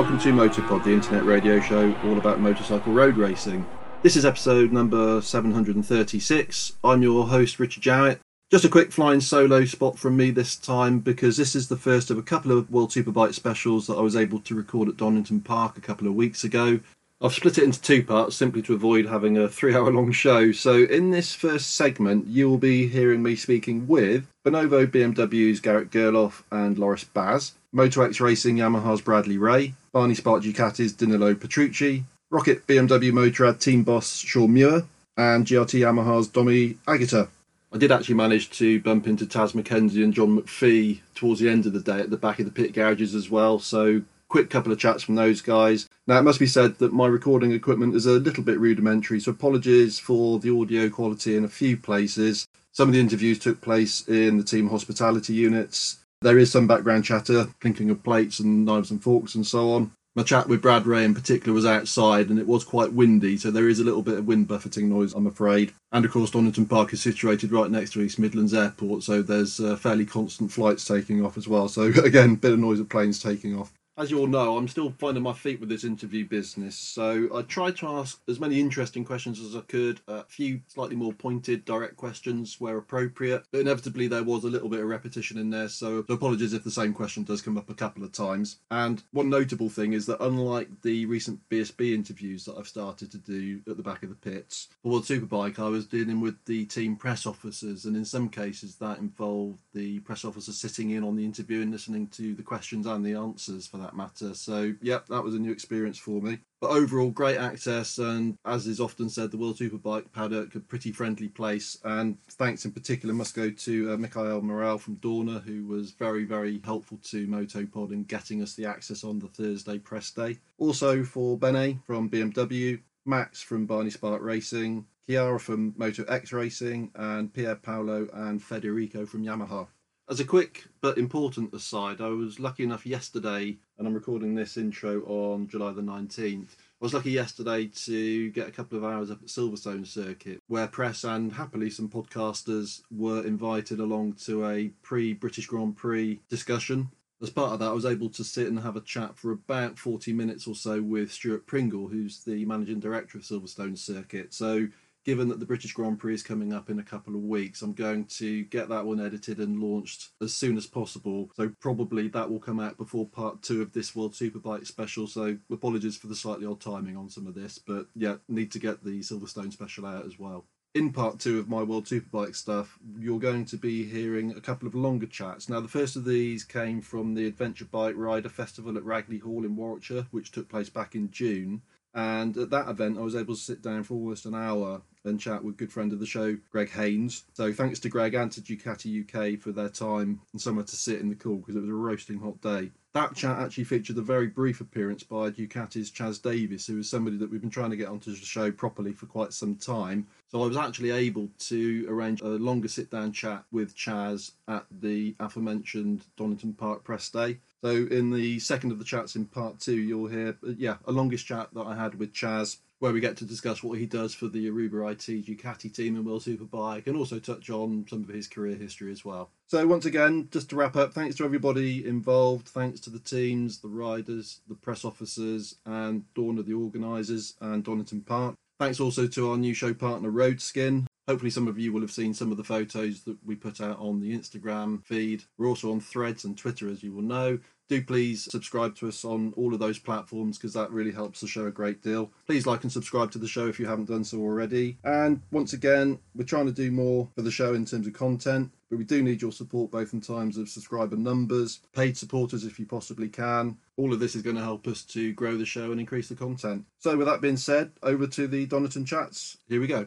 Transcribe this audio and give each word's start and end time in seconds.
welcome 0.00 0.18
to 0.18 0.32
Motopod, 0.32 0.82
the 0.82 0.94
internet 0.94 1.26
radio 1.26 1.60
show 1.60 1.94
all 2.04 2.16
about 2.16 2.40
motorcycle 2.40 2.90
road 2.90 3.18
racing. 3.18 3.66
This 4.02 4.16
is 4.16 4.24
episode 4.24 4.72
number 4.72 5.20
736. 5.20 6.72
I'm 6.82 7.02
your 7.02 7.26
host, 7.26 7.58
Richard 7.58 7.82
Jowett. 7.82 8.18
Just 8.50 8.64
a 8.64 8.70
quick 8.70 8.92
flying 8.92 9.20
solo 9.20 9.66
spot 9.66 9.98
from 9.98 10.16
me 10.16 10.30
this 10.30 10.56
time 10.56 11.00
because 11.00 11.36
this 11.36 11.54
is 11.54 11.68
the 11.68 11.76
first 11.76 12.10
of 12.10 12.16
a 12.16 12.22
couple 12.22 12.50
of 12.56 12.70
World 12.70 12.92
Superbike 12.92 13.34
specials 13.34 13.86
that 13.88 13.98
I 13.98 14.00
was 14.00 14.16
able 14.16 14.40
to 14.40 14.54
record 14.54 14.88
at 14.88 14.96
Donington 14.96 15.42
Park 15.42 15.76
a 15.76 15.82
couple 15.82 16.08
of 16.08 16.14
weeks 16.14 16.44
ago. 16.44 16.80
I've 17.20 17.34
split 17.34 17.58
it 17.58 17.64
into 17.64 17.82
two 17.82 18.02
parts 18.02 18.34
simply 18.34 18.62
to 18.62 18.72
avoid 18.72 19.04
having 19.04 19.36
a 19.36 19.50
three 19.50 19.74
hour 19.74 19.92
long 19.92 20.12
show. 20.12 20.50
So, 20.52 20.82
in 20.84 21.10
this 21.10 21.34
first 21.34 21.76
segment, 21.76 22.26
you 22.26 22.48
will 22.48 22.56
be 22.56 22.88
hearing 22.88 23.22
me 23.22 23.36
speaking 23.36 23.86
with 23.86 24.26
Bonovo 24.46 24.86
BMW's 24.86 25.60
Garrett 25.60 25.90
Gerloff 25.90 26.42
and 26.50 26.78
Loris 26.78 27.04
Baz, 27.04 27.52
Moto 27.70 28.00
X 28.00 28.18
Racing 28.18 28.56
Yamaha's 28.56 29.02
Bradley 29.02 29.36
Ray, 29.36 29.74
Barni 29.92 30.14
Spark 30.14 30.42
Ducati's 30.42 30.92
Danilo 30.92 31.34
Petrucci, 31.34 32.04
ROKiT 32.30 32.62
BMW 32.66 33.10
Motorrad 33.10 33.58
team 33.58 33.82
boss 33.82 34.18
Shaun 34.18 34.54
Muir, 34.54 34.84
and 35.16 35.44
GRT 35.44 35.80
Yamaha's 35.80 36.28
Domi 36.28 36.76
Aegerter. 36.86 37.28
I 37.72 37.78
did 37.78 37.90
actually 37.90 38.14
manage 38.14 38.50
to 38.50 38.80
bump 38.80 39.08
into 39.08 39.26
Taz 39.26 39.52
Mackenzie 39.52 40.04
and 40.04 40.14
John 40.14 40.40
McPhee 40.40 41.00
towards 41.16 41.40
the 41.40 41.48
end 41.48 41.66
of 41.66 41.72
the 41.72 41.80
day 41.80 41.98
at 41.98 42.10
the 42.10 42.16
back 42.16 42.38
of 42.38 42.44
the 42.44 42.52
pit 42.52 42.72
garages 42.72 43.16
as 43.16 43.30
well. 43.30 43.58
So 43.58 44.02
quick 44.28 44.48
couple 44.48 44.70
of 44.70 44.78
chats 44.78 45.02
from 45.02 45.16
those 45.16 45.42
guys. 45.42 45.88
Now, 46.06 46.18
it 46.18 46.22
must 46.22 46.38
be 46.38 46.46
said 46.46 46.78
that 46.78 46.92
my 46.92 47.08
recording 47.08 47.50
equipment 47.50 47.96
is 47.96 48.06
a 48.06 48.12
little 48.12 48.44
bit 48.44 48.60
rudimentary, 48.60 49.18
so 49.18 49.32
apologies 49.32 49.98
for 49.98 50.38
the 50.38 50.56
audio 50.56 50.88
quality 50.88 51.36
in 51.36 51.44
a 51.44 51.48
few 51.48 51.76
places. 51.76 52.46
Some 52.72 52.88
of 52.88 52.92
the 52.94 53.00
interviews 53.00 53.40
took 53.40 53.60
place 53.60 54.08
in 54.08 54.38
the 54.38 54.44
team 54.44 54.68
hospitality 54.68 55.34
units. 55.34 55.98
There 56.22 56.38
is 56.38 56.52
some 56.52 56.66
background 56.66 57.04
chatter, 57.06 57.48
clinking 57.60 57.88
of 57.88 58.02
plates 58.02 58.40
and 58.40 58.66
knives 58.66 58.90
and 58.90 59.02
forks 59.02 59.34
and 59.34 59.46
so 59.46 59.72
on. 59.72 59.92
My 60.14 60.22
chat 60.22 60.48
with 60.48 60.60
Brad 60.60 60.86
Ray 60.86 61.04
in 61.04 61.14
particular 61.14 61.54
was 61.54 61.64
outside 61.64 62.28
and 62.28 62.38
it 62.38 62.46
was 62.46 62.62
quite 62.62 62.92
windy, 62.92 63.38
so 63.38 63.50
there 63.50 63.68
is 63.68 63.78
a 63.78 63.84
little 63.84 64.02
bit 64.02 64.18
of 64.18 64.26
wind 64.26 64.48
buffeting 64.48 64.90
noise, 64.90 65.14
I'm 65.14 65.26
afraid. 65.26 65.72
And 65.92 66.04
of 66.04 66.10
course, 66.10 66.32
Donington 66.32 66.66
Park 66.66 66.92
is 66.92 67.00
situated 67.00 67.52
right 67.52 67.70
next 67.70 67.92
to 67.92 68.02
East 68.02 68.18
Midlands 68.18 68.52
Airport, 68.52 69.02
so 69.02 69.22
there's 69.22 69.60
uh, 69.60 69.76
fairly 69.76 70.04
constant 70.04 70.52
flights 70.52 70.84
taking 70.84 71.24
off 71.24 71.38
as 71.38 71.48
well. 71.48 71.68
So, 71.68 71.82
again, 72.04 72.34
bit 72.34 72.52
of 72.52 72.58
noise 72.58 72.80
of 72.80 72.88
planes 72.90 73.22
taking 73.22 73.58
off 73.58 73.72
as 74.00 74.10
you 74.10 74.18
all 74.18 74.26
know, 74.26 74.56
I'm 74.56 74.66
still 74.66 74.94
finding 74.98 75.22
my 75.22 75.34
feet 75.34 75.60
with 75.60 75.68
this 75.68 75.84
interview 75.84 76.26
business. 76.26 76.74
So 76.74 77.28
I 77.36 77.42
tried 77.42 77.76
to 77.76 77.88
ask 77.88 78.18
as 78.28 78.40
many 78.40 78.58
interesting 78.58 79.04
questions 79.04 79.38
as 79.38 79.54
I 79.54 79.60
could, 79.60 80.00
a 80.08 80.24
few 80.24 80.62
slightly 80.68 80.96
more 80.96 81.12
pointed, 81.12 81.66
direct 81.66 81.98
questions 81.98 82.58
where 82.58 82.78
appropriate. 82.78 83.44
But 83.52 83.60
inevitably, 83.60 84.08
there 84.08 84.24
was 84.24 84.44
a 84.44 84.48
little 84.48 84.70
bit 84.70 84.80
of 84.80 84.86
repetition 84.86 85.36
in 85.36 85.50
there. 85.50 85.68
So 85.68 85.98
apologies 86.08 86.54
if 86.54 86.64
the 86.64 86.70
same 86.70 86.94
question 86.94 87.24
does 87.24 87.42
come 87.42 87.58
up 87.58 87.68
a 87.68 87.74
couple 87.74 88.02
of 88.02 88.10
times. 88.10 88.60
And 88.70 89.02
one 89.12 89.28
notable 89.28 89.68
thing 89.68 89.92
is 89.92 90.06
that 90.06 90.24
unlike 90.24 90.68
the 90.80 91.04
recent 91.04 91.38
BSB 91.50 91.92
interviews 91.92 92.46
that 92.46 92.56
I've 92.56 92.68
started 92.68 93.10
to 93.12 93.18
do 93.18 93.60
at 93.68 93.76
the 93.76 93.82
back 93.82 94.02
of 94.02 94.08
the 94.08 94.14
pits, 94.14 94.68
for 94.82 94.92
World 94.92 95.04
Superbike, 95.04 95.58
I 95.58 95.68
was 95.68 95.84
dealing 95.84 96.22
with 96.22 96.42
the 96.46 96.64
team 96.64 96.96
press 96.96 97.26
officers. 97.26 97.84
And 97.84 97.96
in 97.96 98.06
some 98.06 98.30
cases, 98.30 98.76
that 98.76 98.98
involved 98.98 99.58
the 99.74 99.98
press 100.00 100.24
officers 100.24 100.56
sitting 100.56 100.88
in 100.90 101.04
on 101.04 101.16
the 101.16 101.24
interview 101.26 101.60
and 101.60 101.70
listening 101.70 102.06
to 102.08 102.34
the 102.34 102.42
questions 102.42 102.86
and 102.86 103.04
the 103.04 103.12
answers 103.12 103.66
for 103.66 103.76
that 103.76 103.89
that 103.90 103.96
matter. 103.96 104.34
So, 104.34 104.74
yep, 104.82 105.06
that 105.08 105.22
was 105.22 105.34
a 105.34 105.38
new 105.38 105.52
experience 105.52 105.98
for 105.98 106.20
me. 106.20 106.38
But 106.60 106.70
overall, 106.70 107.10
great 107.10 107.38
access, 107.38 107.98
and 107.98 108.36
as 108.44 108.66
is 108.66 108.80
often 108.80 109.08
said, 109.08 109.30
the 109.30 109.38
World 109.38 109.56
Superbike 109.56 110.12
paddock 110.12 110.54
a 110.54 110.60
pretty 110.60 110.92
friendly 110.92 111.28
place. 111.28 111.78
And 111.84 112.20
thanks 112.32 112.64
in 112.64 112.72
particular 112.72 113.14
must 113.14 113.34
go 113.34 113.50
to 113.50 113.92
uh, 113.92 113.96
Mikhail 113.96 114.42
Morel 114.42 114.78
from 114.78 114.96
Dorna, 114.96 115.42
who 115.42 115.66
was 115.66 115.92
very, 115.92 116.24
very 116.24 116.60
helpful 116.64 116.98
to 117.04 117.26
Motopod 117.26 117.92
in 117.92 118.04
getting 118.04 118.42
us 118.42 118.54
the 118.54 118.66
access 118.66 119.04
on 119.04 119.18
the 119.18 119.28
Thursday 119.28 119.78
press 119.78 120.10
day. 120.10 120.38
Also 120.58 121.02
for 121.02 121.38
Bene 121.38 121.78
from 121.86 122.10
BMW, 122.10 122.80
Max 123.06 123.42
from 123.42 123.66
Barni 123.66 123.90
Spark 123.90 124.20
Racing, 124.22 124.84
Chiara 125.08 125.40
from 125.40 125.74
Moto 125.78 126.04
X 126.04 126.32
Racing, 126.32 126.90
and 126.94 127.32
Pier 127.32 127.56
Paolo 127.56 128.06
and 128.12 128.42
Federico 128.42 129.06
from 129.06 129.24
Yamaha. 129.24 129.66
As 130.10 130.18
a 130.18 130.24
quick 130.24 130.64
but 130.80 130.98
important 130.98 131.54
aside, 131.54 132.00
I 132.00 132.08
was 132.08 132.40
lucky 132.40 132.64
enough 132.64 132.84
yesterday, 132.84 133.56
and 133.78 133.86
I'm 133.86 133.94
recording 133.94 134.34
this 134.34 134.56
intro 134.56 135.02
on 135.02 135.46
July 135.46 135.70
the 135.72 135.82
19th. 135.82 136.48
I 136.50 136.80
was 136.80 136.92
lucky 136.92 137.12
yesterday 137.12 137.66
to 137.84 138.30
get 138.30 138.48
a 138.48 138.50
couple 138.50 138.76
of 138.76 138.82
hours 138.82 139.12
up 139.12 139.22
at 139.22 139.28
Silverstone 139.28 139.86
Circuit, 139.86 140.40
where 140.48 140.66
press 140.66 141.04
and 141.04 141.32
happily 141.32 141.70
some 141.70 141.88
podcasters 141.88 142.82
were 142.90 143.24
invited 143.24 143.78
along 143.78 144.14
to 144.24 144.48
a 144.48 144.72
pre 144.82 145.12
British 145.12 145.46
Grand 145.46 145.76
Prix 145.76 146.20
discussion. 146.28 146.90
As 147.22 147.30
part 147.30 147.52
of 147.52 147.60
that, 147.60 147.68
I 147.70 147.72
was 147.72 147.86
able 147.86 148.08
to 148.08 148.24
sit 148.24 148.48
and 148.48 148.58
have 148.58 148.74
a 148.74 148.80
chat 148.80 149.16
for 149.16 149.30
about 149.30 149.78
40 149.78 150.12
minutes 150.12 150.48
or 150.48 150.56
so 150.56 150.82
with 150.82 151.12
Stuart 151.12 151.46
Pringle, 151.46 151.86
who's 151.86 152.24
the 152.24 152.44
managing 152.46 152.80
director 152.80 153.16
of 153.16 153.22
Silverstone 153.22 153.78
Circuit. 153.78 154.34
So 154.34 154.66
given 155.04 155.28
that 155.28 155.40
the 155.40 155.46
British 155.46 155.72
Grand 155.72 155.98
Prix 155.98 156.14
is 156.14 156.22
coming 156.22 156.52
up 156.52 156.68
in 156.70 156.78
a 156.78 156.84
couple 156.84 157.14
of 157.14 157.22
weeks, 157.22 157.62
I'm 157.62 157.72
going 157.72 158.04
to 158.06 158.44
get 158.44 158.68
that 158.68 158.84
one 158.84 159.00
edited 159.00 159.38
and 159.38 159.60
launched 159.60 160.08
as 160.20 160.34
soon 160.34 160.56
as 160.56 160.66
possible. 160.66 161.30
So 161.36 161.52
probably 161.60 162.08
that 162.08 162.30
will 162.30 162.40
come 162.40 162.60
out 162.60 162.76
before 162.76 163.06
part 163.06 163.42
two 163.42 163.62
of 163.62 163.72
this 163.72 163.96
World 163.96 164.12
Superbike 164.12 164.66
special. 164.66 165.06
So 165.06 165.38
apologies 165.50 165.96
for 165.96 166.06
the 166.06 166.16
slightly 166.16 166.46
odd 166.46 166.60
timing 166.60 166.96
on 166.96 167.08
some 167.08 167.26
of 167.26 167.34
this, 167.34 167.58
but 167.58 167.86
yeah, 167.94 168.16
need 168.28 168.52
to 168.52 168.58
get 168.58 168.84
the 168.84 169.00
Silverstone 169.00 169.52
special 169.52 169.86
out 169.86 170.06
as 170.06 170.18
well. 170.18 170.44
In 170.72 170.92
part 170.92 171.18
two 171.18 171.40
of 171.40 171.48
my 171.48 171.64
World 171.64 171.86
Superbike 171.86 172.36
stuff, 172.36 172.78
you're 172.96 173.18
going 173.18 173.44
to 173.46 173.56
be 173.56 173.84
hearing 173.84 174.30
a 174.30 174.40
couple 174.40 174.68
of 174.68 174.74
longer 174.76 175.06
chats. 175.06 175.48
Now, 175.48 175.58
the 175.58 175.66
first 175.66 175.96
of 175.96 176.04
these 176.04 176.44
came 176.44 176.80
from 176.80 177.14
the 177.14 177.26
Adventure 177.26 177.64
Bike 177.64 177.96
Rider 177.96 178.28
Festival 178.28 178.76
at 178.76 178.84
Ragley 178.84 179.20
Hall 179.20 179.44
in 179.44 179.56
Warwickshire, 179.56 180.06
which 180.12 180.30
took 180.30 180.48
place 180.48 180.68
back 180.68 180.94
in 180.94 181.10
June. 181.10 181.62
And 181.94 182.36
at 182.36 182.50
that 182.50 182.68
event, 182.68 182.98
I 182.98 183.02
was 183.02 183.16
able 183.16 183.34
to 183.34 183.40
sit 183.40 183.62
down 183.62 183.82
for 183.82 183.94
almost 183.94 184.26
an 184.26 184.34
hour 184.34 184.82
and 185.04 185.18
chat 185.18 185.42
with 185.42 185.56
good 185.56 185.72
friend 185.72 185.92
of 185.92 185.98
the 185.98 186.06
show, 186.06 186.36
Greg 186.50 186.70
Haynes. 186.70 187.24
So 187.32 187.52
thanks 187.52 187.80
to 187.80 187.88
Greg 187.88 188.14
and 188.14 188.30
to 188.32 188.40
Ducati 188.40 189.02
UK 189.02 189.40
for 189.40 189.50
their 189.52 189.68
time 189.68 190.20
and 190.32 190.40
somewhere 190.40 190.64
to 190.64 190.76
sit 190.76 191.00
in 191.00 191.08
the 191.08 191.14
cool 191.14 191.38
because 191.38 191.56
it 191.56 191.60
was 191.60 191.70
a 191.70 191.74
roasting 191.74 192.18
hot 192.18 192.40
day. 192.40 192.70
That 192.92 193.14
chat 193.14 193.38
actually 193.38 193.64
featured 193.64 193.98
a 193.98 194.02
very 194.02 194.26
brief 194.26 194.60
appearance 194.60 195.04
by 195.04 195.30
Ducati's 195.30 195.92
Chaz 195.92 196.20
Davies, 196.20 196.66
who 196.66 196.80
is 196.80 196.90
somebody 196.90 197.16
that 197.18 197.30
we've 197.30 197.40
been 197.40 197.48
trying 197.48 197.70
to 197.70 197.76
get 197.76 197.88
onto 197.88 198.10
the 198.10 198.16
show 198.16 198.50
properly 198.50 198.92
for 198.92 199.06
quite 199.06 199.32
some 199.32 199.54
time. 199.54 200.08
So 200.28 200.42
I 200.42 200.46
was 200.46 200.56
actually 200.56 200.90
able 200.90 201.28
to 201.38 201.86
arrange 201.88 202.20
a 202.20 202.26
longer 202.26 202.66
sit 202.66 202.90
down 202.90 203.12
chat 203.12 203.44
with 203.52 203.76
Chaz 203.76 204.32
at 204.48 204.66
the 204.80 205.14
aforementioned 205.20 206.02
Donington 206.16 206.52
Park 206.52 206.82
press 206.82 207.08
day. 207.08 207.38
So 207.62 207.70
in 207.70 208.10
the 208.10 208.38
second 208.38 208.72
of 208.72 208.78
the 208.78 208.84
chats 208.84 209.16
in 209.16 209.26
part 209.26 209.60
two, 209.60 209.76
you'll 209.76 210.08
hear, 210.08 210.36
yeah, 210.56 210.76
a 210.86 210.92
longest 210.92 211.26
chat 211.26 211.48
that 211.52 211.66
I 211.66 211.76
had 211.76 211.96
with 211.96 212.12
Chaz 212.12 212.58
where 212.80 212.92
we 212.92 213.00
get 213.00 213.16
to 213.18 213.26
discuss 213.26 213.62
what 213.62 213.78
he 213.78 213.84
does 213.84 214.14
for 214.14 214.26
the 214.26 214.48
Aruba 214.48 214.90
IT 214.92 215.26
Ducati 215.26 215.72
team 215.72 215.96
and 215.96 216.04
World 216.04 216.22
Superbike 216.22 216.86
and 216.86 216.96
also 216.96 217.18
touch 217.18 217.50
on 217.50 217.84
some 217.88 218.02
of 218.02 218.08
his 218.08 218.26
career 218.26 218.56
history 218.56 218.90
as 218.90 219.04
well. 219.04 219.28
So, 219.48 219.66
once 219.66 219.84
again, 219.84 220.28
just 220.30 220.48
to 220.50 220.56
wrap 220.56 220.76
up, 220.76 220.94
thanks 220.94 221.16
to 221.16 221.24
everybody 221.24 221.86
involved. 221.86 222.48
Thanks 222.48 222.80
to 222.80 222.90
the 222.90 222.98
teams, 222.98 223.58
the 223.58 223.68
riders, 223.68 224.40
the 224.48 224.54
press 224.54 224.84
officers, 224.84 225.56
and 225.66 226.04
Dorna, 226.14 226.44
the 226.44 226.54
organisers, 226.54 227.34
and 227.40 227.62
Donington 227.62 228.00
Park. 228.00 228.34
Thanks 228.58 228.80
also 228.80 229.06
to 229.06 229.30
our 229.30 229.36
new 229.36 229.54
show 229.54 229.74
partner, 229.74 230.10
Roadskin. 230.10 230.86
Hopefully, 231.10 231.32
some 231.32 231.48
of 231.48 231.58
you 231.58 231.72
will 231.72 231.80
have 231.80 231.90
seen 231.90 232.14
some 232.14 232.30
of 232.30 232.36
the 232.36 232.44
photos 232.44 233.02
that 233.02 233.16
we 233.26 233.34
put 233.34 233.60
out 233.60 233.80
on 233.80 233.98
the 233.98 234.16
Instagram 234.16 234.80
feed. 234.84 235.24
We're 235.38 235.48
also 235.48 235.72
on 235.72 235.80
threads 235.80 236.22
and 236.22 236.38
Twitter, 236.38 236.68
as 236.68 236.84
you 236.84 236.92
will 236.92 237.02
know 237.02 237.40
do 237.70 237.80
please 237.80 238.24
subscribe 238.30 238.74
to 238.74 238.88
us 238.88 239.04
on 239.04 239.32
all 239.36 239.54
of 239.54 239.60
those 239.60 239.78
platforms 239.78 240.36
because 240.36 240.52
that 240.52 240.70
really 240.72 240.90
helps 240.90 241.20
the 241.20 241.28
show 241.28 241.46
a 241.46 241.52
great 241.52 241.80
deal. 241.82 242.10
Please 242.26 242.44
like 242.44 242.64
and 242.64 242.72
subscribe 242.72 243.12
to 243.12 243.18
the 243.18 243.28
show 243.28 243.46
if 243.46 243.60
you 243.60 243.66
haven't 243.66 243.88
done 243.88 244.02
so 244.02 244.18
already. 244.18 244.76
And 244.82 245.22
once 245.30 245.52
again, 245.52 246.00
we're 246.16 246.24
trying 246.24 246.46
to 246.46 246.52
do 246.52 246.72
more 246.72 247.08
for 247.14 247.22
the 247.22 247.30
show 247.30 247.54
in 247.54 247.64
terms 247.64 247.86
of 247.86 247.92
content, 247.92 248.50
but 248.68 248.78
we 248.78 248.84
do 248.84 249.02
need 249.02 249.22
your 249.22 249.30
support 249.30 249.70
both 249.70 249.94
in 249.94 250.00
terms 250.00 250.36
of 250.36 250.48
subscriber 250.48 250.96
numbers, 250.96 251.60
paid 251.72 251.96
supporters 251.96 252.44
if 252.44 252.58
you 252.58 252.66
possibly 252.66 253.08
can. 253.08 253.56
All 253.76 253.92
of 253.92 254.00
this 254.00 254.16
is 254.16 254.22
going 254.22 254.36
to 254.36 254.42
help 254.42 254.66
us 254.66 254.82
to 254.86 255.12
grow 255.12 255.36
the 255.36 255.46
show 255.46 255.70
and 255.70 255.80
increase 255.80 256.08
the 256.08 256.16
content. 256.16 256.64
So, 256.78 256.96
with 256.96 257.06
that 257.06 257.20
being 257.20 257.36
said, 257.36 257.70
over 257.84 258.08
to 258.08 258.26
the 258.26 258.46
Donington 258.46 258.84
chats. 258.84 259.38
Here 259.48 259.60
we 259.60 259.68
go. 259.68 259.86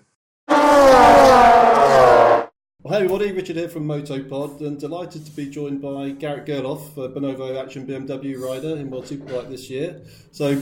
Well, 0.63 2.50
hey 2.86 2.95
everybody, 2.95 3.31
Richard 3.33 3.57
here 3.57 3.68
from 3.68 3.86
Motopod, 3.86 4.62
and 4.62 4.80
delighted 4.80 5.25
to 5.25 5.31
be 5.31 5.50
joined 5.50 5.81
by 5.81 6.12
Garrett 6.12 6.45
Gerloff, 6.45 6.95
a 6.98 7.10
Bonovo 7.10 7.62
Action 7.62 7.86
BMW 7.86 8.39
rider 8.42 8.77
in 8.77 8.89
World 8.89 9.06
Superbike 9.06 9.50
this 9.50 9.69
year. 9.69 10.01
So, 10.31 10.62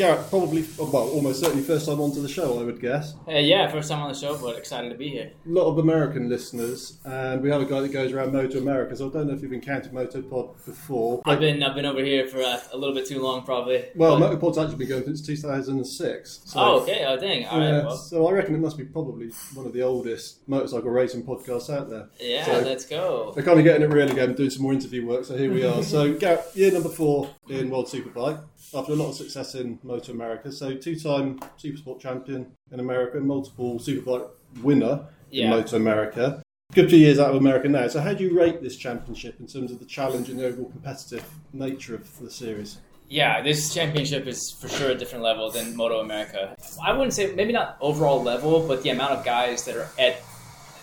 Garrett, 0.00 0.30
probably, 0.30 0.64
well, 0.78 1.10
almost 1.10 1.40
certainly 1.40 1.62
first 1.62 1.84
time 1.84 2.00
onto 2.00 2.22
the 2.22 2.28
show, 2.28 2.58
I 2.58 2.64
would 2.64 2.80
guess. 2.80 3.16
Uh, 3.28 3.32
yeah, 3.32 3.70
first 3.70 3.90
time 3.90 4.00
on 4.00 4.10
the 4.10 4.18
show, 4.18 4.34
but 4.38 4.56
excited 4.56 4.88
to 4.88 4.94
be 4.94 5.10
here. 5.10 5.30
A 5.44 5.48
lot 5.50 5.66
of 5.66 5.76
American 5.76 6.26
listeners, 6.26 6.96
and 7.04 7.42
we 7.42 7.50
have 7.50 7.60
a 7.60 7.66
guy 7.66 7.80
that 7.80 7.92
goes 7.92 8.10
around 8.10 8.32
Moto 8.32 8.60
America, 8.60 8.96
so 8.96 9.10
I 9.10 9.12
don't 9.12 9.26
know 9.26 9.34
if 9.34 9.42
you've 9.42 9.52
encountered 9.52 9.92
Motopod 9.92 10.64
before. 10.64 11.20
I've 11.26 11.40
been 11.40 11.62
I've 11.62 11.74
been 11.74 11.84
over 11.84 12.02
here 12.02 12.26
for 12.26 12.40
a, 12.40 12.62
a 12.72 12.78
little 12.78 12.94
bit 12.94 13.08
too 13.08 13.20
long, 13.20 13.42
probably. 13.42 13.90
Well, 13.94 14.18
but... 14.18 14.40
Motopod's 14.40 14.56
actually 14.56 14.78
been 14.78 14.88
going 14.88 15.04
since 15.04 15.20
2006. 15.20 16.40
So, 16.46 16.58
oh, 16.58 16.80
okay. 16.80 17.04
Oh, 17.06 17.18
dang. 17.18 17.44
All 17.44 17.60
yeah, 17.60 17.70
right, 17.70 17.84
well. 17.84 17.96
So 17.98 18.26
I 18.26 18.32
reckon 18.32 18.54
it 18.54 18.60
must 18.60 18.78
be 18.78 18.84
probably 18.84 19.28
one 19.52 19.66
of 19.66 19.74
the 19.74 19.82
oldest 19.82 20.48
motorcycle 20.48 20.88
racing 20.88 21.24
podcasts 21.24 21.68
out 21.68 21.90
there. 21.90 22.08
Yeah, 22.18 22.46
so 22.46 22.60
let's 22.60 22.86
go. 22.86 23.32
They're 23.34 23.44
kind 23.44 23.58
of 23.58 23.66
getting 23.66 23.82
it 23.82 23.92
real 23.92 24.10
again, 24.10 24.32
doing 24.32 24.48
some 24.48 24.62
more 24.62 24.72
interview 24.72 25.06
work, 25.06 25.26
so 25.26 25.36
here 25.36 25.52
we 25.52 25.62
are. 25.62 25.82
so, 25.82 26.14
Garrett, 26.14 26.46
year 26.54 26.72
number 26.72 26.88
four 26.88 27.28
in 27.50 27.68
World 27.68 27.88
Superbike 27.88 28.42
after 28.74 28.92
a 28.92 28.96
lot 28.96 29.10
of 29.10 29.14
success 29.16 29.54
in 29.54 29.78
Moto 29.82 30.12
America. 30.12 30.52
So 30.52 30.74
two-time 30.74 31.38
Supersport 31.58 32.00
champion 32.00 32.52
in 32.70 32.80
America, 32.80 33.18
multiple 33.20 33.78
Superbike 33.78 34.30
winner 34.62 35.06
yeah. 35.30 35.44
in 35.44 35.50
Moto 35.50 35.76
America. 35.76 36.42
Good 36.72 36.88
few 36.88 36.98
years 36.98 37.18
out 37.18 37.30
of 37.30 37.36
America 37.36 37.68
now. 37.68 37.88
So 37.88 38.00
how 38.00 38.14
do 38.14 38.22
you 38.22 38.38
rate 38.38 38.62
this 38.62 38.76
championship 38.76 39.40
in 39.40 39.46
terms 39.46 39.72
of 39.72 39.80
the 39.80 39.84
challenge 39.84 40.28
and 40.28 40.38
the 40.38 40.46
overall 40.46 40.70
competitive 40.70 41.24
nature 41.52 41.96
of 41.96 42.20
the 42.20 42.30
series? 42.30 42.78
Yeah, 43.08 43.42
this 43.42 43.74
championship 43.74 44.28
is 44.28 44.52
for 44.52 44.68
sure 44.68 44.90
a 44.90 44.94
different 44.94 45.24
level 45.24 45.50
than 45.50 45.74
Moto 45.74 45.98
America. 45.98 46.54
I 46.80 46.92
wouldn't 46.92 47.12
say 47.12 47.34
maybe 47.34 47.52
not 47.52 47.76
overall 47.80 48.22
level, 48.22 48.68
but 48.68 48.84
the 48.84 48.90
amount 48.90 49.14
of 49.14 49.24
guys 49.24 49.64
that 49.64 49.74
are 49.74 49.88
at 49.98 50.22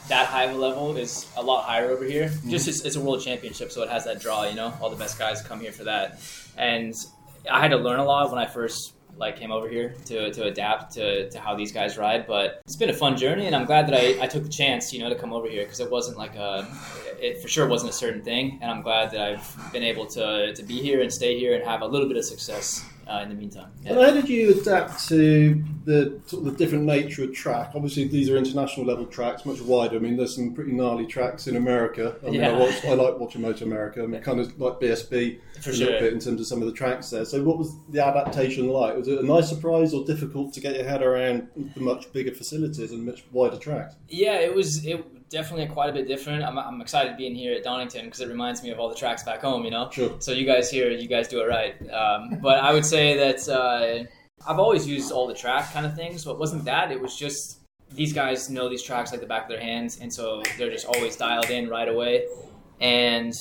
that 0.09 0.27
high 0.27 0.43
of 0.43 0.55
a 0.55 0.57
level 0.57 0.97
is 0.97 1.25
a 1.37 1.41
lot 1.41 1.63
higher 1.63 1.89
over 1.89 2.03
here. 2.03 2.25
Mm-hmm. 2.25 2.49
Just 2.49 2.67
it's, 2.67 2.83
it's, 2.83 2.97
a 2.97 3.01
world 3.01 3.21
championship, 3.23 3.71
so 3.71 3.81
it 3.81 3.89
has 3.89 4.03
that 4.03 4.19
draw. 4.19 4.43
You 4.43 4.55
know, 4.55 4.73
all 4.81 4.89
the 4.89 4.97
best 4.97 5.17
guys 5.17 5.41
come 5.41 5.61
here 5.61 5.71
for 5.71 5.85
that, 5.85 6.19
and 6.57 6.93
I 7.49 7.61
had 7.61 7.71
to 7.71 7.77
learn 7.77 7.99
a 7.99 8.05
lot 8.05 8.29
when 8.29 8.39
I 8.39 8.45
first 8.45 8.93
like 9.17 9.37
came 9.37 9.51
over 9.51 9.67
here 9.67 9.95
to, 10.05 10.31
to 10.31 10.43
adapt 10.43 10.93
to, 10.93 11.29
to 11.29 11.39
how 11.39 11.55
these 11.55 11.71
guys 11.71 11.97
ride. 11.97 12.27
But 12.27 12.61
it's 12.65 12.75
been 12.75 12.89
a 12.89 12.93
fun 12.93 13.17
journey, 13.17 13.47
and 13.47 13.55
I'm 13.55 13.65
glad 13.65 13.87
that 13.87 13.95
I, 13.95 14.23
I 14.23 14.27
took 14.27 14.43
the 14.43 14.49
chance, 14.49 14.93
you 14.93 14.99
know, 14.99 15.09
to 15.09 15.15
come 15.15 15.33
over 15.33 15.49
here 15.49 15.63
because 15.63 15.79
it 15.79 15.89
wasn't 15.89 16.17
like 16.17 16.35
a, 16.35 16.67
it 17.19 17.41
for 17.41 17.47
sure 17.47 17.67
wasn't 17.67 17.91
a 17.91 17.95
certain 17.95 18.21
thing, 18.21 18.59
and 18.61 18.69
I'm 18.69 18.81
glad 18.81 19.11
that 19.11 19.21
I've 19.21 19.73
been 19.73 19.83
able 19.83 20.05
to, 20.07 20.53
to 20.53 20.63
be 20.63 20.81
here 20.81 21.01
and 21.01 21.11
stay 21.11 21.37
here 21.37 21.55
and 21.55 21.63
have 21.63 21.81
a 21.81 21.87
little 21.87 22.07
bit 22.07 22.17
of 22.17 22.25
success 22.25 22.85
uh, 23.07 23.21
in 23.21 23.29
the 23.29 23.35
meantime. 23.35 23.71
Yeah. 23.83 23.93
And 23.93 24.01
how 24.01 24.11
did 24.11 24.29
you 24.29 24.59
adapt 24.59 25.07
to 25.07 25.63
the 25.85 26.19
sort 26.25 26.45
of 26.45 26.51
the 26.51 26.57
different 26.57 26.85
nature 26.85 27.23
of 27.23 27.33
track? 27.33 27.71
Obviously, 27.75 28.07
these 28.07 28.29
are 28.29 28.37
international 28.37 28.85
level 28.85 29.05
tracks, 29.05 29.45
much 29.45 29.61
wider. 29.61 29.95
I 29.95 29.99
mean, 29.99 30.17
there's 30.17 30.35
some 30.35 30.53
pretty 30.53 30.71
gnarly 30.71 31.05
tracks 31.05 31.47
in 31.47 31.55
America. 31.55 32.15
I 32.21 32.29
mean, 32.29 32.41
yeah. 32.41 32.49
I, 32.49 32.59
watched, 32.59 32.85
I 32.85 32.93
like 32.93 33.17
watching 33.19 33.41
Moto 33.41 33.65
America. 33.65 34.03
I 34.03 34.07
mean, 34.07 34.21
kind 34.21 34.39
of 34.39 34.59
like 34.59 34.79
BSB 34.79 35.39
For 35.61 35.69
a 35.69 35.73
sure. 35.73 35.85
little 35.85 35.99
bit 36.01 36.13
in 36.13 36.19
terms 36.19 36.41
of 36.41 36.47
some 36.47 36.61
of 36.61 36.67
the 36.67 36.73
tracks 36.73 37.09
there. 37.09 37.25
So, 37.25 37.43
what 37.43 37.57
was 37.57 37.75
the 37.89 38.05
adaptation 38.05 38.67
like? 38.69 38.95
Was 38.95 39.07
it 39.07 39.19
a 39.19 39.23
nice 39.23 39.49
surprise 39.49 39.93
or 39.93 40.05
difficult 40.05 40.53
to 40.53 40.59
get 40.59 40.75
your 40.75 40.85
head 40.85 41.01
around 41.01 41.47
the 41.75 41.81
much 41.81 42.11
bigger 42.13 42.33
facilities 42.33 42.91
and 42.91 43.05
much 43.05 43.25
wider 43.31 43.57
tracks? 43.57 43.95
Yeah, 44.09 44.39
it 44.39 44.53
was. 44.53 44.85
It 44.85 45.05
definitely 45.29 45.67
quite 45.67 45.89
a 45.89 45.93
bit 45.93 46.07
different. 46.07 46.43
I'm, 46.43 46.57
I'm 46.57 46.81
excited 46.81 47.17
being 47.17 47.35
here 47.35 47.53
at 47.53 47.63
Donington 47.63 48.05
because 48.05 48.21
it 48.21 48.29
reminds 48.29 48.63
me 48.63 48.69
of 48.69 48.79
all 48.79 48.89
the 48.89 48.95
tracks 48.95 49.23
back 49.23 49.41
home, 49.41 49.65
you 49.65 49.71
know? 49.71 49.89
Sure. 49.91 50.15
So 50.19 50.31
you 50.31 50.45
guys 50.45 50.69
here, 50.69 50.89
you 50.89 51.07
guys 51.07 51.27
do 51.27 51.41
it 51.41 51.47
right. 51.47 51.75
Um, 51.91 52.39
but 52.41 52.59
I 52.59 52.73
would 52.73 52.85
say 52.85 53.17
that 53.17 53.47
uh, 53.49 54.03
I've 54.49 54.59
always 54.59 54.87
used 54.87 55.11
all 55.11 55.27
the 55.27 55.33
track 55.33 55.71
kind 55.73 55.85
of 55.85 55.95
things, 55.95 56.25
but 56.25 56.31
it 56.31 56.39
wasn't 56.39 56.65
that. 56.65 56.91
It 56.91 57.01
was 57.01 57.17
just 57.17 57.59
these 57.91 58.13
guys 58.13 58.49
know 58.49 58.69
these 58.69 58.83
tracks 58.83 59.11
like 59.11 59.21
the 59.21 59.27
back 59.27 59.43
of 59.43 59.49
their 59.49 59.61
hands, 59.61 59.99
and 59.99 60.13
so 60.13 60.43
they're 60.57 60.71
just 60.71 60.85
always 60.85 61.15
dialed 61.15 61.49
in 61.49 61.69
right 61.69 61.87
away. 61.87 62.25
And 62.79 63.33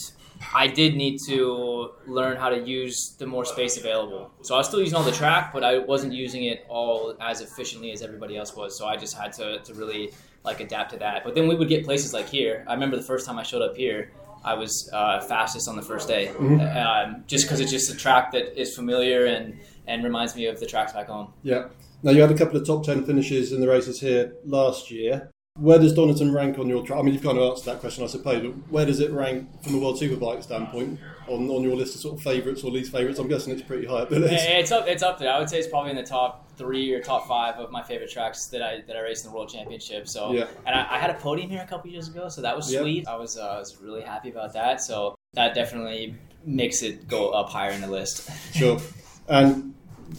I 0.55 0.67
did 0.67 0.95
need 0.95 1.19
to 1.27 1.93
learn 2.07 2.37
how 2.37 2.49
to 2.51 2.59
use 2.59 3.17
the 3.19 3.27
more 3.27 3.45
space 3.45 3.77
available. 3.77 4.31
So 4.43 4.55
I 4.55 4.59
was 4.59 4.69
still 4.69 4.81
using 4.81 4.95
all 4.95 5.03
the 5.03 5.13
track, 5.13 5.53
but 5.53 5.65
I 5.65 5.79
wasn't 5.79 6.13
using 6.13 6.45
it 6.45 6.65
all 6.69 7.17
as 7.21 7.41
efficiently 7.41 7.91
as 7.93 8.03
everybody 8.03 8.37
else 8.37 8.55
was. 8.55 8.77
So 8.77 8.87
I 8.87 8.97
just 8.97 9.17
had 9.17 9.33
to, 9.35 9.59
to 9.61 9.75
really 9.75 10.13
like 10.47 10.61
adapt 10.61 10.93
to 10.93 10.99
that. 10.99 11.25
But 11.25 11.35
then 11.35 11.49
we 11.49 11.55
would 11.55 11.69
get 11.69 11.85
places 11.85 12.15
like 12.15 12.29
here. 12.29 12.65
I 12.67 12.73
remember 12.75 12.97
the 12.97 13.03
first 13.03 13.27
time 13.27 13.39
I 13.39 13.43
showed 13.43 13.63
up 13.63 13.77
here, 13.77 14.13
I 14.45 14.55
was 14.55 14.89
uh, 14.93 15.21
fastest 15.21 15.69
on 15.69 15.77
the 15.77 15.83
first 15.83 16.07
day, 16.07 16.29
mm-hmm. 16.29 16.61
um, 16.79 17.25
just 17.27 17.45
because 17.45 17.61
it's 17.61 17.73
just 17.73 17.93
a 17.93 17.97
track 17.97 18.33
that 18.33 18.59
is 18.59 18.75
familiar 18.75 19.27
and 19.27 19.59
and 19.89 20.03
reminds 20.03 20.35
me 20.35 20.47
of 20.47 20.59
the 20.61 20.67
tracks 20.67 20.93
back 20.93 21.09
home. 21.09 21.33
Yeah. 21.43 21.69
Now 22.03 22.13
you 22.13 22.21
had 22.21 22.31
a 22.31 22.39
couple 22.39 22.57
of 22.57 22.67
top 22.67 22.85
ten 22.85 23.05
finishes 23.05 23.53
in 23.53 23.61
the 23.61 23.69
races 23.69 24.01
here 24.01 24.35
last 24.45 24.91
year. 24.91 25.31
Where 25.59 25.79
does 25.79 25.95
Donington 25.95 26.35
rank 26.35 26.59
on 26.59 26.69
your 26.69 26.85
track? 26.85 26.99
I 26.99 27.03
mean, 27.03 27.15
you've 27.15 27.23
kind 27.23 27.39
of 27.39 27.51
answered 27.51 27.65
that 27.73 27.81
question, 27.81 28.05
I 28.05 28.09
suppose, 28.09 28.43
but 28.43 28.53
where 28.71 28.85
does 28.85 29.01
it 29.01 29.11
rank 29.11 29.49
from 29.63 29.77
a 29.77 29.79
World 29.79 29.99
Superbike 29.99 30.43
standpoint 30.43 31.01
on, 31.29 31.49
on 31.49 31.63
your 31.63 31.75
list 31.75 31.95
of 31.95 32.03
sort 32.03 32.17
of 32.17 32.23
favourites 32.23 32.63
or 32.63 32.71
least 32.71 32.93
favourites? 32.93 33.19
I'm 33.19 33.27
guessing 33.27 33.55
it's 33.55 33.63
pretty 33.63 33.87
high 33.87 34.01
up 34.01 34.11
the 34.11 34.19
there. 34.19 34.61
It's 34.61 34.71
up, 34.71 34.87
it's 34.87 35.03
up 35.03 35.19
there. 35.19 35.33
I 35.33 35.39
would 35.39 35.49
say 35.49 35.59
it's 35.59 35.69
probably 35.69 35.93
in 35.93 35.97
the 35.97 36.03
top 36.03 36.46
three 36.57 36.93
or 36.93 37.01
top 37.01 37.29
five 37.29 37.57
of 37.57 37.71
my 37.71 37.83
favourite 37.83 38.11
tracks 38.11 38.47
that 38.47 38.63
I 38.63 38.83
that 38.87 38.97
I 38.97 39.01
raced 39.01 39.25
in 39.25 39.31
the 39.31 39.37
World 39.37 39.49
Championship. 39.49 40.09
So, 40.09 40.33
yeah. 40.33 40.47
and 40.67 40.75
I, 40.75 40.97
I 40.97 40.99
had 40.99 41.11
a 41.11 41.15
podium 41.15 41.51
here 41.51 41.63
a 41.63 41.67
couple 41.67 41.91
years 41.91 42.09
ago, 42.09 42.29
so 42.29 42.43
that 42.43 42.57
was 42.57 42.67
sweet. 42.67 43.05
Yep. 43.05 43.09
I 43.09 43.17
was 43.17 43.37
uh, 43.37 43.47
I 43.47 43.59
was 43.59 43.81
really 43.81 44.03
happy 44.03 44.31
about 44.31 44.53
that. 44.55 44.81
So 44.81 45.17
that 45.35 45.55
definitely 45.55 46.15
makes 46.45 46.83
it 46.83 47.09
go 47.09 47.31
up 47.31 47.51
higher 47.51 47.71
in 47.71 47.81
the 47.81 47.91
list. 47.91 48.31
Sure. 48.55 48.81
And 49.29 49.75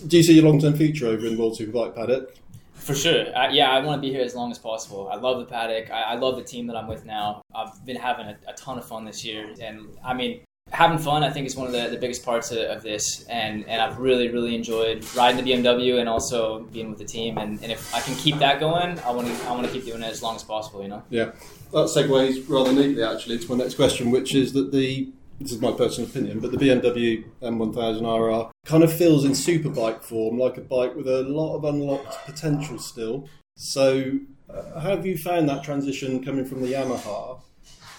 do 0.08 0.18
you 0.18 0.24
see 0.24 0.34
your 0.34 0.46
long 0.46 0.60
term 0.60 0.76
future 0.76 1.08
over 1.08 1.26
in 1.26 1.36
the 1.36 1.42
World 1.42 1.58
Superbike 1.58 1.96
paddock? 1.96 2.36
For 2.76 2.94
sure. 2.94 3.36
I, 3.36 3.50
yeah, 3.50 3.72
I 3.72 3.80
want 3.80 4.02
to 4.02 4.08
be 4.08 4.14
here 4.14 4.24
as 4.24 4.36
long 4.36 4.52
as 4.52 4.60
possible. 4.60 5.10
I 5.12 5.16
love 5.16 5.40
the 5.40 5.46
paddock. 5.46 5.90
I, 5.90 6.02
I 6.04 6.16
love 6.16 6.36
the 6.38 6.44
team 6.44 6.68
that 6.68 6.76
I'm 6.76 6.88
with 6.88 7.06
now. 7.06 7.42
I've 7.54 7.86
been 7.86 7.98
having 7.98 8.28
a, 8.28 8.38
a, 8.48 8.54
ton 8.54 8.78
of 8.78 8.86
fun 8.86 9.04
this 9.04 9.26
year. 9.26 9.54
And 9.60 9.98
I 10.06 10.14
mean, 10.14 10.42
having 10.72 10.98
fun, 10.98 11.24
I 11.24 11.30
think, 11.30 11.48
is 11.48 11.56
one 11.56 11.68
of 11.68 11.74
the, 11.74 11.88
the 11.90 11.98
biggest 11.98 12.24
parts 12.24 12.52
of, 12.52 12.60
of, 12.60 12.84
this. 12.84 13.26
And, 13.26 13.68
and 13.68 13.82
I've 13.82 13.98
really, 14.00 14.30
really 14.30 14.56
enjoyed 14.56 15.06
riding 15.16 15.44
the 15.44 15.52
BMW 15.52 16.00
and 16.00 16.10
also 16.10 16.60
being 16.74 16.90
with 16.90 17.00
the 17.00 17.06
team. 17.06 17.38
And, 17.38 17.62
and 17.64 17.72
if 17.72 17.94
I 17.94 18.02
can 18.02 18.16
keep 18.16 18.38
that 18.40 18.60
going, 18.60 19.00
I 19.00 19.12
want 19.12 19.28
to 19.28 19.48
I 19.48 19.52
want 19.52 19.66
to 19.66 19.72
keep 19.72 19.86
doing 19.86 20.02
it 20.02 20.12
as 20.12 20.22
long 20.22 20.36
as 20.36 20.44
possible, 20.44 20.82
you 20.82 20.90
know? 20.90 21.04
Yeah. 21.10 21.32
That 21.72 21.88
segues 21.88 22.50
rather 22.50 22.74
neatly, 22.74 23.04
actually, 23.04 23.40
to 23.40 23.52
my 23.52 23.64
next 23.64 23.76
question, 23.76 24.12
which 24.12 24.36
is 24.36 24.54
that 24.54 24.72
the 24.72 25.10
this 25.40 25.52
is 25.52 25.62
my 25.62 25.72
personal 25.72 26.10
opinion, 26.10 26.40
but 26.40 26.52
the 26.52 26.58
BMW 26.58 27.24
M1000RR 27.44 28.50
kind 28.66 28.84
of 28.84 28.92
feels 28.92 29.24
in 29.24 29.34
superbike 29.34 30.02
form 30.02 30.40
like 30.40 30.58
a 30.58 30.62
bike 30.62 30.96
with 30.96 31.08
a 31.08 31.22
lot 31.24 31.56
of 31.56 31.64
unlocked 31.64 32.26
potential 32.26 32.80
still. 32.80 33.30
So, 33.56 34.14
uh, 34.50 34.80
how 34.80 34.90
have 34.90 35.06
you 35.06 35.16
found 35.16 35.48
that 35.50 35.64
transition 35.64 36.24
coming 36.24 36.46
from 36.46 36.62
the 36.62 36.74
Yamaha? 36.74 37.40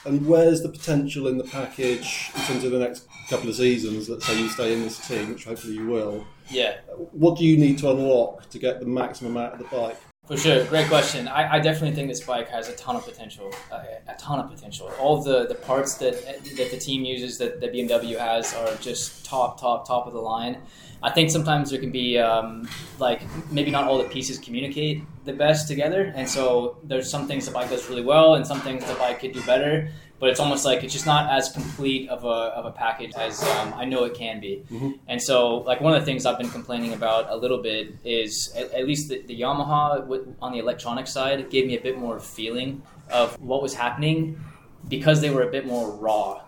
And 0.09 0.27
where's 0.27 0.63
the 0.63 0.71
potential 0.71 1.29
in 1.29 1.37
the 1.37 1.45
package 1.45 2.31
in 2.35 2.43
terms 2.43 2.65
of 2.65 2.73
the 2.73 2.79
next 2.79 3.07
couple 3.29 3.51
of 3.51 3.57
seasons? 3.57 4.09
Let's 4.09 4.27
say 4.27 4.41
you 4.41 4.49
stay 4.49 4.73
in 4.73 4.83
this 4.83 5.07
team, 5.07 5.29
which 5.29 5.45
hopefully 5.45 5.75
you 5.75 5.87
will. 5.87 6.27
Yeah. 6.51 6.79
What 7.13 7.39
do 7.39 7.45
you 7.45 7.59
need 7.59 7.77
to 7.81 7.91
unlock 7.91 8.49
to 8.49 8.59
get 8.59 8.81
the 8.81 8.87
maximum 8.87 9.37
out 9.37 9.53
of 9.53 9.59
the 9.59 9.67
bike? 9.67 9.99
For 10.27 10.37
sure, 10.37 10.65
great 10.65 10.89
question. 10.89 11.27
I, 11.27 11.55
I, 11.55 11.59
definitely 11.59 11.97
think 11.97 12.09
this 12.09 12.21
bike 12.21 12.49
has 12.51 12.69
a 12.69 12.77
ton 12.77 12.97
of 12.97 13.05
potential, 13.05 13.51
uh, 13.73 13.83
a 14.09 14.15
ton 14.19 14.39
of 14.39 14.51
potential. 14.51 14.91
All 15.01 15.23
the, 15.23 15.47
the 15.47 15.55
parts 15.55 15.95
that 15.95 16.23
that 16.57 16.71
the 16.71 16.79
team 16.79 17.03
uses, 17.03 17.39
that 17.39 17.63
the 17.63 17.69
BMW 17.69 18.19
has, 18.19 18.55
are 18.55 18.75
just 18.77 19.25
top, 19.25 19.59
top, 19.59 19.89
top 19.89 20.07
of 20.07 20.13
the 20.13 20.21
line. 20.21 20.59
I 21.03 21.11
think 21.11 21.31
sometimes 21.31 21.71
there 21.71 21.81
can 21.81 21.93
be 21.93 22.19
um, 22.19 22.69
like 22.99 23.23
maybe 23.51 23.71
not 23.71 23.85
all 23.85 23.97
the 23.97 24.05
pieces 24.05 24.39
communicate 24.39 25.03
the 25.29 25.33
best 25.33 25.69
together, 25.69 26.13
and 26.17 26.29
so 26.29 26.79
there's 26.83 27.09
some 27.09 27.29
things 27.29 27.47
the 27.47 27.53
bike 27.53 27.71
does 27.71 27.89
really 27.89 28.05
well, 28.05 28.35
and 28.35 28.45
some 28.45 28.61
things 28.61 28.85
the 28.85 28.95
bike 28.95 29.21
could 29.21 29.33
do 29.33 29.43
better 29.43 29.89
but 30.21 30.31
it's 30.31 30.41
almost 30.41 30.65
like 30.65 30.83
it's 30.83 30.93
just 30.93 31.07
not 31.07 31.31
as 31.31 31.51
complete 31.51 32.09
of 32.09 32.25
a, 32.25 32.27
of 32.29 32.65
a 32.67 32.73
package 32.73 33.13
as 33.15 33.43
um, 33.43 33.73
I 33.75 33.85
know 33.85 34.05
it 34.05 34.15
can 34.15 34.41
be. 34.41 34.65
Mm-hmm. 34.71 34.91
And 35.07 35.23
so, 35.23 35.59
like 35.59 35.81
one 35.81 35.95
of 35.95 36.01
the 36.01 36.07
things 36.07 36.27
I've 36.27 36.39
been 36.39 36.51
complaining 36.51 36.93
about 36.93 37.31
a 37.31 37.37
little 37.37 37.63
bit 37.63 37.95
is 38.05 38.53
at, 38.57 38.73
at 38.73 38.87
least 38.87 39.09
the, 39.09 39.23
the 39.23 39.41
Yamaha 39.41 40.35
on 40.43 40.53
the 40.53 40.59
electronic 40.59 41.07
side 41.07 41.49
gave 41.51 41.67
me 41.67 41.77
a 41.77 41.81
bit 41.81 41.99
more 41.99 42.19
feeling 42.19 42.83
of 43.11 43.41
what 43.41 43.63
was 43.63 43.75
happening 43.75 44.41
because 44.89 45.21
they 45.21 45.31
were 45.31 45.43
a 45.43 45.51
bit 45.51 45.67
more 45.67 45.91
raw 45.93 46.41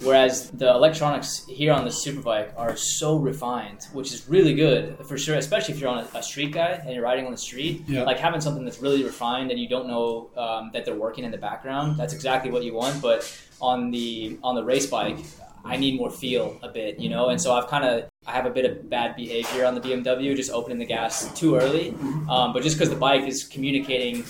Whereas 0.00 0.50
the 0.50 0.68
electronics 0.70 1.46
here 1.46 1.72
on 1.72 1.84
the 1.84 1.90
Superbike 1.90 2.52
are 2.58 2.76
so 2.76 3.16
refined, 3.16 3.84
which 3.92 4.12
is 4.12 4.28
really 4.28 4.54
good 4.54 4.98
for 5.06 5.16
sure, 5.16 5.36
especially 5.36 5.74
if 5.74 5.80
you're 5.80 5.88
on 5.88 5.98
a, 5.98 6.18
a 6.18 6.22
street 6.22 6.52
guy 6.52 6.80
and 6.82 6.92
you're 6.92 7.04
riding 7.04 7.26
on 7.26 7.32
the 7.32 7.38
street. 7.38 7.84
Yeah. 7.86 8.02
Like 8.02 8.18
having 8.18 8.40
something 8.40 8.64
that's 8.64 8.82
really 8.82 9.04
refined 9.04 9.50
and 9.50 9.60
you 9.60 9.68
don't 9.68 9.86
know 9.86 10.30
um, 10.36 10.70
that 10.72 10.84
they're 10.84 10.96
working 10.96 11.24
in 11.24 11.30
the 11.30 11.38
background, 11.38 11.96
that's 11.98 12.12
exactly 12.12 12.50
what 12.50 12.64
you 12.64 12.74
want. 12.74 13.00
But 13.00 13.30
on 13.60 13.90
the 13.90 14.38
on 14.42 14.56
the 14.56 14.64
race 14.64 14.86
bike, 14.86 15.18
I 15.64 15.76
need 15.76 15.96
more 15.96 16.10
feel 16.10 16.58
a 16.62 16.68
bit, 16.68 16.98
you 16.98 17.08
know. 17.08 17.28
And 17.28 17.40
so 17.40 17.54
I've 17.54 17.68
kind 17.68 17.84
of 17.84 18.10
I 18.26 18.32
have 18.32 18.46
a 18.46 18.50
bit 18.50 18.64
of 18.64 18.90
bad 18.90 19.16
behavior 19.16 19.64
on 19.64 19.74
the 19.74 19.80
BMW, 19.80 20.34
just 20.36 20.50
opening 20.50 20.78
the 20.78 20.86
gas 20.86 21.32
too 21.38 21.56
early. 21.56 21.90
Um, 22.28 22.52
but 22.52 22.62
just 22.62 22.76
because 22.76 22.90
the 22.90 22.96
bike 22.96 23.22
is 23.22 23.44
communicating 23.44 24.24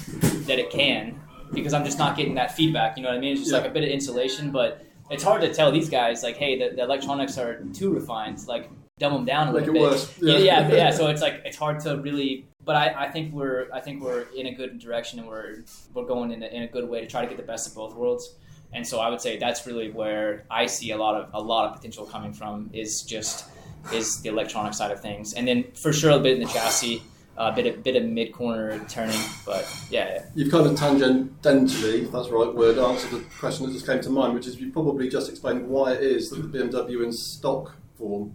that 0.47 0.59
it 0.59 0.71
can, 0.71 1.21
because 1.53 1.73
I'm 1.73 1.85
just 1.85 1.99
not 1.99 2.17
getting 2.17 2.35
that 2.35 2.55
feedback. 2.55 2.97
You 2.97 3.03
know 3.03 3.09
what 3.09 3.19
I 3.19 3.21
mean? 3.21 3.33
It's 3.33 3.41
just 3.41 3.53
yeah. 3.53 3.59
like 3.59 3.71
a 3.71 3.73
bit 3.73 3.83
of 3.83 3.91
insulation, 3.91 4.51
but 4.51 4.84
it's 5.11 5.23
hard 5.23 5.43
to 5.43 5.53
tell 5.53 5.71
these 5.71 5.89
guys 5.89 6.23
like, 6.23 6.37
hey, 6.37 6.59
the, 6.59 6.77
the 6.77 6.83
electronics 6.83 7.39
are 7.39 7.63
too 7.75 7.93
refined. 7.93 8.47
Like, 8.47 8.71
dumb 8.99 9.13
them 9.13 9.25
down 9.25 9.49
a 9.49 9.53
little 9.53 9.75
bit. 9.75 10.17
Yeah. 10.21 10.39
yeah, 10.39 10.69
yeah, 10.69 10.91
So 10.91 11.07
it's 11.13 11.23
like 11.23 11.43
it's 11.45 11.57
hard 11.57 11.81
to 11.81 11.99
really. 11.99 12.47
But 12.65 12.77
I, 12.77 13.05
I 13.07 13.11
think 13.11 13.35
we're 13.35 13.69
I 13.73 13.81
think 13.81 14.03
we're 14.03 14.23
in 14.35 14.47
a 14.47 14.55
good 14.55 14.79
direction 14.79 15.19
and 15.19 15.29
we're 15.29 15.65
we're 15.93 16.07
going 16.07 16.31
in 16.31 16.43
a, 16.43 16.47
in 16.47 16.63
a 16.63 16.67
good 16.67 16.89
way 16.89 17.01
to 17.01 17.07
try 17.07 17.23
to 17.23 17.27
get 17.27 17.37
the 17.37 17.43
best 17.43 17.69
of 17.69 17.75
both 17.75 17.95
worlds. 17.95 18.35
And 18.73 18.87
so 18.87 18.99
I 18.99 19.09
would 19.09 19.21
say 19.21 19.39
that's 19.39 19.67
really 19.67 19.91
where 19.91 20.45
I 20.51 20.67
see 20.67 20.91
a 20.93 20.97
lot 20.97 21.15
of 21.15 21.29
a 21.35 21.41
lot 21.41 21.69
of 21.69 21.77
potential 21.77 22.07
coming 22.07 22.33
from 22.33 22.71
is 22.73 23.03
just 23.03 23.47
is 23.93 24.23
the 24.23 24.31
electronic 24.31 24.73
side 24.73 24.91
of 24.91 25.01
things, 25.01 25.35
and 25.35 25.47
then 25.47 25.65
for 25.75 25.93
sure 25.93 26.13
a 26.13 26.19
bit 26.19 26.39
in 26.39 26.41
the 26.41 26.53
chassis, 26.53 27.03
a 27.37 27.53
bit 27.53 27.67
of 27.67 27.83
bit 27.83 27.97
of 27.97 28.05
mid 28.05 28.33
corner 28.33 28.79
turning, 28.89 29.21
but 29.45 29.67
yeah, 29.91 30.15
yeah. 30.15 30.25
You've 30.35 30.51
kind 30.51 30.67
of 30.67 30.73
tangentially, 30.75 32.05
if 32.05 32.13
that's 32.13 32.29
the 32.29 32.35
right 32.35 32.55
word, 32.55 32.79
answered 32.79 33.11
the 33.11 33.25
question 33.39 33.67
that 33.67 33.73
just 33.73 33.87
came 33.87 34.01
to 34.01 34.11
mind, 34.11 34.35
which 34.35 34.47
is 34.47 34.61
you 34.61 34.71
probably 34.71 35.09
just 35.09 35.29
explained 35.29 35.69
why 35.69 35.93
it 35.93 36.03
is 36.03 36.31
that 36.31 36.37
the 36.37 36.59
BMW 36.59 37.05
in 37.05 37.13
stock 37.13 37.77
form 37.97 38.35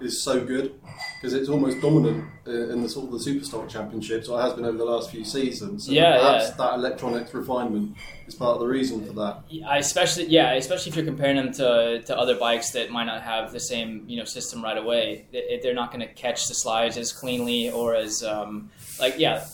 is 0.00 0.22
so 0.22 0.44
good 0.44 0.74
because 1.16 1.34
it's 1.34 1.48
almost 1.48 1.80
dominant 1.80 2.24
in 2.46 2.82
the 2.82 2.88
sort 2.88 3.06
of 3.06 3.12
the 3.12 3.18
Superstock 3.18 3.68
Championships, 3.68 4.28
or 4.28 4.38
it 4.38 4.42
has 4.42 4.54
been 4.54 4.64
over 4.64 4.78
the 4.78 4.84
last 4.84 5.10
few 5.10 5.24
seasons. 5.24 5.86
So 5.86 5.92
Yeah, 5.92 6.18
perhaps 6.18 6.48
yeah. 6.48 6.54
that 6.56 6.74
electronics 6.74 7.34
refinement 7.34 7.96
is 8.26 8.34
part 8.34 8.54
of 8.54 8.60
the 8.60 8.66
reason 8.66 9.04
for 9.06 9.12
that. 9.14 9.42
I 9.66 9.78
especially 9.78 10.26
yeah, 10.26 10.52
especially 10.54 10.90
if 10.90 10.96
you're 10.96 11.04
comparing 11.04 11.36
them 11.36 11.52
to, 11.54 12.02
to 12.06 12.18
other 12.18 12.36
bikes 12.36 12.70
that 12.70 12.90
might 12.90 13.04
not 13.04 13.22
have 13.22 13.52
the 13.52 13.60
same 13.60 14.04
you 14.08 14.16
know 14.16 14.24
system 14.24 14.62
right 14.62 14.78
away. 14.78 15.26
They- 15.32 15.60
They're 15.62 15.74
not 15.74 15.92
going 15.92 16.06
to 16.06 16.12
catch 16.14 16.48
the 16.48 16.54
slides 16.54 16.96
as 16.96 17.12
cleanly 17.12 17.70
or 17.70 17.94
as 17.94 18.22
um, 18.24 18.70
like 18.98 19.18
yeah. 19.18 19.44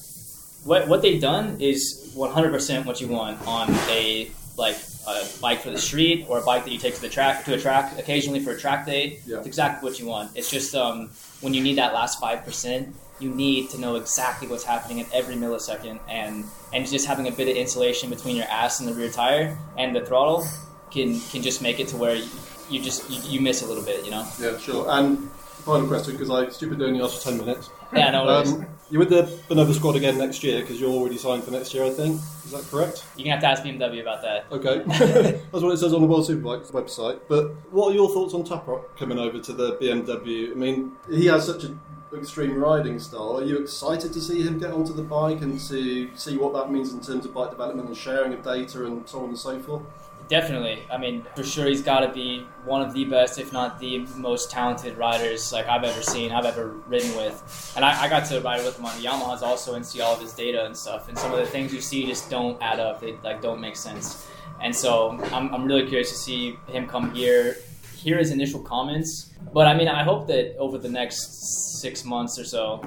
What 0.65 0.89
what 0.89 1.01
they've 1.03 1.21
done 1.21 1.61
is 1.61 2.13
100% 2.17 2.87
what 2.87 3.01
you 3.01 3.07
want 3.09 3.41
on 3.47 3.69
a 3.89 4.29
like 4.57 4.77
a 5.07 5.27
bike 5.41 5.61
for 5.61 5.71
the 5.71 5.79
street 5.79 6.27
or 6.29 6.39
a 6.39 6.43
bike 6.43 6.65
that 6.65 6.73
you 6.73 6.79
take 6.79 6.95
to 6.95 7.01
the 7.01 7.09
track 7.09 7.45
to 7.45 7.55
a 7.55 7.59
track 7.59 7.99
occasionally 7.99 8.41
for 8.41 8.53
a 8.53 8.59
track 8.59 8.87
day. 8.87 9.21
Yeah. 9.27 9.39
It's 9.39 9.47
exactly 9.47 9.89
what 9.89 9.99
you 9.99 10.07
want. 10.07 10.37
It's 10.37 10.51
just 10.51 10.75
um, 10.75 11.11
when 11.41 11.55
you 11.55 11.63
need 11.63 11.79
that 11.79 11.95
last 11.95 12.21
five 12.21 12.45
percent, 12.45 12.95
you 13.21 13.31
need 13.31 13.71
to 13.71 13.81
know 13.81 13.97
exactly 13.97 14.49
what's 14.49 14.65
happening 14.65 15.01
at 15.01 15.13
every 15.13 15.35
millisecond, 15.35 16.01
and 16.09 16.45
and 16.73 16.87
just 16.87 17.07
having 17.07 17.29
a 17.29 17.33
bit 17.33 17.49
of 17.49 17.57
insulation 17.57 18.11
between 18.11 18.37
your 18.37 18.47
ass 18.47 18.81
and 18.81 18.89
the 18.89 18.95
rear 18.95 19.11
tire 19.11 19.57
and 19.79 19.95
the 19.95 20.05
throttle 20.05 20.47
can 20.91 21.21
can 21.21 21.43
just 21.43 21.63
make 21.63 21.81
it 21.81 21.89
to 21.89 21.97
where 21.97 22.17
you, 22.17 22.29
you 22.71 22.83
just 22.83 23.09
you, 23.11 23.21
you 23.31 23.41
miss 23.41 23.63
a 23.63 23.67
little 23.67 23.85
bit, 23.85 24.05
you 24.05 24.11
know. 24.11 24.27
Yeah, 24.41 24.59
sure. 24.59 24.87
And 24.89 25.31
final 25.67 25.89
question, 25.89 26.13
because 26.13 26.31
I 26.31 26.49
stupidly 26.49 26.87
only 26.87 27.03
asked 27.03 27.23
for 27.23 27.31
10 27.31 27.39
minutes. 27.39 27.71
Yeah, 27.93 28.11
no 28.11 28.25
worries. 28.25 28.53
Um, 28.53 28.67
you're 28.89 29.01
with 29.01 29.11
the 29.11 29.23
Bonovo 29.49 29.75
squad 29.75 29.97
again 29.97 30.17
next 30.17 30.45
year 30.45 30.61
because 30.61 30.81
you're 30.81 30.91
already 30.91 31.19
signed 31.19 31.43
for 31.43 31.51
next 31.51 31.75
year, 31.75 31.85
I 31.85 31.91
think. 31.91 32.21
Is 32.45 32.53
that 32.53 32.63
correct? 32.71 33.05
you 33.17 33.25
can 33.25 33.33
have 33.33 33.41
to 33.41 33.49
ask 33.49 33.65
BMW 33.65 34.01
about 34.01 34.23
that. 34.23 34.47
Okay. 34.53 34.85
That's 35.51 35.63
what 35.63 35.73
it 35.73 35.79
says 35.79 35.93
on 35.93 36.03
the 36.03 36.07
World 36.07 36.29
Superbikes 36.29 36.71
website. 36.71 37.19
But 37.29 37.49
what 37.73 37.91
are 37.91 37.95
your 37.95 38.09
thoughts 38.09 38.33
on 38.33 38.45
Toprak 38.45 38.97
coming 38.97 39.19
over 39.19 39.41
to 39.41 39.53
the 39.53 39.77
BMW? 39.77 40.53
I 40.53 40.55
mean, 40.55 40.93
he 41.11 41.27
has 41.27 41.45
such 41.47 41.65
an 41.65 41.81
extreme 42.17 42.55
riding 42.55 43.01
style. 43.01 43.39
Are 43.39 43.45
you 43.45 43.59
excited 43.59 44.13
to 44.13 44.21
see 44.21 44.43
him 44.43 44.61
get 44.61 44.71
onto 44.71 44.93
the 44.93 45.03
bike 45.03 45.43
and 45.43 45.59
to 45.59 46.11
see 46.15 46.37
what 46.37 46.53
that 46.53 46.71
means 46.71 46.93
in 46.93 47.01
terms 47.01 47.27
of 47.27 47.35
bike 47.35 47.51
development 47.51 47.89
and 47.89 47.97
sharing 47.97 48.33
of 48.33 48.45
data 48.45 48.87
and 48.87 49.09
so 49.09 49.19
on 49.19 49.31
and 49.31 49.39
so 49.39 49.59
forth? 49.61 49.83
Definitely. 50.29 50.83
I 50.91 50.99
mean, 50.99 51.25
for 51.37 51.45
sure, 51.45 51.67
he's 51.67 51.83
got 51.83 52.01
to 52.01 52.13
be 52.13 52.45
one 52.65 52.83
of 52.83 52.93
the 52.93 53.05
best, 53.05 53.39
if 53.39 53.53
not 53.53 53.79
the 53.79 53.99
most 54.17 54.51
talented 54.51 54.99
riders 54.99 55.53
like 55.53 55.69
I've 55.69 55.85
ever 55.85 56.03
seen, 56.03 56.33
I've 56.33 56.45
ever 56.45 56.71
ridden 56.89 57.15
with. 57.17 57.73
And 57.77 57.85
I, 57.85 58.03
I 58.03 58.09
got 58.09 58.27
to 58.27 58.41
ride 58.41 58.65
with 58.65 58.77
him 58.77 58.87
on 58.87 59.01
the 59.01 59.07
Yamahas 59.07 59.43
also 59.43 59.75
and 59.75 59.87
see 59.87 60.01
all 60.01 60.15
of 60.15 60.21
his 60.21 60.33
data 60.33 60.65
and 60.67 60.77
stuff. 60.77 61.09
And 61.09 61.17
some 61.17 61.33
of 61.33 61.39
the 61.39 61.47
things 61.47 61.73
you 61.73 61.81
see 61.81 62.07
just 62.07 62.29
don't 62.29 62.61
add 62.61 62.81
up. 62.81 63.01
They 63.01 63.13
like 63.23 63.41
don't 63.41 63.61
make 63.61 63.77
sense. 63.77 64.27
And 64.61 64.75
so 64.75 65.11
I'm, 65.33 65.55
I'm 65.55 65.65
really 65.65 65.87
curious 65.87 66.11
to 66.11 66.17
see 66.17 66.59
him 66.67 66.89
come 66.89 67.15
here, 67.15 67.59
hear 67.97 68.19
his 68.19 68.33
initial 68.33 68.61
comments. 68.61 69.33
But 69.53 69.69
I 69.69 69.75
mean, 69.75 69.87
I 69.87 70.03
hope 70.03 70.27
that 70.27 70.57
over 70.57 70.77
the 70.77 70.89
next 70.89 71.81
six 71.81 72.05
months 72.05 72.37
or 72.37 72.45
so, 72.45 72.83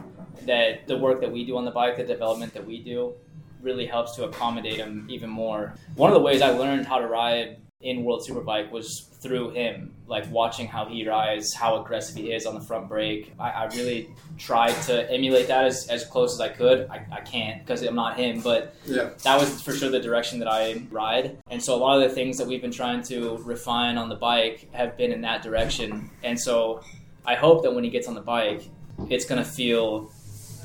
that 0.46 0.88
the 0.88 0.98
work 0.98 1.22
that 1.22 1.32
we 1.32 1.46
do 1.46 1.56
on 1.56 1.64
the 1.64 1.72
bike, 1.72 1.96
the 1.96 2.04
development 2.04 2.54
that 2.54 2.66
we 2.66 2.80
do, 2.80 3.14
really 3.62 3.86
helps 3.86 4.16
to 4.16 4.24
accommodate 4.26 4.78
him 4.78 5.06
even 5.10 5.30
more. 5.30 5.74
One 5.96 6.10
of 6.10 6.14
the 6.14 6.22
ways 6.22 6.42
I 6.42 6.50
learned 6.52 6.86
how 6.86 7.00
to 7.00 7.08
ride 7.08 7.58
in 7.82 8.04
World 8.04 8.26
Superbike 8.28 8.72
was 8.72 9.06
through 9.22 9.52
him, 9.52 9.94
like 10.08 10.30
watching 10.32 10.68
how 10.68 10.86
he 10.86 11.08
rides, 11.08 11.54
how 11.54 11.82
aggressive 11.82 12.16
he 12.18 12.32
is 12.34 12.46
on 12.46 12.54
the 12.56 12.60
front 12.62 12.90
brake. 12.90 13.34
I, 13.40 13.50
I 13.52 13.66
really 13.68 14.10
tried 14.38 14.74
to 14.84 15.10
emulate 15.12 15.48
that 15.48 15.66
as, 15.66 15.88
as 15.88 16.04
close 16.06 16.34
as 16.34 16.42
I 16.42 16.50
could. 16.50 16.90
I, 16.90 17.06
I 17.12 17.22
can't 17.22 17.60
because 17.62 17.82
I'm 17.82 17.96
not 17.96 18.18
him, 18.18 18.42
but 18.42 18.76
Yeah. 18.86 19.10
that 19.24 19.40
was 19.40 19.62
for 19.62 19.72
sure 19.74 19.90
the 19.90 20.00
direction 20.00 20.40
that 20.40 20.50
I 20.50 20.82
ride. 20.92 21.38
And 21.50 21.62
so 21.64 21.74
a 21.76 21.78
lot 21.78 22.02
of 22.02 22.10
the 22.10 22.14
things 22.14 22.38
that 22.38 22.48
we've 22.48 22.62
been 22.62 22.72
trying 22.72 23.02
to 23.04 23.38
refine 23.46 23.98
on 23.98 24.10
the 24.10 24.16
bike 24.16 24.68
have 24.74 24.98
been 24.98 25.12
in 25.14 25.22
that 25.22 25.42
direction. 25.42 26.10
And 26.24 26.38
so 26.40 26.82
I 27.26 27.36
hope 27.36 27.64
that 27.64 27.74
when 27.74 27.84
he 27.86 27.90
gets 27.90 28.08
on 28.10 28.14
the 28.14 28.22
bike, 28.22 28.64
it's 29.10 29.24
going 29.26 29.42
to 29.42 29.50
feel 29.50 30.12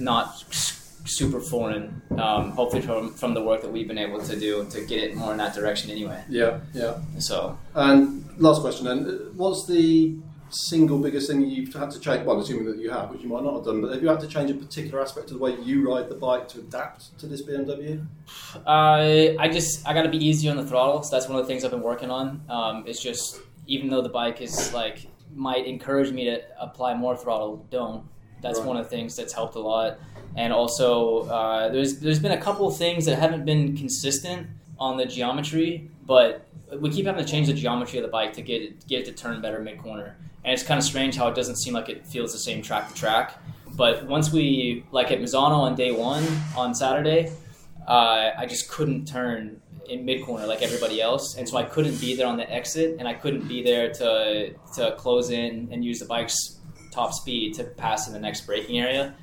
not 0.01 0.45
super 1.05 1.41
foreign. 1.41 2.03
Um, 2.19 2.51
hopefully 2.51 2.83
from 2.83 3.13
from 3.15 3.35
the 3.35 3.43
work 3.43 3.63
that 3.63 3.71
we've 3.73 3.89
been 3.89 3.99
able 3.99 4.21
to 4.23 4.39
do 4.39 4.65
to 4.71 4.81
get 4.85 5.03
it 5.03 5.17
more 5.17 5.33
in 5.33 5.39
that 5.39 5.55
direction 5.55 5.91
anyway. 5.91 6.23
Yeah, 6.29 6.61
yeah. 6.73 6.99
So 7.19 7.59
And 7.75 8.25
last 8.39 8.61
question 8.61 8.87
then. 8.87 8.99
Uh, 9.07 9.13
What's 9.37 9.67
the 9.67 10.17
single 10.51 10.99
biggest 10.99 11.29
thing 11.29 11.45
you've 11.49 11.75
had 11.75 11.91
to 11.91 11.99
change? 11.99 12.25
Well, 12.25 12.39
assuming 12.41 12.67
that 12.67 12.79
you 12.79 12.91
have, 12.91 13.11
which 13.11 13.23
you 13.23 13.29
might 13.29 13.43
not 13.43 13.55
have 13.55 13.65
done, 13.65 13.81
but 13.81 13.93
have 13.93 14.03
you 14.03 14.09
had 14.09 14.21
to 14.21 14.29
change 14.29 14.51
a 14.51 14.55
particular 14.55 15.01
aspect 15.03 15.27
of 15.31 15.39
the 15.39 15.43
way 15.43 15.57
you 15.61 15.89
ride 15.93 16.09
the 16.09 16.15
bike 16.15 16.47
to 16.49 16.61
adapt 16.61 17.19
to 17.19 17.27
this 17.27 17.43
BMW? 17.43 18.07
I 18.67 19.37
I 19.39 19.49
just 19.49 19.87
I 19.87 19.93
got 19.95 20.03
to 20.03 20.09
be 20.09 20.25
easier 20.25 20.51
on 20.51 20.57
the 20.57 20.67
throttle. 20.67 21.03
So 21.03 21.17
that's 21.17 21.29
one 21.29 21.39
of 21.39 21.45
the 21.45 21.49
things 21.49 21.65
I've 21.65 21.71
been 21.71 21.83
working 21.83 22.11
on. 22.11 22.43
Um, 22.49 22.85
it's 22.87 23.03
just 23.03 23.41
even 23.67 23.89
though 23.91 24.03
the 24.03 24.09
bike 24.09 24.41
is 24.41 24.73
like 24.73 25.07
might 25.35 25.67
encourage 25.67 26.13
me 26.13 26.25
to 26.27 26.41
apply 26.61 26.95
more 26.95 27.17
throttle, 27.17 27.67
don't. 27.71 28.05
That's 28.45 28.59
Right. 28.61 28.69
one 28.69 28.77
of 28.77 28.85
the 28.85 28.91
things 28.97 29.17
that's 29.17 29.33
helped 29.33 29.57
a 29.57 29.61
lot. 29.61 29.99
And 30.37 30.53
also, 30.53 31.21
uh, 31.39 31.69
there's 31.71 31.99
there's 31.99 32.19
been 32.21 32.33
a 32.33 32.41
couple 32.41 32.69
of 32.69 32.77
things 32.77 33.07
that 33.07 33.19
haven't 33.19 33.45
been 33.45 33.77
consistent 33.77 34.47
on 34.79 34.97
the 34.97 35.07
geometry, 35.07 35.89
but 36.07 36.45
we 36.81 36.91
keep 36.91 37.07
having 37.07 37.25
to 37.25 37.31
change 37.31 37.47
the 37.47 37.53
geometry 37.55 37.99
of 37.99 38.05
the 38.05 38.11
bike 38.11 38.33
to 38.35 38.43
get 38.43 38.61
it, 38.63 38.87
get 38.87 39.01
it 39.01 39.07
to 39.07 39.13
turn 39.13 39.41
better 39.41 39.61
mid 39.61 39.79
corner. 39.79 40.17
And 40.45 40.53
it's 40.53 40.63
kind 40.63 40.79
of 40.79 40.85
strange 40.85 41.17
how 41.17 41.29
it 41.29 41.35
doesn't 41.35 41.57
seem 41.57 41.73
like 41.73 41.89
it 41.89 42.07
feels 42.07 42.33
the 42.33 42.39
same 42.39 42.61
track 42.63 42.89
to 42.89 42.95
track. 42.95 43.39
But 43.77 44.07
once 44.07 44.31
we 44.33 44.85
like 44.93 45.11
at 45.11 45.21
Misano 45.21 45.59
on 45.69 45.75
day 45.75 45.91
one 45.93 46.25
on 46.57 46.75
Saturday, 46.75 47.33
uh, 47.89 48.31
I 48.37 48.47
just 48.47 48.69
couldn't 48.69 49.07
turn 49.07 49.61
in 49.89 50.05
mid 50.05 50.25
corner 50.25 50.47
like 50.47 50.63
everybody 50.63 51.01
else, 51.01 51.37
and 51.37 51.49
so 51.49 51.57
I 51.57 51.65
couldn't 51.65 52.01
be 52.01 52.15
there 52.17 52.27
on 52.27 52.37
the 52.37 52.51
exit, 52.51 52.97
and 52.99 53.07
I 53.07 53.15
couldn't 53.15 53.47
be 53.49 53.63
there 53.63 53.91
to 53.93 54.53
to 54.77 54.93
close 54.97 55.31
in 55.31 55.69
and 55.73 55.85
use 55.85 55.99
the 56.01 56.07
bike's 56.07 56.54
top 56.95 57.13
speed 57.13 57.55
to 57.55 57.65
pass 57.65 58.07
in 58.07 58.13
the 58.13 58.21
next 58.21 58.47
braking 58.47 58.79
area. 58.79 59.15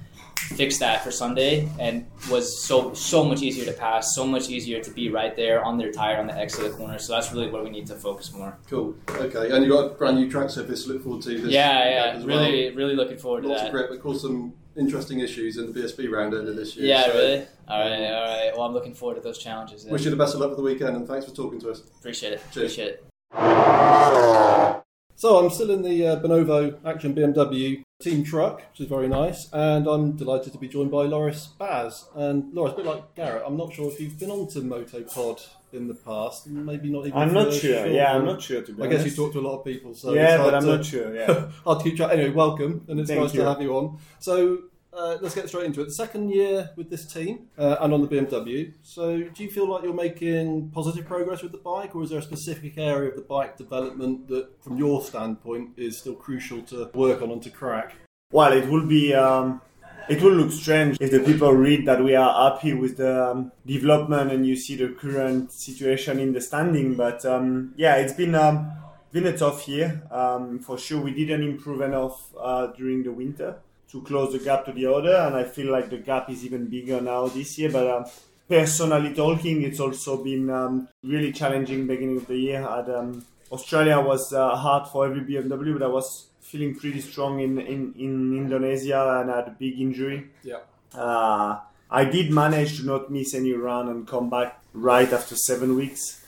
Fixed 0.56 0.80
that 0.80 1.04
for 1.04 1.12
Sunday, 1.12 1.70
and 1.80 2.06
was 2.30 2.66
so 2.66 2.94
so 2.94 3.24
much 3.24 3.42
easier 3.42 3.64
to 3.64 3.72
pass, 3.74 4.16
so 4.16 4.26
much 4.26 4.50
easier 4.50 4.82
to 4.84 4.92
be 4.92 5.10
right 5.10 5.36
there 5.36 5.64
on 5.64 5.78
their 5.78 5.92
tire 5.92 6.18
on 6.18 6.28
the 6.28 6.36
exit 6.36 6.66
of 6.66 6.72
the 6.72 6.78
corner. 6.78 6.98
So 7.00 7.14
that's 7.14 7.32
really 7.32 7.50
where 7.50 7.64
we 7.64 7.70
need 7.70 7.88
to 7.88 7.96
focus 7.96 8.34
more. 8.34 8.58
Cool. 8.68 8.96
Okay. 9.10 9.52
And 9.52 9.64
you've 9.64 9.72
got 9.72 9.92
a 9.92 9.94
brand 9.94 10.18
new 10.18 10.30
track 10.30 10.50
surface 10.50 10.84
to 10.84 10.94
look 10.94 11.04
forward 11.04 11.22
to 11.24 11.40
this 11.42 11.52
yeah, 11.52 11.90
yeah, 11.90 12.18
as 12.18 12.26
well. 12.26 12.40
really, 12.44 12.76
really 12.76 12.96
looking 12.96 13.18
forward 13.18 13.44
to 13.44 13.50
Lots 13.50 13.62
that. 13.62 13.68
of 13.68 13.72
grip, 13.72 13.90
but 13.92 14.02
caused 14.02 14.22
some 14.22 14.54
interesting 14.76 15.20
issues 15.20 15.58
in 15.58 15.72
the 15.72 15.80
BSB 15.80 16.12
round 16.12 16.34
earlier 16.34 16.54
this 16.54 16.76
year. 16.76 16.88
Yeah, 16.88 17.06
so 17.06 17.14
really. 17.14 17.48
All 17.68 17.80
right, 17.80 18.12
all 18.12 18.24
right. 18.28 18.52
Well, 18.54 18.64
I'm 18.66 18.74
looking 18.74 18.94
forward 18.96 19.16
to 19.16 19.22
those 19.22 19.38
challenges. 19.38 19.84
then. 19.84 19.94
Wish 19.94 20.04
you 20.04 20.10
the 20.12 20.18
best 20.18 20.34
of 20.34 20.42
luck 20.42 20.50
for 20.50 20.58
the 20.58 20.64
weekend 20.64 20.98
and 20.98 21.08
thanks 21.08 21.26
for 21.26 21.32
talking 21.34 21.60
to 21.62 21.70
us. 21.70 21.82
Appreciate 22.00 22.34
it. 22.34 22.42
Cheers. 22.52 22.74
Appreciate 22.78 23.00
it. 23.38 24.84
So 25.22 25.38
I'm 25.38 25.52
still 25.52 25.70
in 25.70 25.84
the 25.84 26.08
uh, 26.08 26.16
Bonovo 26.20 26.84
Action 26.84 27.14
BMW 27.14 27.84
team 28.02 28.24
truck, 28.24 28.64
which 28.72 28.80
is 28.80 28.88
very 28.88 29.08
nice, 29.08 29.48
and 29.54 29.86
I'm 29.86 30.14
delighted 30.18 30.52
to 30.54 30.58
be 30.58 30.68
joined 30.68 30.90
by 30.90 31.04
Loris 31.04 31.46
Baz. 31.46 32.06
And 32.16 32.52
Loris, 32.56 32.74
a 32.74 32.78
bit 32.78 32.86
like 32.88 33.14
Garrett, 33.14 33.44
I'm 33.46 33.56
not 33.56 33.72
sure 33.72 33.92
if 33.92 34.00
you've 34.00 34.18
been 34.18 34.32
on 34.32 34.48
to 34.48 34.62
Motopod 34.62 35.48
in 35.74 35.88
the 35.88 35.94
past, 35.94 36.48
maybe 36.48 36.90
not 36.90 37.06
even. 37.06 37.20
I'm 37.20 37.36
not 37.36 37.54
sure. 37.54 37.86
Yeah, 37.86 38.16
I'm 38.16 38.26
not 38.26 38.42
sure 38.42 38.64
to 38.64 38.74
be 38.74 38.82
I 38.82 38.88
guess 38.88 39.02
you 39.02 39.02
honest. 39.02 39.16
talk 39.16 39.34
to 39.34 39.40
a 39.42 39.48
lot 39.48 39.60
of 39.60 39.64
people, 39.64 39.94
so 39.94 40.12
yeah, 40.12 40.38
but 40.38 40.56
I'm 40.56 40.64
to, 40.64 40.78
not 40.78 40.86
sure. 40.86 41.14
Yeah. 41.14 41.52
hard 41.66 41.78
to 41.78 41.84
keep 41.84 41.98
track. 41.98 42.14
Anyway, 42.14 42.32
welcome, 42.32 42.84
and 42.88 43.00
it's 43.00 43.12
Thank 43.12 43.22
nice 43.22 43.34
you. 43.36 43.42
to 43.42 43.48
have 43.48 43.62
you 43.62 43.78
on. 43.78 44.00
So 44.18 44.64
uh, 44.94 45.18
let's 45.22 45.36
get 45.36 45.48
straight 45.48 45.66
into 45.66 45.82
it. 45.82 45.86
The 45.86 45.94
second 45.94 46.30
year 46.30 46.72
with 46.76 46.90
this 46.90 47.06
team 47.06 47.48
uh, 47.58 47.78
and 47.80 47.94
on 47.94 48.02
the 48.02 48.08
BMW. 48.08 48.74
So 48.82 49.24
do 49.24 49.44
you 49.44 49.50
feel 49.50 49.70
like 49.70 49.84
you're 49.84 49.94
making 49.94 50.72
positive 50.72 51.06
progress 51.06 51.42
with 51.42 51.52
the 51.52 51.58
bike, 51.58 51.96
or 51.96 52.04
is 52.04 52.10
there 52.10 52.20
a 52.20 52.24
specific 52.24 52.78
area 52.78 53.10
of 53.10 53.16
the 53.16 53.22
bike 53.22 53.58
development 53.58 54.28
that, 54.28 54.62
from 54.62 54.78
your 54.78 55.02
standpoint, 55.02 55.72
is 55.78 55.98
still 55.98 56.16
crucial 56.16 56.62
to 56.64 56.90
work 56.94 57.22
on 57.22 57.32
and 57.32 57.42
to 57.44 57.50
crack? 57.50 57.96
Well, 58.32 58.54
it 58.54 58.68
will 58.68 58.86
be. 58.86 59.14
Um, 59.14 59.62
it 60.10 60.22
will 60.22 60.34
look 60.34 60.52
strange 60.52 60.98
if 61.00 61.12
the 61.12 61.20
people 61.20 61.54
read 61.54 61.86
that 61.86 62.04
we 62.04 62.16
are 62.16 62.52
happy 62.52 62.74
with 62.74 62.98
the 62.98 63.30
um, 63.30 63.52
development 63.66 64.32
and 64.32 64.46
you 64.46 64.56
see 64.56 64.76
the 64.76 64.90
current 64.90 65.52
situation 65.54 66.20
in 66.20 66.34
the 66.34 66.42
standing. 66.42 66.96
But 66.96 67.24
um, 67.24 67.74
yeah, 67.78 67.96
it's 67.98 68.14
been 68.14 68.34
um, 68.36 68.72
been 69.12 69.28
a 69.28 69.38
tough 69.38 69.68
year 69.68 70.02
um, 70.12 70.60
for 70.60 70.78
sure. 70.78 71.02
We 71.02 71.14
didn't 71.14 71.44
improve 71.44 71.82
enough 71.82 72.34
uh, 72.38 72.68
during 72.68 73.04
the 73.04 73.12
winter 73.12 73.58
to 73.92 74.02
close 74.02 74.32
the 74.34 74.40
gap 74.40 74.66
to 74.66 74.72
the 74.72 74.86
other, 74.86 75.16
and 75.16 75.36
I 75.36 75.44
feel 75.44 75.72
like 75.72 75.90
the 75.90 75.98
gap 75.98 76.30
is 76.30 76.46
even 76.46 76.68
bigger 76.68 77.02
now 77.02 77.28
this 77.28 77.58
year. 77.58 77.72
But 77.72 77.88
um, 77.88 78.06
personally 78.48 79.14
talking, 79.14 79.64
it's 79.64 79.80
also 79.80 80.24
been 80.24 80.50
um, 80.50 80.88
really 81.04 81.32
challenging 81.32 81.88
beginning 81.88 82.18
of 82.18 82.28
the 82.28 82.38
year. 82.38 82.62
At, 82.62 82.90
um, 82.90 83.26
Australia 83.52 84.00
was 84.00 84.32
uh, 84.32 84.56
hard 84.56 84.88
for 84.88 85.06
every 85.06 85.22
BMW, 85.22 85.74
but 85.78 85.84
I 85.84 85.90
was 85.90 86.28
feeling 86.40 86.76
pretty 86.76 87.02
strong 87.02 87.40
in, 87.42 87.60
in, 87.60 87.94
in 87.98 88.38
Indonesia 88.38 89.20
and 89.20 89.30
had 89.30 89.48
a 89.48 89.56
big 89.58 89.80
injury. 89.80 90.30
Yeah. 90.44 90.60
Uh, 90.94 91.60
I 91.90 92.06
did 92.06 92.32
manage 92.32 92.80
to 92.80 92.86
not 92.86 93.12
miss 93.12 93.34
any 93.34 93.52
run 93.52 93.90
and 93.90 94.08
come 94.08 94.30
back 94.30 94.62
right 94.74 95.12
after 95.12 95.36
seven 95.36 95.76
weeks. 95.76 96.24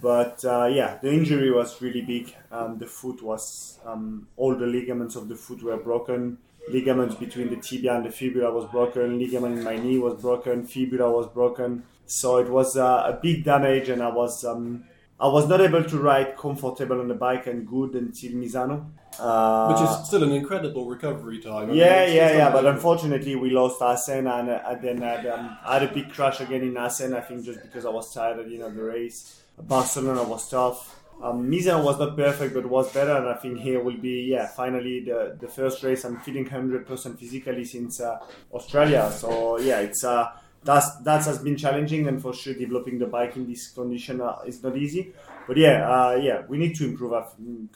But 0.00 0.42
uh, 0.44 0.70
yeah, 0.72 0.98
the 1.02 1.12
injury 1.12 1.50
was 1.50 1.82
really 1.82 2.00
big. 2.00 2.34
Um, 2.50 2.78
the 2.78 2.86
foot 2.86 3.22
was 3.22 3.78
um, 3.84 4.26
all 4.36 4.54
the 4.54 4.66
ligaments 4.66 5.16
of 5.16 5.28
the 5.28 5.36
foot 5.36 5.62
were 5.62 5.76
broken. 5.76 6.38
Ligaments 6.68 7.16
between 7.16 7.50
the 7.50 7.56
tibia 7.56 7.96
and 7.96 8.06
the 8.06 8.10
fibula 8.10 8.52
was 8.52 8.66
broken. 8.70 9.18
Ligament 9.18 9.58
in 9.58 9.64
my 9.64 9.76
knee 9.76 9.98
was 9.98 10.20
broken. 10.20 10.64
Fibula 10.64 11.10
was 11.10 11.26
broken. 11.26 11.84
So 12.06 12.36
it 12.38 12.48
was 12.48 12.76
uh, 12.76 13.04
a 13.06 13.18
big 13.20 13.44
damage, 13.44 13.88
and 13.88 14.02
I 14.02 14.10
was 14.10 14.44
um, 14.44 14.84
I 15.18 15.28
was 15.28 15.48
not 15.48 15.60
able 15.60 15.84
to 15.84 15.98
ride 15.98 16.36
comfortable 16.36 17.00
on 17.00 17.08
the 17.08 17.14
bike 17.14 17.46
and 17.46 17.66
good 17.66 17.94
until 17.94 18.32
Misano. 18.32 18.90
Uh, 19.18 19.72
Which 19.72 19.88
is 19.88 20.06
still 20.06 20.22
an 20.22 20.32
incredible 20.32 20.86
recovery 20.86 21.38
time. 21.40 21.70
I 21.70 21.74
yeah, 21.74 22.06
mean, 22.06 22.16
yeah, 22.16 22.36
yeah. 22.36 22.50
But 22.50 22.66
unfortunately, 22.66 23.36
we 23.36 23.50
lost 23.50 23.80
Assen, 23.82 24.26
and, 24.26 24.50
uh, 24.50 24.74
then 24.80 25.02
had, 25.02 25.26
um, 25.26 25.58
I 25.64 25.74
had 25.74 25.82
a 25.90 25.92
big 25.92 26.12
crash 26.12 26.40
again 26.40 26.62
in 26.62 26.76
Assen. 26.76 27.14
I 27.14 27.20
think 27.20 27.44
just 27.44 27.62
because 27.62 27.84
I 27.84 27.90
was 27.90 28.12
tired 28.12 28.38
at 28.40 28.48
the 28.48 28.54
end 28.54 28.64
of 28.64 28.74
the 28.74 28.82
race. 28.82 29.42
Barcelona 29.58 30.22
was 30.22 30.48
tough. 30.48 31.01
Um, 31.22 31.48
Misano 31.48 31.84
was 31.84 32.00
not 32.00 32.16
perfect, 32.16 32.52
but 32.52 32.66
was 32.66 32.92
better, 32.92 33.16
and 33.16 33.28
I 33.28 33.34
think 33.34 33.60
here 33.60 33.80
will 33.80 33.96
be, 33.96 34.22
yeah, 34.32 34.48
finally 34.48 35.04
the, 35.04 35.36
the 35.38 35.46
first 35.46 35.84
race 35.84 36.04
I'm 36.04 36.18
feeling 36.18 36.44
100% 36.44 37.16
physically 37.16 37.64
since 37.64 38.00
uh, 38.00 38.18
Australia. 38.52 39.08
So 39.12 39.58
yeah, 39.58 39.78
it's 39.80 40.02
uh, 40.02 40.32
that's 40.64 40.96
that 41.02 41.24
has 41.24 41.38
been 41.38 41.56
challenging, 41.56 42.08
and 42.08 42.20
for 42.20 42.34
sure 42.34 42.54
developing 42.54 42.98
the 42.98 43.06
bike 43.06 43.36
in 43.36 43.48
this 43.48 43.68
condition 43.70 44.20
uh, 44.20 44.38
is 44.46 44.62
not 44.64 44.76
easy. 44.76 45.12
But 45.46 45.58
yeah, 45.58 45.88
uh, 45.88 46.14
yeah, 46.20 46.42
we 46.48 46.58
need 46.58 46.74
to 46.76 46.86
improve. 46.86 47.12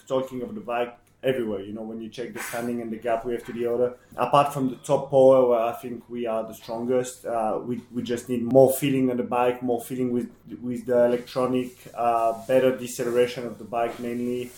Talking 0.09 0.43
of 0.43 0.53
the 0.55 0.61
bike, 0.61 0.99
everywhere. 1.27 1.61
You 1.61 1.73
know, 1.73 1.83
when 1.83 2.01
you 2.01 2.09
check 2.09 2.33
the 2.33 2.41
standing 2.41 2.81
and 2.81 2.91
the 2.91 2.97
gap 2.97 3.25
we 3.25 3.33
have 3.33 3.45
to 3.47 3.53
the 3.53 3.67
other. 3.67 3.95
Apart 4.17 4.53
from 4.55 4.71
the 4.71 4.77
top 4.77 5.11
power, 5.11 5.47
where 5.49 5.61
I 5.61 5.73
think 5.73 6.05
we 6.09 6.27
are 6.27 6.43
the 6.45 6.55
strongest, 6.55 7.27
uh, 7.27 7.59
we, 7.63 7.83
we 7.93 8.03
just 8.03 8.29
need 8.29 8.43
more 8.43 8.73
feeling 8.73 9.11
on 9.11 9.17
the 9.17 9.23
bike, 9.23 9.63
more 9.63 9.81
feeling 9.81 10.13
with 10.13 10.31
with 10.63 10.87
the 10.87 11.05
electronic, 11.05 11.71
uh, 11.95 12.33
better 12.47 12.77
deceleration 12.77 13.47
of 13.47 13.59
the 13.59 13.65
bike 13.65 13.99
mainly, 13.99 14.51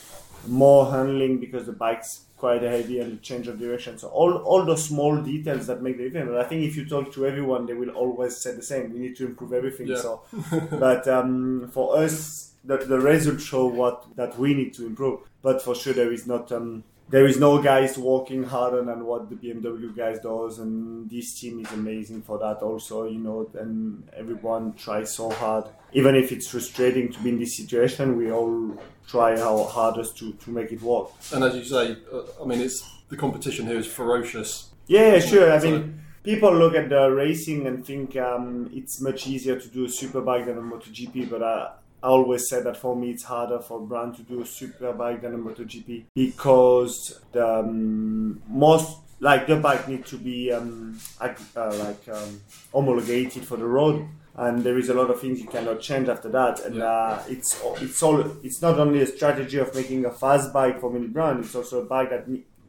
more 0.47 0.91
handling 0.91 1.39
because 1.39 1.67
the 1.67 1.73
bike's 1.73 2.21
quite 2.37 2.63
heavy 2.63 3.01
and 3.01 3.13
the 3.13 3.23
change 3.23 3.49
of 3.49 3.59
direction. 3.59 3.99
So 3.99 4.09
all 4.09 4.35
all 4.39 4.65
those 4.65 4.85
small 4.85 5.21
details 5.21 5.67
that 5.67 5.83
make 5.83 5.99
the 5.99 6.05
difference. 6.05 6.31
But 6.31 6.41
I 6.45 6.49
think 6.49 6.63
if 6.65 6.77
you 6.77 6.85
talk 6.87 7.13
to 7.15 7.27
everyone, 7.27 7.67
they 7.67 7.75
will 7.75 7.91
always 7.91 8.37
say 8.37 8.55
the 8.55 8.63
same. 8.63 8.93
We 8.93 9.01
need 9.01 9.17
to 9.17 9.27
improve 9.27 9.53
everything. 9.53 9.89
Yeah. 9.89 9.97
So, 9.97 10.23
but 10.71 11.09
um, 11.09 11.71
for 11.73 11.99
us 11.99 12.48
the, 12.65 12.79
the 12.79 12.99
results 13.01 13.45
show 13.45 13.67
what 13.67 14.17
that 14.17 14.39
we 14.39 14.55
need 14.55 14.75
to 14.75 14.87
improve. 14.87 15.21
But 15.43 15.63
for 15.63 15.75
sure, 15.75 15.93
there 15.95 16.13
is 16.13 16.27
not 16.27 16.51
um, 16.53 16.85
there 17.11 17.27
is 17.27 17.39
no 17.39 17.63
guys 17.63 17.97
working 17.97 18.43
harder 18.43 18.85
than 18.85 19.07
what 19.07 19.31
the 19.31 19.37
BMW 19.37 19.97
guys 19.97 20.19
does, 20.21 20.59
and 20.59 21.09
this 21.09 21.41
team 21.41 21.61
is 21.61 21.73
amazing 21.73 22.23
for 22.23 22.39
that. 22.39 22.59
Also, 22.59 23.09
you 23.09 23.19
know, 23.19 23.49
and 23.59 24.07
everyone 24.15 24.75
tries 24.75 25.15
so 25.15 25.31
hard. 25.31 25.65
Even 25.93 26.15
if 26.15 26.33
it's 26.33 26.49
frustrating 26.49 27.11
to 27.11 27.19
be 27.21 27.31
in 27.31 27.39
this 27.39 27.57
situation, 27.57 28.17
we 28.17 28.31
all 28.31 28.77
try 29.07 29.41
our 29.41 29.65
hardest 29.65 30.19
to, 30.19 30.35
to 30.35 30.51
make 30.51 30.71
it 30.71 30.83
work. 30.83 31.09
And 31.33 31.43
as 31.43 31.55
you 31.55 31.65
say, 31.65 31.97
uh, 32.13 32.43
I 32.43 32.47
mean, 32.47 32.61
it's 32.61 32.87
the 33.09 33.17
competition 33.17 33.67
here 33.67 33.79
is 33.79 33.87
ferocious. 33.87 34.71
Yeah, 34.87 35.19
sure. 35.19 35.51
I 35.51 35.61
mean, 35.61 36.03
people 36.23 36.55
look 36.55 36.75
at 36.75 36.91
the 36.91 37.09
racing 37.11 37.67
and 37.67 37.87
think 37.87 38.17
um, 38.17 38.71
it's 38.75 39.01
much 39.01 39.27
easier 39.27 39.59
to 39.59 39.69
do 39.69 39.87
a 39.87 39.89
superbike 39.89 40.45
than 40.45 40.59
a 40.59 40.61
MotoGP, 40.61 41.31
but 41.31 41.43
uh, 41.43 41.71
I 42.03 42.09
always 42.09 42.49
said 42.49 42.65
that 42.65 42.77
for 42.77 42.95
me 42.95 43.11
it's 43.11 43.25
harder 43.25 43.59
for 43.61 43.81
brand 43.81 44.17
to 44.17 44.23
do 44.23 44.41
a 44.41 44.45
superbike 44.45 45.23
than 45.23 45.35
a 45.35 45.39
MotoGP 45.39 46.05
because 46.15 47.21
the 47.33 47.47
um, 47.47 48.43
most 48.49 48.99
like 49.21 49.47
the 49.49 49.57
bike 49.57 49.89
need 49.89 50.07
to 50.07 50.17
be 50.17 50.53
um, 50.53 50.99
uh, 51.21 51.35
like 51.57 52.09
um, 52.09 52.41
homologated 52.73 53.45
for 53.45 53.57
the 53.57 53.67
road 53.67 54.09
and 54.37 54.63
there 54.63 54.79
is 54.79 54.89
a 54.89 54.95
lot 54.95 55.11
of 55.11 55.21
things 55.21 55.41
you 55.41 55.49
cannot 55.49 55.81
change 55.81 56.09
after 56.09 56.29
that 56.29 56.61
and 56.61 56.77
yeah. 56.77 56.85
uh, 56.85 57.23
it's 57.29 57.61
it's 57.81 58.03
all 58.03 58.21
it's 58.45 58.63
not 58.63 58.79
only 58.79 59.03
a 59.03 59.07
strategy 59.07 59.59
of 59.59 59.75
making 59.75 60.05
a 60.05 60.11
fast 60.11 60.53
bike 60.53 60.81
for 60.81 60.91
mini 60.91 61.09
brand 61.09 61.45
it's 61.45 61.57
also 61.57 61.81
a 61.81 61.85
bike 61.85 62.11
that 62.11 62.29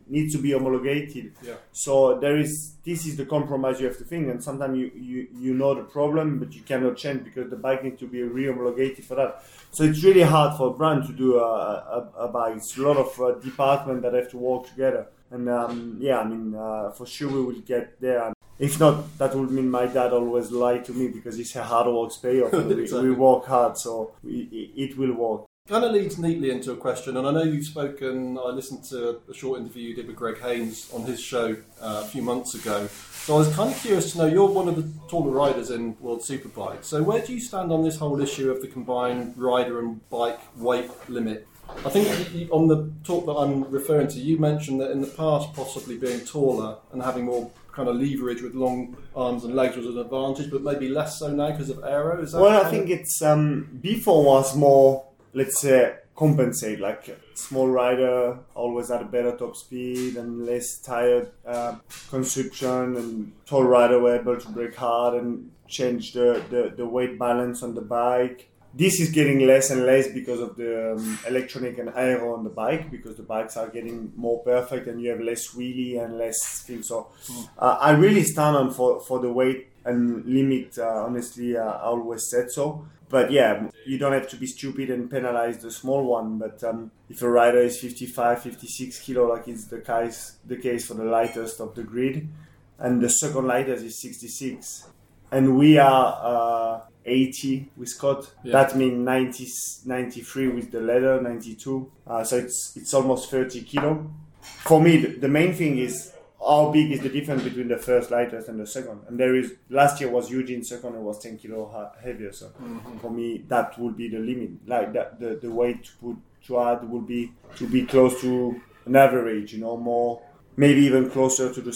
needs 0.10 0.34
to 0.34 0.42
be 0.42 0.52
homologated. 0.52 1.34
Yeah. 1.42 1.56
So 1.72 2.20
there 2.20 2.38
is 2.38 2.76
this 2.84 3.06
is 3.06 3.18
the 3.18 3.26
compromise 3.26 3.80
you 3.80 3.88
have 3.88 3.98
to 3.98 4.04
think, 4.04 4.30
and 4.30 4.44
sometimes 4.44 4.78
you, 4.78 4.92
you 4.96 5.28
you 5.34 5.54
know 5.54 5.74
the 5.76 5.84
problem, 5.84 6.40
but 6.40 6.54
you 6.54 6.62
cannot 6.62 6.98
change 6.98 7.24
because 7.24 7.50
the 7.50 7.56
bike 7.56 7.84
needs 7.84 8.00
to 8.00 8.08
be 8.08 8.22
re-homologated 8.24 9.06
for 9.06 9.16
that. 9.16 9.44
So 9.72 9.84
it's 9.84 10.04
really 10.04 10.22
hard 10.24 10.58
for 10.58 10.68
a 10.68 10.74
brand 10.74 11.06
to 11.08 11.14
do 11.14 11.38
a, 11.40 12.10
a, 12.18 12.26
a 12.26 12.28
bike. 12.28 12.58
It's 12.58 12.78
a 12.78 12.82
lot 12.82 12.98
of 12.98 13.22
uh, 13.22 13.40
department 13.40 14.02
that 14.02 14.14
have 14.14 14.30
to 14.32 14.38
work 14.38 14.68
together, 14.68 15.08
and 15.32 15.48
um, 15.50 15.98
yeah, 16.00 16.20
I 16.20 16.24
mean 16.26 16.56
uh, 16.56 16.92
for 16.92 17.06
sure 17.06 17.30
we 17.30 17.42
will 17.42 17.62
get 17.62 18.00
there. 18.02 18.34
If 18.58 18.78
not, 18.78 19.18
that 19.20 19.34
would 19.36 19.52
mean 19.52 19.72
my 19.72 19.86
dad 19.86 20.12
always 20.12 20.52
lied 20.52 20.84
to 20.86 20.92
me 20.94 21.08
because 21.08 21.38
he 21.38 21.46
said 21.46 21.64
hard 21.64 21.88
work's 21.88 22.18
payoff. 22.18 22.54
exactly. 22.54 22.76
we, 23.04 23.10
we, 23.10 23.16
work 23.16 23.46
hard, 23.46 23.78
so 23.78 24.12
we, 24.22 24.74
it 24.76 24.98
will 24.98 25.14
work 25.14 25.49
kind 25.70 25.86
of 25.86 25.92
leads 25.92 26.18
neatly 26.18 26.50
into 26.50 26.72
a 26.72 26.76
question, 26.76 27.16
and 27.16 27.28
I 27.28 27.32
know 27.32 27.44
you've 27.44 27.66
spoken. 27.66 28.40
I 28.40 28.50
listened 28.50 28.84
to 28.86 29.22
a 29.30 29.34
short 29.34 29.60
interview 29.60 29.90
you 29.90 29.96
did 29.96 30.08
with 30.08 30.16
Greg 30.16 30.40
Haynes 30.40 30.92
on 30.92 31.04
his 31.04 31.22
show 31.22 31.56
uh, 31.80 32.02
a 32.04 32.08
few 32.08 32.24
months 32.24 32.56
ago. 32.56 32.88
So 32.88 33.36
I 33.36 33.38
was 33.38 33.56
kind 33.56 33.72
of 33.72 33.80
curious 33.80 34.12
to 34.14 34.18
know 34.18 34.26
you're 34.26 34.48
one 34.48 34.68
of 34.68 34.76
the 34.76 34.92
taller 35.08 35.30
riders 35.30 35.70
in 35.70 35.96
World 36.00 36.22
Superbike. 36.22 36.84
So 36.84 37.04
where 37.04 37.22
do 37.22 37.34
you 37.34 37.40
stand 37.40 37.72
on 37.72 37.84
this 37.84 37.98
whole 37.98 38.20
issue 38.20 38.50
of 38.50 38.62
the 38.62 38.68
combined 38.68 39.38
rider 39.38 39.80
and 39.80 40.10
bike 40.10 40.40
weight 40.58 40.90
limit? 41.08 41.48
I 41.86 41.90
think 41.90 42.52
on 42.52 42.68
the 42.68 42.92
talk 43.04 43.28
that 43.28 43.34
I'm 43.34 43.70
referring 43.70 44.08
to, 44.08 44.20
you 44.20 44.40
mentioned 44.40 44.82
that 44.82 44.90
in 44.90 45.02
the 45.02 45.08
past, 45.08 45.54
possibly 45.54 45.98
being 45.98 46.22
taller 46.22 46.78
and 46.92 47.04
having 47.04 47.26
more 47.26 47.52
kind 47.72 47.88
of 47.88 47.98
leverage 47.98 48.42
with 48.42 48.56
long 48.56 48.98
arms 49.16 49.44
and 49.44 49.54
legs 49.54 49.78
was 49.78 49.86
an 49.86 50.00
advantage, 50.00 50.50
but 50.50 50.64
maybe 50.64 50.90
less 50.90 51.20
so 51.20 51.30
now 51.32 51.52
because 51.52 51.70
of 51.70 51.84
aero. 51.84 52.24
Is 52.24 52.32
that 52.32 52.42
well, 52.42 52.66
I 52.66 52.72
think 52.72 52.90
it's 52.90 53.22
um, 53.22 53.80
before 53.82 54.26
was 54.26 54.56
more 54.56 55.09
let's 55.34 55.62
say 55.62 55.96
compensate. 56.20 56.80
Like 56.80 57.18
small 57.34 57.70
rider 57.70 58.38
always 58.54 58.90
had 58.90 59.02
a 59.02 59.06
better 59.06 59.36
top 59.38 59.56
speed 59.56 60.18
and 60.18 60.46
less 60.46 60.78
tired 60.80 61.32
uh, 61.46 61.76
consumption 62.10 62.98
and 62.98 63.32
tall 63.46 63.64
rider 63.64 64.00
were 64.00 64.20
able 64.20 64.38
to 64.38 64.50
break 64.50 64.76
hard 64.76 65.22
and 65.22 65.52
change 65.68 66.14
the, 66.14 66.44
the, 66.50 66.74
the, 66.76 66.86
weight 66.86 67.18
balance 67.18 67.64
on 67.64 67.74
the 67.76 67.82
bike. 67.82 68.50
This 68.74 69.00
is 69.00 69.12
getting 69.12 69.48
less 69.48 69.70
and 69.72 69.86
less 69.86 70.12
because 70.12 70.42
of 70.42 70.56
the 70.56 70.94
um, 70.94 71.20
electronic 71.28 71.78
and 71.78 71.90
aero 71.96 72.34
on 72.36 72.44
the 72.44 72.50
bike 72.50 72.92
because 72.92 73.16
the 73.16 73.24
bikes 73.24 73.56
are 73.56 73.70
getting 73.70 74.12
more 74.16 74.44
perfect 74.44 74.88
and 74.88 75.02
you 75.02 75.10
have 75.12 75.22
less 75.22 75.56
wheelie 75.56 76.04
and 76.04 76.18
less 76.18 76.64
things. 76.64 76.88
So 76.88 77.08
hmm. 77.28 77.44
uh, 77.58 77.78
i 77.80 77.92
really 77.92 78.24
stand 78.24 78.56
on 78.56 78.72
for, 78.72 79.00
for 79.02 79.20
the 79.20 79.32
weight 79.32 79.70
and 79.86 80.26
limit 80.26 80.78
uh, 80.78 81.06
honestly 81.06 81.56
uh, 81.58 81.64
i 81.64 81.84
always 81.84 82.30
said 82.30 82.52
so 82.52 82.86
but 83.10 83.32
yeah, 83.32 83.70
you 83.86 83.98
don't 83.98 84.14
have 84.14 84.30
to 84.30 84.36
be 84.36 84.46
stupid 84.46 84.92
and 84.92 85.10
penalize 85.10 85.58
the 85.58 85.72
small 85.72 86.06
one. 86.06 86.38
But 86.38 86.64
um, 86.64 86.92
if 87.10 87.22
a 87.24 87.30
rider 87.30 87.60
is 87.60 87.80
55, 87.80 88.44
56 88.44 89.00
kilo, 89.00 89.28
like 89.28 89.48
it's 89.48 89.66
the 89.66 89.80
case, 89.80 90.38
the 90.46 90.58
case 90.58 90.88
for 90.88 90.94
the 90.94 91.06
lightest 91.06 91.60
of 91.60 91.74
the 91.74 91.84
grid, 91.84 92.30
and 92.78 93.02
the 93.02 93.10
second 93.10 93.48
lightest 93.48 93.84
is 93.84 94.00
66, 94.02 94.88
and 95.32 95.58
we 95.58 95.78
are 95.80 96.20
uh, 96.22 96.82
80 97.06 97.72
with 97.76 97.90
Scott, 97.90 98.32
yeah. 98.44 98.52
that 98.54 98.78
means 98.78 98.98
90, 99.04 99.48
93 99.86 100.48
with 100.50 100.72
the 100.72 100.80
leather, 100.80 101.20
92. 101.20 101.92
Uh, 102.06 102.24
so 102.24 102.38
it's 102.38 102.78
it's 102.78 102.94
almost 102.94 103.32
30 103.32 103.64
kilo. 103.64 104.12
For 104.42 104.80
me, 104.80 104.98
the, 104.98 105.08
the 105.20 105.28
main 105.28 105.54
thing 105.54 105.80
is 105.80 106.14
how 106.40 106.72
big 106.72 106.92
is 106.92 107.02
the 107.02 107.10
difference 107.10 107.44
between 107.44 107.68
the 107.68 107.78
first 107.78 108.12
lightest 108.12 108.48
and 108.48 108.60
the 108.60 108.68
second? 108.68 109.02
And 109.08 109.20
there 109.20 109.36
is 109.36 109.56
last 109.70 110.00
year 110.00 110.10
was 110.10 110.32
Eugene 110.32 110.64
second 110.64 110.96
and 110.96 111.04
was 111.04 111.20
ten 111.20 111.38
kilo 111.38 111.92
heavier. 112.02 112.32
So 112.32 112.48
mm-hmm. 112.48 112.98
for 113.00 113.12
me, 113.12 113.44
that 113.48 113.78
would 113.78 113.98
be 113.98 114.10
the 114.10 114.20
limit. 114.20 114.52
Like 114.68 114.94
that, 114.94 115.20
the 115.20 115.36
the 115.36 115.52
weight 115.52 115.84
to 115.84 115.92
put 116.02 116.18
to 116.48 116.60
add 116.60 116.90
would 116.90 117.08
be 117.08 117.34
to 117.58 117.68
be 117.68 117.86
close 117.86 118.22
to 118.22 118.62
an 118.86 118.96
average. 118.96 119.54
You 119.54 119.60
know, 119.60 119.78
more 119.78 120.22
maybe 120.60 120.82
even 120.82 121.10
closer 121.10 121.54
to 121.54 121.62
the 121.62 121.72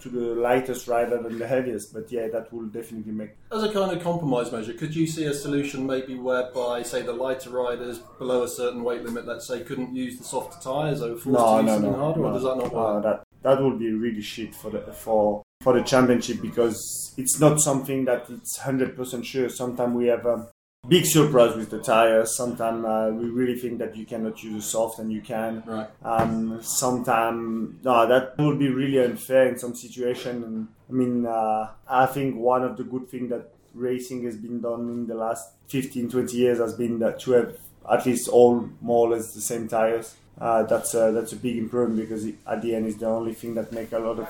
to 0.00 0.08
the 0.10 0.34
lightest 0.34 0.86
rider 0.88 1.22
than 1.22 1.38
the 1.38 1.46
heaviest. 1.46 1.92
But 1.92 2.10
yeah, 2.12 2.28
that 2.28 2.52
will 2.52 2.66
definitely 2.66 3.12
make. 3.12 3.30
As 3.50 3.62
a 3.62 3.72
kind 3.72 3.96
of 3.96 4.02
compromise 4.02 4.52
measure, 4.52 4.74
could 4.74 4.94
you 4.94 5.06
see 5.06 5.24
a 5.24 5.34
solution 5.34 5.86
maybe 5.86 6.14
whereby, 6.14 6.82
say, 6.82 7.02
the 7.02 7.12
lighter 7.12 7.50
riders 7.50 7.98
below 8.18 8.42
a 8.42 8.48
certain 8.48 8.82
weight 8.82 9.02
limit, 9.02 9.26
let's 9.26 9.46
say, 9.46 9.60
couldn't 9.60 9.94
use 9.94 10.18
the 10.18 10.24
softer 10.24 10.58
tyres 10.62 11.00
over 11.00 11.18
forced 11.18 11.38
no, 11.38 11.56
to 11.56 11.62
use 11.62 11.66
no, 11.66 11.72
something 11.72 11.92
no, 11.92 11.98
harder, 11.98 12.20
no, 12.20 12.26
or 12.26 12.32
does 12.32 12.42
that 12.42 12.56
not 12.56 12.72
work? 12.72 13.04
No, 13.04 13.10
that 13.10 13.25
that 13.46 13.62
would 13.62 13.78
be 13.78 13.92
really 13.92 14.22
shit 14.22 14.52
for 14.56 14.70
the 14.70 14.80
for 14.92 15.44
for 15.62 15.72
the 15.72 15.82
championship 15.82 16.42
because 16.42 17.14
it's 17.16 17.38
not 17.38 17.60
something 17.60 18.04
that 18.04 18.28
it's 18.28 18.56
hundred 18.58 18.96
percent 18.96 19.24
sure. 19.24 19.48
Sometimes 19.48 19.94
we 19.94 20.08
have 20.08 20.26
a 20.26 20.48
big 20.88 21.06
surprise 21.06 21.54
with 21.54 21.70
the 21.70 21.78
tires. 21.78 22.36
Sometimes 22.36 22.84
uh, 22.84 23.12
we 23.14 23.26
really 23.26 23.56
think 23.56 23.78
that 23.78 23.96
you 23.96 24.04
cannot 24.04 24.42
use 24.42 24.64
a 24.64 24.68
soft 24.68 24.98
and 24.98 25.12
you 25.12 25.20
can. 25.20 25.62
Right. 25.64 25.88
Um, 26.02 26.60
sometimes 26.60 27.84
no, 27.84 28.06
that 28.08 28.36
would 28.38 28.58
be 28.58 28.68
really 28.68 28.98
unfair 28.98 29.46
in 29.46 29.56
some 29.58 29.76
situation. 29.76 30.42
And 30.42 30.68
I 30.90 30.92
mean, 30.92 31.24
uh, 31.24 31.70
I 31.88 32.06
think 32.06 32.34
one 32.36 32.64
of 32.64 32.76
the 32.76 32.82
good 32.82 33.08
things 33.08 33.30
that 33.30 33.52
racing 33.74 34.24
has 34.24 34.36
been 34.36 34.60
done 34.60 34.88
in 34.90 35.06
the 35.06 35.14
last 35.14 35.52
15, 35.68 36.10
20 36.10 36.36
years 36.36 36.58
has 36.58 36.74
been 36.74 36.98
that 36.98 37.20
to 37.20 37.32
have 37.32 37.56
at 37.88 38.04
least 38.06 38.28
all 38.28 38.68
more 38.80 39.06
or 39.06 39.10
less 39.14 39.32
the 39.34 39.40
same 39.40 39.68
tires 39.68 40.16
uh, 40.40 40.62
that's 40.64 40.94
a, 40.94 41.12
that's 41.12 41.32
a 41.32 41.36
big 41.36 41.56
improvement 41.56 42.00
because 42.00 42.26
at 42.46 42.62
the 42.62 42.74
end 42.74 42.86
is 42.86 42.96
the 42.96 43.06
only 43.06 43.34
thing 43.34 43.54
that 43.54 43.72
make 43.72 43.92
a 43.92 43.98
lot 43.98 44.18
of 44.18 44.28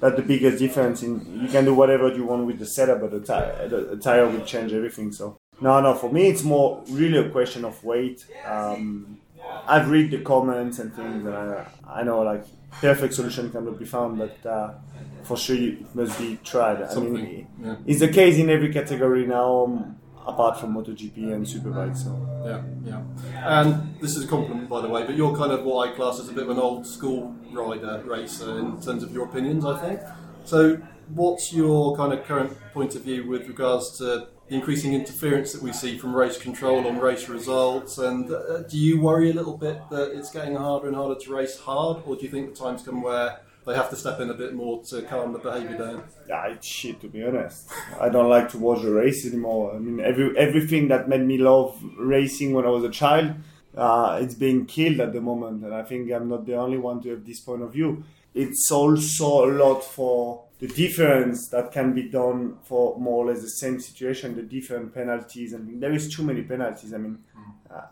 that 0.00 0.14
the 0.16 0.22
biggest 0.22 0.58
difference 0.58 1.02
in 1.02 1.40
you 1.42 1.48
can 1.48 1.64
do 1.64 1.74
whatever 1.74 2.08
you 2.14 2.24
want 2.24 2.44
with 2.46 2.58
the 2.58 2.66
setup 2.66 3.00
but 3.00 3.10
the 3.10 3.20
tire 3.20 3.68
the, 3.68 3.96
tire 3.96 4.26
will 4.26 4.44
change 4.44 4.72
everything 4.72 5.10
so 5.10 5.38
No, 5.60 5.80
no. 5.80 5.94
For 5.94 6.12
me, 6.12 6.28
it's 6.28 6.42
more 6.42 6.82
really 6.90 7.18
a 7.18 7.30
question 7.30 7.64
of 7.64 7.82
weight. 7.82 8.26
Um, 8.44 9.18
I've 9.66 9.90
read 9.90 10.10
the 10.10 10.20
comments 10.20 10.78
and 10.78 10.92
things, 10.94 11.24
and 11.24 11.34
I, 11.34 11.66
I 11.88 12.02
know 12.02 12.20
like 12.22 12.44
perfect 12.80 13.14
solution 13.14 13.50
cannot 13.50 13.78
be 13.78 13.84
found, 13.84 14.18
but 14.18 14.44
uh, 14.46 14.74
for 15.22 15.36
sure 15.36 15.56
it 15.56 15.94
must 15.94 16.18
be 16.18 16.38
tried. 16.44 16.82
I 16.82 16.94
mean, 16.96 17.46
yeah. 17.62 17.76
it's 17.86 18.00
the 18.00 18.08
case 18.08 18.36
in 18.38 18.50
every 18.50 18.72
category 18.72 19.26
now, 19.26 19.64
um, 19.64 19.96
apart 20.26 20.58
from 20.58 20.74
MotoGP 20.74 21.32
and 21.32 21.46
Superbike. 21.46 21.96
So 21.96 22.10
Yeah, 22.44 22.62
yeah. 22.84 23.60
And 23.60 23.94
this 24.00 24.16
is 24.16 24.24
a 24.24 24.28
compliment, 24.28 24.68
by 24.68 24.80
the 24.80 24.88
way, 24.88 25.04
but 25.04 25.16
you're 25.16 25.36
kind 25.36 25.52
of 25.52 25.64
what 25.64 25.88
I 25.88 25.94
class 25.94 26.18
as 26.18 26.28
a 26.28 26.32
bit 26.32 26.44
of 26.44 26.50
an 26.50 26.58
old 26.58 26.86
school 26.86 27.34
rider 27.52 28.02
racer 28.04 28.58
in 28.58 28.80
terms 28.80 29.02
of 29.02 29.12
your 29.12 29.26
opinions, 29.26 29.64
I 29.64 29.78
think. 29.78 30.00
So, 30.44 30.80
what's 31.14 31.52
your 31.52 31.96
kind 31.96 32.12
of 32.12 32.24
current 32.24 32.56
point 32.72 32.94
of 32.94 33.02
view 33.02 33.28
with 33.28 33.46
regards 33.46 33.96
to 33.98 34.04
the 34.04 34.28
increasing 34.48 34.94
interference 34.94 35.52
that 35.52 35.62
we 35.62 35.72
see 35.72 35.98
from 35.98 36.14
race 36.14 36.38
control 36.38 36.86
on 36.86 36.98
race 36.98 37.28
results? 37.28 37.98
And 37.98 38.30
uh, 38.30 38.62
do 38.62 38.76
you 38.76 39.00
worry 39.00 39.30
a 39.30 39.34
little 39.34 39.56
bit 39.56 39.80
that 39.90 40.12
it's 40.16 40.30
getting 40.30 40.56
harder 40.56 40.88
and 40.88 40.96
harder 40.96 41.18
to 41.20 41.34
race 41.34 41.58
hard, 41.58 42.02
or 42.06 42.16
do 42.16 42.24
you 42.24 42.30
think 42.30 42.54
the 42.54 42.60
time's 42.60 42.82
come 42.82 43.02
where 43.02 43.40
they 43.66 43.74
have 43.74 43.90
to 43.90 43.96
step 43.96 44.20
in 44.20 44.30
a 44.30 44.34
bit 44.34 44.54
more 44.54 44.82
to 44.84 45.02
calm 45.02 45.32
the 45.32 45.38
behaviour 45.38 45.76
down? 45.76 46.04
yeah, 46.28 46.46
it's 46.46 46.66
shit 46.66 47.00
to 47.00 47.08
be 47.08 47.24
honest. 47.24 47.70
I 48.00 48.08
don't 48.08 48.30
like 48.30 48.48
to 48.50 48.58
watch 48.58 48.82
the 48.82 48.92
race 48.92 49.26
anymore. 49.26 49.74
I 49.74 49.78
mean, 49.78 50.00
every 50.00 50.36
everything 50.38 50.88
that 50.88 51.08
made 51.08 51.22
me 51.22 51.38
love 51.38 51.78
racing 51.98 52.54
when 52.54 52.64
I 52.64 52.70
was 52.70 52.84
a 52.84 52.90
child, 52.90 53.34
uh, 53.76 54.18
it's 54.22 54.34
being 54.34 54.66
killed 54.66 55.00
at 55.00 55.12
the 55.12 55.20
moment, 55.20 55.64
and 55.64 55.74
I 55.74 55.82
think 55.82 56.10
I'm 56.10 56.28
not 56.28 56.46
the 56.46 56.54
only 56.54 56.78
one 56.78 57.02
to 57.02 57.10
have 57.10 57.26
this 57.26 57.40
point 57.40 57.62
of 57.62 57.72
view. 57.72 58.04
It's 58.34 58.70
also 58.70 59.50
a 59.50 59.50
lot 59.50 59.80
for 59.80 60.44
the 60.58 60.68
difference 60.68 61.48
that 61.50 61.72
can 61.72 61.92
be 61.92 62.08
done 62.08 62.58
for 62.64 62.98
more 62.98 63.24
or 63.24 63.32
less 63.32 63.42
the 63.42 63.48
same 63.48 63.80
situation, 63.80 64.36
the 64.36 64.42
different 64.42 64.94
penalties. 64.94 65.52
Mean, 65.52 65.80
there 65.80 65.92
is 65.92 66.14
too 66.14 66.22
many 66.22 66.42
penalties. 66.42 66.94
I 66.94 66.98
mean, 66.98 67.18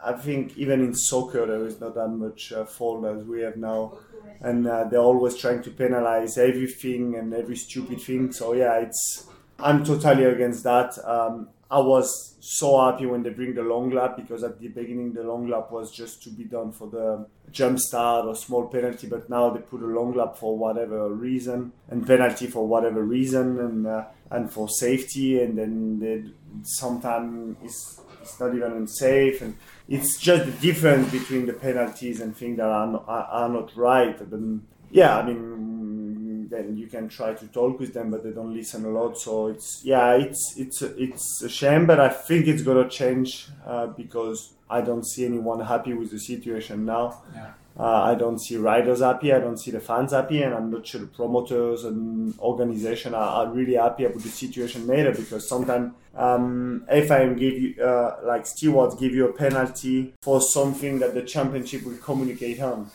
I 0.05 0.13
think 0.13 0.57
even 0.57 0.81
in 0.81 0.95
soccer 0.95 1.47
there 1.47 1.67
is 1.67 1.81
not 1.81 1.95
that 1.95 2.09
much 2.09 2.53
uh, 2.53 2.65
fault 2.65 3.05
as 3.07 3.25
we 3.25 3.43
have 3.43 3.57
now, 3.57 3.99
and 4.41 4.67
uh, 4.67 4.85
they're 4.85 5.01
always 5.01 5.37
trying 5.37 5.63
to 5.63 5.71
penalize 5.71 6.39
everything 6.39 7.17
and 7.17 7.33
every 7.35 7.57
stupid 7.57 8.01
thing. 8.01 8.33
So 8.33 8.53
yeah, 8.55 8.79
it's 8.81 9.27
I'm 9.59 9.85
totally 9.85 10.25
against 10.25 10.65
that. 10.65 10.99
Um, 11.05 11.49
I 11.71 11.79
was 11.79 12.37
so 12.41 12.79
happy 12.85 13.07
when 13.07 13.23
they 13.23 13.31
bring 13.31 13.55
the 13.55 13.63
long 13.63 13.91
lap 13.91 14.17
because 14.17 14.45
at 14.45 14.61
the 14.61 14.69
beginning 14.69 15.13
the 15.13 15.23
long 15.23 15.49
lap 15.49 15.73
was 15.73 15.91
just 15.91 16.23
to 16.23 16.31
be 16.31 16.45
done 16.45 16.73
for 16.73 16.89
the 16.89 17.27
jump 17.51 17.79
start 17.79 18.27
or 18.27 18.35
small 18.35 18.69
penalty, 18.69 19.07
but 19.07 19.29
now 19.31 19.51
they 19.51 19.61
put 19.61 19.83
a 19.83 19.87
long 19.87 20.15
lap 20.15 20.37
for 20.37 20.57
whatever 20.57 21.09
reason 21.09 21.73
and 21.89 22.07
penalty 22.07 22.47
for 22.47 22.67
whatever 22.67 23.03
reason 23.03 23.59
and 23.59 23.87
uh, 23.87 24.05
and 24.31 24.51
for 24.51 24.69
safety, 24.69 25.41
and 25.41 25.59
then 25.59 26.35
sometimes 26.63 27.57
it's 27.63 28.01
it's 28.25 28.41
not 28.41 28.55
even 28.55 28.73
unsafe 28.73 29.43
and 29.43 29.57
it's 29.89 30.19
just 30.19 30.47
the 30.47 30.53
difference 30.53 31.11
between 31.13 31.47
the 31.47 31.53
penalties 31.53 32.21
and 32.21 32.37
things 32.37 32.57
that 32.57 32.67
are 32.67 32.87
not, 32.87 33.05
are, 33.07 33.49
not 33.49 33.77
right. 33.77 34.19
But 34.19 34.41
yeah, 34.91 35.19
I 35.19 35.23
mean, 35.23 36.49
then 36.49 36.77
you 36.77 36.87
can 36.87 37.09
try 37.09 37.35
to 37.35 37.47
talk 37.49 37.79
with 37.79 37.93
them, 37.93 38.11
but 38.11 38.25
they 38.25 38.31
don't 38.31 38.55
listen 38.55 38.85
a 38.87 38.89
lot. 38.89 39.19
So 39.19 39.49
it's 39.49 39.83
yeah, 39.85 40.15
it's 40.15 40.55
it's 40.57 40.81
it's 40.83 41.43
a 41.43 41.49
shame, 41.49 41.87
but 41.87 42.01
I 42.01 42.09
think 42.09 42.47
it's 42.47 42.63
gonna 42.63 42.89
change 42.89 43.49
uh, 43.67 43.89
because 43.89 44.55
I 44.71 44.81
don't 44.81 45.07
see 45.07 45.27
anyone 45.27 45.61
happy 45.61 45.93
with 45.93 46.11
the 46.11 46.19
situation 46.19 46.87
now. 46.87 47.23
Yeah. 47.35 47.53
Uh, 47.79 48.03
I 48.03 48.15
don't 48.15 48.39
see 48.39 48.57
riders 48.57 49.01
happy. 49.01 49.33
I 49.33 49.41
don't 49.41 49.57
see 49.57 49.73
the 49.73 49.81
fans 49.81 50.13
happy, 50.13 50.43
and 50.43 50.55
I'm 50.55 50.71
not 50.71 50.87
sure 50.87 51.01
the 51.01 51.09
promoters 51.09 51.85
and 51.85 52.39
organization 52.39 53.15
are, 53.15 53.47
are 53.47 53.53
really 53.53 53.75
happy 53.75 54.05
about 54.05 54.23
the 54.23 54.29
situation 54.29 54.87
later 54.87 55.13
because 55.13 55.49
sometimes 55.49 55.93
um, 56.15 56.85
FIM 56.89 57.37
give 57.37 57.55
you 57.55 57.83
uh, 57.83 58.19
like 58.23 58.47
stewards 58.47 58.95
give 58.95 59.13
you 59.13 59.29
a 59.29 59.33
penalty 59.33 60.15
for 60.23 60.41
something 60.41 61.01
that 61.01 61.15
the 61.15 61.23
championship 61.23 61.83
will 61.85 61.97
communicate 61.97 62.61
on 62.61 62.91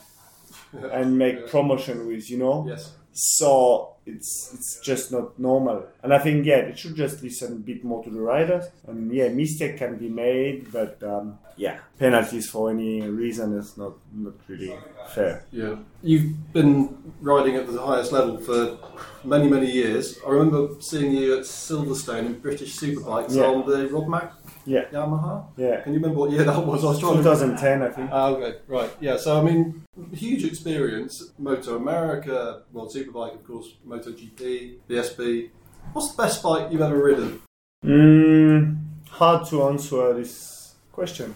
and 0.94 1.18
make 1.18 1.48
promotion 1.50 2.08
with, 2.08 2.30
you 2.30 2.38
know. 2.38 2.66
Yes. 2.68 2.94
So 3.12 3.96
it's 4.06 4.52
it's 4.54 4.80
just 4.80 5.12
not 5.12 5.38
normal, 5.40 5.86
and 6.04 6.14
I 6.14 6.20
think 6.20 6.46
yeah, 6.46 6.58
it 6.58 6.78
should 6.80 6.96
just 6.96 7.22
listen 7.22 7.54
a 7.54 7.56
bit 7.56 7.84
more 7.84 8.04
to 8.04 8.10
the 8.10 8.20
riders. 8.22 8.66
And 8.88 9.12
yeah, 9.14 9.30
mistake 9.30 9.78
can 9.78 9.98
be 9.98 10.10
made, 10.10 10.72
but 10.72 11.02
um, 11.04 11.38
yeah, 11.58 11.80
penalties 11.98 12.50
for 12.50 12.70
any 12.72 13.02
reason 13.02 13.58
is 13.58 13.78
not 13.78 13.94
not 14.14 14.34
really 14.48 14.74
fair. 15.10 15.44
Yeah. 15.52 15.76
You've 16.02 16.54
been 16.54 17.14
riding 17.20 17.56
at 17.56 17.68
the 17.68 17.82
highest 17.82 18.12
level 18.14 18.38
for 18.38 18.78
many, 19.24 19.50
many 19.50 19.70
years. 19.70 20.18
I 20.26 20.30
remember 20.30 20.76
seeing 20.80 21.12
you 21.12 21.38
at 21.38 21.44
Silverstone 21.44 22.26
in 22.28 22.40
British 22.40 22.78
Superbikes 22.80 23.36
Yeah. 23.36 23.48
on 23.48 23.70
the 23.70 23.88
Rob 23.90 24.08
Mac 24.08 24.39
Yeah, 24.70 24.86
Yamaha. 24.94 25.48
yeah. 25.58 25.82
Can 25.82 25.94
you 25.94 26.00
remember 26.00 26.20
what 26.20 26.30
year 26.32 26.44
that 26.44 26.64
was? 26.64 26.84
I 26.86 26.90
was 26.90 27.00
trying 27.00 27.18
to 27.18 27.24
2010, 27.24 27.82
I 27.82 27.90
think. 27.90 28.10
Ah, 28.14 28.28
okay, 28.28 28.60
right. 28.68 28.92
Yeah, 29.02 29.18
so 29.18 29.40
I 29.40 29.44
mean, 29.44 29.84
huge 30.14 30.44
experience. 30.46 31.32
Moto 31.40 31.76
America, 31.76 32.62
World 32.72 32.94
Superbike, 32.94 33.34
of 33.34 33.48
course, 33.48 33.74
MotoGP, 33.88 34.76
BSB. 34.88 35.50
What's 35.94 36.12
the 36.12 36.22
best 36.22 36.44
bike 36.44 36.72
you've 36.72 36.82
ever 36.82 37.02
ridden? 37.04 37.42
Mm, 37.84 38.78
hard 39.10 39.48
to 39.48 39.64
answer 39.64 40.14
this 40.14 40.76
question. 40.92 41.34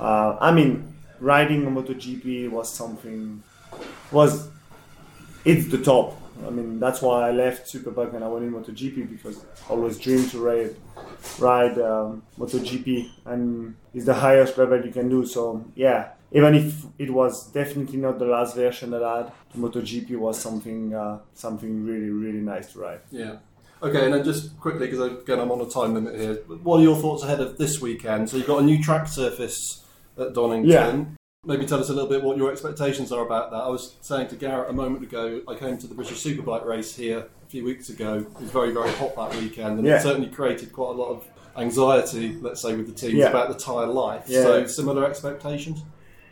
Uh, 0.00 0.38
I 0.40 0.50
mean, 0.50 0.96
riding 1.20 1.66
a 1.66 1.70
MotoGP 1.70 2.50
was 2.50 2.72
something 2.72 3.42
was 4.10 4.48
it's 5.44 5.68
the 5.68 5.78
top. 5.78 6.18
I 6.46 6.50
mean, 6.50 6.80
that's 6.80 7.00
why 7.00 7.28
I 7.28 7.32
left 7.32 7.72
Superbike 7.72 8.14
and 8.14 8.24
I 8.24 8.28
went 8.28 8.44
in 8.44 8.52
MotoGP 8.52 9.10
because 9.10 9.44
I 9.68 9.70
always 9.70 9.98
dreamed 9.98 10.30
to 10.30 10.38
ride 10.38 10.74
ride 11.38 11.78
um, 11.78 12.22
MotoGP 12.38 13.10
and 13.26 13.76
it's 13.92 14.06
the 14.06 14.14
highest 14.14 14.58
level 14.58 14.84
you 14.84 14.92
can 14.92 15.08
do. 15.08 15.24
So 15.26 15.64
yeah, 15.74 16.10
even 16.32 16.54
if 16.54 16.84
it 16.98 17.10
was 17.10 17.50
definitely 17.52 17.98
not 17.98 18.18
the 18.18 18.26
last 18.26 18.56
version 18.56 18.90
that 18.90 19.02
I 19.02 19.18
had, 19.18 19.32
MotoGP 19.56 20.16
was 20.16 20.38
something 20.38 20.94
uh, 20.94 21.20
something 21.34 21.84
really 21.84 22.10
really 22.10 22.40
nice 22.40 22.72
to 22.72 22.80
ride. 22.80 23.00
Yeah. 23.10 23.36
Okay, 23.82 24.04
and 24.06 24.14
then 24.14 24.24
just 24.24 24.58
quickly, 24.60 24.86
because 24.86 25.00
again 25.00 25.40
I'm 25.40 25.50
on 25.52 25.60
a 25.60 25.68
time 25.68 25.94
limit 25.94 26.18
here. 26.18 26.34
What 26.62 26.80
are 26.80 26.82
your 26.82 26.96
thoughts 26.96 27.22
ahead 27.22 27.40
of 27.40 27.58
this 27.58 27.80
weekend? 27.80 28.30
So 28.30 28.36
you've 28.36 28.46
got 28.46 28.60
a 28.60 28.64
new 28.64 28.82
track 28.82 29.06
surface 29.08 29.84
at 30.18 30.32
Donington. 30.32 30.68
Yeah. 30.70 31.04
Maybe 31.46 31.66
tell 31.66 31.78
us 31.80 31.90
a 31.90 31.92
little 31.92 32.08
bit 32.08 32.22
what 32.22 32.36
your 32.38 32.50
expectations 32.50 33.12
are 33.12 33.24
about 33.24 33.50
that. 33.50 33.58
I 33.58 33.68
was 33.68 33.96
saying 34.00 34.28
to 34.28 34.36
Garrett 34.36 34.70
a 34.70 34.72
moment 34.72 35.02
ago, 35.04 35.42
I 35.46 35.54
came 35.54 35.76
to 35.78 35.86
the 35.86 35.94
British 35.94 36.22
Superbike 36.24 36.64
race 36.64 36.96
here 36.96 37.18
a 37.18 37.46
few 37.50 37.64
weeks 37.64 37.90
ago. 37.90 38.14
It 38.34 38.40
was 38.40 38.50
very, 38.50 38.72
very 38.72 38.90
hot 38.92 39.14
that 39.16 39.34
weekend, 39.40 39.78
and 39.78 39.86
Yeah. 39.86 39.96
it 39.98 40.02
certainly 40.02 40.28
created 40.28 40.72
quite 40.72 40.90
a 40.90 40.98
lot 41.02 41.10
of 41.10 41.24
anxiety, 41.56 42.38
let's 42.40 42.60
say, 42.62 42.74
with 42.74 42.86
the 42.86 42.94
teams 42.94 43.14
Yeah. 43.14 43.28
about 43.28 43.48
the 43.48 43.58
tyre 43.62 43.86
life. 43.86 44.24
Yeah. 44.26 44.42
So 44.42 44.66
similar 44.66 45.04
expectations. 45.04 45.82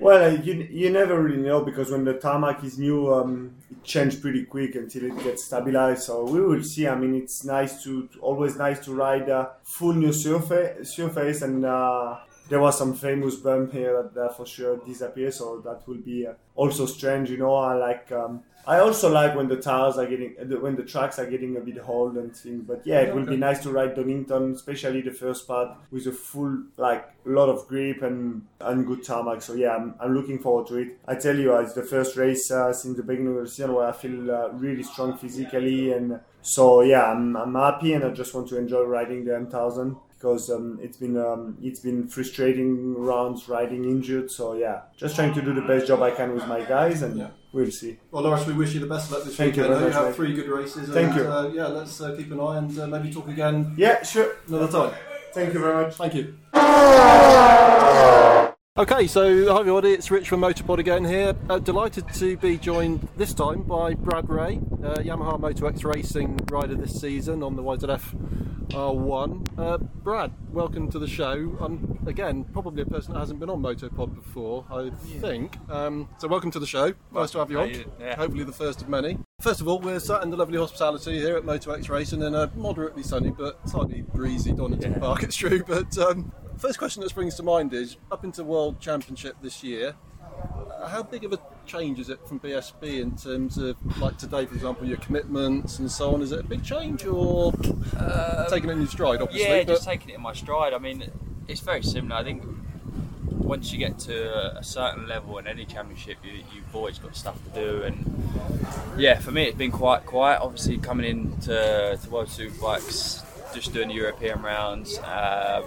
Well, 0.01 0.25
uh, 0.25 0.37
you 0.43 0.67
you 0.71 0.91
never 0.91 1.23
really 1.23 1.43
know 1.43 1.61
because 1.63 1.91
when 1.93 2.05
the 2.05 2.15
tarmac 2.15 2.65
is 2.65 2.77
new, 2.79 3.13
um, 3.15 3.53
it 3.71 3.85
changes 3.85 4.19
pretty 4.19 4.45
quick 4.45 4.75
until 4.75 5.05
it 5.05 5.23
gets 5.23 5.45
stabilized. 5.45 6.03
So 6.05 6.25
we 6.25 6.41
will 6.41 6.65
see. 6.65 6.89
I 6.89 6.97
mean, 6.97 7.15
it's 7.15 7.45
nice 7.45 7.85
to 7.85 8.09
always 8.21 8.57
nice 8.57 8.81
to 8.87 8.95
ride 8.95 9.29
a 9.29 9.51
full 9.63 9.93
new 9.93 10.13
surface, 10.13 10.95
surface, 10.97 11.43
and 11.43 11.65
uh, 11.65 12.17
there 12.49 12.61
was 12.61 12.77
some 12.77 12.95
famous 12.95 13.37
bump 13.37 13.73
here 13.73 14.03
that, 14.03 14.15
that 14.15 14.37
for 14.37 14.47
sure 14.47 14.77
disappear. 14.79 15.31
So 15.31 15.61
that 15.61 15.87
will 15.87 15.99
be 15.99 16.27
uh, 16.27 16.35
also 16.55 16.87
strange. 16.87 17.31
You 17.31 17.39
know, 17.39 17.55
I 17.55 17.75
like. 17.75 18.11
Um, 18.13 18.43
I 18.65 18.79
also 18.79 19.11
like 19.11 19.35
when 19.35 19.49
the 19.49 19.57
tires 19.57 19.99
are 19.99 20.07
getting 20.07 20.35
when 20.61 20.77
the 20.77 20.85
tracks 20.85 21.19
are 21.19 21.27
getting 21.27 21.57
a 21.57 21.61
bit 21.61 21.79
old 21.85 22.17
and 22.17 22.35
things. 22.35 22.63
But 22.65 22.83
yeah, 22.85 23.01
it 23.01 23.13
will 23.13 23.27
be 23.27 23.37
nice 23.37 23.61
to 23.65 23.73
ride 23.73 23.97
Donington, 23.97 24.53
especially 24.53 25.01
the 25.01 25.11
first 25.11 25.49
part 25.49 25.77
with 25.91 26.07
a 26.07 26.13
full 26.13 26.63
like 26.77 27.11
lot 27.25 27.49
of 27.49 27.67
grip 27.67 28.03
and 28.03 28.47
and 28.61 28.87
good 28.87 29.03
tarmac. 29.03 29.43
So 29.43 29.55
yeah, 29.55 29.75
I'm, 29.75 29.95
I'm 29.99 30.15
looking 30.15 30.39
forward 30.39 30.69
to 30.69 30.77
it. 30.77 30.99
I 31.09 31.17
tell 31.17 31.37
you, 31.37 31.55
uh, 31.55 31.61
it's 31.61 31.73
the 31.73 31.83
first 31.83 32.17
race 32.17 32.51
uh, 32.53 32.73
since 32.73 32.97
the 32.97 33.03
beginning 33.03 33.37
of 33.37 33.43
the 33.43 33.49
season 33.49 33.75
where 33.75 33.89
I 33.89 33.93
feel 33.93 34.31
uh, 34.31 34.51
really 34.51 34.85
strong 34.85 35.19
physically, 35.19 35.93
and 35.93 36.21
so 36.43 36.83
yeah, 36.83 37.11
I'm, 37.11 37.37
I'm 37.37 37.55
happy, 37.57 37.95
and 37.95 38.05
I 38.05 38.11
just 38.11 38.33
want 38.33 38.49
to 38.51 38.59
enjoy 38.59 38.83
riding 38.83 39.25
the 39.25 39.33
M1000 39.33 39.97
because 40.23 40.49
um, 40.51 40.79
it's 40.81 40.97
been 40.97 41.17
um, 41.17 41.59
it's 41.61 41.81
been 41.81 42.07
frustrating 42.07 42.95
rounds 42.95 43.49
riding 43.49 43.85
injured. 43.85 44.31
So 44.31 44.55
yeah, 44.55 44.83
just 44.97 45.17
trying 45.17 45.35
to 45.35 45.43
do 45.43 45.53
the 45.53 45.63
best 45.63 45.89
job 45.89 46.01
I 46.01 46.13
can 46.13 46.33
with 46.33 46.47
my 46.47 46.63
guys, 46.63 47.03
and 47.03 47.19
Yeah. 47.19 47.31
we'll 47.53 47.73
see. 47.73 47.99
Well, 48.13 48.23
Loris, 48.23 48.47
we 48.47 48.53
wish 48.53 48.73
you 48.73 48.79
the 48.81 48.87
best 48.87 49.07
of 49.07 49.17
luck 49.17 49.25
this 49.25 49.37
Thank 49.37 49.57
you 49.57 49.65
You 49.65 49.71
have 49.91 50.15
three 50.15 50.33
good 50.33 50.49
races. 50.49 50.89
Thank 50.91 51.09
and, 51.17 51.17
you. 51.19 51.25
Uh, 51.33 51.49
yeah, 51.53 51.67
let's 51.67 52.01
uh, 52.01 52.15
keep 52.17 52.31
an 52.31 52.39
eye 52.39 52.59
and 52.59 52.79
uh, 52.79 52.87
maybe 52.87 53.13
talk 53.13 53.27
again 53.29 53.75
Yeah, 53.77 54.05
sure. 54.05 54.37
another 54.47 54.71
time. 54.71 54.95
Thank 55.35 55.55
you 55.55 55.61
very 55.61 55.83
much. 55.83 55.95
Thank 55.97 56.15
you. 56.15 56.39
Okay, 58.79 59.07
so 59.07 59.53
hi 59.53 59.61
everybody, 59.61 59.91
it's 59.91 60.11
Rich 60.11 60.31
from 60.31 60.41
Motopod 60.41 60.79
again 60.79 61.05
here. 61.05 61.35
Uh, 61.51 61.59
delighted 61.59 62.09
to 62.15 62.39
be 62.39 62.57
joined 62.57 63.07
this 63.19 63.35
time 63.35 63.65
by 63.65 63.93
Brad 63.93 64.31
Ray, 64.31 64.61
uh, 64.83 64.95
Yamaha 64.95 65.39
Moto 65.39 65.67
X 65.67 65.85
Racing 65.85 66.41
rider 66.51 66.75
this 66.75 66.99
season 66.99 67.43
on 67.43 67.55
the 67.55 67.63
YZF 67.63 68.69
R1. 68.71 69.59
Uh, 69.59 69.77
Brad, 69.77 70.33
welcome 70.53 70.91
to 70.91 70.99
the 70.99 71.07
show. 71.07 71.55
I'm 71.61 71.99
again 72.07 72.45
probably 72.45 72.81
a 72.81 72.87
person 72.87 73.13
that 73.13 73.21
hasn't 73.21 73.41
been 73.41 73.51
on 73.51 73.61
Motopod 73.61 74.15
before, 74.15 74.65
I 74.71 74.89
think. 75.21 75.59
Um, 75.69 76.09
so 76.17 76.27
welcome 76.27 76.51
to 76.53 76.59
the 76.59 76.67
show. 76.67 76.95
Nice 77.13 77.33
to 77.33 77.41
have 77.41 77.51
you 77.51 77.61
on. 77.61 77.75
Yeah. 78.01 78.17
Hopefully 78.17 78.45
the 78.45 78.53
first 78.53 78.81
of 78.81 78.89
many. 78.89 79.19
First 79.43 79.61
of 79.61 79.69
all, 79.69 79.81
we're 79.81 80.01
sat 80.01 80.23
in 80.23 80.31
the 80.31 80.37
lovely 80.39 80.57
hospitality 80.57 81.19
here 81.19 81.37
at 81.37 81.45
Moto 81.45 81.73
X 81.73 81.91
Racing 81.91 82.23
in 82.23 82.35
a 82.35 82.51
moderately 82.55 83.03
sunny 83.03 83.33
but 83.33 83.69
slightly 83.69 84.01
breezy 84.01 84.53
Donington 84.53 84.93
Yeah. 84.93 84.99
Park. 84.99 85.25
It's 85.25 85.37
true, 85.37 85.63
but 85.63 85.99
um, 85.99 86.33
first 86.63 86.79
question 86.79 87.03
that 87.03 87.09
springs 87.09 87.35
to 87.35 87.43
mind 87.43 87.75
is 87.75 87.97
up 88.13 88.23
into 88.23 88.45
World 88.45 88.79
Championship 88.79 89.35
this 89.43 89.65
year. 89.65 89.97
uh, 90.79 90.87
How 90.87 91.03
big 91.03 91.25
of 91.25 91.33
a 91.33 91.39
change 91.67 91.99
is 91.99 92.09
it 92.09 92.25
from 92.29 92.39
BSB 92.39 93.01
in 93.01 93.17
terms 93.17 93.59
of, 93.59 93.75
like 94.01 94.17
today, 94.17 94.47
for 94.47 94.55
example, 94.55 94.87
your 94.87 94.99
commitments 94.99 95.81
and 95.81 95.91
so 95.91 96.15
on? 96.15 96.23
Is 96.23 96.31
it 96.31 96.39
a 96.39 96.45
big 96.45 96.63
change 96.63 97.05
or 97.05 97.51
taking 98.49 98.71
it 98.71 98.75
in 98.75 98.79
your 98.79 98.87
stride, 98.87 99.21
obviously? 99.21 99.49
Yeah, 99.51 99.65
but 99.65 99.73
just 99.73 99.85
taking 99.85 100.11
it 100.11 100.15
in 100.15 100.23
my 100.23 100.35
stride. 100.35 100.73
I 100.73 100.79
mean, 100.79 101.11
it's 101.49 101.59
very 101.59 101.83
similar. 101.83 102.15
I 102.15 102.23
think 102.23 102.45
once 103.27 103.73
you 103.73 103.79
get 103.79 103.99
to 103.99 104.57
a 104.57 104.63
certain 104.63 105.09
level 105.09 105.39
in 105.39 105.49
any 105.49 105.65
championship, 105.65 106.19
you, 106.23 106.45
you've 106.55 106.77
always 106.77 106.97
got 106.97 107.17
stuff 107.17 107.43
to 107.45 107.61
do. 107.61 107.83
And 107.83 108.25
yeah, 108.97 109.19
for 109.19 109.33
me, 109.33 109.47
it's 109.47 109.59
been 109.59 109.73
quite 109.73 110.07
quiet. 110.07 110.41
Obviously, 110.41 110.79
coming 110.79 111.11
into 111.11 111.99
to 112.01 112.09
World 112.09 112.29
Superbikes, 112.29 113.25
just 113.53 113.73
doing 113.73 113.89
the 113.89 113.95
European 113.95 114.41
rounds, 114.43 115.01
um, 115.01 115.65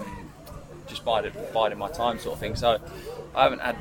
just 0.88 1.04
biding, 1.06 1.34
biding 1.54 1.78
my 1.78 1.90
time, 1.90 2.20
sort 2.20 2.34
of 2.34 2.40
thing. 2.40 2.56
So 2.56 2.80
I 3.36 3.44
haven't 3.44 3.62
had 3.62 3.76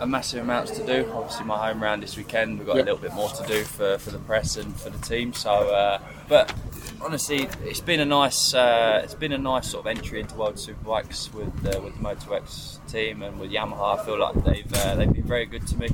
a 0.00 0.06
massive 0.06 0.42
amounts 0.42 0.72
to 0.78 0.86
do. 0.86 1.10
Obviously, 1.12 1.44
my 1.44 1.68
home 1.68 1.82
round 1.82 2.02
this 2.02 2.16
weekend, 2.16 2.58
we've 2.58 2.66
got 2.66 2.76
Yep. 2.76 2.84
a 2.84 2.86
little 2.86 3.00
bit 3.02 3.14
more 3.14 3.28
to 3.30 3.46
do 3.46 3.64
for, 3.64 3.98
for 3.98 4.10
the 4.10 4.18
press 4.18 4.56
and 4.56 4.74
for 4.78 4.90
the 4.90 4.98
team. 4.98 5.32
So, 5.32 5.50
uh, 5.50 5.98
but 6.28 6.54
honestly, 7.02 7.48
it's 7.64 7.80
been 7.80 7.98
a 8.00 8.04
nice 8.04 8.54
uh, 8.54 9.00
it's 9.02 9.14
been 9.14 9.32
a 9.32 9.38
nice 9.38 9.68
sort 9.70 9.86
of 9.86 9.96
entry 9.96 10.20
into 10.20 10.34
World 10.36 10.54
Superbikes 10.56 11.32
with 11.34 11.48
uh, 11.66 11.80
with 11.80 11.94
the 11.96 12.00
Moto 12.02 12.32
X 12.34 12.78
team 12.86 13.22
and 13.22 13.40
with 13.40 13.50
Yamaha. 13.50 13.98
I 13.98 14.04
feel 14.04 14.18
like 14.20 14.34
they've 14.44 14.72
uh, 14.74 14.94
they've 14.94 15.12
been 15.12 15.24
very 15.24 15.46
good 15.46 15.66
to 15.68 15.76
me. 15.78 15.88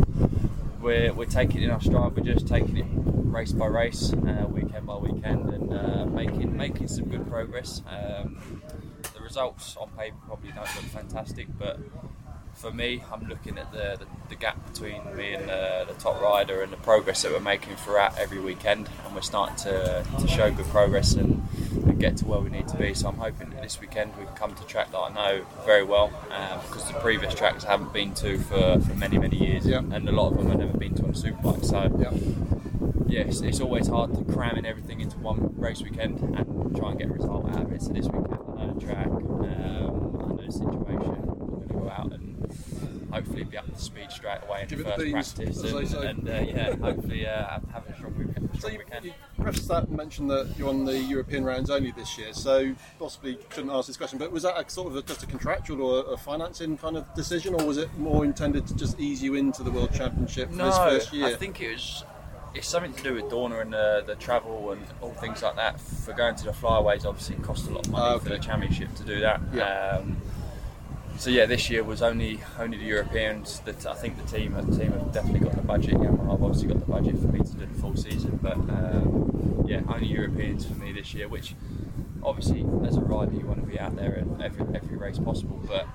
We're, 0.80 1.14
we're 1.14 1.24
taking 1.24 1.62
it 1.62 1.64
in 1.64 1.70
our 1.70 1.80
stride. 1.80 2.14
We're 2.14 2.24
just 2.34 2.46
taking 2.46 2.76
it 2.76 2.84
race 2.88 3.52
by 3.52 3.66
race, 3.66 4.12
uh, 4.12 4.46
weekend 4.50 4.86
by 4.86 4.96
weekend, 4.96 5.48
and 5.48 5.72
uh, 5.72 6.04
making 6.04 6.54
making 6.54 6.88
some 6.88 7.06
good 7.06 7.26
progress. 7.30 7.80
Um, 7.88 8.60
results 9.24 9.76
on 9.76 9.88
paper 9.98 10.16
probably 10.26 10.50
don't 10.50 10.74
look 10.76 10.84
fantastic, 10.84 11.46
but 11.58 11.80
for 12.54 12.70
me, 12.70 13.02
I'm 13.12 13.26
looking 13.28 13.58
at 13.58 13.72
the, 13.72 13.96
the, 13.98 14.06
the 14.28 14.36
gap 14.36 14.56
between 14.72 15.00
me 15.16 15.32
and 15.34 15.50
uh, 15.50 15.84
the 15.86 15.94
top 15.94 16.20
rider 16.22 16.62
and 16.62 16.72
the 16.72 16.76
progress 16.76 17.22
that 17.22 17.32
we're 17.32 17.40
making 17.40 17.74
throughout 17.76 18.16
every 18.16 18.38
weekend, 18.38 18.88
and 19.04 19.14
we're 19.14 19.22
starting 19.22 19.56
to, 19.56 20.04
to 20.20 20.28
show 20.28 20.52
good 20.52 20.66
progress 20.66 21.14
and, 21.14 21.42
and 21.72 21.98
get 21.98 22.16
to 22.18 22.24
where 22.26 22.38
we 22.38 22.50
need 22.50 22.68
to 22.68 22.76
be. 22.76 22.94
So 22.94 23.08
I'm 23.08 23.16
hoping 23.16 23.50
that 23.50 23.62
this 23.62 23.80
weekend 23.80 24.16
we 24.16 24.24
can 24.24 24.34
come 24.36 24.54
to 24.54 24.62
track 24.66 24.92
that 24.92 24.98
I 24.98 25.12
know 25.12 25.44
very 25.64 25.82
well, 25.82 26.12
um, 26.30 26.60
because 26.68 26.86
the 26.86 26.94
previous 27.00 27.34
tracks 27.34 27.64
I 27.64 27.70
haven't 27.72 27.92
been 27.92 28.14
to 28.14 28.38
for, 28.38 28.78
for 28.80 28.94
many 28.94 29.18
many 29.18 29.36
years, 29.36 29.66
Yeah. 29.66 29.78
and 29.78 30.08
a 30.08 30.12
lot 30.12 30.30
of 30.30 30.38
them 30.38 30.50
I've 30.52 30.58
never 30.58 30.78
been 30.78 30.94
to 30.94 31.02
on 31.02 31.10
a 31.10 31.12
superbike. 31.12 31.64
So 31.64 31.80
Yeah. 32.00 32.63
Yes, 33.14 33.40
it's 33.42 33.60
always 33.60 33.86
hard 33.86 34.12
to 34.14 34.24
cram 34.32 34.56
in 34.56 34.66
everything 34.66 35.00
into 35.00 35.16
one 35.18 35.54
race 35.56 35.80
weekend 35.80 36.20
and 36.20 36.76
try 36.76 36.90
and 36.90 36.98
get 36.98 37.08
a 37.08 37.12
result 37.12 37.48
out 37.50 37.62
of 37.62 37.72
it. 37.72 37.80
So 37.80 37.92
this 37.92 38.06
weekend, 38.06 38.38
I 38.58 38.64
know 38.64 38.74
the 38.74 38.80
track, 38.84 39.06
um, 39.06 39.22
I 39.22 40.28
know 40.28 40.42
the 40.44 40.52
situation. 40.52 40.74
I'm 40.74 40.84
going 40.84 41.68
to 41.68 41.74
go 41.74 41.90
out 41.90 42.12
and 42.12 42.34
hopefully 43.12 43.44
be 43.44 43.56
up 43.56 43.72
to 43.72 43.80
speed 43.80 44.10
straight 44.10 44.40
away 44.48 44.62
in 44.62 44.68
Give 44.68 44.78
the 44.78 44.84
first 44.84 45.36
practice, 45.36 45.62
and, 45.62 46.04
and 46.04 46.28
uh, 46.28 46.32
yeah, 46.40 46.74
hopefully 46.76 47.26
uh, 47.26 47.60
have, 47.72 47.88
a 47.88 47.94
strong 47.94 48.18
weekend. 48.18 48.50
So 48.58 48.68
you, 48.68 48.78
weekend. 48.78 49.04
you 49.04 49.12
prefaced 49.40 49.68
that 49.68 49.84
and 49.84 49.96
mentioned 49.96 50.30
that 50.30 50.52
you're 50.58 50.68
on 50.68 50.84
the 50.84 50.98
European 50.98 51.44
rounds 51.44 51.70
only 51.70 51.92
this 51.92 52.18
year, 52.18 52.32
so 52.32 52.74
possibly 52.98 53.38
shouldn't 53.50 53.72
ask 53.72 53.86
this 53.86 53.96
question, 53.96 54.18
but 54.18 54.32
was 54.32 54.42
that 54.42 54.58
a 54.58 54.68
sort 54.68 54.88
of 54.88 54.96
a, 54.96 55.02
just 55.02 55.22
a 55.22 55.26
contractual 55.26 55.82
or 55.82 56.14
a 56.14 56.16
financing 56.16 56.76
kind 56.76 56.96
of 56.96 57.12
decision, 57.14 57.54
or 57.54 57.64
was 57.64 57.76
it 57.76 57.96
more 57.96 58.24
intended 58.24 58.66
to 58.66 58.74
just 58.74 58.98
ease 58.98 59.22
you 59.22 59.36
into 59.36 59.62
the 59.62 59.70
World 59.70 59.94
Championship 59.94 60.50
for 60.50 60.56
No, 60.56 60.66
this 60.66 60.78
first 60.78 61.12
year? 61.12 61.26
I 61.26 61.34
think 61.34 61.60
it 61.60 61.74
was. 61.74 62.04
It's 62.54 62.68
something 62.68 62.92
to 62.92 63.02
do 63.02 63.14
with 63.14 63.24
Dorna 63.24 63.62
and 63.62 63.72
the, 63.72 64.04
the 64.06 64.14
travel 64.14 64.70
and 64.70 64.82
all 65.00 65.12
things 65.14 65.42
like 65.42 65.56
that. 65.56 65.80
For 65.80 66.12
going 66.12 66.36
to 66.36 66.44
the 66.44 66.52
flyaways, 66.52 67.04
obviously, 67.04 67.34
it 67.36 67.42
cost 67.42 67.66
a 67.68 67.70
lot 67.70 67.86
of 67.86 67.92
money 67.92 68.14
Ah, 68.14 68.18
for 68.18 68.28
the 68.28 68.38
championship 68.38 68.94
to 68.94 69.02
do 69.04 69.20
that. 69.20 69.40
Yeah. 69.52 69.98
Um, 69.98 70.16
so 71.18 71.30
yeah, 71.30 71.46
this 71.46 71.70
year 71.70 71.84
was 71.84 72.02
only 72.02 72.40
only 72.58 72.76
the 72.76 72.84
Europeans. 72.84 73.60
That 73.60 73.86
I 73.86 73.94
think 73.94 74.16
the 74.24 74.36
team 74.36 74.52
the 74.54 74.76
team 74.76 74.92
have 74.92 75.12
definitely 75.12 75.40
got 75.40 75.54
the 75.54 75.62
budget. 75.62 75.94
Yeah, 76.00 76.10
I've 76.10 76.42
obviously 76.42 76.68
got 76.68 76.80
the 76.80 76.86
budget 76.92 77.18
for 77.18 77.28
me 77.28 77.38
to 77.40 77.52
do 77.52 77.66
the 77.66 77.80
full 77.80 77.96
season, 77.96 78.38
but 78.42 78.54
um, 78.56 79.64
yeah, 79.66 79.80
only 79.88 80.06
Europeans 80.06 80.64
for 80.66 80.74
me 80.74 80.92
this 80.92 81.14
year. 81.14 81.28
Which 81.28 81.54
obviously, 82.22 82.66
as 82.86 82.96
a 82.96 83.00
rider, 83.00 83.32
you 83.32 83.46
want 83.46 83.60
to 83.60 83.66
be 83.66 83.78
out 83.78 83.94
there 83.96 84.14
in 84.14 84.42
every 84.42 84.64
every 84.74 84.96
race 84.96 85.18
possible, 85.18 85.60
but 85.68 85.86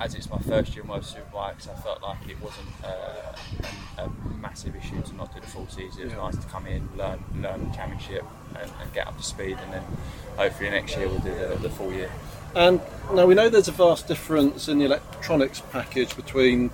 as 0.00 0.14
it's 0.14 0.28
my 0.28 0.38
first 0.38 0.74
year 0.74 0.82
in 0.82 0.88
World 0.90 1.02
Superbikes, 1.04 1.68
I 1.68 1.74
felt 1.80 2.02
like 2.02 2.18
it 2.28 2.40
wasn't 2.42 2.68
uh, 2.84 3.36
a, 3.98 4.02
a 4.04 4.10
massive 4.40 4.74
issue 4.76 5.00
to 5.02 5.14
not 5.16 5.32
do 5.34 5.40
the 5.40 5.46
full 5.46 5.66
season. 5.68 6.02
It 6.02 6.04
was 6.06 6.12
Yeah. 6.14 6.18
nice 6.18 6.36
to 6.36 6.46
come 6.48 6.66
in, 6.66 6.88
learn 6.96 7.22
learn 7.40 7.68
the 7.68 7.74
championship, 7.76 8.24
and, 8.60 8.70
and 8.80 8.92
get 8.92 9.06
up 9.06 9.16
to 9.16 9.22
speed, 9.24 9.56
and 9.62 9.72
then 9.72 9.82
hopefully 10.36 10.70
next 10.70 10.96
year 10.96 11.08
we'll 11.08 11.18
do 11.20 11.34
the, 11.34 11.56
the 11.62 11.70
full 11.70 11.92
year. 11.92 12.10
And 12.56 12.80
now 13.12 13.26
we 13.26 13.34
know 13.34 13.48
there's 13.48 13.68
a 13.68 13.72
vast 13.72 14.06
difference 14.08 14.68
in 14.68 14.78
the 14.78 14.84
electronics 14.84 15.60
package 15.72 16.14
between 16.16 16.70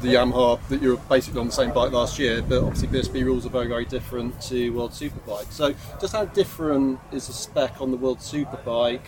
the 0.00 0.14
Yamaha 0.14 0.58
that 0.68 0.80
you 0.82 0.90
were 0.90 0.96
basically 1.08 1.40
on 1.40 1.46
the 1.46 1.52
same 1.52 1.72
bike 1.72 1.92
last 1.92 2.18
year, 2.18 2.40
but 2.42 2.62
obviously 2.62 2.88
BSB 2.88 3.24
rules 3.24 3.44
are 3.44 3.50
very, 3.50 3.66
very 3.66 3.84
different 3.84 4.40
to 4.42 4.70
World 4.70 4.92
Superbike. 4.92 5.50
So, 5.52 5.74
just 6.00 6.14
how 6.14 6.24
different 6.24 6.98
is 7.12 7.26
the 7.26 7.32
spec 7.34 7.80
on 7.80 7.90
the 7.90 7.96
World 7.98 8.18
Superbike 8.18 9.02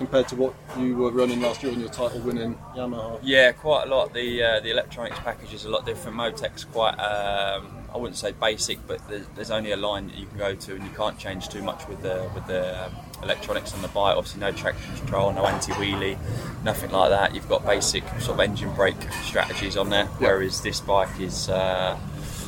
compared 0.00 0.26
to 0.26 0.34
what 0.34 0.54
you 0.78 0.96
were 0.96 1.10
running 1.10 1.42
last 1.42 1.62
year 1.62 1.70
on 1.70 1.78
your 1.78 1.90
title-winning 1.90 2.56
Yamaha? 2.74 3.20
Yeah, 3.22 3.52
quite 3.52 3.86
a 3.86 3.94
lot. 3.94 4.14
The 4.14 4.42
uh, 4.42 4.60
the 4.60 4.70
electronics 4.70 5.18
package 5.18 5.52
is 5.52 5.66
a 5.66 5.68
lot 5.68 5.84
different. 5.84 6.16
Motec's 6.16 6.64
quite, 6.64 6.94
um, 6.94 7.68
I 7.94 7.98
wouldn't 7.98 8.16
say 8.16 8.32
basic, 8.32 8.78
but 8.86 9.06
there's, 9.10 9.26
there's 9.34 9.50
only 9.50 9.72
a 9.72 9.76
line 9.76 10.06
that 10.08 10.16
you 10.16 10.24
can 10.24 10.38
go 10.38 10.54
to, 10.54 10.74
and 10.74 10.82
you 10.82 10.90
can't 10.96 11.18
change 11.18 11.50
too 11.50 11.62
much 11.62 11.86
with 11.86 12.00
the 12.00 12.30
with 12.34 12.46
the 12.46 12.86
um, 12.86 12.92
electronics 13.22 13.74
on 13.74 13.82
the 13.82 13.88
bike. 13.88 14.16
Obviously, 14.16 14.40
no 14.40 14.52
traction 14.52 14.96
control, 14.96 15.34
no 15.34 15.44
anti-wheelie, 15.46 16.16
nothing 16.64 16.90
like 16.92 17.10
that. 17.10 17.34
You've 17.34 17.50
got 17.50 17.66
basic 17.66 18.02
sort 18.20 18.36
of 18.38 18.40
engine 18.40 18.72
brake 18.74 19.02
strategies 19.22 19.76
on 19.76 19.90
there, 19.90 20.06
whereas 20.18 20.62
this 20.62 20.80
bike 20.80 21.20
is. 21.20 21.50
Uh, 21.50 21.98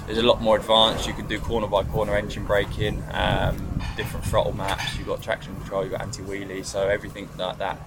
is 0.08 0.18
a 0.18 0.22
lot 0.22 0.40
more 0.40 0.56
advanced. 0.56 1.06
You 1.06 1.14
can 1.14 1.26
do 1.26 1.38
corner 1.38 1.66
by 1.66 1.84
corner 1.84 2.16
engine 2.16 2.44
braking, 2.44 3.02
um, 3.12 3.80
different 3.96 4.26
throttle 4.26 4.52
maps. 4.52 4.96
You've 4.96 5.06
got 5.06 5.22
traction 5.22 5.54
control, 5.56 5.82
you've 5.82 5.92
got 5.92 6.02
anti 6.02 6.22
wheelie, 6.22 6.64
so 6.64 6.88
everything 6.88 7.28
like 7.38 7.58
that 7.58 7.78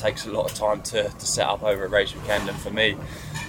takes 0.00 0.26
a 0.26 0.32
lot 0.32 0.50
of 0.50 0.56
time 0.56 0.80
to, 0.80 1.08
to 1.08 1.26
set 1.26 1.46
up 1.46 1.62
over 1.62 1.84
at 1.84 1.90
race 1.90 2.14
weekend. 2.14 2.48
And 2.48 2.58
for 2.58 2.70
me, 2.70 2.96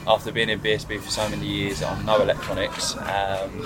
after 0.06 0.32
being 0.32 0.50
in 0.50 0.60
BSB 0.60 1.00
for 1.00 1.10
so 1.10 1.28
many 1.30 1.48
years 1.48 1.82
on 1.82 2.06
no 2.06 2.22
electronics, 2.22 2.98
um, 2.98 3.62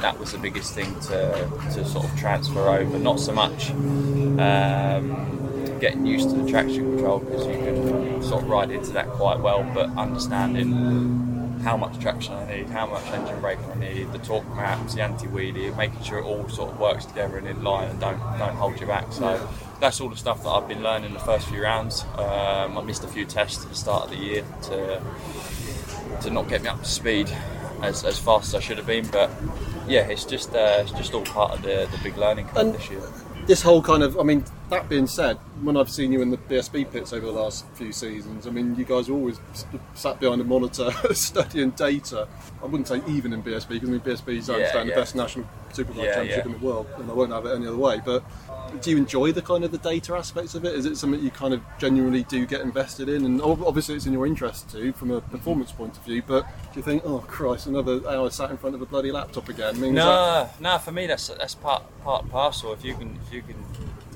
that 0.00 0.16
was 0.18 0.32
the 0.32 0.38
biggest 0.38 0.74
thing 0.74 0.98
to, 1.00 1.50
to 1.72 1.84
sort 1.84 2.04
of 2.04 2.18
transfer 2.18 2.68
over. 2.68 2.98
Not 2.98 3.18
so 3.18 3.32
much 3.32 3.70
um, 3.70 5.78
getting 5.80 6.06
used 6.06 6.30
to 6.30 6.36
the 6.36 6.48
traction 6.48 6.94
control 6.94 7.18
because 7.18 7.46
you 7.46 7.54
can 7.54 8.22
sort 8.22 8.42
of 8.42 8.48
ride 8.48 8.70
into 8.70 8.92
that 8.92 9.08
quite 9.08 9.40
well, 9.40 9.68
but 9.74 9.90
understanding 9.96 11.29
how 11.62 11.76
much 11.76 11.98
traction 11.98 12.34
I 12.34 12.56
need, 12.56 12.66
how 12.68 12.86
much 12.86 13.04
engine 13.06 13.40
braking 13.40 13.70
I 13.70 13.74
need, 13.74 14.12
the 14.12 14.18
torque 14.18 14.48
maps, 14.56 14.94
the 14.94 15.02
anti-wheelie, 15.02 15.76
making 15.76 16.02
sure 16.02 16.18
it 16.18 16.24
all 16.24 16.48
sort 16.48 16.72
of 16.72 16.80
works 16.80 17.04
together 17.04 17.36
and 17.36 17.46
in 17.46 17.62
line 17.62 17.88
and 17.90 18.00
don't 18.00 18.18
don't 18.38 18.56
hold 18.56 18.80
you 18.80 18.86
back. 18.86 19.12
So 19.12 19.48
that's 19.80 20.00
all 20.00 20.08
the 20.08 20.16
stuff 20.16 20.42
that 20.42 20.48
I've 20.48 20.68
been 20.68 20.82
learning 20.82 21.12
the 21.14 21.20
first 21.20 21.48
few 21.48 21.62
rounds. 21.62 22.04
Um, 22.16 22.78
I 22.78 22.82
missed 22.82 23.04
a 23.04 23.08
few 23.08 23.24
tests 23.24 23.62
at 23.64 23.70
the 23.70 23.76
start 23.76 24.04
of 24.04 24.10
the 24.10 24.16
year 24.16 24.44
to 24.64 25.02
to 26.22 26.30
not 26.30 26.48
get 26.48 26.62
me 26.62 26.68
up 26.68 26.80
to 26.80 26.88
speed 26.88 27.30
as, 27.82 28.04
as 28.04 28.18
fast 28.18 28.48
as 28.48 28.54
I 28.54 28.60
should 28.60 28.76
have 28.76 28.86
been, 28.86 29.06
but 29.08 29.30
yeah, 29.88 30.06
it's 30.06 30.24
just 30.24 30.54
uh, 30.54 30.78
it's 30.82 30.92
just 30.92 31.14
all 31.14 31.22
part 31.22 31.52
of 31.52 31.62
the, 31.62 31.88
the 31.90 31.98
big 32.02 32.16
learning 32.16 32.46
curve 32.48 32.72
this 32.72 32.90
year. 32.90 33.02
This 33.46 33.62
whole 33.62 33.82
kind 33.82 34.02
of, 34.02 34.18
I 34.18 34.22
mean, 34.22 34.44
that 34.70 34.88
being 34.88 35.06
said, 35.06 35.36
when 35.62 35.76
I've 35.76 35.90
seen 35.90 36.12
you 36.12 36.22
in 36.22 36.30
the 36.30 36.36
BSB 36.38 36.90
pits 36.90 37.12
over 37.12 37.26
the 37.26 37.32
last 37.32 37.66
few 37.74 37.92
seasons, 37.92 38.46
I 38.46 38.50
mean, 38.50 38.74
you 38.76 38.84
guys 38.84 39.08
are 39.08 39.12
always 39.12 39.40
sat 39.94 40.18
behind 40.20 40.40
a 40.40 40.44
monitor 40.44 40.90
studying 41.12 41.70
data. 41.70 42.26
I 42.62 42.66
wouldn't 42.66 42.88
say 42.88 43.02
even 43.08 43.32
in 43.32 43.42
BSB, 43.42 43.68
because 43.68 43.88
I 43.88 43.92
mean, 43.92 44.00
BSB 44.00 44.38
is, 44.38 44.48
I 44.48 44.52
Yeah, 44.54 44.58
understand, 44.58 44.88
yeah. 44.88 44.94
the 44.94 45.00
best 45.00 45.14
national 45.16 45.48
superbike 45.72 45.96
Yeah, 46.04 46.14
championship 46.14 46.46
in 46.46 46.52
the 46.52 46.58
world, 46.58 46.86
and 46.98 47.10
I 47.10 47.14
won't 47.14 47.32
have 47.32 47.44
it 47.46 47.54
any 47.54 47.66
other 47.66 47.76
way. 47.76 48.00
But 48.04 48.22
do 48.80 48.90
you 48.90 48.96
enjoy 48.96 49.32
the 49.32 49.42
kind 49.42 49.64
of 49.64 49.72
the 49.72 49.78
data 49.78 50.14
aspects 50.14 50.54
of 50.54 50.64
it? 50.64 50.74
Is 50.74 50.86
it 50.86 50.96
something 50.96 51.20
you 51.22 51.30
kind 51.32 51.52
of 51.52 51.60
genuinely 51.78 52.22
do 52.24 52.46
get 52.46 52.60
invested 52.60 53.08
in? 53.08 53.24
And 53.24 53.42
obviously, 53.42 53.96
it's 53.96 54.06
in 54.06 54.12
your 54.12 54.26
interest 54.26 54.70
too, 54.70 54.92
from 54.92 55.10
a 55.10 55.20
performance 55.20 55.72
point 55.72 55.96
of 55.96 56.04
view. 56.04 56.22
But 56.24 56.44
do 56.72 56.78
you 56.78 56.82
think, 56.82 57.02
oh 57.04 57.18
Christ, 57.26 57.66
another 57.66 58.00
hour 58.08 58.30
sat 58.30 58.50
in 58.50 58.56
front 58.56 58.76
of 58.76 58.82
a 58.82 58.86
bloody 58.86 59.10
laptop 59.10 59.48
again? 59.48 59.74
I 59.74 59.78
mean, 59.78 59.96
is 59.98 60.04
that- 60.04 60.60
No, 60.60 60.70
no. 60.74 60.78
For 60.78 60.92
me, 60.92 61.08
that's 61.08 61.26
that's 61.28 61.56
part 61.56 61.82
part 62.04 62.22
and 62.22 62.30
parcel. 62.30 62.72
If 62.72 62.84
you 62.84 62.94
can 62.94 63.18
if 63.26 63.32
you 63.32 63.42
can 63.42 63.56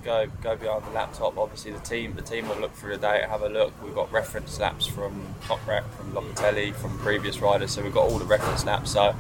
go 0.04 0.26
go 0.42 0.56
behind 0.56 0.84
the 0.84 0.90
laptop. 0.90 1.36
Obviously, 1.38 1.72
the 1.72 1.80
team 1.80 2.14
the 2.14 2.22
team 2.22 2.48
will 2.48 2.56
look 2.56 2.74
through 2.74 2.92
the 2.92 3.02
data, 3.02 3.26
have 3.26 3.42
a 3.42 3.48
look. 3.48 3.72
We've 3.82 3.94
got 3.94 4.12
reference 4.12 4.58
laps 4.60 4.86
from 4.86 5.34
Toprak, 5.42 5.84
from 5.92 6.12
Locatelli, 6.12 6.74
from 6.74 6.98
previous 6.98 7.40
riders, 7.40 7.72
so 7.72 7.82
we've 7.82 7.94
got 7.94 8.08
all 8.10 8.18
the 8.18 8.24
reference 8.24 8.64
laps. 8.64 8.92
So 8.92 9.14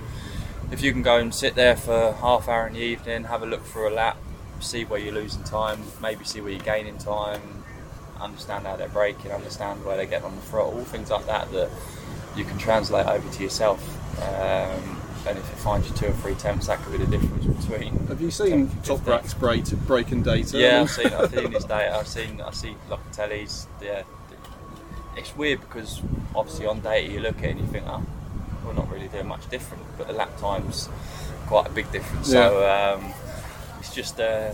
if 0.70 0.82
you 0.82 0.92
can 0.92 1.02
go 1.02 1.18
and 1.18 1.34
sit 1.34 1.54
there 1.54 1.76
for 1.76 2.12
half 2.20 2.48
hour 2.48 2.66
in 2.66 2.74
the 2.74 2.80
evening, 2.80 3.24
have 3.24 3.42
a 3.42 3.46
look 3.46 3.64
through 3.64 3.88
a 3.88 3.94
lap, 3.94 4.16
see 4.60 4.84
where 4.84 5.00
you're 5.00 5.14
losing 5.14 5.42
time, 5.44 5.82
maybe 6.00 6.24
see 6.24 6.40
where 6.40 6.52
you're 6.52 6.60
gaining 6.60 6.98
time, 6.98 7.40
understand 8.20 8.66
how 8.66 8.76
they're 8.76 8.88
braking, 8.88 9.32
understand 9.32 9.84
where 9.84 9.96
they're 9.96 10.06
getting 10.06 10.26
on 10.26 10.36
the 10.36 10.42
throttle, 10.42 10.78
all 10.78 10.84
things 10.84 11.10
like 11.10 11.26
that 11.26 11.50
that 11.52 11.70
you 12.36 12.44
can 12.44 12.58
translate 12.58 13.06
over 13.06 13.28
to 13.30 13.42
yourself. 13.42 13.80
Um, 14.22 15.00
and 15.26 15.38
if 15.38 15.52
it 15.52 15.56
finds 15.56 15.88
you 15.88 15.96
two 15.96 16.06
or 16.06 16.12
three 16.12 16.34
temps, 16.34 16.66
that 16.66 16.78
could 16.82 16.92
be 16.92 17.04
the 17.04 17.10
difference 17.10 17.46
between. 17.64 17.96
Have 18.08 18.20
you 18.20 18.30
seen 18.30 18.68
10th 18.68 18.84
Top 18.84 18.98
15th. 19.00 19.06
Rack's 19.06 19.34
break, 19.34 19.70
breaking 19.86 20.22
data? 20.22 20.58
Yeah, 20.58 20.82
I've 20.82 20.90
seen, 20.90 21.06
I've 21.06 21.30
seen 21.30 21.52
his 21.52 21.64
data. 21.76 21.96
I've 21.96 22.08
seen, 22.08 22.40
I 22.40 22.50
see 22.50 22.76
Locatelli's. 22.88 23.66
Yeah, 23.82 24.02
it's 25.16 25.34
weird 25.36 25.60
because 25.60 26.02
obviously 26.34 26.66
on 26.66 26.80
data 26.80 27.10
you 27.10 27.20
look 27.20 27.38
at 27.38 27.44
it 27.44 27.50
and 27.52 27.60
you 27.60 27.66
think, 27.66 27.84
oh, 27.86 28.04
we're 28.64 28.74
not 28.74 28.90
really 28.90 29.08
doing 29.08 29.26
much 29.26 29.48
different, 29.48 29.82
but 29.96 30.06
the 30.06 30.12
lap 30.12 30.36
times 30.38 30.88
quite 31.46 31.66
a 31.66 31.70
big 31.70 31.90
difference. 31.92 32.30
So 32.30 32.68
um, 32.68 33.12
it's 33.78 33.94
just 33.94 34.20
uh, 34.20 34.52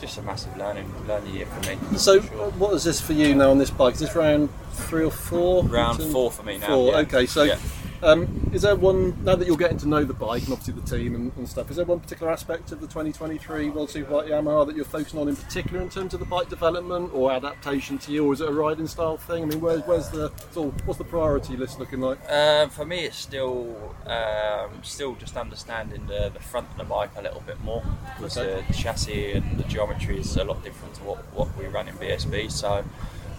just 0.00 0.18
a 0.18 0.22
massive 0.22 0.56
learning 0.56 0.92
learning 1.06 1.34
year 1.34 1.46
for 1.46 1.70
me. 1.70 1.98
So, 1.98 2.20
sure. 2.20 2.50
what 2.52 2.74
is 2.74 2.84
this 2.84 3.00
for 3.00 3.12
you 3.12 3.34
now 3.34 3.50
on 3.50 3.58
this 3.58 3.70
bike? 3.70 3.94
Is 3.94 4.00
this 4.00 4.14
round 4.14 4.48
three 4.72 5.04
or 5.04 5.10
four? 5.10 5.64
round 5.64 6.02
four 6.02 6.30
for 6.30 6.42
me 6.42 6.58
now. 6.58 6.66
Four. 6.68 6.92
yeah. 6.92 6.98
Okay, 6.98 7.26
so 7.26 7.44
Yeah. 7.44 7.58
Um, 8.02 8.50
is 8.52 8.62
there 8.62 8.76
one 8.76 9.22
now 9.24 9.34
that 9.36 9.46
you're 9.46 9.56
getting 9.56 9.78
to 9.78 9.88
know 9.88 10.04
the 10.04 10.14
bike 10.14 10.42
and 10.44 10.52
obviously 10.52 10.74
the 10.74 10.88
team 10.96 11.14
and, 11.14 11.32
and 11.36 11.48
stuff? 11.48 11.70
Is 11.70 11.76
there 11.76 11.84
one 11.84 12.00
particular 12.00 12.32
aspect 12.32 12.72
of 12.72 12.80
the 12.80 12.86
2023 12.86 13.70
World 13.70 13.88
Superbike 13.90 14.28
Yamaha 14.28 14.66
that 14.66 14.76
you're 14.76 14.84
focusing 14.84 15.20
on 15.20 15.28
in 15.28 15.36
particular 15.36 15.80
in 15.82 15.90
terms 15.90 16.14
of 16.14 16.20
the 16.20 16.26
bike 16.26 16.48
development 16.48 17.12
or 17.12 17.32
adaptation 17.32 17.98
to 17.98 18.12
you, 18.12 18.26
or 18.26 18.32
is 18.32 18.40
it 18.40 18.48
a 18.48 18.52
riding 18.52 18.86
style 18.86 19.16
thing? 19.16 19.42
I 19.42 19.46
mean, 19.46 19.60
where's 19.60 19.82
where's 19.82 20.08
the 20.10 20.32
so 20.50 20.70
what's 20.84 20.98
the 20.98 21.04
priority 21.04 21.56
list 21.56 21.78
looking 21.78 22.00
like? 22.00 22.18
Um, 22.30 22.70
for 22.70 22.84
me, 22.84 23.04
it's 23.04 23.16
still 23.16 23.94
um, 24.06 24.82
still 24.82 25.14
just 25.14 25.36
understanding 25.36 26.06
the, 26.06 26.30
the 26.32 26.40
front 26.40 26.70
of 26.70 26.76
the 26.78 26.84
bike 26.84 27.10
a 27.16 27.22
little 27.22 27.42
bit 27.46 27.60
more 27.62 27.82
because 28.16 28.38
Okay. 28.38 28.64
the 28.66 28.72
chassis 28.74 29.32
and 29.32 29.58
the 29.58 29.64
geometry 29.64 30.18
is 30.18 30.36
a 30.36 30.44
lot 30.44 30.62
different 30.64 30.94
to 30.94 31.02
what, 31.02 31.18
what 31.34 31.48
we 31.58 31.66
run 31.66 31.88
in 31.88 31.94
BSB. 31.96 32.50
So 32.50 32.84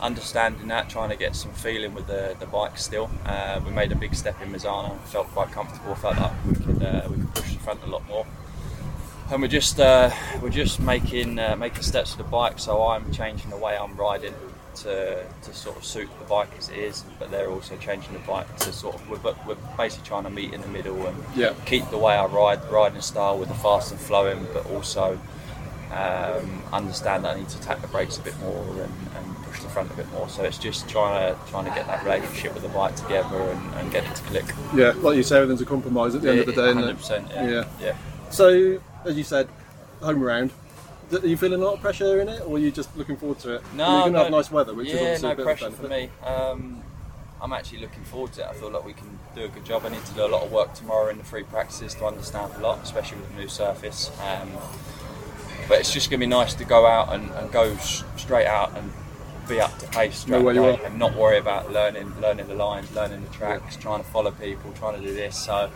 understanding 0.02 0.68
that, 0.68 0.90
trying 0.90 1.10
to 1.10 1.16
get 1.16 1.36
some 1.36 1.52
feeling 1.52 1.94
with 1.94 2.08
the, 2.08 2.36
the 2.40 2.46
bike 2.46 2.78
still. 2.78 3.10
Uh, 3.26 3.60
we 3.66 3.72
made 3.72 3.92
a 3.92 3.96
big 3.96 4.16
step 4.16 4.42
in 4.42 4.52
Misano, 4.52 5.00
felt 5.06 5.28
quite 5.28 5.52
comfortable, 5.52 5.96
felt 5.96 6.18
like 6.18 6.32
we 6.46 6.56
could 6.56 6.84
uh, 6.84 7.08
we 7.10 7.16
could 7.18 7.36
push 7.36 7.54
the 7.54 7.60
front 7.60 7.84
a 7.84 7.88
lot 7.88 8.06
more. 8.08 8.26
And 9.32 9.42
we're 9.42 9.48
just 9.48 9.80
uh, 9.80 10.12
we're 10.42 10.50
just 10.50 10.80
making 10.80 11.40
uh, 11.40 11.56
making 11.56 11.84
steps 11.84 12.12
to 12.14 12.18
the 12.18 12.24
bike. 12.26 12.60
So 12.60 12.84
I'm 12.84 13.12
changing 13.14 13.50
the 13.50 13.58
way 13.58 13.78
I'm 13.78 13.96
riding 13.96 14.34
to, 14.74 15.24
to 15.44 15.54
sort 15.54 15.78
of 15.78 15.84
suit 15.86 16.10
the 16.20 16.26
bike 16.26 16.50
as 16.58 16.70
it 16.70 16.78
is, 16.78 17.04
but 17.20 17.30
they're 17.32 17.50
also 17.50 17.76
changing 17.78 18.14
the 18.14 18.20
bike 18.20 18.54
to 18.58 18.72
sort 18.74 18.96
of 18.96 19.10
we're, 19.10 19.36
we're 19.48 19.56
basically 19.78 20.08
trying 20.08 20.24
to 20.24 20.30
meet 20.30 20.54
in 20.54 20.62
the 20.62 20.68
middle 20.68 21.06
and 21.08 21.24
Yeah. 21.36 21.54
keep 21.66 21.90
the 21.90 21.98
way 21.98 22.16
I 22.16 22.26
ride 22.26 22.64
riding 22.72 23.02
style 23.02 23.38
with 23.38 23.50
the 23.50 23.56
fast 23.56 23.92
and 23.92 24.00
flowing, 24.00 24.48
but 24.54 24.66
also 24.72 25.20
um, 25.94 26.64
understand 26.72 27.26
that 27.26 27.36
I 27.36 27.40
need 27.40 27.50
to 27.50 27.58
attack 27.58 27.82
the 27.82 27.88
brakes 27.88 28.18
a 28.18 28.22
bit 28.22 28.38
more 28.40 28.64
and, 28.64 28.80
and 28.80 28.84
push 28.84 28.94
the 29.04 29.11
front 29.72 29.92
a 29.92 29.94
bit 29.96 30.10
more. 30.12 30.30
So 30.30 30.44
it's 30.44 30.58
just 30.58 30.88
trying 30.90 31.34
to 31.34 31.40
trying 31.50 31.66
to 31.66 31.72
get 31.72 31.88
that 31.88 32.04
relationship 32.04 32.54
with 32.54 32.64
the 32.64 32.70
bike 32.70 32.96
together 32.96 33.38
and, 33.42 33.76
and 33.76 33.92
get 33.92 34.04
it 34.06 34.16
to 34.16 34.24
click. 34.24 34.46
Yeah, 34.76 34.94
like 34.98 35.18
you 35.18 35.24
say, 35.24 35.38
everything's 35.38 35.62
a 35.62 35.66
compromise 35.66 36.16
at 36.16 36.22
the 36.22 36.30
end 36.32 36.40
of 36.42 36.46
the 36.46 36.54
day. 36.54 36.70
isn't 36.70 36.78
it? 36.78 36.82
hundred 36.82 36.98
percent. 36.98 37.28
Yeah. 37.32 37.50
Yeah. 37.50 37.66
yeah. 37.80 37.96
So, 38.30 38.80
as 39.06 39.18
you 39.18 39.24
said, 39.24 39.48
home 40.02 40.22
round. 40.22 40.52
Are 41.12 41.28
you 41.28 41.36
feeling 41.36 41.62
a 41.62 41.66
lot 41.66 41.74
of 41.74 41.82
pressure 41.82 42.22
in 42.22 42.30
it, 42.30 42.42
or 42.48 42.56
are 42.56 42.60
you 42.60 42.72
just 42.72 42.96
looking 42.96 43.18
forward 43.18 43.38
to 43.40 43.56
it? 43.56 43.62
No, 43.76 43.84
I 43.86 43.88
mean, 43.90 43.98
you're 43.98 44.06
to 44.06 44.12
no- 44.12 44.24
have 44.24 44.32
nice 44.32 44.50
weather, 44.52 44.74
which 44.74 44.88
yeah, 44.88 44.94
is 44.96 45.02
obviously 45.02 45.28
no 45.28 45.34
a 45.34 45.36
bit 45.36 45.44
pressure 45.44 45.72
for 45.72 45.88
me. 45.90 46.10
Um, 46.26 46.84
I'm 47.42 47.52
actually 47.52 47.80
looking 47.80 48.04
forward 48.06 48.32
to 48.34 48.42
it. 48.44 48.48
I 48.48 48.54
feel 48.54 48.70
like 48.70 48.86
we 48.86 48.94
can 48.94 49.20
do 49.36 49.44
a 49.44 49.48
good 49.50 49.66
job. 49.66 49.84
I 49.86 49.90
need 49.90 50.06
to 50.06 50.14
do 50.14 50.24
a 50.26 50.28
lot 50.30 50.44
of 50.44 50.52
work 50.54 50.74
tomorrow 50.74 51.10
in 51.10 51.18
the 51.18 51.24
free 51.26 51.44
practices 51.44 51.94
to 51.96 52.06
understand 52.06 52.54
a 52.56 52.60
lot, 52.62 52.80
especially 52.84 53.18
with 53.18 53.30
the 53.34 53.42
new 53.42 53.48
surface. 53.50 54.10
Um, 54.24 54.52
but 55.68 55.80
it's 55.80 55.92
just 55.92 56.10
going 56.10 56.20
to 56.20 56.26
be 56.26 56.30
nice 56.30 56.54
to 56.54 56.64
go 56.66 56.86
out 56.86 57.14
and, 57.14 57.30
and 57.32 57.52
go 57.52 57.64
s- 57.74 58.04
straight 58.16 58.46
out 58.48 58.78
and 58.78 58.92
be 59.52 59.60
up 59.60 59.78
to 59.80 59.88
pace 59.88 60.20
straight 60.20 60.40
Know 60.40 60.44
where 60.46 60.54
you 60.56 60.64
away 60.64 60.80
and 60.86 60.98
not 60.98 61.16
worry 61.16 61.38
about 61.38 61.72
learning 61.72 62.14
learning 62.22 62.48
the 62.48 62.56
lines, 62.56 62.94
learning 62.96 63.22
the 63.24 63.30
tracks, 63.30 63.76
trying 63.76 64.02
to 64.02 64.10
follow 64.10 64.32
people, 64.32 64.72
trying 64.74 65.00
to 65.00 65.06
do 65.06 65.14
this. 65.14 65.38
So 65.38 65.70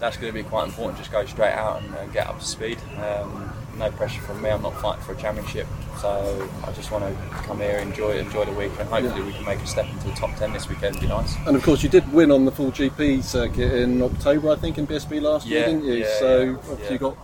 that's 0.00 0.16
going 0.16 0.32
to 0.32 0.42
be 0.42 0.42
quite 0.42 0.66
important. 0.66 0.98
Just 0.98 1.12
go 1.12 1.24
straight 1.24 1.52
out 1.52 1.80
and, 1.80 1.94
uh, 1.94 2.06
get 2.06 2.26
up 2.26 2.40
to 2.40 2.44
speed. 2.44 2.78
Um, 3.00 3.52
no 3.78 3.90
pressure 3.92 4.20
from 4.22 4.42
me. 4.42 4.50
I'm 4.50 4.60
not 4.60 4.74
fighting 4.82 5.02
for 5.04 5.12
a 5.12 5.16
championship, 5.16 5.66
so 5.98 6.48
I 6.66 6.72
just 6.72 6.90
want 6.90 7.04
to 7.04 7.14
come 7.46 7.58
here, 7.58 7.78
enjoy 7.78 8.18
enjoy 8.18 8.44
the 8.44 8.52
week, 8.52 8.72
and 8.78 8.88
hopefully 8.88 9.20
Yeah. 9.20 9.26
we 9.26 9.32
can 9.32 9.44
make 9.46 9.60
a 9.60 9.66
step 9.66 9.86
into 9.88 10.08
the 10.08 10.12
top 10.14 10.34
ten 10.36 10.52
this 10.52 10.68
weekend. 10.68 11.00
Be 11.00 11.06
nice. 11.06 11.36
And 11.46 11.56
of 11.56 11.62
course, 11.62 11.82
you 11.82 11.88
did 11.88 12.12
win 12.12 12.30
on 12.30 12.44
the 12.44 12.52
full 12.52 12.70
GP 12.72 13.22
circuit 13.22 13.72
in 13.72 14.02
October, 14.02 14.50
I 14.50 14.56
think, 14.56 14.76
in 14.78 14.86
BSB 14.86 15.22
last 15.22 15.46
year, 15.46 15.64
didn't 15.66 15.84
you? 15.84 15.94
yeah, 15.94 16.18
so 16.18 16.40
yeah, 16.42 16.76
yeah. 16.82 16.92
you 16.92 16.98
got. 16.98 17.16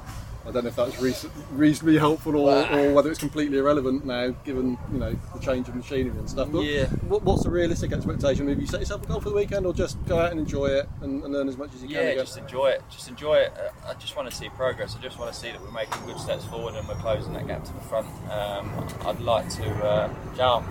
I 0.49 0.51
don't 0.51 0.65
know 0.65 0.69
if 0.71 0.77
that's 0.77 0.99
reas- 1.01 1.27
reasonably 1.53 1.99
helpful 1.99 2.35
or, 2.37 2.67
or 2.73 2.95
whether 2.95 3.11
it's 3.11 3.19
completely 3.21 3.59
irrelevant 3.59 4.07
now, 4.07 4.29
given 4.47 4.79
you 4.91 4.99
know 4.99 5.15
the 5.35 5.41
change 5.41 5.69
of 5.69 5.75
machinery 5.75 6.17
and 6.19 6.29
stuff. 6.29 6.49
But 6.51 6.61
Yeah. 6.63 6.87
what, 7.07 7.23
what's 7.23 7.43
the 7.45 7.51
realistic 7.51 7.93
expectation? 7.93 8.49
Have 8.49 8.59
you 8.59 8.67
set 8.67 8.81
yourself 8.81 9.05
a 9.05 9.07
goal 9.07 9.21
for 9.21 9.29
the 9.29 9.35
weekend, 9.37 9.67
or 9.67 9.75
just 9.75 10.03
go 10.07 10.19
out 10.19 10.31
and 10.31 10.41
enjoy 10.41 10.67
it 10.69 10.89
and, 11.03 11.23
and 11.23 11.35
learn 11.35 11.49
as 11.49 11.59
much 11.59 11.75
as 11.75 11.83
you 11.83 11.89
can? 11.89 11.97
Yeah, 11.97 12.15
just 12.15 12.39
enjoy 12.39 12.69
it. 12.69 12.83
Just 12.91 13.09
enjoy 13.09 13.35
it. 13.37 13.53
Uh, 13.59 13.91
I 13.91 13.95
just 13.95 14.17
want 14.17 14.31
to 14.31 14.35
see 14.35 14.49
progress. 14.49 14.97
I 14.99 15.03
just 15.03 15.19
want 15.19 15.31
to 15.33 15.39
see 15.39 15.51
that 15.51 15.61
we're 15.61 15.71
making 15.71 16.03
good 16.07 16.19
steps 16.19 16.47
forward 16.47 16.75
and 16.77 16.89
we're 16.89 16.95
closing 16.95 17.35
that 17.35 17.47
gap 17.47 17.65
to 17.65 17.73
the 17.75 17.81
front. 17.81 18.07
Um, 18.31 18.87
I'd 19.07 19.21
like 19.21 19.51
to, 19.57 19.69
uh, 19.85 20.15
Jal, 20.35 20.65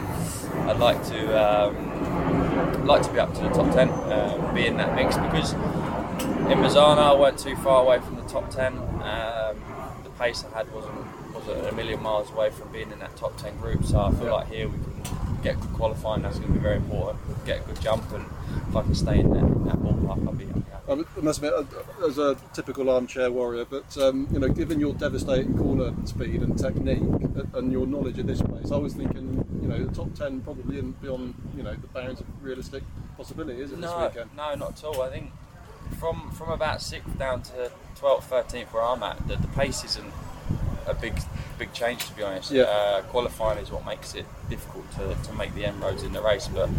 I'd 0.68 0.80
like 0.80 1.06
to, 1.10 1.40
um, 1.40 2.88
like 2.88 3.04
to 3.04 3.13
be 3.13 3.20
up 3.20 3.32
to 3.36 3.42
the 3.42 3.50
top 3.50 3.72
ten, 3.76 3.90
um, 4.12 4.56
be 4.56 4.66
in 4.66 4.78
that 4.78 4.96
mix 4.96 5.16
because 5.18 5.54
in 5.54 6.58
Misano 6.63 6.98
I 6.98 7.13
weren't 7.13 7.38
too 7.38 7.56
far 7.58 7.84
away 7.84 8.00
from 8.00 8.16
the 8.16 8.24
top 8.24 8.50
ten. 8.50 8.74
Um, 8.78 9.56
pace 10.19 10.43
I 10.53 10.58
had 10.58 10.73
wasn't 10.73 10.95
wasn't 11.34 11.67
a 11.67 11.71
million 11.73 12.01
miles 12.01 12.32
away 12.32 12.49
from 12.49 12.71
being 12.71 12.91
in 12.91 12.99
that 12.99 13.15
top 13.17 13.38
ten 13.38 13.56
group. 13.58 13.84
So 13.86 13.99
I 13.99 14.12
feel 14.12 14.25
Yeah. 14.25 14.34
like 14.34 14.47
here 14.47 14.67
we 14.67 14.77
can 14.77 15.41
get 15.43 15.60
good 15.62 15.73
qualifying. 15.73 16.21
That's 16.23 16.38
going 16.39 16.51
to 16.53 16.58
be 16.60 16.63
very 16.63 16.77
important. 16.77 17.19
Get 17.45 17.62
a 17.62 17.63
good 17.63 17.80
jump, 17.82 18.12
and 18.13 18.25
if 18.69 18.75
I 18.75 18.82
can 18.82 18.95
stay 18.95 19.19
in 19.19 19.30
that, 19.34 19.43
in 19.43 19.63
that 19.65 19.77
ballpark, 19.77 20.25
I'll 20.27 20.34
be 20.34 20.45
happy. 20.45 20.63
I 20.89 21.21
must 21.21 21.39
admit, 21.39 21.53
uh, 21.53 22.06
as 22.08 22.17
a 22.17 22.36
typical 22.53 22.89
armchair 22.89 23.30
warrior, 23.30 23.65
but 23.65 23.95
um, 23.97 24.27
you 24.32 24.39
know, 24.39 24.47
given 24.47 24.80
your 24.80 24.93
devastating 24.93 25.58
corner 25.58 25.93
speed 26.06 26.41
and 26.41 26.58
technique 26.58 27.03
and 27.53 27.71
your 27.71 27.86
knowledge 27.86 28.17
of 28.19 28.25
this 28.27 28.41
place, 28.41 28.71
I 28.71 28.77
was 28.77 28.93
thinking, 28.93 29.45
you 29.62 29.67
know, 29.67 29.84
the 29.86 29.93
top 29.93 30.13
ten 30.15 30.39
probably 30.41 30.77
isn't 30.77 31.01
beyond 31.01 31.36
you 31.58 31.63
know 31.63 31.73
the 31.75 31.88
bounds 31.88 32.21
of 32.21 32.27
realistic 32.41 32.84
possibility, 33.17 33.62
is 33.62 33.71
it 33.73 33.82
this 33.82 33.91
No, 33.91 34.08
weekend? 34.08 34.30
no, 34.36 34.56
not 34.56 34.77
at 34.80 34.84
all. 34.86 35.01
I 35.01 35.10
think 35.10 35.32
from 35.99 36.32
from 36.32 36.49
about 36.51 36.82
sixth 36.82 37.17
down 37.19 37.41
to 37.43 37.69
12th, 38.00 38.24
13th, 38.24 38.68
where 38.68 38.84
I'm 38.84 39.04
at, 39.04 39.28
the, 39.28 39.36
the 39.36 39.48
pace 39.50 39.84
isn't 39.84 40.14
a 40.88 40.94
big 40.94 41.20
big 41.58 41.74
change 41.74 42.06
to 42.06 42.14
be 42.14 42.24
honest. 42.24 42.52
Yeah. 42.52 42.64
Uh, 42.64 43.02
qualifying 43.04 43.60
is 43.60 43.72
what 43.72 43.86
makes 43.86 44.14
it 44.16 44.26
difficult 44.50 44.90
to, 44.92 45.16
to 45.28 45.34
make 45.34 45.54
the 45.56 45.66
end 45.66 45.82
roads 45.82 46.04
in 46.04 46.14
the 46.14 46.22
race, 46.22 46.48
but 46.48 46.70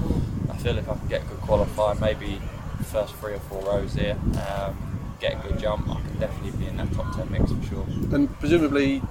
I 0.51 0.57
feel 0.57 0.79
if 0.79 0.89
I 0.89 0.95
can 0.95 1.09
get 1.09 1.23
a 1.23 1.27
good 1.27 1.41
qualifying, 1.41 2.01
maybe 2.01 2.41
first 2.85 3.15
three 3.17 3.35
or 3.35 3.41
four 3.41 3.63
rows 3.63 3.95
here, 3.95 4.17
um, 4.49 5.17
get 5.21 5.33
a 5.35 5.49
good 5.49 5.59
jump, 5.59 5.89
I 5.89 6.01
can 6.01 6.19
definitely 6.21 6.59
be 6.59 6.67
in 6.69 6.77
that 6.77 6.93
top 6.93 7.15
10 7.15 7.31
mix 7.31 7.51
for 7.53 7.63
sure. 7.67 7.87
And 8.13 8.33
presumably 8.39 9.03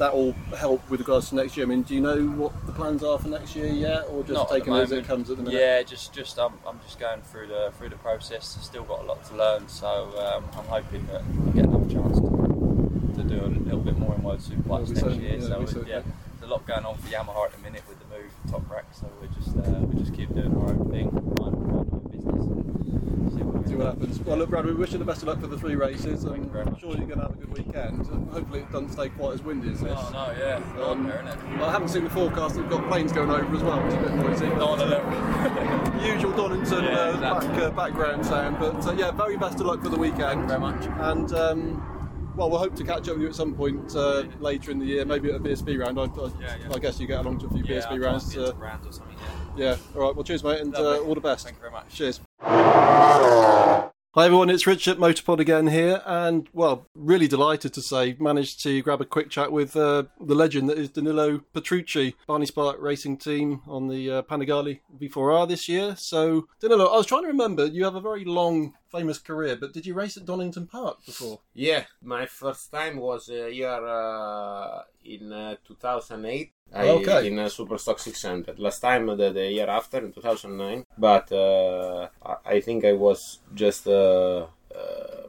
that 0.00 0.16
will 0.16 0.32
help 0.56 0.80
with 0.88 0.98
regards 0.98 1.28
to 1.28 1.34
next 1.34 1.58
year. 1.58 1.66
I 1.66 1.68
mean, 1.68 1.82
do 1.82 1.94
you 1.94 2.00
know 2.00 2.24
what 2.26 2.52
the 2.66 2.72
plans 2.72 3.04
are 3.04 3.18
for 3.18 3.28
next 3.28 3.54
year 3.54 3.66
yet, 3.66 4.06
or 4.08 4.22
just 4.22 4.32
Not 4.32 4.48
taking 4.48 4.72
it 4.74 4.80
as 4.80 4.92
it 4.92 5.04
comes 5.04 5.28
at 5.30 5.36
the 5.36 5.42
minute? 5.42 5.60
Yeah, 5.60 5.82
just 5.82 6.14
just 6.14 6.38
I'm, 6.38 6.54
I'm 6.66 6.80
just 6.86 6.98
going 6.98 7.20
through 7.20 7.48
the 7.48 7.70
through 7.76 7.90
the 7.90 7.96
process. 7.96 8.56
Still 8.62 8.84
got 8.84 9.00
a 9.02 9.04
lot 9.04 9.22
to 9.26 9.36
learn, 9.36 9.68
so 9.68 9.86
um, 10.18 10.44
I'm 10.58 10.64
hoping 10.64 11.06
that 11.08 11.20
I 11.20 11.50
get 11.54 11.64
another 11.66 11.88
chance 11.92 12.18
to, 12.18 13.22
to 13.22 13.28
do 13.28 13.44
a 13.44 13.52
little 13.68 13.80
bit 13.80 13.98
more 13.98 14.14
in 14.14 14.22
World 14.22 14.40
Superbikes 14.40 14.88
next 14.88 15.16
year. 15.20 15.36
yeah, 15.38 15.46
so 15.46 15.58
we 15.58 15.64
it- 15.64 15.68
certainly- 15.68 15.90
yeah, 15.90 16.00
there's 16.40 16.50
a 16.50 16.54
lot 16.54 16.66
going 16.66 16.84
on 16.86 16.96
for 16.96 17.06
Yamaha 17.08 17.44
at 17.44 17.52
the 17.52 17.58
minute 17.58 17.82
with 17.86 17.98
the 18.00 18.06
move 18.16 18.30
to 18.46 18.52
Toprak. 18.52 18.84
So 18.92 19.06
we 19.20 19.28
just 19.36 19.54
uh, 19.54 19.80
we 19.80 20.00
just 20.00 20.14
keep 20.14 20.32
doing 20.34 20.56
our 20.56 20.68
own 20.70 20.90
thing, 20.90 21.12
mind, 21.12 21.36
mind 21.38 21.72
our 21.72 21.78
own 21.80 22.08
business, 22.10 22.46
and 22.46 23.59
see 23.70 23.76
what, 23.76 23.76
we 23.76 23.76
See 23.76 23.76
what 23.76 23.86
end 23.86 23.88
up. 23.88 23.98
happens. 24.00 24.20
Well, 24.26 24.36
look, 24.38 24.50
Brad, 24.50 24.66
we 24.66 24.74
wish 24.74 24.92
you 24.92 24.98
the 24.98 25.04
best 25.04 25.22
of 25.22 25.28
luck 25.28 25.40
for 25.40 25.46
the 25.46 25.58
three 25.58 25.74
races. 25.74 26.24
Thank 26.24 26.44
you 26.44 26.50
very 26.50 26.64
I'm 26.66 26.78
sure 26.78 26.90
you're 26.96 27.06
going 27.06 27.20
to 27.20 27.26
have 27.26 27.32
a 27.32 27.36
good 27.36 27.56
weekend. 27.56 28.06
Hopefully, 28.32 28.60
it 28.60 28.72
doesn't 28.72 28.90
stay 28.92 29.08
quite 29.10 29.34
as 29.34 29.42
windy 29.42 29.72
as 29.72 29.80
this. 29.80 29.92
Oh 29.96 30.10
no, 30.12 30.34
yeah, 30.38 30.56
Um, 30.82 31.04
nightmare, 31.06 31.24
isn't 31.26 31.52
it? 31.52 31.58
Well, 31.58 31.68
I 31.68 31.72
haven't 31.72 31.88
seen 31.88 32.04
the 32.04 32.10
forecast. 32.10 32.56
We've 32.56 32.68
got 32.68 32.86
planes 32.88 33.12
going 33.12 33.30
over 33.30 33.56
as 33.56 33.62
well, 33.62 33.82
which 33.82 33.94
is 33.94 33.98
a 33.98 34.02
bit 34.02 34.14
noisy. 34.14 34.46
a 34.46 34.64
uh, 34.64 35.94
look. 35.94 36.02
usual 36.02 36.32
Donington 36.32 36.84
Yeah, 36.84 36.90
uh, 36.90 37.14
exactly. 37.14 37.48
back, 37.48 37.58
uh, 37.62 37.70
background 37.70 38.26
sound. 38.26 38.58
But 38.58 38.86
uh, 38.86 38.92
yeah, 38.92 39.10
very 39.10 39.36
best 39.36 39.60
of 39.60 39.66
luck 39.66 39.82
for 39.82 39.88
the 39.88 39.98
weekend. 39.98 40.20
Thank 40.20 40.40
you 40.42 40.48
very 40.48 40.60
much. 40.60 40.86
And 41.00 41.32
um, 41.32 42.32
well, 42.36 42.48
we'll 42.50 42.58
hope 42.58 42.74
to 42.76 42.84
catch 42.84 43.08
up 43.08 43.14
with 43.14 43.22
you 43.22 43.28
at 43.28 43.34
some 43.34 43.54
point 43.54 43.94
uh, 43.94 44.24
later 44.38 44.70
in 44.70 44.78
the 44.78 44.86
year, 44.86 45.04
maybe 45.04 45.28
at 45.30 45.36
a 45.36 45.40
BSB 45.40 45.78
round. 45.78 45.98
I, 45.98 46.04
I, 46.04 46.06
Yeah, 46.40 46.56
yeah. 46.68 46.74
I 46.74 46.78
guess 46.78 46.98
you 47.00 47.06
get 47.06 47.20
along 47.20 47.40
to 47.40 47.46
a 47.46 47.50
few 47.50 47.64
Yeah, 47.64 47.80
BSB 47.82 48.04
rounds. 48.04 48.36
Uh, 48.36 48.52
to 48.52 48.56
rounds 48.58 48.86
or 48.86 48.92
something. 48.92 49.16
Yeah. 49.56 49.64
yeah. 49.64 49.76
All 49.94 50.02
right. 50.06 50.14
Well, 50.14 50.24
cheers, 50.24 50.44
mate, 50.44 50.60
and 50.60 50.74
uh, 50.74 51.00
all 51.00 51.14
the 51.14 51.20
best. 51.20 51.44
Thank 51.44 51.56
you 51.56 51.60
very 51.60 51.72
much. 51.72 51.94
Cheers. 51.94 52.20
Hi 52.42 53.90
everyone, 54.16 54.50
it's 54.50 54.66
Richard 54.66 54.98
Motopod 54.98 55.40
again 55.40 55.68
here, 55.68 56.02
and 56.04 56.48
well, 56.52 56.86
really 56.94 57.28
delighted 57.28 57.72
to 57.74 57.82
say 57.82 58.16
managed 58.18 58.62
to 58.62 58.82
grab 58.82 59.00
a 59.00 59.04
quick 59.04 59.30
chat 59.30 59.52
with 59.52 59.76
uh, 59.76 60.04
the 60.20 60.34
legend 60.34 60.68
that 60.68 60.78
is 60.78 60.90
Danilo 60.90 61.42
Petrucci, 61.52 62.14
Barni 62.26 62.46
Spark 62.46 62.78
Racing 62.80 63.18
Team 63.18 63.60
on 63.68 63.88
the 63.88 64.10
uh, 64.10 64.22
Panigale 64.22 64.80
V4R 64.98 65.48
this 65.48 65.68
year. 65.68 65.94
So, 65.96 66.48
Danilo, 66.60 66.86
I 66.86 66.96
was 66.96 67.06
trying 67.06 67.22
to 67.22 67.28
remember, 67.28 67.66
you 67.66 67.84
have 67.84 67.94
a 67.94 68.00
very 68.00 68.24
long, 68.24 68.74
famous 68.90 69.18
career, 69.18 69.56
but 69.56 69.72
did 69.72 69.86
you 69.86 69.94
race 69.94 70.16
at 70.16 70.24
Donington 70.24 70.66
Park 70.66 71.04
before? 71.06 71.40
Yeah, 71.54 71.84
my 72.02 72.26
first 72.26 72.72
time 72.72 72.96
was 72.96 73.28
uh, 73.28 73.48
here 73.52 73.68
uh, 73.68 74.82
in 75.04 75.32
uh, 75.32 75.56
2008. 75.66 76.52
I, 76.72 76.88
Okay. 76.88 77.26
In 77.28 77.38
uh, 77.38 77.46
Superstock 77.46 77.98
600. 77.98 78.58
Last 78.58 78.80
time 78.80 79.06
the, 79.06 79.30
the 79.32 79.50
year 79.50 79.68
after 79.68 79.98
in 79.98 80.12
2009. 80.12 80.84
But 80.96 81.30
uh, 81.32 82.08
I, 82.46 82.60
think 82.60 82.84
I 82.84 82.92
was 82.92 83.38
just 83.54 83.86
uh, 83.88 84.46
uh, 84.74 85.26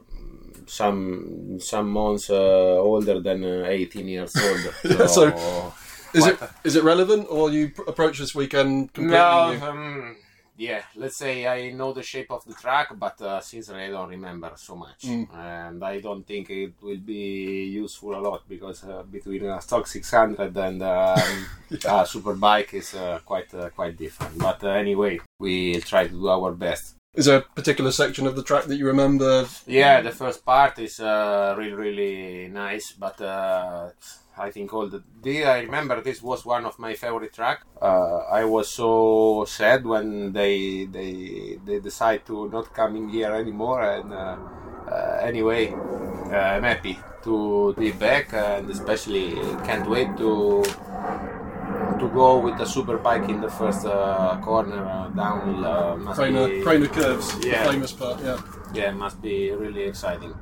some 0.66 1.58
some 1.60 1.90
months 1.90 2.30
uh, 2.30 2.78
older 2.80 3.20
than 3.20 3.44
uh, 3.44 3.64
18 3.66 4.08
years 4.08 4.34
old. 4.36 5.08
So- 5.08 5.72
Is 6.14 6.26
it 6.26 6.38
is 6.62 6.76
it 6.76 6.84
relevant, 6.84 7.26
or 7.30 7.50
you 7.50 7.70
pr- 7.70 7.88
approach 7.88 8.18
this 8.18 8.34
weekend 8.34 8.92
completely 8.92 9.16
No, 9.16 9.54
new? 9.54 9.64
um, 9.64 10.16
yeah, 10.62 10.82
let's 10.94 11.16
say 11.16 11.46
I 11.46 11.72
know 11.72 11.92
the 11.92 12.04
shape 12.04 12.30
of 12.30 12.44
the 12.44 12.54
track, 12.54 12.88
but 12.96 13.20
uh, 13.20 13.40
sincerely 13.40 13.84
I 13.84 13.90
don't 13.90 14.08
remember 14.08 14.52
so 14.54 14.76
much. 14.76 15.02
Mm. 15.02 15.26
And 15.34 15.84
I 15.84 15.98
don't 16.00 16.24
think 16.24 16.50
it 16.50 16.74
will 16.80 17.02
be 17.16 17.64
useful 17.82 18.14
a 18.16 18.22
lot 18.28 18.48
because 18.48 18.84
uh, 18.84 19.02
between 19.02 19.44
a 19.44 19.60
stock 19.60 19.88
600 19.88 20.56
and 20.56 20.82
um, 20.82 21.46
a 21.84 22.06
super 22.06 22.34
bike 22.34 22.74
is 22.74 22.94
uh, 22.94 23.18
quite 23.24 23.52
uh, 23.54 23.70
quite 23.70 23.96
different. 23.96 24.38
But 24.38 24.62
uh, 24.62 24.68
anyway, 24.68 25.18
we'll 25.40 25.80
try 25.80 26.04
to 26.06 26.14
do 26.14 26.28
our 26.28 26.52
best. 26.52 26.94
Is 27.14 27.26
there 27.26 27.38
a 27.38 27.42
particular 27.42 27.90
section 27.90 28.26
of 28.28 28.36
the 28.36 28.44
track 28.44 28.64
that 28.66 28.76
you 28.76 28.86
remember? 28.86 29.46
Yeah, 29.66 30.00
the 30.00 30.12
first 30.12 30.46
part 30.46 30.78
is 30.78 31.00
uh, 31.00 31.56
really 31.58 31.72
really 31.72 32.48
nice, 32.48 32.92
but 32.92 33.20
uh, 33.20 33.90
I 34.36 34.50
think 34.50 34.72
all 34.72 34.88
the, 34.88 35.02
the 35.22 35.44
I 35.44 35.60
remember 35.60 36.00
this 36.00 36.22
was 36.22 36.44
one 36.44 36.64
of 36.64 36.78
my 36.78 36.94
favorite 36.94 37.32
track. 37.32 37.60
Uh, 37.80 38.18
I 38.30 38.44
was 38.44 38.70
so 38.70 39.44
sad 39.46 39.84
when 39.84 40.32
they 40.32 40.86
they 40.86 41.58
they 41.64 41.80
decide 41.80 42.24
to 42.26 42.48
not 42.48 42.72
coming 42.72 43.08
here 43.08 43.32
anymore, 43.32 43.82
and 43.82 44.12
uh, 44.12 44.36
uh, 44.90 45.18
anyway, 45.22 45.68
uh, 45.70 46.36
I'm 46.36 46.62
happy 46.62 46.98
to 47.24 47.74
be 47.78 47.92
back, 47.92 48.32
and 48.32 48.70
especially 48.70 49.34
can't 49.66 49.88
wait 49.88 50.16
to 50.16 50.62
to 51.98 52.08
go 52.08 52.38
with 52.38 52.56
the 52.58 52.66
super 52.66 52.98
bike 52.98 53.28
in 53.28 53.40
the 53.40 53.48
first 53.50 53.86
uh, 53.86 54.36
corner 54.42 54.84
uh, 54.84 55.08
downhill. 55.10 55.64
Uh, 55.64 55.96
must 55.96 56.20
be, 56.20 56.62
curves, 56.88 57.38
the 57.38 57.48
Yeah. 57.48 57.70
famous 57.70 57.92
part, 57.92 58.20
yeah. 58.20 58.38
yeah, 58.74 58.90
must 58.90 59.20
be 59.22 59.52
really 59.52 59.84
exciting. 59.84 60.34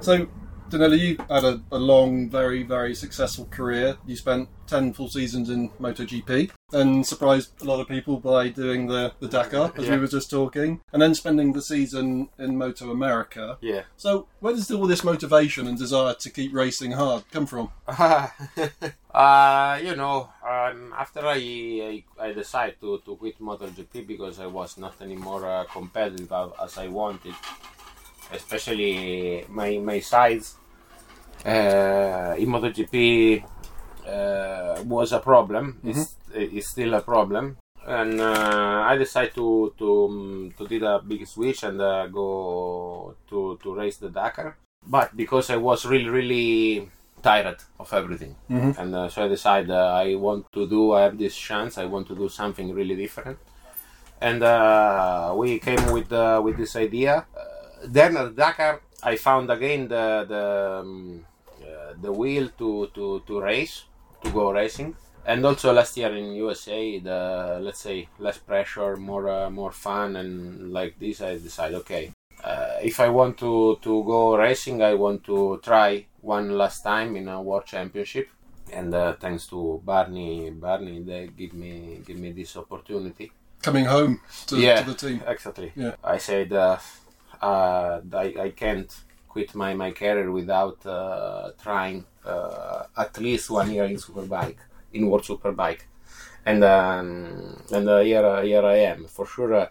So, 0.00 0.26
Danilo, 0.70 0.94
you 0.94 1.16
had 1.30 1.44
a, 1.44 1.60
a 1.72 1.78
long, 1.78 2.28
very, 2.28 2.62
very 2.62 2.94
successful 2.94 3.46
career. 3.50 3.96
You 4.06 4.16
spent 4.16 4.48
10 4.66 4.92
full 4.92 5.08
seasons 5.08 5.48
in 5.48 5.70
MotoGP 5.80 6.50
and 6.72 7.06
surprised 7.06 7.62
a 7.62 7.64
lot 7.64 7.80
of 7.80 7.88
people 7.88 8.18
by 8.20 8.48
doing 8.48 8.86
the, 8.86 9.12
the 9.20 9.28
Dakar, 9.28 9.72
as 9.76 9.86
Yeah. 9.86 9.94
we 9.94 10.00
were 10.02 10.06
just 10.06 10.28
talking, 10.30 10.80
and 10.92 11.00
then 11.00 11.14
spending 11.14 11.52
the 11.54 11.62
season 11.62 12.28
in 12.38 12.58
Moto 12.58 12.90
America. 12.90 13.56
Yeah. 13.62 13.82
So, 13.96 14.26
where 14.40 14.54
does 14.54 14.70
all 14.70 14.86
this 14.86 15.02
motivation 15.02 15.66
and 15.66 15.78
desire 15.78 16.14
to 16.14 16.30
keep 16.30 16.52
racing 16.52 16.92
hard 16.92 17.24
come 17.30 17.46
from? 17.46 17.70
uh, 17.88 19.78
you 19.82 19.96
know, 19.96 20.28
um, 20.46 20.94
after 20.96 21.20
I, 21.26 22.04
I 22.20 22.26
I 22.28 22.32
decided 22.32 22.80
to, 22.80 22.98
to 23.06 23.16
quit 23.16 23.40
MotoGP 23.40 24.06
because 24.06 24.38
I 24.38 24.46
was 24.46 24.76
not 24.76 25.00
anymore 25.00 25.46
uh, 25.46 25.64
competitive 25.64 26.30
as 26.62 26.76
I 26.76 26.88
wanted, 26.88 27.34
especially 28.32 29.44
my 29.48 29.78
my 29.78 30.00
size 30.00 30.56
uh, 31.44 32.34
in 32.38 32.48
MotoGP 32.48 33.44
uh, 34.06 34.82
was 34.84 35.12
a 35.12 35.18
problem. 35.20 35.78
It's, 35.84 36.16
it's 36.34 36.70
still 36.70 36.94
a 36.94 37.00
problem. 37.02 37.56
And 37.86 38.20
uh, 38.20 38.82
I 38.86 38.96
decided 38.98 39.34
to 39.36 39.72
to 39.78 40.04
um, 40.06 40.52
to 40.58 40.66
do 40.68 40.84
a 40.84 41.00
big 41.00 41.26
switch 41.26 41.62
and 41.62 41.80
uh, 41.80 42.06
go 42.08 43.14
to 43.30 43.58
to 43.62 43.74
race 43.74 43.96
the 43.96 44.10
Dakar. 44.10 44.56
But 44.86 45.16
because 45.16 45.48
I 45.50 45.56
was 45.56 45.86
really 45.86 46.08
really 46.10 46.88
tired 47.22 47.56
of 47.80 47.92
everything, 47.92 48.36
Mhm. 48.50 48.78
and 48.78 48.94
uh, 48.94 49.08
so 49.08 49.24
I 49.24 49.28
decided 49.28 49.70
uh, 49.70 49.94
I 50.04 50.14
want 50.16 50.46
to 50.52 50.68
do. 50.68 50.92
I 50.92 51.02
have 51.02 51.16
this 51.18 51.34
chance. 51.36 51.78
I 51.78 51.86
want 51.86 52.06
to 52.08 52.14
do 52.14 52.28
something 52.28 52.74
really 52.74 52.94
different. 52.96 53.38
And 54.20 54.42
uh, 54.42 55.32
we 55.36 55.58
came 55.58 55.90
with 55.92 56.12
uh, 56.12 56.40
with 56.44 56.56
this 56.58 56.76
idea. 56.76 57.24
Uh, 57.82 57.86
then 57.88 58.16
at 58.16 58.34
Dakar, 58.36 58.80
I 59.02 59.16
found 59.16 59.50
again 59.50 59.88
the 59.88 60.24
the 60.28 60.80
um, 60.80 61.24
uh, 61.62 61.94
the 62.00 62.12
will 62.12 62.48
to, 62.58 62.88
to, 62.94 63.22
to 63.26 63.40
race, 63.40 63.84
to 64.22 64.30
go 64.30 64.50
racing. 64.52 64.94
And 65.26 65.44
also 65.44 65.72
last 65.72 65.96
year 65.96 66.14
in 66.16 66.32
USA, 66.34 66.98
the 67.00 67.58
let's 67.60 67.80
say 67.80 68.08
less 68.18 68.38
pressure, 68.38 68.96
more 68.96 69.28
uh, 69.28 69.50
more 69.50 69.72
fun, 69.72 70.16
and 70.16 70.72
like 70.72 70.98
this, 70.98 71.20
I 71.20 71.36
decide 71.38 71.74
okay, 71.74 72.12
uh, 72.42 72.76
if 72.82 72.98
I 73.00 73.08
want 73.10 73.36
to 73.38 73.78
to 73.82 74.04
go 74.04 74.36
racing, 74.36 74.82
I 74.82 74.94
want 74.94 75.24
to 75.24 75.60
try 75.62 76.06
one 76.22 76.56
last 76.56 76.82
time 76.82 77.14
in 77.16 77.28
a 77.28 77.42
world 77.42 77.66
championship. 77.66 78.28
And 78.72 78.94
uh, 78.94 79.14
thanks 79.14 79.46
to 79.48 79.80
Barni, 79.84 80.50
Barni, 80.50 81.00
they 81.04 81.28
give 81.36 81.52
me 81.54 82.00
give 82.06 82.16
me 82.18 82.32
this 82.32 82.56
opportunity. 82.56 83.30
Coming 83.62 83.86
home 83.86 84.20
to, 84.46 84.56
Yeah. 84.56 84.82
to 84.82 84.90
the 84.92 84.94
team. 84.94 85.22
Exactly. 85.26 85.72
Yeah. 85.74 85.94
I 86.04 86.18
said 86.18 86.52
uh, 87.40 88.00
I, 88.12 88.34
I 88.40 88.50
can't 88.50 88.92
quit 89.28 89.54
my, 89.54 89.74
my 89.74 89.92
career 89.92 90.30
without 90.30 90.84
uh, 90.86 91.52
trying 91.62 92.04
uh, 92.24 92.84
at 92.96 93.18
least 93.18 93.50
one 93.50 93.70
year 93.70 93.84
in 93.84 93.96
Superbike, 93.96 94.58
in 94.92 95.08
World 95.08 95.24
Superbike. 95.24 95.82
And 96.46 96.64
um, 96.64 97.62
and 97.72 97.88
uh, 97.88 98.00
here, 98.00 98.24
uh, 98.24 98.42
here 98.42 98.64
I 98.64 98.76
am. 98.76 99.06
For 99.06 99.26
sure, 99.26 99.54
uh, 99.54 99.66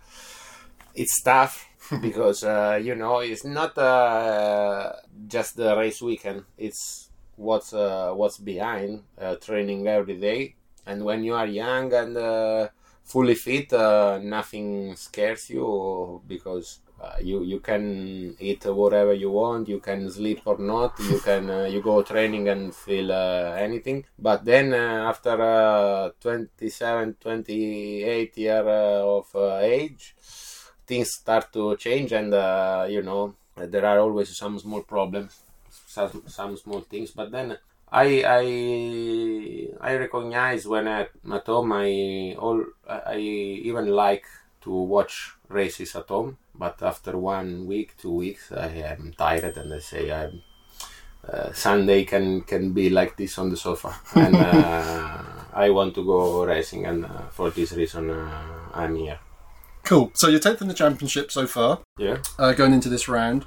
it's 0.94 1.22
tough 1.22 1.68
because, 2.02 2.44
uh, 2.44 2.80
you 2.82 2.96
know, 2.96 3.20
it's 3.20 3.46
not 3.46 3.78
uh, 3.78 4.94
just 5.28 5.56
the 5.56 5.76
race 5.78 6.02
weekend. 6.02 6.44
It's 6.58 7.10
what's, 7.36 7.74
uh, 7.74 8.12
what's 8.14 8.38
behind 8.38 9.04
uh, 9.20 9.36
training 9.36 9.88
every 9.88 10.18
day. 10.18 10.56
And 10.86 11.04
when 11.04 11.24
you 11.24 11.36
are 11.36 11.46
young 11.48 11.94
and 11.94 12.18
uh, 12.18 12.70
fully 13.04 13.36
fit, 13.36 13.72
uh, 13.74 14.20
nothing 14.22 14.96
scares 14.96 15.50
you 15.50 16.22
because 16.28 16.80
uh, 17.00 17.14
you 17.22 17.44
you 17.44 17.60
can 17.60 18.36
eat 18.40 18.66
whatever 18.66 19.14
you 19.14 19.30
want, 19.30 19.68
you 19.68 19.80
can 19.80 20.10
sleep 20.10 20.42
or 20.46 20.58
not, 20.58 20.98
you 21.00 21.20
can 21.20 21.50
uh, 21.50 21.64
you 21.66 21.82
go 21.82 22.02
training 22.02 22.50
and 22.50 22.74
feel 22.74 23.12
uh, 23.12 23.54
anything. 23.58 24.04
But 24.18 24.46
then 24.46 24.74
uh, 24.74 25.06
after 25.10 25.40
uh, 25.40 26.10
27, 26.20 27.18
28 27.20 28.38
year 28.38 28.68
uh, 28.68 29.20
of 29.20 29.36
age, 29.62 30.16
things 30.88 31.14
start 31.14 31.54
to 31.54 31.76
change, 31.78 32.14
and 32.14 32.34
you 32.92 33.04
know 33.04 33.36
there 33.56 33.86
are 33.86 34.00
always 34.00 34.36
some 34.36 34.58
small 34.58 34.82
problems, 34.82 35.40
some, 35.70 36.24
some 36.26 36.58
small 36.58 36.82
things. 36.82 37.12
But 37.12 37.32
then 37.32 37.58
I 37.92 38.24
I 38.26 39.92
I 39.92 39.96
recognize 39.98 40.68
when 40.68 40.88
at, 40.88 41.12
at 41.32 41.46
home 41.46 41.72
I 41.74 42.36
all 42.40 42.64
I 42.88 43.18
even 43.18 43.88
like 43.88 44.26
to 44.62 44.72
watch 44.72 45.34
races 45.48 45.96
at 45.96 46.08
home, 46.10 46.38
but 46.58 46.82
after 46.82 47.18
one 47.18 47.68
week, 47.68 47.94
two 47.98 48.12
weeks, 48.14 48.52
I 48.52 48.68
am 48.94 49.14
tired 49.18 49.58
and 49.58 49.74
I 49.74 49.80
say 49.80 50.12
I'm 50.12 50.42
uh, 51.28 51.52
Sunday 51.54 52.06
can 52.06 52.42
can 52.42 52.72
be 52.74 52.90
like 52.90 53.18
this 53.18 53.38
on 53.38 53.50
the 53.50 53.58
sofa, 53.58 53.94
and 54.16 54.36
uh, 54.36 55.18
I 55.54 55.70
want 55.70 55.94
to 55.96 56.06
go 56.06 56.46
racing, 56.46 56.86
and 56.86 57.06
uh, 57.06 57.28
for 57.32 57.50
this 57.50 57.74
reason 57.74 58.10
uh, 58.10 58.42
I'm 58.74 58.96
here. 58.96 59.20
Cool. 59.84 60.12
So 60.16 60.28
you're 60.30 60.40
10th 60.42 60.62
in 60.62 60.68
the 60.68 60.74
championship 60.74 61.32
so 61.32 61.48
far, 61.48 61.80
Yeah. 61.98 62.18
uh, 62.38 62.52
going 62.54 62.74
into 62.74 62.90
this 62.90 63.08
round. 63.08 63.46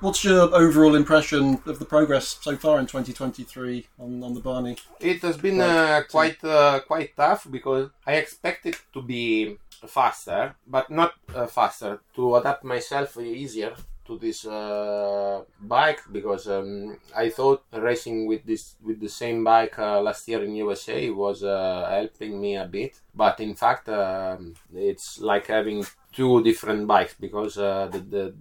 What's 0.00 0.24
your 0.24 0.52
overall 0.54 0.96
impression 0.96 1.60
of 1.66 1.78
the 1.78 1.84
progress 1.84 2.36
so 2.40 2.56
far 2.56 2.80
in 2.80 2.86
2023 2.86 3.86
on, 4.00 4.22
on 4.24 4.34
the 4.34 4.40
Barni? 4.40 4.76
It 4.98 5.22
has 5.22 5.36
been 5.36 5.60
uh, 5.60 6.02
quite 6.10 6.42
uh, 6.42 6.80
quite 6.86 7.14
tough 7.16 7.46
because 7.48 7.90
I 8.04 8.14
expected 8.14 8.76
to 8.94 9.02
be 9.02 9.58
faster, 9.86 10.54
but 10.66 10.90
not 10.90 11.14
uh, 11.34 11.46
faster. 11.46 12.00
To 12.14 12.36
adapt 12.36 12.64
myself 12.64 13.18
easier 13.18 13.74
to 14.04 14.18
this 14.18 14.46
uh, 14.46 15.42
bike 15.60 16.00
because 16.10 16.48
um, 16.48 16.98
I 17.16 17.30
thought 17.30 17.64
racing 17.72 18.26
with 18.26 18.44
this 18.44 18.76
with 18.82 19.00
the 19.00 19.08
same 19.08 19.44
bike 19.44 19.78
uh, 19.78 20.00
last 20.00 20.26
year 20.28 20.42
in 20.42 20.56
USA 20.56 21.10
was 21.10 21.44
uh, 21.44 21.86
helping 21.90 22.40
me 22.40 22.56
a 22.56 22.66
bit, 22.66 23.00
but 23.14 23.40
in 23.40 23.54
fact 23.54 23.88
um, 23.88 24.54
it's 24.74 25.20
like 25.20 25.46
having 25.46 25.84
two 26.12 26.42
different 26.42 26.86
bikes 26.86 27.14
because 27.18 27.56
uh, 27.58 27.88
the, 27.90 27.98
the 27.98 28.34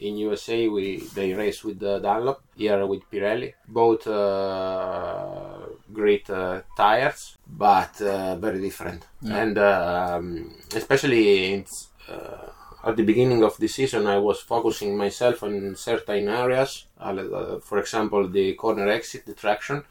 in 0.00 0.16
USA 0.18 0.68
we 0.68 0.98
they 1.14 1.32
race 1.34 1.64
with 1.64 1.78
the 1.78 1.98
Dunlop 1.98 2.42
here 2.56 2.86
with 2.86 3.02
Pirelli. 3.10 3.52
Both 3.68 4.06
uh, 4.06 5.58
great 5.92 6.28
uh, 6.30 6.60
tires 6.76 7.36
but 7.46 8.00
uh, 8.02 8.36
very 8.36 8.60
different 8.60 9.06
Yeah. 9.22 9.36
and 9.42 9.58
um, 9.58 10.54
especially 10.74 11.64
uh, 12.08 12.48
at 12.82 12.96
the 12.96 13.02
beginning 13.02 13.42
of 13.44 13.58
the 13.58 13.68
season, 13.68 14.06
I 14.06 14.16
was 14.18 14.40
focusing 14.40 14.96
myself 14.96 15.42
on 15.42 15.76
certain 15.76 16.28
areas. 16.28 16.86
Uh, 16.98 17.58
for 17.58 17.78
example, 17.78 18.26
the 18.26 18.54
corner 18.54 18.88
exit, 18.88 19.26
the 19.26 19.34
traction. 19.34 19.84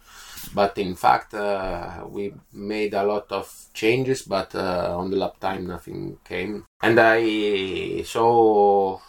But 0.55 0.75
in 0.79 0.95
fact, 0.95 1.35
uh, 1.35 2.05
we 2.09 2.33
made 2.51 2.95
a 2.95 3.03
lot 3.03 3.31
of 3.31 3.53
changes, 3.75 4.23
but 4.23 4.55
uh, 4.55 4.95
on 4.97 5.11
the 5.11 5.17
lap 5.17 5.39
time, 5.39 5.67
nothing 5.67 6.17
came. 6.27 6.65
And 6.81 6.97
I 6.99 8.01
so 8.05 9.01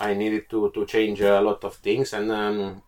I 0.00 0.14
needed 0.14 0.48
to, 0.50 0.70
to 0.70 0.86
change 0.86 1.20
a 1.20 1.40
lot 1.40 1.62
of 1.64 1.74
things 1.76 2.12
and 2.12 2.30
um, 2.30 2.82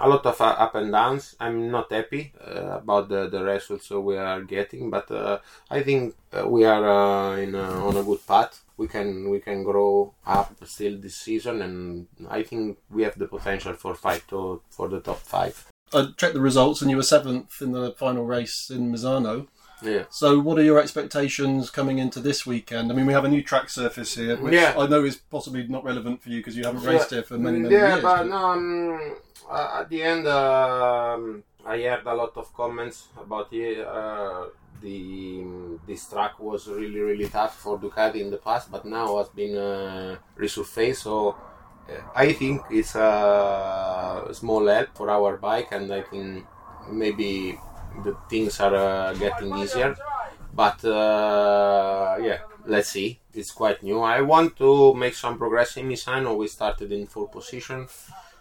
a 0.00 0.08
lot 0.08 0.24
of 0.26 0.40
uh, 0.40 0.44
up 0.44 0.74
and 0.74 0.92
downs. 0.92 1.36
I'm 1.40 1.70
not 1.70 1.92
happy 1.92 2.32
uh, 2.46 2.78
about 2.78 3.08
the, 3.08 3.28
the 3.28 3.42
results 3.42 3.90
we 3.90 4.16
are 4.16 4.42
getting, 4.42 4.90
but 4.90 5.10
uh, 5.10 5.38
I 5.70 5.82
think 5.82 6.14
uh, 6.32 6.48
we 6.48 6.64
are 6.64 6.84
uh, 6.84 7.36
in 7.36 7.54
a, 7.54 7.86
on 7.86 7.96
a 7.96 8.02
good 8.02 8.26
path. 8.26 8.62
We 8.76 8.86
can 8.86 9.28
we 9.28 9.40
can 9.40 9.64
grow 9.64 10.14
up 10.24 10.54
still 10.64 10.98
this 10.98 11.16
season, 11.16 11.62
and 11.62 12.06
I 12.30 12.44
think 12.44 12.78
we 12.90 13.02
have 13.02 13.18
the 13.18 13.26
potential 13.26 13.72
for 13.72 13.94
fight 13.94 14.22
to 14.28 14.62
for 14.70 14.88
the 14.88 15.00
top 15.00 15.18
five. 15.18 15.66
I 15.92 16.08
checked 16.16 16.34
the 16.34 16.40
results, 16.40 16.80
and 16.82 16.90
you 16.90 16.96
were 16.96 17.02
seventh 17.02 17.60
in 17.60 17.72
the 17.72 17.92
final 17.92 18.24
race 18.24 18.70
in 18.70 18.92
Misano. 18.92 19.48
Yeah. 19.82 20.04
So, 20.10 20.38
what 20.40 20.58
are 20.58 20.62
your 20.62 20.80
expectations 20.80 21.70
coming 21.70 21.98
into 21.98 22.20
this 22.20 22.44
weekend? 22.46 22.90
I 22.90 22.94
mean, 22.94 23.06
we 23.06 23.12
have 23.12 23.24
a 23.24 23.28
new 23.28 23.42
track 23.42 23.70
surface 23.70 24.14
here, 24.16 24.36
which 24.36 24.54
Yeah. 24.54 24.74
I 24.76 24.86
know 24.86 25.04
is 25.04 25.16
possibly 25.16 25.66
not 25.68 25.84
relevant 25.84 26.22
for 26.22 26.30
you 26.30 26.38
because 26.40 26.56
you 26.56 26.64
haven't 26.64 26.82
raced 26.84 27.10
here 27.10 27.22
for 27.22 27.38
many, 27.38 27.58
many 27.60 27.74
yeah, 27.74 27.92
years. 27.94 28.02
but 28.02 28.26
no, 28.26 28.36
um, 28.36 29.14
uh, 29.50 29.80
at 29.80 29.88
the 29.88 30.02
end, 30.02 30.26
um, 30.26 31.42
I 31.64 31.80
heard 31.82 32.04
a 32.06 32.14
lot 32.14 32.36
of 32.36 32.52
comments 32.54 33.08
about 33.20 33.50
the, 33.50 33.86
uh, 33.88 34.46
the 34.80 35.44
this 35.86 36.08
track 36.08 36.38
was 36.38 36.68
really 36.68 37.00
really 37.00 37.28
tough 37.28 37.58
for 37.58 37.78
Ducati 37.78 38.20
in 38.20 38.30
the 38.30 38.36
past, 38.38 38.70
but 38.70 38.84
now 38.84 39.18
has 39.18 39.28
been 39.28 39.56
uh, 39.56 40.16
resurfaced. 40.38 41.02
So 41.02 41.36
uh, 41.88 41.94
I 42.14 42.32
think 42.32 42.62
it's 42.70 42.94
a 42.94 44.28
small 44.32 44.66
help 44.66 44.88
for 44.94 45.10
our 45.10 45.36
bike, 45.36 45.68
and 45.72 45.92
I 45.92 46.02
think 46.02 46.44
maybe 46.90 47.58
the 48.04 48.16
things 48.28 48.60
are 48.60 48.74
uh, 48.74 49.14
getting 49.14 49.56
easier. 49.56 49.96
But 50.54 50.84
uh, 50.84 52.16
yeah, 52.20 52.38
let's 52.66 52.90
see. 52.90 53.20
It's 53.32 53.52
quite 53.52 53.82
new. 53.82 54.00
I 54.00 54.20
want 54.22 54.56
to 54.56 54.94
make 54.94 55.14
some 55.14 55.38
progress 55.38 55.76
in 55.76 55.88
Misano. 55.88 56.36
We 56.36 56.48
started 56.48 56.90
in 56.92 57.06
full 57.06 57.28
position. 57.28 57.86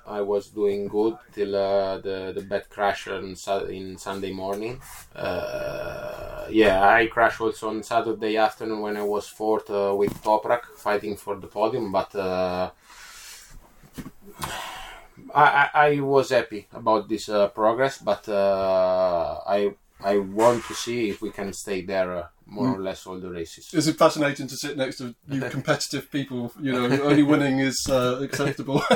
I 0.08 0.22
was 0.22 0.48
doing 0.48 0.88
good 0.88 1.18
till 1.34 1.54
uh, 1.56 1.98
the 1.98 2.32
the 2.34 2.41
bad 2.41 2.70
crash 2.70 3.08
on 3.10 3.36
in 3.70 3.98
Sunday 3.98 4.32
morning. 4.32 4.82
Uh, 5.14 6.48
yeah, 6.50 6.88
I 6.88 7.08
crashed 7.08 7.41
also 7.41 7.70
on 7.70 7.84
Saturday 7.84 8.38
afternoon 8.38 8.82
when 8.82 8.95
I 8.98 9.04
was 9.04 9.28
fourth 9.28 9.70
uh, 9.70 9.93
with 9.95 10.14
Toprak 10.24 10.64
fighting 10.78 11.18
for 11.18 11.36
the 11.36 11.48
podium, 11.48 11.91
but. 11.91 12.72
I, 15.34 15.70
I, 15.74 15.88
I 15.88 16.00
was 16.00 16.30
happy 16.30 16.68
about 16.74 17.10
this 17.10 17.30
uh, 17.30 17.48
progress, 17.50 17.98
but 17.98 18.28
uh, 18.30 19.40
I 19.48 19.74
I 20.00 20.20
want 20.20 20.64
to 20.66 20.74
see 20.76 21.10
if 21.10 21.22
we 21.22 21.32
can 21.32 21.54
stay 21.54 21.82
there 21.82 22.18
uh, 22.18 22.28
more 22.46 22.76
or 22.76 22.80
less 22.80 23.06
all 23.08 23.20
the 23.20 23.30
races. 23.30 23.74
Is 23.74 23.88
it 23.88 23.98
fascinating 23.98 24.48
to 24.48 24.56
sit 24.56 24.78
next 24.78 24.98
to 24.98 25.16
you 25.28 25.42
competitive 25.50 26.12
people? 26.12 26.52
You 26.60 26.74
know, 26.74 27.02
only 27.04 27.24
winning 27.24 27.60
is 27.60 27.88
uh, 27.90 28.20
acceptable. 28.22 28.82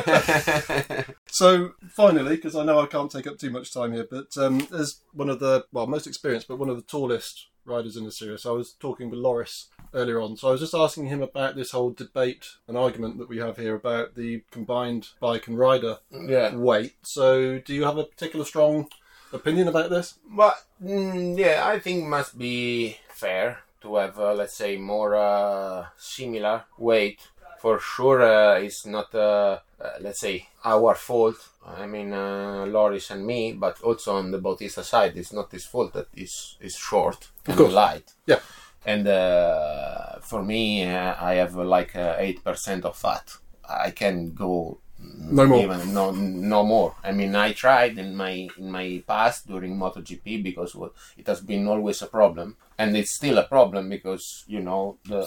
so, 1.28 1.72
finally, 1.90 2.36
because 2.36 2.56
I 2.56 2.64
know 2.64 2.80
I 2.80 2.86
can't 2.86 3.12
take 3.12 3.28
up 3.28 3.38
too 3.38 3.50
much 3.50 3.74
time 3.74 3.94
here, 3.94 4.08
but 4.10 4.38
um, 4.38 4.68
as 4.74 5.02
one 5.14 5.30
of 5.30 5.40
the 5.40 5.66
well, 5.72 5.88
most 5.88 6.08
experienced, 6.08 6.48
but 6.48 6.60
one 6.60 6.70
of 6.70 6.78
the 6.78 6.84
tallest 6.84 7.48
riders 7.66 7.98
in 7.98 8.06
the 8.06 8.12
series, 8.12 8.46
I 8.46 8.52
was 8.52 8.74
talking 8.74 9.10
with 9.10 9.20
Loris 9.20 9.68
earlier 9.94 10.22
on. 10.22 10.38
So 10.38 10.50
I 10.50 10.52
was 10.52 10.62
just 10.62 10.74
asking 10.74 11.08
him 11.08 11.22
about 11.22 11.56
this 11.56 11.72
whole 11.72 11.92
debate 11.92 12.48
and 12.68 12.78
argument 12.78 13.18
that 13.18 13.30
we 13.30 13.38
have 13.38 13.58
here 13.58 13.76
about 13.76 14.16
the 14.16 14.44
combined 14.52 15.10
bike 15.20 15.48
and 15.48 15.58
rider 15.58 15.98
yeah. 16.12 16.56
weight. 16.56 16.96
So, 17.04 17.60
do 17.60 17.74
you 17.74 17.84
have 17.84 17.98
a 17.98 18.06
particular 18.06 18.46
strong 18.46 18.90
opinion 19.34 19.68
about 19.68 19.90
this? 19.90 20.16
But 20.30 20.64
mm, 20.84 21.38
yeah, 21.38 21.64
I 21.66 21.80
think 21.80 22.06
must 22.06 22.38
be 22.38 22.98
fair 23.10 23.60
to 23.82 23.96
have 23.96 24.20
uh, 24.20 24.34
let's 24.34 24.56
say 24.56 24.78
more 24.78 25.16
uh, 25.16 25.88
similar 25.98 26.64
weight. 26.78 27.20
For 27.60 27.80
sure, 27.80 28.24
uh, 28.24 28.60
it's 28.60 28.86
not 28.88 29.14
uh, 29.14 29.60
uh, 29.80 29.90
let's 30.00 30.20
say 30.20 30.48
our 30.66 30.96
fault. 30.96 31.48
I 31.66 31.86
mean, 31.86 32.12
uh, 32.14 32.66
Loris 32.68 33.12
and 33.12 33.26
me, 33.26 33.54
but 33.54 33.82
also 33.82 34.16
on 34.16 34.32
the 34.32 34.40
Bautista 34.40 34.84
side, 34.84 35.16
it's 35.16 35.32
not 35.34 35.52
his 35.52 35.66
fault 35.66 35.94
that 35.94 36.08
is 36.16 36.58
is 36.60 36.76
short 36.76 37.30
and 37.46 37.60
light. 37.74 38.14
Yeah. 38.26 38.40
And 38.86 39.08
uh, 39.08 40.20
for 40.22 40.42
me, 40.44 40.84
uh, 40.86 41.16
I 41.20 41.36
have 41.36 41.56
uh, 41.58 41.64
like 41.64 41.96
eight 41.96 42.44
percent 42.44 42.84
of 42.86 42.98
fat. 42.98 43.32
I 43.70 43.92
can 43.92 44.34
go 44.34 44.80
No 45.00 45.46
more. 45.48 45.60
even 45.64 45.94
no 45.94 46.12
no 46.12 46.64
more. 46.64 46.96
I 47.04 47.12
mean, 47.12 47.36
I 47.36 47.54
tried 47.54 47.98
in 47.98 48.16
my 48.16 48.48
in 48.58 48.72
my 48.72 49.04
past 49.08 49.48
during 49.48 49.78
MotoGP 49.78 50.44
because 50.44 50.76
it 51.18 51.28
has 51.28 51.42
been 51.42 51.68
always 51.68 52.02
a 52.02 52.08
problem, 52.08 52.58
and 52.78 52.96
it's 52.98 53.16
still 53.16 53.38
a 53.38 53.48
problem 53.56 53.90
because 53.90 54.44
you 54.48 54.62
know 54.62 54.98
the 55.06 55.24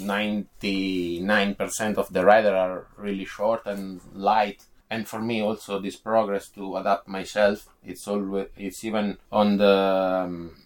ninety 0.00 1.20
nine 1.20 1.54
percent 1.54 1.98
of 1.98 2.12
the 2.12 2.24
rider 2.24 2.54
are 2.54 2.86
really 2.96 3.24
short 3.24 3.62
and 3.66 4.00
light. 4.14 4.62
And 4.90 5.06
for 5.06 5.20
me, 5.20 5.42
also 5.42 5.78
this 5.80 5.96
progress 5.96 6.48
to 6.50 6.76
adapt 6.76 7.08
myself, 7.08 7.68
it's 7.84 8.08
always 8.08 8.48
it's 8.56 8.84
even 8.84 9.18
on 9.30 9.58
the 9.58 10.24
um, 10.24 10.56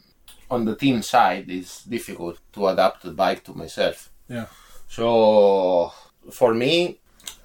on 0.51 0.65
the 0.65 0.77
team 0.77 1.03
side 1.03 1.51
is 1.51 1.83
difficult 1.89 2.39
to 2.53 2.69
adapt 2.69 3.03
the 3.03 3.11
bike 3.11 3.43
to 3.45 3.53
myself. 3.55 4.11
Yeah. 4.29 4.47
So 4.89 5.93
for 6.31 6.55
me, 6.55 6.99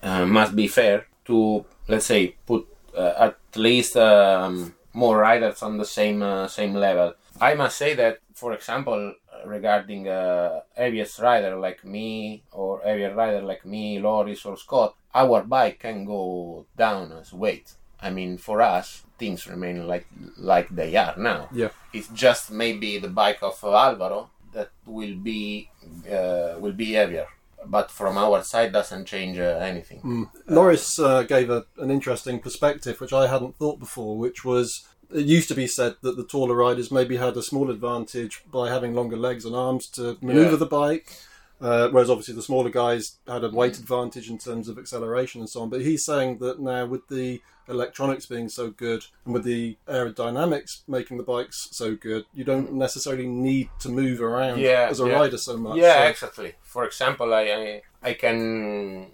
uh, 0.03 0.25
must 0.25 0.55
be 0.55 0.67
fair 0.67 1.07
to 1.25 1.65
let's 1.87 2.05
say 2.05 2.35
put 2.45 2.67
uh, 2.95 3.13
at 3.17 3.37
least 3.55 3.97
um, 3.97 4.75
more 4.93 5.17
riders 5.17 5.63
on 5.63 5.77
the 5.77 5.85
same 5.85 6.21
uh, 6.21 6.47
same 6.47 6.73
level. 6.73 7.13
I 7.39 7.53
must 7.53 7.77
say 7.77 7.93
that, 7.95 8.19
for 8.33 8.53
example, 8.53 9.13
regarding 9.45 10.07
a 10.07 10.63
heaviest 10.75 11.19
rider 11.19 11.55
like 11.57 11.83
me 11.83 12.43
or 12.51 12.81
heavier 12.83 13.13
rider 13.13 13.41
like 13.41 13.65
me, 13.65 13.99
Loris 13.99 14.45
or 14.45 14.57
Scott, 14.57 14.95
our 15.13 15.43
bike 15.43 15.79
can 15.79 16.05
go 16.05 16.65
down 16.77 17.11
as 17.11 17.33
weight. 17.33 17.73
I 17.99 18.09
mean, 18.11 18.37
for 18.37 18.61
us, 18.61 19.03
things 19.17 19.47
remain 19.47 19.87
like 19.87 20.07
like 20.37 20.69
they 20.69 20.95
are 20.95 21.15
now. 21.17 21.49
Yeah. 21.51 21.69
It's 21.93 22.09
just 22.09 22.51
maybe 22.51 22.99
the 22.99 23.09
bike 23.09 23.41
of 23.41 23.63
Alvaro 23.63 24.29
that 24.53 24.69
will 24.85 25.15
be 25.15 25.69
uh, 26.11 26.55
will 26.59 26.73
be 26.73 26.93
heavier, 26.93 27.27
but 27.65 27.89
from 27.91 28.17
our 28.17 28.43
side 28.43 28.71
doesn't 28.71 29.05
change 29.05 29.39
uh, 29.39 29.59
anything. 29.61 30.29
Loris 30.47 30.99
uh, 30.99 31.23
gave 31.23 31.49
a, 31.49 31.65
an 31.77 31.89
interesting 31.89 32.39
perspective, 32.39 33.01
which 33.01 33.13
I 33.13 33.27
hadn't 33.27 33.55
thought 33.57 33.79
before, 33.79 34.17
which 34.17 34.45
was 34.45 34.87
it 35.13 35.25
used 35.25 35.47
to 35.49 35.55
be 35.55 35.67
said 35.67 35.95
that 36.01 36.17
the 36.17 36.23
taller 36.23 36.55
riders 36.55 36.91
maybe 36.91 37.17
had 37.17 37.37
a 37.37 37.41
small 37.43 37.69
advantage 37.71 38.43
by 38.51 38.69
having 38.69 38.93
longer 38.93 39.17
legs 39.17 39.45
and 39.45 39.55
arms 39.55 39.87
to 39.87 40.17
maneuver 40.21 40.51
Yeah. 40.51 40.55
the 40.57 40.65
bike, 40.65 41.13
uh, 41.61 41.89
whereas 41.89 42.09
obviously 42.09 42.35
the 42.35 42.41
smaller 42.41 42.69
guys 42.69 43.17
had 43.27 43.43
a 43.43 43.49
weight 43.49 43.77
advantage 43.77 44.29
in 44.29 44.37
terms 44.37 44.67
of 44.67 44.77
acceleration 44.77 45.41
and 45.41 45.49
so 45.49 45.61
on. 45.61 45.69
But 45.69 45.81
he's 45.81 46.03
saying 46.05 46.37
that 46.39 46.59
now 46.59 46.85
with 46.85 47.07
the 47.07 47.41
electronics 47.69 48.25
being 48.25 48.47
so 48.47 48.69
good 48.69 49.03
and 49.25 49.33
with 49.33 49.43
the 49.43 49.75
aerodynamics 49.89 50.81
making 50.87 51.17
the 51.17 51.23
bikes 51.23 51.67
so 51.71 51.95
good, 51.95 52.25
you 52.33 52.43
don't 52.43 52.71
necessarily 52.73 53.27
need 53.27 53.69
to 53.79 53.89
move 53.89 54.21
around 54.21 54.59
Yeah, 54.59 54.87
as 54.89 54.99
a 55.01 55.07
yeah. 55.07 55.13
rider 55.19 55.37
so 55.37 55.57
much. 55.57 55.77
Yeah, 55.77 56.03
So- 56.03 56.07
exactly. 56.09 56.53
For 56.61 56.85
example, 56.85 57.33
I 57.33 57.41
I, 57.43 57.81
I 58.03 58.13
can. 58.13 59.07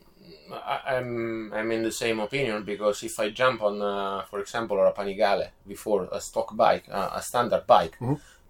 I, 0.53 0.97
I'm 0.97 1.51
I'm 1.53 1.71
in 1.71 1.83
the 1.83 1.91
same 1.91 2.19
opinion 2.19 2.63
because 2.63 3.03
if 3.03 3.19
I 3.19 3.29
jump 3.29 3.61
on, 3.61 3.81
uh, 3.81 4.23
for 4.29 4.39
example, 4.39 4.79
a 4.79 4.91
Panigale 4.93 5.49
before 5.67 6.07
a 6.11 6.19
stock 6.21 6.55
bike, 6.55 6.85
uh, 6.91 7.09
a 7.13 7.21
standard 7.21 7.65
bike, 7.67 7.97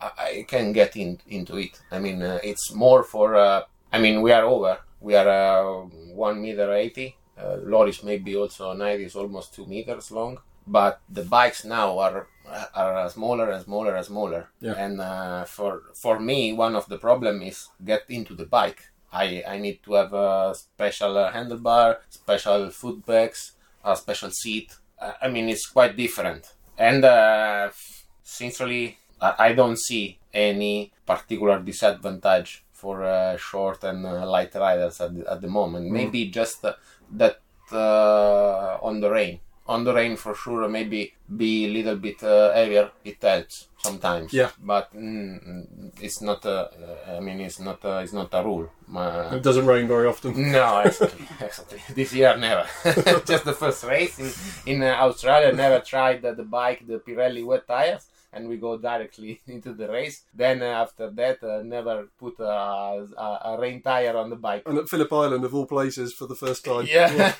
I, 0.01 0.09
I 0.17 0.45
can 0.47 0.73
get 0.73 0.95
in, 0.95 1.19
into 1.27 1.57
it. 1.57 1.79
I 1.91 1.99
mean, 1.99 2.21
uh, 2.21 2.39
it's 2.43 2.73
more 2.73 3.03
for. 3.03 3.35
Uh, 3.35 3.63
I 3.91 3.99
mean, 3.99 4.21
we 4.21 4.31
are 4.31 4.43
over. 4.43 4.79
We 5.01 5.15
are 5.15 5.29
uh, 5.29 5.85
one 6.13 6.41
meter 6.41 6.73
eighty. 6.73 7.15
Uh, 7.37 7.57
Loris 7.63 8.03
maybe 8.03 8.35
also 8.35 8.73
ninety 8.73 9.05
is 9.05 9.15
almost 9.15 9.53
two 9.53 9.65
meters 9.65 10.11
long. 10.11 10.39
But 10.65 11.01
the 11.09 11.23
bikes 11.23 11.65
now 11.65 11.99
are 11.99 12.27
are 12.75 13.09
smaller 13.09 13.51
and 13.51 13.63
smaller 13.63 13.95
and 13.95 14.05
smaller. 14.05 14.49
Yeah. 14.61 14.75
And 14.77 15.01
uh, 15.01 15.43
for 15.45 15.81
for 15.93 16.19
me, 16.19 16.53
one 16.53 16.75
of 16.75 16.87
the 16.87 16.97
problem 16.97 17.41
is 17.41 17.67
get 17.83 18.03
into 18.09 18.33
the 18.35 18.45
bike. 18.45 18.89
I, 19.13 19.43
I 19.47 19.57
need 19.57 19.83
to 19.83 19.93
have 19.93 20.13
a 20.13 20.53
special 20.55 21.17
uh, 21.17 21.31
handlebar, 21.31 21.97
special 22.09 22.69
foot 22.71 23.05
bags, 23.05 23.53
a 23.83 23.95
special 23.95 24.31
seat. 24.31 24.75
I 25.21 25.27
mean, 25.29 25.49
it's 25.49 25.67
quite 25.67 25.95
different. 25.95 26.53
And 26.77 27.05
uh, 27.05 27.69
sincerely, 28.23 28.97
I, 29.21 29.53
don't 29.53 29.77
see 29.79 30.17
any 30.33 30.91
particular 31.05 31.59
disadvantage 31.59 32.63
for 32.71 33.03
uh, 33.03 33.37
short 33.37 33.83
and 33.83 34.05
uh, 34.05 34.25
light 34.29 34.53
riders 34.55 34.99
at 34.99 35.15
the, 35.15 35.31
at 35.31 35.41
the 35.41 35.47
moment. 35.47 35.89
Maybe 35.89 36.27
just 36.27 36.65
uh, 36.65 36.73
that 37.11 37.39
uh, 37.71 38.77
on 38.81 38.99
the 38.99 39.09
rain. 39.09 39.39
On 39.67 39.83
the 39.85 39.93
rain, 39.93 40.17
for 40.17 40.35
sure, 40.35 40.67
maybe 40.67 41.13
be 41.37 41.65
a 41.65 41.69
little 41.69 41.95
bit 41.95 42.21
uh, 42.23 42.51
heavier. 42.53 42.91
It 43.05 43.17
helps. 43.21 43.69
Sometimes. 43.83 44.33
Yeah. 44.33 44.49
But 44.59 44.93
mm, 44.95 45.91
it's 46.01 46.21
not 46.21 46.45
a. 46.45 46.69
Uh, 47.07 47.17
I 47.17 47.19
mean, 47.19 47.41
it's 47.41 47.59
not 47.59 47.83
a, 47.83 47.99
it's 47.99 48.13
not 48.13 48.29
a 48.33 48.43
rule. 48.43 48.69
My, 48.87 49.35
It 49.35 49.43
doesn't 49.43 49.65
rain 49.65 49.87
very 49.87 50.07
often. 50.07 50.51
no, 50.51 50.79
exactly, 50.79 51.27
exactly. 51.39 51.79
This 51.93 52.13
year, 52.13 52.35
never. 52.37 52.65
Just 53.25 53.45
the 53.45 53.53
first 53.53 53.83
race 53.83 54.17
in, 54.19 54.31
in 54.73 54.83
uh, 54.83 54.95
Australia. 55.07 55.51
Never 55.53 55.79
tried 55.79 56.21
the, 56.21 56.33
the 56.33 56.43
bike, 56.43 56.87
the 56.87 56.99
Pirelli 56.99 57.45
wet 57.45 57.67
tires, 57.67 58.05
and 58.31 58.47
we 58.47 58.57
go 58.57 58.77
directly 58.77 59.41
into 59.47 59.73
the 59.73 59.87
race. 59.89 60.23
Then 60.33 60.61
uh, 60.61 60.83
after 60.83 61.09
that, 61.11 61.43
uh, 61.43 61.61
never 61.63 62.07
put 62.17 62.39
a, 62.39 62.45
a, 63.17 63.39
a 63.45 63.57
rain 63.59 63.81
tire 63.81 64.15
on 64.17 64.29
the 64.29 64.35
bike. 64.37 64.63
And 64.65 64.77
at 64.77 64.89
Phillip 64.89 65.11
Island, 65.11 65.43
of 65.45 65.53
all 65.53 65.65
places, 65.65 66.13
for 66.13 66.27
the 66.27 66.35
first 66.35 66.63
time. 66.65 66.85
Yeah, 66.87 67.33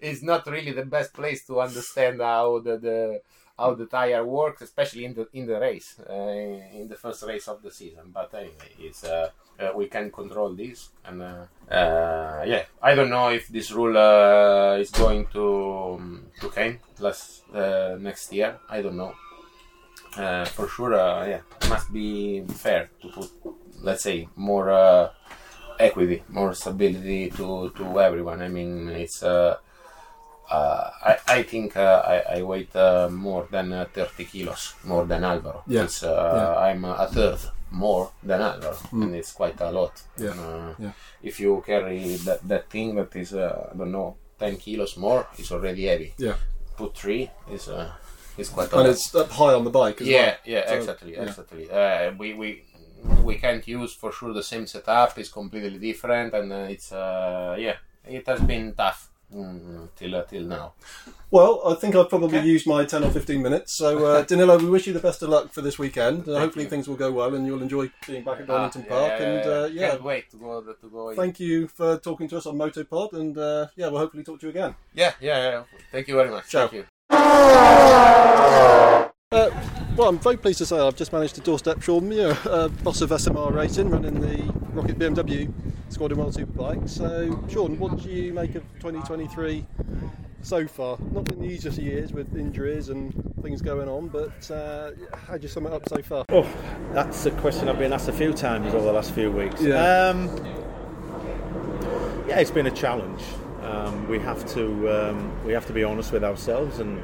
it's 0.00 0.22
not 0.22 0.46
really 0.46 0.72
the 0.72 0.86
best 0.86 1.12
place 1.14 1.44
to 1.46 1.60
understand 1.60 2.20
how 2.20 2.60
the, 2.60 2.78
the 2.78 3.20
how 3.58 3.74
the 3.74 3.86
tire 3.86 4.24
works, 4.24 4.62
especially 4.62 5.04
in 5.04 5.14
the 5.14 5.28
in 5.32 5.46
the 5.46 5.58
race, 5.58 5.96
uh, 6.08 6.14
in 6.14 6.88
the 6.88 6.96
first 6.96 7.22
race 7.24 7.48
of 7.48 7.62
the 7.62 7.70
season. 7.70 8.10
But 8.12 8.34
anyway, 8.34 8.70
it's 8.78 9.04
uh, 9.04 9.30
uh, 9.60 9.70
we 9.74 9.86
can 9.86 10.10
control 10.10 10.52
this, 10.54 10.90
and 11.04 11.22
uh, 11.22 11.46
uh, 11.72 12.42
yeah, 12.46 12.64
I 12.82 12.94
don't 12.94 13.10
know 13.10 13.28
if 13.28 13.48
this 13.48 13.70
rule 13.70 13.96
uh, 13.96 14.76
is 14.76 14.90
going 14.90 15.26
to 15.32 15.96
um, 15.98 16.26
to 16.40 16.50
came 16.50 16.80
last 16.98 17.44
next 18.00 18.32
year. 18.32 18.58
I 18.68 18.82
don't 18.82 18.96
know. 18.96 19.14
For 20.54 20.68
sure, 20.68 20.92
yeah, 21.26 21.40
must 21.68 21.92
be 21.92 22.42
fair 22.42 22.90
to 23.02 23.08
put, 23.08 23.30
let's 23.82 24.02
say, 24.02 24.28
more 24.36 25.10
equity, 25.78 26.22
more 26.28 26.54
stability 26.54 27.30
to 27.30 27.70
to 27.76 28.00
everyone. 28.00 28.42
I 28.42 28.48
mean, 28.48 28.88
it's. 28.90 29.22
Uh, 29.22 29.56
uh, 30.50 30.90
I, 31.02 31.16
I 31.28 31.42
think 31.42 31.76
uh, 31.76 32.02
I, 32.06 32.36
I 32.38 32.42
weigh 32.42 32.68
uh, 32.74 33.08
more 33.10 33.46
than 33.50 33.72
uh, 33.72 33.86
30 33.92 34.24
kilos 34.24 34.74
more 34.84 35.04
than 35.06 35.24
Alvaro. 35.24 35.62
Yeah. 35.66 35.86
Uh, 36.02 36.56
I'm 36.58 36.84
a 36.84 37.06
third 37.06 37.38
more 37.70 38.10
than 38.22 38.40
Alvaro, 38.40 38.76
and 38.92 39.14
it's 39.14 39.32
quite 39.32 39.60
a 39.60 39.70
lot. 39.70 40.02
Yeah. 40.18 40.30
Uh, 40.30 40.74
Yeah. 40.78 40.92
If 41.22 41.40
you 41.40 41.62
carry 41.66 42.16
that, 42.26 42.46
that 42.48 42.70
thing 42.70 42.94
that 42.96 43.14
is, 43.16 43.32
uh, 43.34 43.70
I 43.72 43.76
don't 43.76 43.90
know, 43.92 44.16
10 44.38 44.56
kilos 44.56 44.96
more, 44.96 45.26
it's 45.38 45.50
already 45.52 45.86
heavy. 45.86 46.12
Yeah. 46.18 46.34
Put 46.76 46.96
three 46.96 47.30
is 47.50 47.68
uh, 47.68 47.90
is 48.36 48.48
quite 48.50 48.72
a 48.72 48.78
And 48.78 48.88
it's 48.88 49.14
up 49.14 49.30
high 49.30 49.54
on 49.54 49.64
the 49.64 49.70
bike 49.70 50.00
as 50.00 50.06
yeah, 50.08 50.24
well. 50.26 50.36
yeah, 50.44 50.68
So, 50.68 50.74
exactly, 50.74 51.12
yeah. 51.12 51.22
exactly. 51.22 51.70
Uh, 51.70 52.12
we 52.18 52.34
we 52.34 52.64
we 53.22 53.36
can't 53.36 53.66
use 53.68 53.92
for 53.94 54.10
sure 54.12 54.32
the 54.34 54.42
same 54.42 54.66
setup. 54.66 55.16
It's 55.18 55.28
completely 55.30 55.78
different, 55.78 56.34
and 56.34 56.52
uh, 56.52 56.66
it's 56.68 56.90
uh, 56.92 57.54
yeah, 57.58 57.76
it 58.04 58.26
has 58.26 58.40
been 58.40 58.74
tough 58.76 59.08
mm, 59.34 59.88
till 59.96 60.14
uh, 60.14 60.22
till 60.24 60.42
now. 60.44 60.72
Well, 61.30 61.60
I 61.66 61.74
think 61.74 61.96
I've 61.96 62.08
probably 62.08 62.38
Okay. 62.38 62.46
used 62.46 62.66
my 62.66 62.84
10 62.84 63.02
or 63.02 63.10
15 63.10 63.42
minutes. 63.42 63.76
So, 63.76 64.06
uh, 64.06 64.22
Danilo, 64.28 64.56
we 64.58 64.66
wish 64.70 64.86
you 64.86 64.92
the 64.92 65.00
best 65.00 65.22
of 65.22 65.30
luck 65.30 65.52
for 65.52 65.62
this 65.62 65.78
weekend. 65.78 66.28
Uh, 66.28 66.38
hopefully, 66.38 66.64
you. 66.64 66.70
things 66.70 66.86
will 66.88 66.94
go 66.96 67.10
well 67.10 67.34
and 67.34 67.44
you'll 67.46 67.62
enjoy 67.62 67.90
being 68.06 68.22
back 68.22 68.40
at 68.40 68.46
Donington 68.46 68.84
Ah, 68.86 68.88
Park. 68.94 69.12
yeah, 69.20 69.26
and 69.26 69.46
uh, 69.46 69.68
yeah, 69.72 69.90
can't 69.90 70.04
wait 70.04 70.30
to 70.30 70.36
go 70.36 70.60
to 70.62 70.88
go. 70.88 71.10
in. 71.10 71.16
thank 71.16 71.40
you 71.40 71.66
for 71.68 71.98
talking 71.98 72.28
to 72.28 72.36
us 72.36 72.46
on 72.46 72.56
Motopod. 72.56 73.12
And 73.14 73.36
uh, 73.36 73.66
yeah, 73.76 73.88
we'll 73.88 73.98
hopefully 74.00 74.22
talk 74.22 74.38
to 74.40 74.46
you 74.46 74.50
again. 74.50 74.74
Yeah, 74.94 75.12
yeah, 75.20 75.50
yeah. 75.50 75.64
Thank 75.90 76.06
you 76.08 76.14
very 76.14 76.30
much. 76.30 76.48
Ciao. 76.48 76.68
Thank 76.68 76.86
you. 79.30 79.83
Well, 79.96 80.08
I'm 80.08 80.18
very 80.18 80.36
pleased 80.36 80.58
to 80.58 80.66
say 80.66 80.76
I've 80.76 80.96
just 80.96 81.12
managed 81.12 81.36
to 81.36 81.40
doorstep 81.40 81.80
Shaun 81.80 82.08
Muir, 82.08 82.36
uh, 82.46 82.66
boss 82.66 83.00
of 83.00 83.10
SMR 83.10 83.54
Racing, 83.54 83.90
running 83.90 84.20
the 84.20 84.38
ROKiT 84.72 84.96
BMW 84.98 85.52
Squad 85.88 86.10
in 86.10 86.18
World 86.18 86.34
Superbike. 86.34 86.88
So, 86.88 87.40
Shaun, 87.48 87.78
what 87.78 88.02
do 88.02 88.10
you 88.10 88.32
make 88.32 88.56
of 88.56 88.64
2023 88.80 89.64
so 90.42 90.66
far? 90.66 90.98
Not 91.12 91.26
been 91.26 91.42
the 91.42 91.46
easiest 91.46 91.78
of 91.78 91.84
years 91.84 92.12
with 92.12 92.36
injuries 92.36 92.88
and 92.88 93.14
things 93.40 93.62
going 93.62 93.88
on, 93.88 94.08
but 94.08 94.50
uh, 94.50 94.90
how 95.28 95.36
do 95.36 95.42
you 95.42 95.48
sum 95.48 95.64
it 95.66 95.72
up 95.72 95.88
so 95.88 96.02
far? 96.02 96.24
Oh, 96.28 96.48
that's 96.92 97.24
a 97.26 97.30
question 97.30 97.68
I've 97.68 97.78
been 97.78 97.92
asked 97.92 98.08
a 98.08 98.12
few 98.12 98.32
times 98.32 98.74
over 98.74 98.86
the 98.86 98.92
last 98.92 99.12
few 99.12 99.30
weeks. 99.30 99.62
Yeah. 99.62 100.08
Um, 100.08 100.26
yeah, 102.26 102.40
it's 102.40 102.50
been 102.50 102.66
a 102.66 102.72
challenge. 102.72 103.22
Um, 103.62 104.08
we 104.08 104.18
have 104.18 104.44
to 104.54 105.10
um, 105.10 105.44
we 105.44 105.52
have 105.52 105.66
to 105.66 105.72
be 105.72 105.84
honest 105.84 106.10
with 106.10 106.24
ourselves, 106.24 106.80
and 106.80 107.00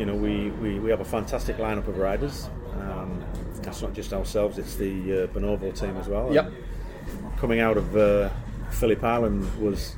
you 0.00 0.06
know 0.06 0.14
we, 0.14 0.50
we, 0.62 0.80
we 0.80 0.88
have 0.88 1.00
a 1.00 1.04
fantastic 1.04 1.58
lineup 1.58 1.86
of 1.86 1.98
riders. 1.98 2.48
Um, 2.80 3.22
that's 3.60 3.82
not 3.82 3.92
just 3.92 4.14
ourselves; 4.14 4.56
it's 4.56 4.76
the 4.76 5.24
uh, 5.24 5.26
Bonovo 5.26 5.78
team 5.78 5.94
as 5.98 6.08
well. 6.08 6.32
Yep. 6.32 6.46
And 6.46 7.36
Coming 7.36 7.60
out 7.60 7.76
of 7.76 7.94
uh, 7.94 8.30
Phillip 8.70 9.04
Island 9.04 9.44
was 9.60 9.96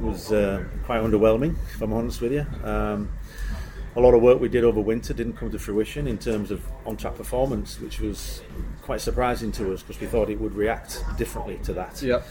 was 0.00 0.32
uh, 0.32 0.64
quite 0.84 1.00
underwhelming, 1.00 1.54
if 1.72 1.80
I'm 1.80 1.92
honest 1.92 2.20
with 2.20 2.32
you. 2.32 2.44
Um, 2.64 3.08
a 3.94 4.00
lot 4.00 4.14
of 4.14 4.22
work 4.22 4.40
we 4.40 4.48
did 4.48 4.64
over 4.64 4.80
winter 4.80 5.14
didn't 5.14 5.34
come 5.34 5.50
to 5.52 5.58
fruition 5.58 6.08
in 6.08 6.18
terms 6.18 6.50
of 6.50 6.64
on-track 6.86 7.16
performance, 7.16 7.80
which 7.80 8.00
was 8.00 8.42
quite 8.82 9.00
surprising 9.00 9.50
to 9.52 9.72
us 9.72 9.82
because 9.82 10.00
we 10.00 10.06
thought 10.06 10.30
it 10.30 10.40
would 10.40 10.54
react 10.54 11.04
differently 11.18 11.58
to 11.64 11.72
that. 11.72 12.02
Yeah. 12.02 12.22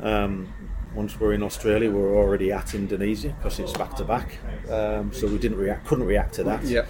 Um, 0.00 0.52
once 0.94 1.18
we're 1.18 1.32
in 1.32 1.42
Australia, 1.42 1.90
we're 1.90 2.14
already 2.16 2.52
at 2.52 2.74
Indonesia 2.74 3.34
because 3.38 3.58
it's 3.58 3.72
back 3.72 3.96
to 3.96 4.04
back, 4.04 4.38
um, 4.70 5.12
so 5.12 5.26
we 5.26 5.38
didn't 5.38 5.58
react, 5.58 5.86
couldn't 5.86 6.06
react 6.06 6.34
to 6.34 6.44
that. 6.44 6.62
Yeah. 6.64 6.86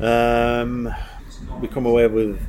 Um, 0.00 0.92
we 1.60 1.68
come 1.68 1.86
away 1.86 2.06
with 2.06 2.40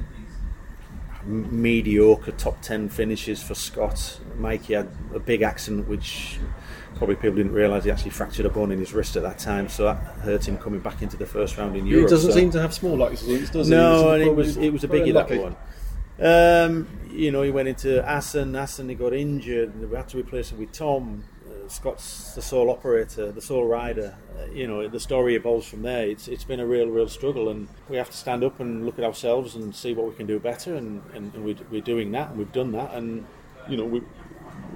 mediocre 1.25 2.31
top 2.31 2.61
10 2.61 2.89
finishes 2.89 3.41
for 3.43 3.55
Scott. 3.55 4.19
Mikey 4.37 4.73
had 4.73 4.89
a 5.13 5.19
big 5.19 5.41
accident, 5.41 5.87
which 5.87 6.39
probably 6.95 7.15
people 7.15 7.35
didn't 7.35 7.53
realise 7.53 7.83
he 7.83 7.91
actually 7.91 8.11
fractured 8.11 8.45
a 8.45 8.49
bone 8.49 8.71
in 8.71 8.79
his 8.79 8.93
wrist 8.93 9.15
at 9.15 9.23
that 9.23 9.39
time, 9.39 9.69
so 9.69 9.83
that 9.85 9.97
hurt 10.21 10.47
him 10.47 10.57
coming 10.57 10.79
back 10.79 11.01
into 11.01 11.17
the 11.17 11.25
first 11.25 11.57
round 11.57 11.75
in 11.75 11.85
Europe. 11.85 12.09
He 12.09 12.09
doesn't 12.09 12.31
so- 12.31 12.37
seem 12.37 12.51
to 12.51 12.61
have 12.61 12.73
small 12.73 13.03
accidents, 13.05 13.49
does 13.51 13.67
he? 13.67 13.73
no, 13.75 14.11
and 14.11 14.23
it 14.23 14.35
was 14.35 14.57
it 14.57 14.71
was 14.71 14.83
a 14.83 14.87
biggie 14.87 15.13
that 15.13 15.29
one. 15.41 15.55
Um, 16.19 16.87
you 17.11 17.31
know, 17.31 17.41
he 17.41 17.51
went 17.51 17.67
into 17.67 18.07
Assen. 18.07 18.55
Assen, 18.55 18.89
he 18.89 18.95
got 18.95 19.13
injured. 19.13 19.73
and 19.73 19.89
We 19.89 19.95
had 19.95 20.09
to 20.09 20.17
replace 20.17 20.51
him 20.51 20.59
with 20.59 20.71
Tom. 20.71 21.23
Uh, 21.47 21.67
Scott's 21.67 22.33
the 22.33 22.41
sole 22.41 22.69
operator, 22.69 23.31
the 23.31 23.41
sole 23.41 23.65
rider. 23.65 24.15
Uh, 24.37 24.45
you 24.51 24.67
know, 24.67 24.87
the 24.87 24.99
story 24.99 25.35
evolves 25.35 25.67
from 25.67 25.83
there. 25.83 26.07
It's 26.07 26.27
it's 26.27 26.43
been 26.43 26.59
a 26.59 26.65
real, 26.65 26.87
real 26.87 27.09
struggle, 27.09 27.49
and 27.49 27.67
we 27.89 27.97
have 27.97 28.09
to 28.09 28.17
stand 28.17 28.43
up 28.43 28.59
and 28.59 28.85
look 28.85 28.97
at 28.97 29.05
ourselves 29.05 29.55
and 29.55 29.75
see 29.75 29.93
what 29.93 30.07
we 30.07 30.15
can 30.15 30.25
do 30.25 30.39
better. 30.39 30.75
And, 30.75 31.03
and, 31.13 31.33
and 31.33 31.43
we, 31.43 31.57
we're 31.69 31.81
doing 31.81 32.11
that, 32.11 32.29
and 32.29 32.37
we've 32.37 32.51
done 32.51 32.71
that. 32.73 32.93
And 32.93 33.25
you 33.69 33.77
know, 33.77 33.85
we 33.85 34.01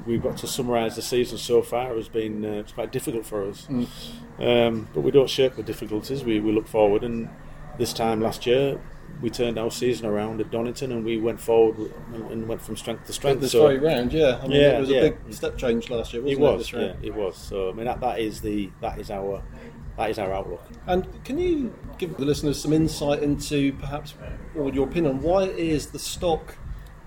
we've 0.06 0.24
got 0.24 0.38
to 0.38 0.48
summarise 0.48 0.96
the 0.96 1.02
season 1.02 1.38
so 1.38 1.62
far 1.62 1.96
has 1.96 2.08
been 2.10 2.44
uh, 2.46 2.50
it's 2.60 2.72
quite 2.72 2.92
difficult 2.92 3.26
for 3.26 3.48
us. 3.48 3.68
Um, 4.40 4.88
but 4.94 5.02
we 5.02 5.12
don't 5.12 5.30
shirk 5.30 5.56
the 5.56 5.64
difficulties. 5.64 6.24
We, 6.24 6.40
we 6.40 6.52
look 6.52 6.68
forward, 6.68 7.04
and 7.04 7.30
this 7.78 7.94
time 7.94 8.22
last 8.22 8.46
year 8.46 8.80
we 9.22 9.30
turned 9.30 9.58
our 9.58 9.72
season 9.72 10.06
around 10.06 10.42
at 10.42 10.52
Donington, 10.52 10.92
and 10.92 11.04
we 11.04 11.18
went 11.18 11.40
forward 11.40 11.92
and, 12.14 12.48
went 12.48 12.62
from 12.62 12.76
strength 12.78 13.06
to 13.08 13.14
strength. 13.14 13.42
This 13.42 13.52
So 13.52 13.68
very 13.68 13.80
round, 13.80 14.14
yeah. 14.14 14.40
I 14.42 14.48
mean, 14.48 14.62
Yeah, 14.62 14.78
it 14.78 14.80
was 14.82 14.90
yeah. 14.90 15.00
a 15.02 15.12
big 15.12 15.34
step 15.34 15.58
change 15.58 15.90
last 15.90 16.14
year, 16.14 16.22
it 16.26 16.40
wasn't 16.40 16.40
it? 16.40 16.42
was, 16.42 16.72
this 16.72 16.74
yeah, 16.74 17.08
it 17.08 17.14
was. 17.14 17.38
So 17.38 17.70
I 17.70 17.74
mean 17.74 17.86
that, 17.86 18.00
that 18.02 18.20
is 18.20 18.42
the 18.42 18.70
that 18.82 19.00
is 19.00 19.12
our 19.12 19.44
that 19.98 20.10
is 20.10 20.20
our 20.20 20.34
outlook. 20.34 20.64
And 20.88 21.24
can 21.24 21.38
you 21.38 21.74
give 21.98 22.18
the 22.18 22.26
listeners 22.26 22.60
some 22.62 22.74
insight 22.74 23.22
into 23.22 23.74
perhaps, 23.74 24.14
or 24.56 24.72
your 24.72 24.88
opinion 24.88 25.16
on 25.18 25.22
why 25.22 25.44
it 25.44 25.60
is 25.60 25.88
the 25.88 26.00
stock 26.00 26.58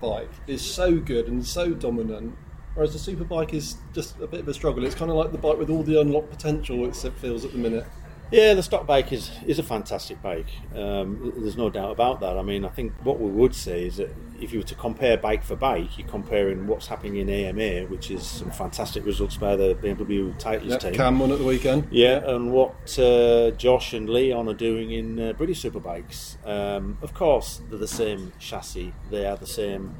bike 0.01 0.31
is 0.47 0.61
so 0.61 0.97
good 0.97 1.27
and 1.27 1.45
so 1.45 1.71
dominant, 1.71 2.35
whereas 2.75 2.93
the 2.93 3.15
superbike 3.15 3.53
is 3.53 3.77
just 3.93 4.19
a 4.19 4.27
bit 4.27 4.41
of 4.41 4.47
a 4.47 4.53
struggle? 4.53 4.85
It's 4.85 4.95
kind 4.95 5.09
of 5.09 5.17
like 5.17 5.31
the 5.31 5.37
bike 5.37 5.57
with 5.57 5.69
all 5.69 5.83
the 5.83 5.99
unlocked 5.99 6.29
potential, 6.29 6.85
it 6.85 6.95
feels 6.95 7.43
at 7.43 7.51
the 7.51 7.57
minute. 7.57 7.85
Yeah, 8.31 8.53
the 8.55 8.63
stock 8.63 8.87
bike 8.87 9.11
is, 9.11 9.31
is 9.45 9.59
a 9.59 9.63
fantastic 9.63 10.21
bike. 10.21 10.47
Um, 10.75 11.33
there's 11.37 11.57
no 11.57 11.69
doubt 11.69 11.91
about 11.91 12.19
that. 12.21 12.37
I 12.37 12.41
mean, 12.41 12.65
I 12.65 12.69
think 12.69 12.93
what 13.03 13.19
we 13.19 13.29
would 13.29 13.53
say 13.53 13.85
is 13.85 13.97
that 13.97 14.13
if 14.41 14.51
you 14.51 14.59
were 14.59 14.65
to 14.65 14.75
compare 14.75 15.15
bike 15.17 15.43
for 15.43 15.55
bike, 15.55 15.97
you're 15.97 16.07
comparing 16.07 16.67
what's 16.67 16.87
happening 16.87 17.17
in 17.17 17.29
AMA, 17.29 17.87
which 17.87 18.11
is 18.11 18.25
some 18.25 18.51
fantastic 18.51 19.05
results 19.05 19.37
by 19.37 19.55
the 19.55 19.75
BMW 19.75 20.37
Tytlers 20.37 20.71
Yep, 20.71 20.79
team. 20.81 20.93
Cam 20.93 21.19
won 21.19 21.31
at 21.31 21.37
the 21.37 21.45
weekend. 21.45 21.87
Yeah, 21.91 22.27
and 22.29 22.51
what 22.51 22.97
uh, 22.99 23.51
Josh 23.51 23.93
and 23.93 24.09
Leon 24.09 24.49
are 24.49 24.53
doing 24.53 24.91
in 24.91 25.19
uh, 25.19 25.33
British 25.33 25.61
Superbikes. 25.63 26.35
Um, 26.45 26.97
of 27.01 27.13
course, 27.13 27.61
they're 27.69 27.79
the 27.79 27.87
same 27.87 28.33
chassis, 28.39 28.93
they 29.11 29.25
are 29.25 29.37
the 29.37 29.47
same, 29.47 29.95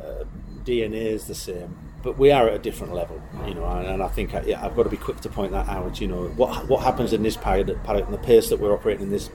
uh, 0.00 0.24
DNA 0.64 1.06
is 1.06 1.26
the 1.26 1.34
same, 1.34 1.76
but 2.02 2.18
we 2.18 2.30
are 2.32 2.48
at 2.48 2.54
a 2.54 2.58
different 2.58 2.92
level, 2.94 3.20
you 3.46 3.54
know. 3.54 3.64
And, 3.64 4.02
I 4.02 4.08
think 4.08 4.34
I, 4.34 4.42
yeah, 4.42 4.64
I've 4.64 4.74
got 4.74 4.82
to 4.84 4.88
be 4.90 4.96
quick 4.96 5.20
to 5.20 5.28
point 5.28 5.52
that 5.52 5.68
out. 5.68 6.00
You 6.00 6.08
know, 6.08 6.24
what 6.36 6.68
what 6.68 6.82
happens 6.82 7.12
in 7.12 7.22
this 7.22 7.36
paddock, 7.36 7.82
paddock 7.84 8.04
and 8.06 8.14
the 8.14 8.18
pace 8.18 8.48
that 8.48 8.58
we're 8.58 8.72
operating 8.72 9.04
in 9.04 9.10
this 9.10 9.30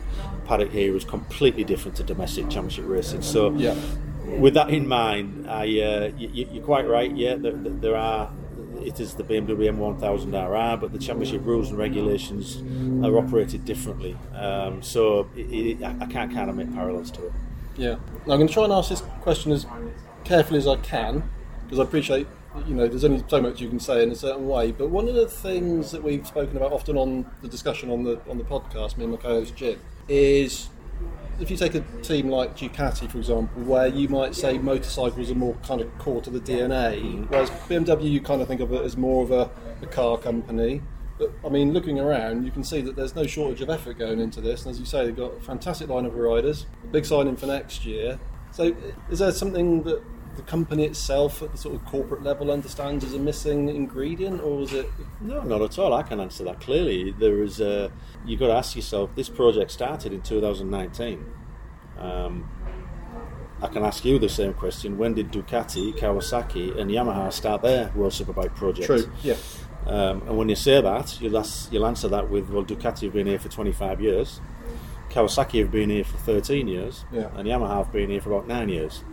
paddock 0.46 0.72
here 0.72 0.96
is 0.96 1.06
completely 1.06 1.64
different 1.64 1.98
to 1.98 2.04
domestic 2.04 2.50
championship 2.50 2.86
racing. 2.88 3.22
So, 3.22 3.52
Yeah. 3.54 3.76
with 4.40 4.54
that 4.56 4.70
in 4.70 4.88
mind, 4.88 5.48
I 5.50 5.64
uh, 5.82 6.12
you, 6.18 6.48
you're 6.52 6.64
quite 6.66 6.88
right. 6.88 7.14
Yeah, 7.16 7.36
there, 7.36 7.54
there 7.54 7.96
are. 7.96 8.30
It 8.84 9.00
is 9.00 9.16
the 9.16 9.24
BMW 9.24 9.70
M1000RR, 9.76 10.80
but 10.80 10.92
the 10.94 11.00
championship 11.00 11.46
rules 11.46 11.70
and 11.70 11.78
regulations 11.80 12.62
are 13.06 13.18
operated 13.18 13.66
differently. 13.66 14.16
Um, 14.36 14.82
so 14.84 15.28
it, 15.36 15.42
it, 15.52 15.84
I 15.84 15.96
I 16.02 16.06
can't 16.06 16.32
kind 16.34 16.50
of 16.50 16.56
make 16.56 16.74
parallels 16.74 17.12
to 17.12 17.26
it. 17.26 17.34
Yeah. 17.76 17.96
Now, 18.26 18.34
I'm 18.34 18.40
going 18.40 18.48
to 18.48 18.54
try 18.54 18.64
and 18.64 18.74
ask 18.74 18.90
this 18.90 19.02
question 19.22 19.52
as 19.52 19.66
carefully 20.24 20.60
as 20.60 20.68
I 20.68 20.78
can, 20.78 21.24
because 21.64 21.80
I 21.80 21.84
appreciate, 21.84 22.28
you 22.66 22.76
know, 22.76 22.88
there's 22.88 23.04
only 23.04 23.24
so 23.28 23.42
much 23.42 23.62
you 23.62 23.70
can 23.70 23.80
say 23.80 24.04
in 24.04 24.12
a 24.12 24.16
certain 24.16 24.48
way. 24.48 24.72
But 24.72 24.90
one 24.90 25.08
of 25.08 25.16
the 25.16 25.28
things 25.28 25.92
that 25.92 26.04
we've 26.04 26.26
spoken 26.26 26.58
about 26.58 26.72
often 26.72 26.98
on 26.98 27.30
the 27.42 27.48
discussion 27.48 27.90
on 27.90 28.04
the 28.04 28.20
on 28.30 28.38
the 28.38 28.44
podcast, 28.44 28.98
me 28.98 29.04
and 29.04 29.14
my 29.14 29.20
co-host 29.20 29.56
Jim, 29.56 29.80
is 30.08 30.70
if 31.40 31.52
you 31.52 31.58
take 31.58 31.76
a 31.76 31.82
team 32.02 32.30
like 32.30 32.58
Ducati, 32.58 33.10
for 33.10 33.18
example, 33.18 33.62
where 33.64 33.88
you 33.88 34.10
might 34.10 34.34
say 34.34 34.58
motorcycles 34.58 35.30
are 35.30 35.36
more 35.36 35.56
kind 35.64 35.82
of 35.82 35.98
core 36.00 36.22
to 36.22 36.30
the 36.30 36.40
DNA, 36.40 37.28
whereas 37.30 37.50
BMW, 37.50 38.10
you 38.10 38.22
kind 38.22 38.42
of 38.42 38.48
think 38.48 38.62
of 38.62 38.74
it 38.74 38.82
as 38.82 38.98
more 38.98 39.24
of 39.24 39.32
a, 39.32 39.50
a 39.82 39.88
car 39.88 40.18
company. 40.18 40.82
But 41.20 41.32
I 41.46 41.50
mean, 41.50 41.74
looking 41.74 42.00
around, 42.00 42.46
you 42.46 42.52
can 42.52 42.64
see 42.64 42.82
that 42.82 42.96
there's 42.96 43.16
no 43.16 43.26
shortage 43.26 43.62
of 43.62 43.70
effort 43.70 43.98
going 43.98 44.20
into 44.20 44.42
this. 44.42 44.66
And 44.66 44.72
as 44.72 44.80
you 44.80 44.86
say, 44.86 45.06
they've 45.06 45.16
got 45.16 45.38
a 45.38 45.42
fantastic 45.42 45.90
line 45.90 46.06
of 46.06 46.16
riders, 46.16 46.66
a 46.84 46.88
big 46.88 47.06
signing 47.06 47.36
for 47.36 47.48
next 47.48 47.86
year. 47.86 48.20
So, 48.52 48.76
is 49.10 49.20
there 49.20 49.32
something 49.32 49.84
that 49.84 50.02
the 50.38 50.44
company 50.44 50.86
itself, 50.86 51.42
at 51.42 51.52
the 51.52 51.58
sort 51.58 51.76
of 51.76 51.84
corporate 51.86 52.24
level, 52.24 52.50
understands 52.52 53.04
as 53.04 53.14
a 53.14 53.20
missing 53.20 53.68
ingredient, 53.70 54.42
or 54.42 54.62
is 54.62 54.72
it? 54.74 54.90
No, 55.20 55.42
not 55.44 55.62
at 55.62 55.78
all. 55.78 55.94
I 55.94 56.04
can 56.04 56.20
answer 56.20 56.44
that 56.46 56.62
clearly. 56.62 57.12
There 57.12 57.44
is 57.44 57.60
a, 57.60 57.92
you've 58.26 58.40
got 58.40 58.48
to 58.48 58.54
ask 58.54 58.76
yourself. 58.76 59.10
This 59.16 59.28
project 59.30 59.72
started 59.72 60.14
in 60.14 60.22
2019. 60.22 61.26
Um, 62.00 62.50
I 63.62 63.68
can 63.68 63.84
ask 63.84 64.06
you 64.06 64.20
the 64.20 64.30
same 64.30 64.54
question. 64.54 64.98
When 64.98 65.16
did 65.16 65.32
Ducati, 65.32 65.98
Kawasaki, 65.98 66.78
and 66.78 66.92
Yamaha 66.92 67.34
start 67.34 67.64
their 67.64 67.92
World 67.96 68.14
Superbike 68.14 68.56
project? 68.56 68.86
True. 68.86 69.12
Yeah. 69.24 69.36
Um, 69.88 70.22
and 70.28 70.38
when 70.38 70.50
you 70.50 70.56
say 70.56 70.80
that, 70.82 71.20
you'll, 71.20 71.38
ask, 71.38 71.72
you'll 71.72 71.88
answer 71.88 72.08
that 72.10 72.30
with, 72.30 72.50
well, 72.50 72.64
Ducati 72.64 73.02
have 73.04 73.14
been 73.14 73.26
here 73.26 73.40
for 73.40 73.50
25 73.50 74.02
years, 74.02 74.42
Kawasaki 75.10 75.60
have 75.62 75.72
been 75.72 75.90
here 75.90 76.04
for 76.04 76.18
13 76.18 76.68
years, 76.68 77.06
Yeah. 77.12 77.30
and 77.36 77.48
Yamaha 77.48 77.78
have 77.78 77.92
been 77.92 78.10
here 78.10 78.22
for 78.22 78.34
about 78.34 78.48
nine 78.48 78.70
years. 78.70 79.04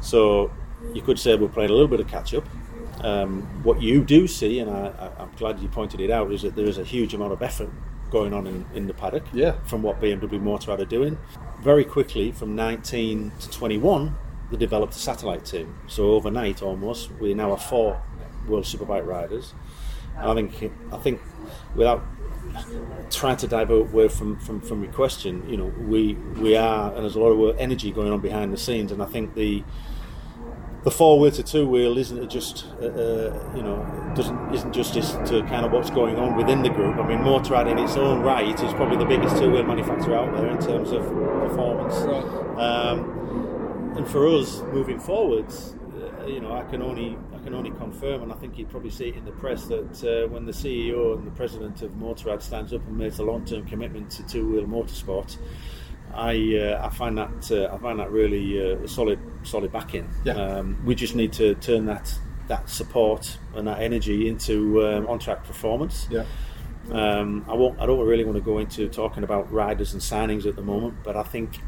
So 0.00 0.50
you 0.94 1.02
could 1.02 1.18
say 1.18 1.34
we're 1.36 1.48
playing 1.48 1.70
a 1.70 1.72
little 1.72 1.88
bit 1.88 2.00
of 2.00 2.08
catch 2.08 2.34
up. 2.34 2.44
Um, 3.02 3.42
what 3.62 3.80
you 3.80 4.04
do 4.04 4.26
see, 4.26 4.58
and 4.58 4.70
I, 4.70 5.10
I'm 5.18 5.30
glad 5.36 5.58
you 5.60 5.68
pointed 5.68 6.00
it 6.00 6.10
out, 6.10 6.30
is 6.32 6.42
that 6.42 6.54
there 6.54 6.66
is 6.66 6.78
a 6.78 6.84
huge 6.84 7.14
amount 7.14 7.32
of 7.32 7.42
effort 7.42 7.70
going 8.10 8.34
on 8.34 8.46
in, 8.46 8.66
in 8.74 8.86
the 8.86 8.92
paddock 8.94 9.22
Yeah. 9.32 9.52
from 9.64 9.82
what 9.82 10.00
BMW 10.00 10.40
Motorrad 10.40 10.80
are 10.80 10.84
doing. 10.84 11.16
Very 11.62 11.84
quickly, 11.84 12.32
from 12.32 12.54
19 12.56 13.32
to 13.40 13.50
21, 13.50 14.14
they 14.50 14.56
developed 14.56 14.94
a 14.94 14.98
satellite 14.98 15.44
team. 15.44 15.78
So 15.86 16.10
overnight, 16.12 16.60
almost, 16.62 17.10
we 17.20 17.34
now 17.34 17.50
have 17.50 17.62
four 17.62 18.02
World 18.48 18.64
Superbike 18.64 19.06
riders. 19.06 19.54
I 20.18 20.34
think, 20.34 20.70
I 20.92 20.96
think, 20.98 21.20
without 21.76 22.02
trying 23.10 23.36
to 23.38 23.46
divert 23.46 23.92
away 23.92 24.08
from, 24.08 24.38
from, 24.40 24.60
from 24.60 24.82
your 24.82 24.92
question, 24.92 25.48
you 25.48 25.56
know, 25.56 25.72
we 25.78 26.14
we 26.36 26.56
are, 26.56 26.92
and 26.92 27.02
there's 27.02 27.14
a 27.14 27.20
lot 27.20 27.30
of 27.30 27.58
energy 27.58 27.90
going 27.92 28.12
on 28.12 28.20
behind 28.20 28.52
the 28.52 28.56
scenes, 28.58 28.92
and 28.92 29.02
I 29.02 29.06
think 29.06 29.34
the 29.34 29.62
the 30.82 30.90
four 30.90 31.20
wheel 31.20 31.30
to 31.30 31.42
two 31.42 31.66
wheel 31.66 31.98
isn't 31.98 32.30
just 32.30 32.66
uh, 32.80 32.86
uh, 32.86 33.52
you 33.54 33.62
know 33.62 34.12
doesn't 34.14 34.54
isn't 34.54 34.72
justice 34.72 35.12
to 35.26 35.42
kind 35.42 35.66
of 35.66 35.72
what's 35.72 35.90
going 35.90 36.16
on 36.16 36.36
within 36.36 36.62
the 36.62 36.70
group. 36.70 36.96
I 36.96 37.06
mean, 37.06 37.18
Motorrad 37.18 37.70
in 37.70 37.78
its 37.78 37.96
own 37.96 38.20
right 38.20 38.58
is 38.60 38.72
probably 38.74 38.96
the 38.96 39.04
biggest 39.04 39.36
two 39.36 39.50
wheel 39.50 39.64
manufacturer 39.64 40.16
out 40.16 40.34
there 40.34 40.48
in 40.48 40.58
terms 40.58 40.92
of 40.92 41.02
performance. 41.04 41.96
Um, 42.58 43.94
and 43.96 44.08
for 44.08 44.26
us 44.28 44.62
moving 44.72 44.98
forwards, 44.98 45.74
uh, 46.00 46.26
you 46.26 46.40
know, 46.40 46.52
I 46.52 46.62
can 46.64 46.82
only 46.82 47.18
I 47.34 47.38
can 47.44 47.54
only 47.54 47.70
confirm, 47.70 48.22
and 48.22 48.32
I 48.32 48.36
think 48.36 48.58
you'd 48.58 48.70
probably 48.70 48.90
see 48.90 49.08
it 49.08 49.16
in 49.16 49.24
the 49.24 49.32
press 49.32 49.66
that 49.66 50.04
uh, 50.04 50.28
when 50.28 50.46
the 50.46 50.52
CEO 50.52 51.16
and 51.16 51.26
the 51.26 51.30
president 51.32 51.82
of 51.82 51.92
Motorrad 51.92 52.40
stands 52.40 52.72
up 52.72 52.86
and 52.86 52.96
makes 52.96 53.18
a 53.18 53.22
long 53.22 53.44
term 53.44 53.66
commitment 53.66 54.10
to 54.12 54.22
two 54.22 54.48
wheel 54.48 54.64
motorsport. 54.64 55.36
I 56.14 56.56
uh, 56.56 56.86
I 56.86 56.90
find 56.90 57.18
that 57.18 57.50
uh, 57.50 57.74
I 57.74 57.78
find 57.78 57.98
that 57.98 58.10
really 58.10 58.72
uh, 58.72 58.86
solid 58.86 59.18
solid 59.42 59.72
backing. 59.72 60.08
Yeah. 60.24 60.34
Um, 60.34 60.80
we 60.84 60.94
just 60.94 61.14
need 61.14 61.32
to 61.34 61.54
turn 61.56 61.86
that 61.86 62.14
that 62.48 62.68
support 62.68 63.38
and 63.54 63.66
that 63.68 63.80
energy 63.80 64.28
into 64.28 64.84
um, 64.84 65.06
on 65.06 65.18
track 65.18 65.44
performance. 65.44 66.08
Yeah. 66.10 66.24
Um, 66.90 67.44
I 67.48 67.54
won't. 67.54 67.80
I 67.80 67.86
don't 67.86 68.04
really 68.06 68.24
want 68.24 68.36
to 68.36 68.42
go 68.42 68.58
into 68.58 68.88
talking 68.88 69.22
about 69.22 69.52
riders 69.52 69.92
and 69.92 70.02
signings 70.02 70.46
at 70.46 70.56
the 70.56 70.62
moment, 70.62 70.94
but 71.04 71.16
I 71.16 71.22
think 71.22 71.60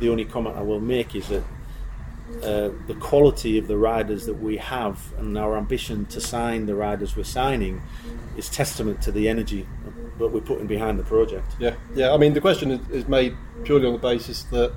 the 0.00 0.08
only 0.08 0.24
comment 0.24 0.56
I 0.56 0.62
will 0.62 0.80
make 0.80 1.14
is 1.14 1.28
that 1.28 1.42
uh, 2.42 2.70
the 2.86 2.96
quality 3.00 3.58
of 3.58 3.68
the 3.68 3.76
riders 3.76 4.26
that 4.26 4.34
we 4.34 4.56
have 4.56 5.12
and 5.18 5.36
our 5.36 5.56
ambition 5.56 6.06
to 6.06 6.20
sign 6.20 6.66
the 6.66 6.74
riders 6.74 7.16
we're 7.16 7.22
signing 7.22 7.82
is 8.36 8.48
testament 8.48 9.02
to 9.02 9.12
the 9.12 9.28
energy 9.28 9.66
that 10.18 10.28
we're 10.28 10.40
putting 10.40 10.66
behind 10.66 10.98
the 10.98 11.02
project. 11.04 11.56
Yeah, 11.58 11.74
yeah. 11.94 12.12
I 12.12 12.16
mean, 12.16 12.32
the 12.34 12.40
question 12.40 12.70
is, 12.70 12.88
is 12.90 13.08
made 13.08 13.36
purely 13.64 13.86
on 13.86 13.92
the 13.94 13.98
basis 13.98 14.44
that 14.44 14.72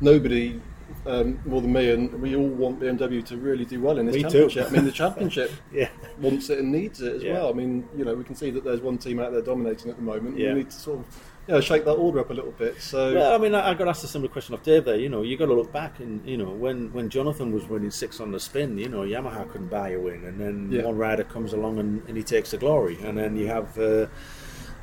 nobody, 0.00 0.60
um, 1.06 1.40
more 1.44 1.60
than 1.60 1.72
me, 1.72 1.90
and 1.90 2.12
we 2.20 2.34
all 2.36 2.46
want 2.48 2.80
BMW 2.80 3.24
to 3.26 3.36
really 3.36 3.64
do 3.64 3.80
well 3.80 3.98
in 3.98 4.06
this 4.06 4.16
Me 4.16 4.22
too. 4.22 4.28
championship. 4.48 4.66
I 4.66 4.70
mean, 4.70 4.84
the 4.84 4.92
championship 4.92 5.50
Yeah. 5.72 5.88
wants 6.20 6.50
it 6.50 6.58
and 6.58 6.72
needs 6.72 7.00
it 7.00 7.16
as 7.16 7.22
Yeah. 7.22 7.34
well. 7.34 7.48
I 7.50 7.52
mean, 7.52 7.88
you 7.96 8.04
know, 8.04 8.14
we 8.14 8.24
can 8.24 8.34
see 8.34 8.50
that 8.50 8.64
there's 8.64 8.80
one 8.80 8.98
team 8.98 9.20
out 9.20 9.32
there 9.32 9.42
dominating 9.42 9.90
at 9.90 9.96
the 9.96 10.02
moment. 10.02 10.36
Yeah. 10.38 10.48
We 10.54 10.60
need 10.60 10.70
to 10.70 10.76
sort 10.76 10.98
of, 11.00 11.04
you 11.48 11.54
know, 11.54 11.60
shake 11.60 11.84
that 11.84 11.92
order 11.94 12.20
up 12.20 12.30
a 12.30 12.34
little 12.34 12.52
bit. 12.52 12.80
So, 12.80 13.14
Well, 13.14 13.34
I 13.34 13.38
mean, 13.38 13.54
I, 13.54 13.70
I 13.70 13.74
got 13.74 13.88
asked 13.88 14.04
a 14.04 14.06
similar 14.08 14.30
question 14.30 14.54
of 14.54 14.62
Dave 14.62 14.84
there. 14.84 14.96
You 14.96 15.08
know, 15.08 15.22
you 15.22 15.36
got 15.36 15.46
to 15.46 15.54
look 15.54 15.72
back 15.72 15.98
and 16.00 16.24
you 16.28 16.36
know 16.36 16.50
when 16.50 16.92
when 16.92 17.08
Jonathan 17.08 17.50
was 17.52 17.66
winning 17.66 17.90
six 17.90 18.20
on 18.20 18.30
the 18.32 18.38
spin, 18.40 18.76
you 18.78 18.88
know, 18.88 19.00
Yamaha 19.00 19.50
couldn't 19.50 19.68
buy 19.68 19.90
a 19.90 19.98
win, 19.98 20.24
and 20.24 20.38
then 20.40 20.68
Yeah. 20.70 20.82
one 20.84 20.96
rider 20.98 21.24
comes 21.24 21.52
along 21.52 21.78
and, 21.78 22.02
and 22.08 22.16
he 22.16 22.22
takes 22.22 22.50
the 22.50 22.58
glory, 22.58 22.98
and 23.02 23.16
then 23.16 23.36
you 23.36 23.46
have. 23.46 23.78
Uh, 23.78 24.06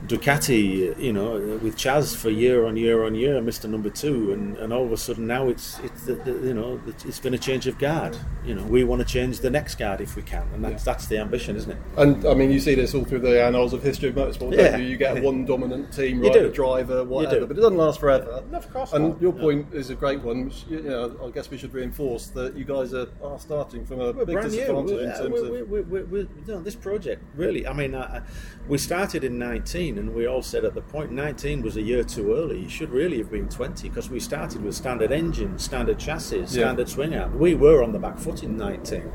Ducati, 0.06 0.96
you 1.02 1.12
know, 1.12 1.58
with 1.64 1.76
Chaz 1.76 2.16
for 2.16 2.30
year 2.30 2.66
on 2.68 2.78
year 2.78 3.04
on 3.04 3.16
year, 3.16 3.42
Mister 3.42 3.68
Number 3.68 3.90
Two, 3.90 4.32
and, 4.32 4.56
and 4.58 4.72
all 4.72 4.86
of 4.86 4.92
a 4.92 4.98
sudden 4.98 5.26
now 5.26 5.50
it's 5.50 5.80
it's 5.80 6.04
the, 6.04 6.14
the, 6.14 6.32
you 6.34 6.54
know 6.54 6.80
it's- 6.88 7.20
been 7.20 7.34
a 7.34 7.38
change 7.38 7.66
of 7.66 7.80
guard. 7.80 8.16
You 8.46 8.54
know, 8.54 8.64
we 8.64 8.84
want 8.84 9.02
to 9.02 9.06
change 9.08 9.40
the 9.40 9.50
next 9.50 9.80
guard 9.80 10.00
if 10.00 10.16
we 10.16 10.22
can, 10.22 10.48
and 10.54 10.64
that's 10.64 10.84
that's 10.84 11.08
the 11.08 11.18
ambition, 11.18 11.56
isn't 11.56 11.72
it? 11.72 11.78
and 11.98 12.26
I 12.28 12.36
mean, 12.36 12.52
you 12.52 12.60
see 12.60 12.76
this 12.76 12.94
all 12.94 13.06
through 13.06 13.20
the 13.22 13.44
annals 13.44 13.74
of 13.74 13.82
history 13.82 14.10
of 14.10 14.16
motorsport. 14.16 14.56
Yeah. 14.56 14.70
Don't 14.72 14.82
you? 14.84 14.88
you 14.90 14.98
get 14.98 15.22
one 15.24 15.46
dominant 15.46 15.92
team, 15.92 16.24
You 16.24 16.30
rider, 16.30 16.48
do. 16.48 16.54
driver, 16.54 17.04
whatever, 17.04 17.48
but 17.48 17.58
it 17.58 17.62
doesn't 17.62 17.78
last 17.78 18.00
forever. 18.00 18.44
No, 18.52 18.60
of 18.60 18.72
course 18.72 18.94
And 18.94 19.10
not. 19.10 19.22
your 19.22 19.34
No. 19.34 19.42
point 19.42 19.74
is 19.74 19.90
a 19.90 19.96
great 19.96 20.22
one. 20.22 20.46
Which, 20.46 20.66
you 20.70 20.82
know, 20.84 21.18
I 21.26 21.32
guess 21.32 21.50
we 21.50 21.58
should 21.58 21.74
reinforce 21.74 22.28
that 22.28 22.56
you 22.56 22.66
guys 22.66 22.94
are, 22.94 23.08
are 23.24 23.40
starting 23.40 23.84
from 23.84 24.00
a 24.00 24.12
We're 24.12 24.26
big 24.26 24.42
disadvantage 24.44 24.92
We're- 24.92 25.04
in 25.06 25.12
terms 25.12 25.68
we're- 26.12 26.54
of. 26.56 26.64
this 26.64 26.76
project 26.76 27.24
really. 27.36 27.66
I 27.68 27.74
mean, 27.74 27.96
uh, 27.96 28.24
we 28.68 28.78
started 28.78 29.24
in 29.24 29.40
19, 29.88 29.98
and 29.98 30.16
we 30.16 30.28
all 30.28 30.42
said 30.42 30.66
at 30.66 30.74
the 30.74 30.82
point 30.82 31.12
19 31.12 31.62
was 31.62 31.78
a 31.78 31.82
year 31.82 32.04
too 32.04 32.34
early. 32.34 32.64
It 32.64 32.72
should 32.72 32.90
really 32.90 33.18
have 33.18 33.32
been 33.32 33.48
20 33.48 33.88
because 33.88 34.10
we 34.10 34.20
started 34.20 34.64
with 34.64 34.76
standard 34.76 35.12
engines, 35.12 35.64
standard 35.64 36.00
chassis, 36.00 36.48
standard 36.48 36.90
swing 36.90 37.16
arm. 37.16 37.38
We 37.38 37.56
were 37.56 37.84
on 37.84 37.92
the 37.92 38.00
back 38.00 38.18
foot 38.18 38.44
in 38.44 38.58
19. 38.58 39.12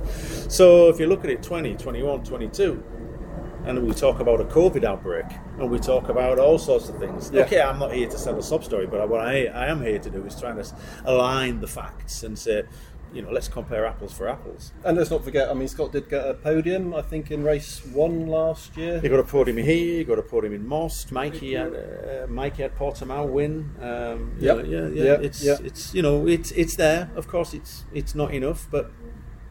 So 0.48 0.88
if 0.88 0.98
you 0.98 1.06
look 1.06 1.24
at 1.24 1.30
it, 1.30 1.42
20, 1.42 1.76
21, 1.76 2.24
22. 2.24 2.82
And 3.64 3.86
we 3.86 3.94
talk 3.94 4.18
about 4.18 4.40
a 4.40 4.44
COVID 4.44 4.82
outbreak, 4.82 5.26
and 5.56 5.70
we 5.70 5.78
talk 5.78 6.08
about 6.08 6.40
all 6.40 6.58
sorts 6.58 6.88
of 6.88 6.98
things. 6.98 7.30
Yeah. 7.32 7.42
Okay, 7.42 7.60
I'm 7.60 7.78
not 7.78 7.92
here 7.92 8.08
to 8.08 8.18
sell 8.18 8.36
a 8.36 8.42
sub 8.42 8.64
story, 8.64 8.88
but 8.88 9.08
what 9.08 9.20
I, 9.20 9.44
I 9.44 9.68
am 9.68 9.80
here 9.80 10.00
to 10.00 10.10
do 10.10 10.24
is 10.24 10.34
trying 10.34 10.56
to 10.56 10.66
align 11.04 11.60
the 11.60 11.68
facts 11.68 12.24
and 12.24 12.36
say, 12.36 12.64
you 13.12 13.22
know, 13.22 13.30
let's 13.30 13.48
compare 13.48 13.84
apples 13.86 14.12
for 14.12 14.28
apples. 14.28 14.72
And 14.84 14.96
let's 14.96 15.10
not 15.10 15.22
forget, 15.24 15.50
I 15.50 15.54
mean, 15.54 15.68
Scott 15.68 15.92
did 15.92 16.08
get 16.08 16.26
a 16.26 16.34
podium, 16.34 16.94
I 16.94 17.02
think, 17.02 17.30
in 17.30 17.42
race 17.44 17.84
one 17.92 18.26
last 18.26 18.76
year. 18.76 19.00
He 19.00 19.08
got 19.08 19.20
a 19.20 19.24
podium 19.24 19.58
here. 19.58 19.98
he 19.98 20.04
got 20.04 20.18
a 20.18 20.22
podium 20.22 20.54
in 20.54 20.66
Most. 20.66 21.12
Mikey 21.12 21.54
had 21.54 21.74
uh, 21.74 22.26
Mikey 22.28 22.62
had 22.62 22.74
Portimao 22.76 23.28
win. 23.28 23.70
Um, 23.80 24.36
Yep. 24.40 24.66
yeah, 24.66 24.88
yeah, 24.88 24.88
yeah. 25.04 25.18
It's 25.20 25.44
yep. 25.44 25.60
it's 25.62 25.94
you 25.94 26.02
know 26.02 26.26
it's 26.26 26.50
it's 26.52 26.76
there. 26.76 27.10
Of 27.14 27.28
course, 27.28 27.52
it's 27.54 27.84
it's 27.92 28.14
not 28.14 28.32
enough, 28.32 28.66
but 28.70 28.90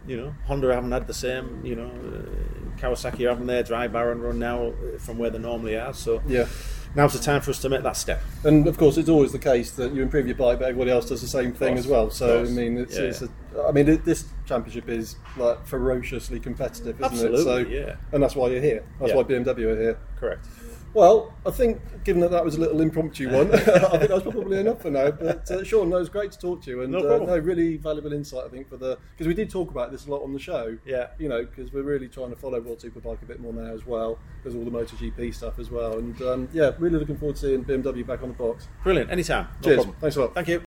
you 0.08 0.18
know 0.18 0.34
Honda 0.48 0.74
haven't 0.74 0.92
had 0.92 1.08
the 1.08 1.14
same. 1.14 1.62
You 1.64 1.76
know 1.76 1.92
uh, 1.92 2.80
Kawasaki 2.80 3.28
haven't 3.30 3.48
their 3.48 3.64
dry 3.64 3.88
barren 3.88 4.22
run 4.22 4.40
now 4.40 4.68
uh, 4.70 4.98
from 4.98 5.18
where 5.20 5.30
they 5.30 5.38
normally 5.40 5.78
are. 5.78 5.94
So 5.94 6.22
Yeah. 6.28 6.48
Now's 6.96 7.14
the 7.14 7.20
time 7.20 7.42
for 7.42 7.52
us 7.52 7.60
to 7.60 7.70
make 7.70 7.84
that 7.84 7.98
step. 7.98 8.22
And 8.44 8.68
of 8.68 8.78
course, 8.78 8.98
it's 8.98 9.10
always 9.10 9.32
the 9.32 9.40
case 9.40 9.72
that 9.72 9.94
you 9.94 10.02
improve 10.02 10.28
your 10.28 10.36
bike, 10.36 10.60
but 10.60 10.70
everybody 10.70 10.92
else 10.92 11.08
does 11.10 11.22
the 11.22 11.28
same 11.28 11.54
thing 11.54 11.78
as 11.78 11.88
well. 11.88 12.10
So 12.10 12.42
I 12.42 12.44
mean, 12.46 12.78
it's, 12.78 12.96
Yeah. 12.98 13.04
it's 13.04 13.22
a, 13.22 13.30
I 13.68 13.72
mean, 13.72 13.88
it, 13.88 14.06
this 14.06 14.26
championship 14.46 14.90
is 14.90 15.16
like 15.38 15.66
ferociously 15.66 16.40
competitive, 16.40 17.00
isn't 17.02 17.14
it? 17.14 17.20
So, 17.20 17.28
Absolutely, 17.34 17.78
yeah. 17.80 17.96
And 18.12 18.22
that's 18.22 18.36
why 18.36 18.50
you're 18.50 18.62
here. 18.62 18.84
That's 19.00 19.12
Yeah. 19.12 19.18
why 19.18 19.24
BMW 19.24 19.66
are 19.68 19.82
here. 19.82 19.98
Correct. 20.18 20.46
Well, 20.94 21.34
I 21.46 21.52
think 21.52 21.80
given 22.04 22.22
that 22.22 22.32
that 22.32 22.44
was 22.44 22.56
a 22.56 22.60
little 22.60 22.82
impromptu 22.82 23.30
one, 23.30 23.52
I 23.56 23.58
think 23.60 24.10
that's 24.10 24.24
probably 24.24 24.60
enough 24.60 24.82
for 24.82 24.92
now. 24.92 25.12
But 25.12 25.50
uh, 25.50 25.64
Shaun, 25.64 25.90
no, 25.90 25.98
it 25.98 26.00
was 26.00 26.10
great 26.10 26.32
to 26.34 26.40
talk 26.40 26.64
to 26.64 26.70
you, 26.70 26.82
and 26.82 26.92
No 26.92 27.00
uh, 27.00 27.26
no, 27.26 27.38
really 27.38 27.78
valuable 27.78 28.14
insight. 28.14 28.46
I 28.46 28.50
think 28.50 28.70
for 28.70 28.78
the 28.78 28.98
because 29.12 29.28
we 29.28 29.34
did 29.34 29.50
talk 29.50 29.72
about 29.72 29.92
this 29.92 30.08
a 30.08 30.12
lot 30.12 30.24
on 30.24 30.34
the 30.34 30.40
show. 30.40 30.78
Yeah. 30.86 31.08
you 31.18 31.30
know, 31.30 31.46
because 31.46 31.72
we're 31.72 31.84
really 31.84 32.08
trying 32.08 32.30
to 32.30 32.36
follow 32.36 32.60
World 32.60 32.80
Superbike 32.80 33.22
a 33.22 33.26
bit 33.26 33.40
more 33.40 33.54
now 33.54 33.74
as 33.74 33.86
well. 33.86 34.20
There's 34.44 34.56
all 34.56 34.66
the 34.66 34.72
MotoGP 34.72 35.34
stuff 35.34 35.60
as 35.60 35.72
well, 35.72 35.98
and 35.98 36.22
um, 36.22 36.50
yeah, 36.54 36.72
really 36.78 37.00
looking 37.00 37.18
forward 37.18 37.36
to 37.38 37.42
seeing 37.42 37.64
BMW 37.64 38.06
back 38.06 38.22
on 38.24 38.30
the 38.30 38.36
box. 38.36 38.68
Brilliant. 38.84 39.12
Anytime. 39.12 39.48
No 39.62 39.62
Cheers. 39.62 39.76
problem. 39.78 39.96
Thanks 40.02 40.16
a 40.16 40.22
lot. 40.22 40.34
Thank 40.34 40.48
you. 40.50 40.64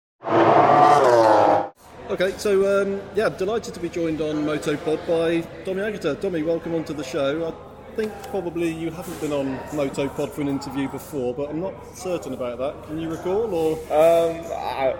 Okay, 2.10 2.34
so 2.36 2.82
um, 2.82 3.00
yeah, 3.14 3.30
delighted 3.30 3.72
to 3.72 3.80
be 3.80 3.88
joined 3.88 4.20
on 4.20 4.44
MotoPod 4.44 5.06
by 5.06 5.40
Domi 5.64 5.80
Aegerter. 5.80 6.20
Domi, 6.20 6.42
welcome 6.42 6.74
onto 6.74 6.92
the 6.92 7.04
show. 7.04 7.48
I 7.48 7.71
think 7.96 8.12
probably 8.30 8.72
you 8.72 8.90
haven't 8.90 9.20
been 9.20 9.32
on 9.32 9.58
MotoPod 9.70 10.30
for 10.30 10.40
an 10.40 10.48
interview 10.48 10.88
before, 10.88 11.34
but 11.34 11.50
I'm 11.50 11.60
not 11.60 11.74
certain 11.96 12.32
about 12.34 12.58
that. 12.58 12.86
Can 12.86 12.98
you 13.00 13.10
recall, 13.10 13.54
or 13.54 13.72
Um, 13.90 14.40
uh, 14.50 14.92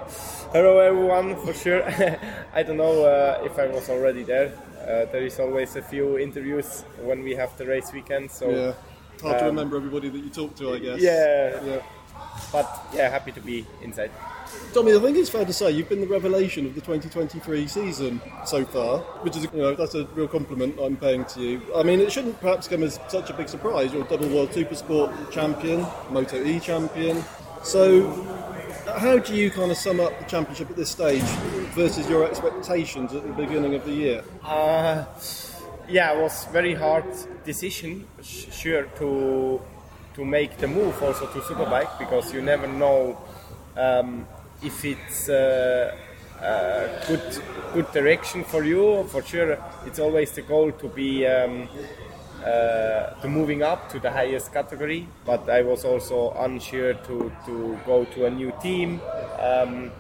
hello 0.53 0.79
everyone, 0.79 1.37
for 1.37 1.53
sure. 1.55 1.83
I 2.55 2.63
don't 2.63 2.77
know 2.77 3.05
uh, 3.05 3.43
if 3.45 3.59
I 3.59 3.67
was 3.67 3.89
already 3.89 4.23
there. 4.25 4.53
Uh, 4.83 5.07
there 5.13 5.23
is 5.25 5.39
always 5.39 5.77
a 5.77 5.83
few 5.83 6.19
interviews 6.19 6.85
when 7.03 7.23
we 7.23 7.35
have 7.35 7.57
the 7.57 7.65
race 7.67 7.93
weekend, 7.93 8.31
so 8.31 8.51
yeah, 8.51 8.73
hard 9.23 9.39
to 9.39 9.45
Um, 9.49 9.57
remember 9.57 9.77
everybody 9.77 10.09
that 10.11 10.19
you 10.19 10.31
talk 10.31 10.55
to, 10.57 10.75
I 10.75 10.79
guess. 10.79 11.01
yeah. 11.01 11.61
yeah. 11.65 11.83
but 12.53 12.67
yeah, 12.93 13.09
happy 13.09 13.33
to 13.33 13.41
be 13.41 13.65
inside. 13.83 14.11
Domi, 14.73 14.95
I 14.95 14.99
think 15.01 15.19
it's 15.19 15.29
fair 15.29 15.45
to 15.45 15.53
say 15.53 15.71
you've 15.71 15.89
been 15.89 16.01
the 16.01 16.07
revelation 16.07 16.65
of 16.65 16.75
the 16.75 16.81
2023 16.81 17.69
season 17.69 18.21
so 18.47 18.65
far, 18.65 19.01
which 19.23 19.37
is, 19.37 19.45
you 19.45 19.59
know, 19.59 19.75
that's 19.75 19.95
a 19.95 20.05
real 20.15 20.29
compliment 20.29 20.79
I'm 20.81 20.97
paying 20.97 21.25
to 21.27 21.41
you. 21.41 21.63
I 21.77 21.83
mean, 21.83 22.01
it 22.01 22.11
shouldn't 22.11 22.41
perhaps 22.41 22.69
come 22.69 22.83
as 22.83 22.99
such 23.09 23.29
a 23.29 23.35
big 23.35 23.49
surprise. 23.49 23.93
You're 23.93 24.05
a 24.05 24.09
double 24.09 24.29
world 24.29 24.51
supersport 24.51 25.31
champion, 25.31 25.87
Moto 26.11 26.43
E 26.43 26.59
champion. 26.59 27.23
So, 27.63 28.11
how 28.97 29.19
do 29.19 29.35
you 29.35 29.51
kind 29.51 29.71
of 29.71 29.77
sum 29.77 30.01
up 30.01 30.19
the 30.19 30.25
championship 30.25 30.71
at 30.71 30.77
this 30.77 30.91
stage 30.91 31.23
versus 31.75 32.09
your 32.09 32.25
expectations 32.27 33.15
at 33.15 33.23
the 33.23 33.33
beginning 33.33 33.75
of 33.75 33.85
the 33.85 33.93
year? 33.93 34.25
Uh, 34.43 35.05
yeah, 35.89 36.13
it 36.13 36.21
was 36.21 36.47
very 36.47 36.75
hard 36.75 37.05
decision, 37.45 38.07
sure, 38.23 38.85
to 38.97 39.61
to 40.15 40.25
make 40.25 40.59
the 40.59 40.69
move 40.69 41.03
also 41.03 41.27
to 41.27 41.41
Superbike 41.41 41.99
because 41.99 42.35
you 42.35 42.43
never 42.43 42.67
know 42.67 43.19
um, 43.77 44.27
if 44.63 44.85
it's 44.85 45.29
uh, 45.29 45.95
uh, 46.41 47.07
good 47.07 47.43
good 47.75 47.93
direction 47.93 48.45
for 48.45 48.65
you. 48.65 49.05
For 49.05 49.23
sure, 49.23 49.59
it's 49.87 49.99
always 49.99 50.33
the 50.33 50.43
goal 50.43 50.73
to 50.73 50.89
be 50.89 51.27
um, 51.27 51.69
uh, 52.45 53.11
to 53.21 53.29
moving 53.29 53.63
up 53.63 53.89
to 53.91 53.99
the 54.01 54.11
highest 54.11 54.53
category. 54.53 55.07
But 55.25 55.49
I 55.49 55.63
was 55.63 55.85
also 55.85 56.33
unsure 56.39 56.95
to 56.95 57.33
to 57.47 57.79
go 57.87 58.05
to 58.05 58.27
a 58.27 58.31
new 58.31 58.53
team. 58.63 59.01
Um, 59.39 59.91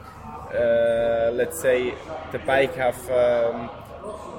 uh, 0.52 1.30
let's 1.32 1.60
say 1.60 1.94
the 2.32 2.38
bike 2.40 2.74
have. 2.74 3.10
Um, 3.10 3.70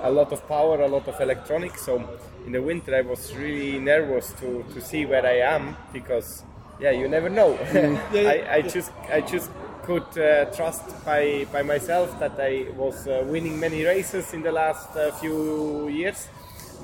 a 0.03 0.11
lot 0.11 0.33
of 0.33 0.45
power, 0.47 0.81
a 0.81 0.87
lot 0.87 1.07
of 1.07 1.19
electronics. 1.21 1.85
So 1.85 2.03
in 2.45 2.51
the 2.51 2.61
winter, 2.61 2.93
I 2.93 3.01
was 3.01 3.33
really 3.35 3.79
nervous 3.79 4.33
to, 4.41 4.63
to 4.73 4.81
see 4.81 5.05
where 5.05 5.25
I 5.25 5.37
am 5.55 5.77
because 5.93 6.43
yeah, 6.79 6.91
you 6.91 7.07
never 7.07 7.29
know. 7.29 7.57
I, 8.13 8.45
I 8.51 8.61
just 8.61 8.91
I 9.09 9.21
just 9.21 9.49
could 9.83 10.17
uh, 10.17 10.45
trust 10.55 10.83
by 11.05 11.45
by 11.51 11.61
myself 11.63 12.17
that 12.19 12.39
I 12.39 12.67
was 12.77 13.07
uh, 13.07 13.23
winning 13.27 13.59
many 13.59 13.83
races 13.85 14.33
in 14.33 14.41
the 14.41 14.51
last 14.51 14.95
uh, 14.95 15.11
few 15.13 15.87
years, 15.89 16.27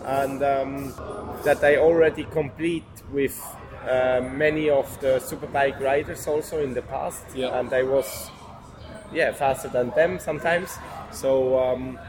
and 0.05 0.41
um, 0.43 0.93
that 1.43 1.63
I 1.63 1.77
already 1.77 2.23
complete 2.25 2.85
with. 3.11 3.37
Uh, 3.79 4.21
many 4.33 4.69
of 4.69 4.99
the 4.99 5.19
superbike 5.19 5.79
riders 5.79 6.27
also 6.27 6.61
in 6.61 6.73
the 6.73 6.81
past, 6.81 7.23
Yeah. 7.33 7.57
and 7.57 7.73
I 7.73 7.83
was 7.83 8.29
yeah 9.13 9.31
faster 9.31 9.69
than 9.69 9.91
them 9.91 10.19
sometimes. 10.19 10.77
So 11.11 11.59
um, 11.59 11.99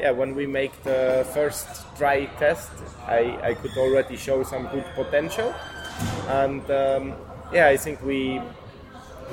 yeah, 0.00 0.10
when 0.10 0.34
we 0.34 0.46
make 0.46 0.82
the 0.82 1.26
first 1.34 1.66
dry 1.96 2.26
test, 2.38 2.70
I, 3.06 3.38
I 3.42 3.54
could 3.54 3.76
already 3.76 4.16
show 4.16 4.42
some 4.42 4.68
good 4.68 4.84
potential, 4.94 5.54
and 6.28 6.62
um, 6.70 7.14
yeah, 7.52 7.68
I 7.68 7.76
think 7.76 8.02
we 8.02 8.40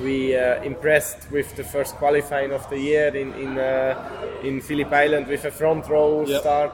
we 0.02 0.36
uh, 0.36 0.62
impressed 0.64 1.32
with 1.32 1.56
the 1.56 1.64
first 1.64 1.96
qualifying 1.96 2.52
of 2.52 2.68
the 2.70 2.78
year 2.80 3.08
in 3.16 3.34
in 3.34 3.58
uh, 3.58 3.96
in 4.44 4.62
Phillip 4.62 4.92
Island 4.92 5.28
with 5.28 5.46
a 5.46 5.52
front 5.52 5.88
row 5.90 6.26
Yep. 6.26 6.42
start. 6.42 6.72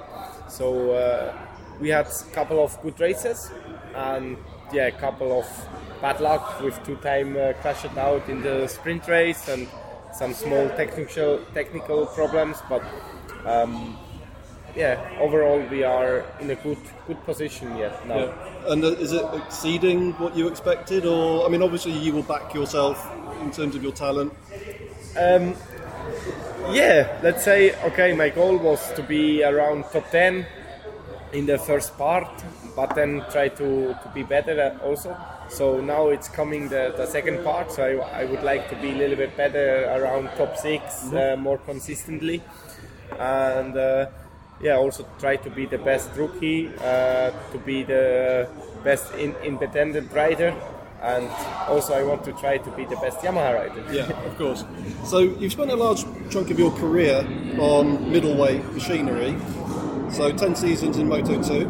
So 0.49 0.91
uh, 0.91 1.33
we 1.79 1.89
had 1.89 2.07
a 2.07 2.33
couple 2.33 2.63
of 2.63 2.81
good 2.81 2.99
races, 2.99 3.51
and 3.95 4.37
yeah, 4.73 4.87
a 4.87 4.91
couple 4.99 5.31
of 5.39 5.45
bad 6.01 6.19
luck 6.21 6.61
with 6.61 6.81
two 6.83 6.95
time 6.97 7.35
uh, 7.37 7.53
crashed 7.61 7.97
out 7.97 8.27
in 8.29 8.41
the 8.41 8.67
sprint 8.67 9.07
race 9.07 9.47
and 9.49 9.67
some 10.13 10.33
small 10.33 10.69
technical 10.69 11.39
technical 11.53 12.05
problems, 12.07 12.57
but. 12.69 12.83
Um, 13.45 13.97
yeah, 14.75 15.17
overall 15.19 15.59
we 15.69 15.83
are 15.83 16.25
in 16.39 16.49
a 16.49 16.55
good 16.55 16.77
good 17.07 17.23
position 17.25 17.77
yet 17.77 18.07
now. 18.07 18.17
Yeah. 18.17 18.71
And 18.71 18.83
uh, 18.83 18.87
is 18.87 19.13
it 19.13 19.25
exceeding 19.33 20.13
what 20.13 20.35
you 20.35 20.47
expected, 20.47 21.05
or 21.05 21.45
I 21.45 21.49
mean, 21.49 21.61
obviously 21.61 21.91
you 21.91 22.13
will 22.13 22.23
back 22.23 22.53
yourself 22.53 22.97
in 23.41 23.51
terms 23.51 23.75
of 23.75 23.83
your 23.83 23.93
talent. 23.93 24.33
Um, 25.17 25.55
yeah, 26.71 27.19
let's 27.23 27.43
say 27.43 27.75
okay. 27.85 28.13
My 28.13 28.29
goal 28.29 28.57
was 28.57 28.91
to 28.93 29.03
be 29.03 29.43
around 29.43 29.85
top 29.91 30.09
ten 30.11 30.45
in 31.33 31.45
the 31.45 31.57
first 31.57 31.97
part, 31.97 32.29
but 32.75 32.95
then 32.95 33.23
try 33.31 33.49
to, 33.49 33.93
to 34.03 34.11
be 34.13 34.23
better 34.23 34.77
also. 34.83 35.15
So 35.49 35.81
now 35.81 36.09
it's 36.09 36.27
coming 36.27 36.69
the, 36.69 36.93
the 36.95 37.05
second 37.05 37.43
part. 37.43 37.71
So 37.71 37.83
I, 37.83 38.21
I 38.21 38.25
would 38.25 38.43
like 38.43 38.69
to 38.69 38.75
be 38.75 38.91
a 38.91 38.95
little 38.95 39.15
bit 39.15 39.35
better 39.35 39.85
around 39.85 40.29
top 40.37 40.57
6 40.57 41.13
uh, 41.13 41.35
more 41.37 41.57
consistently, 41.57 42.41
and 43.17 43.75
uh, 43.75 44.07
yeah, 44.61 44.77
also 44.77 45.05
try 45.19 45.37
to 45.37 45.49
be 45.49 45.65
the 45.65 45.77
best 45.77 46.11
rookie, 46.15 46.69
uh, 46.79 47.31
to 47.51 47.57
be 47.65 47.83
the 47.83 48.47
best 48.83 49.13
in, 49.15 49.35
independent 49.43 50.11
rider. 50.11 50.53
And 51.01 51.29
also, 51.69 51.93
I 51.93 52.03
want 52.03 52.25
to 52.25 52.33
try 52.33 52.57
to 52.57 52.71
be 52.71 52.83
the 52.83 52.97
best 52.97 53.19
Yamaha 53.19 53.55
rider. 53.55 53.83
Yeah, 53.93 54.09
of 54.25 54.37
course. 54.37 54.65
So 55.05 55.19
you've 55.19 55.53
spent 55.53 55.71
a 55.71 55.75
large 55.75 56.03
chunk 56.29 56.51
of 56.51 56.59
your 56.59 56.71
career 56.71 57.25
on 57.57 58.11
middleweight 58.11 58.65
machinery. 58.73 59.37
So 60.11 60.33
ten 60.33 60.55
seasons 60.55 60.97
in 60.97 61.07
Moto 61.07 61.41
Two, 61.41 61.61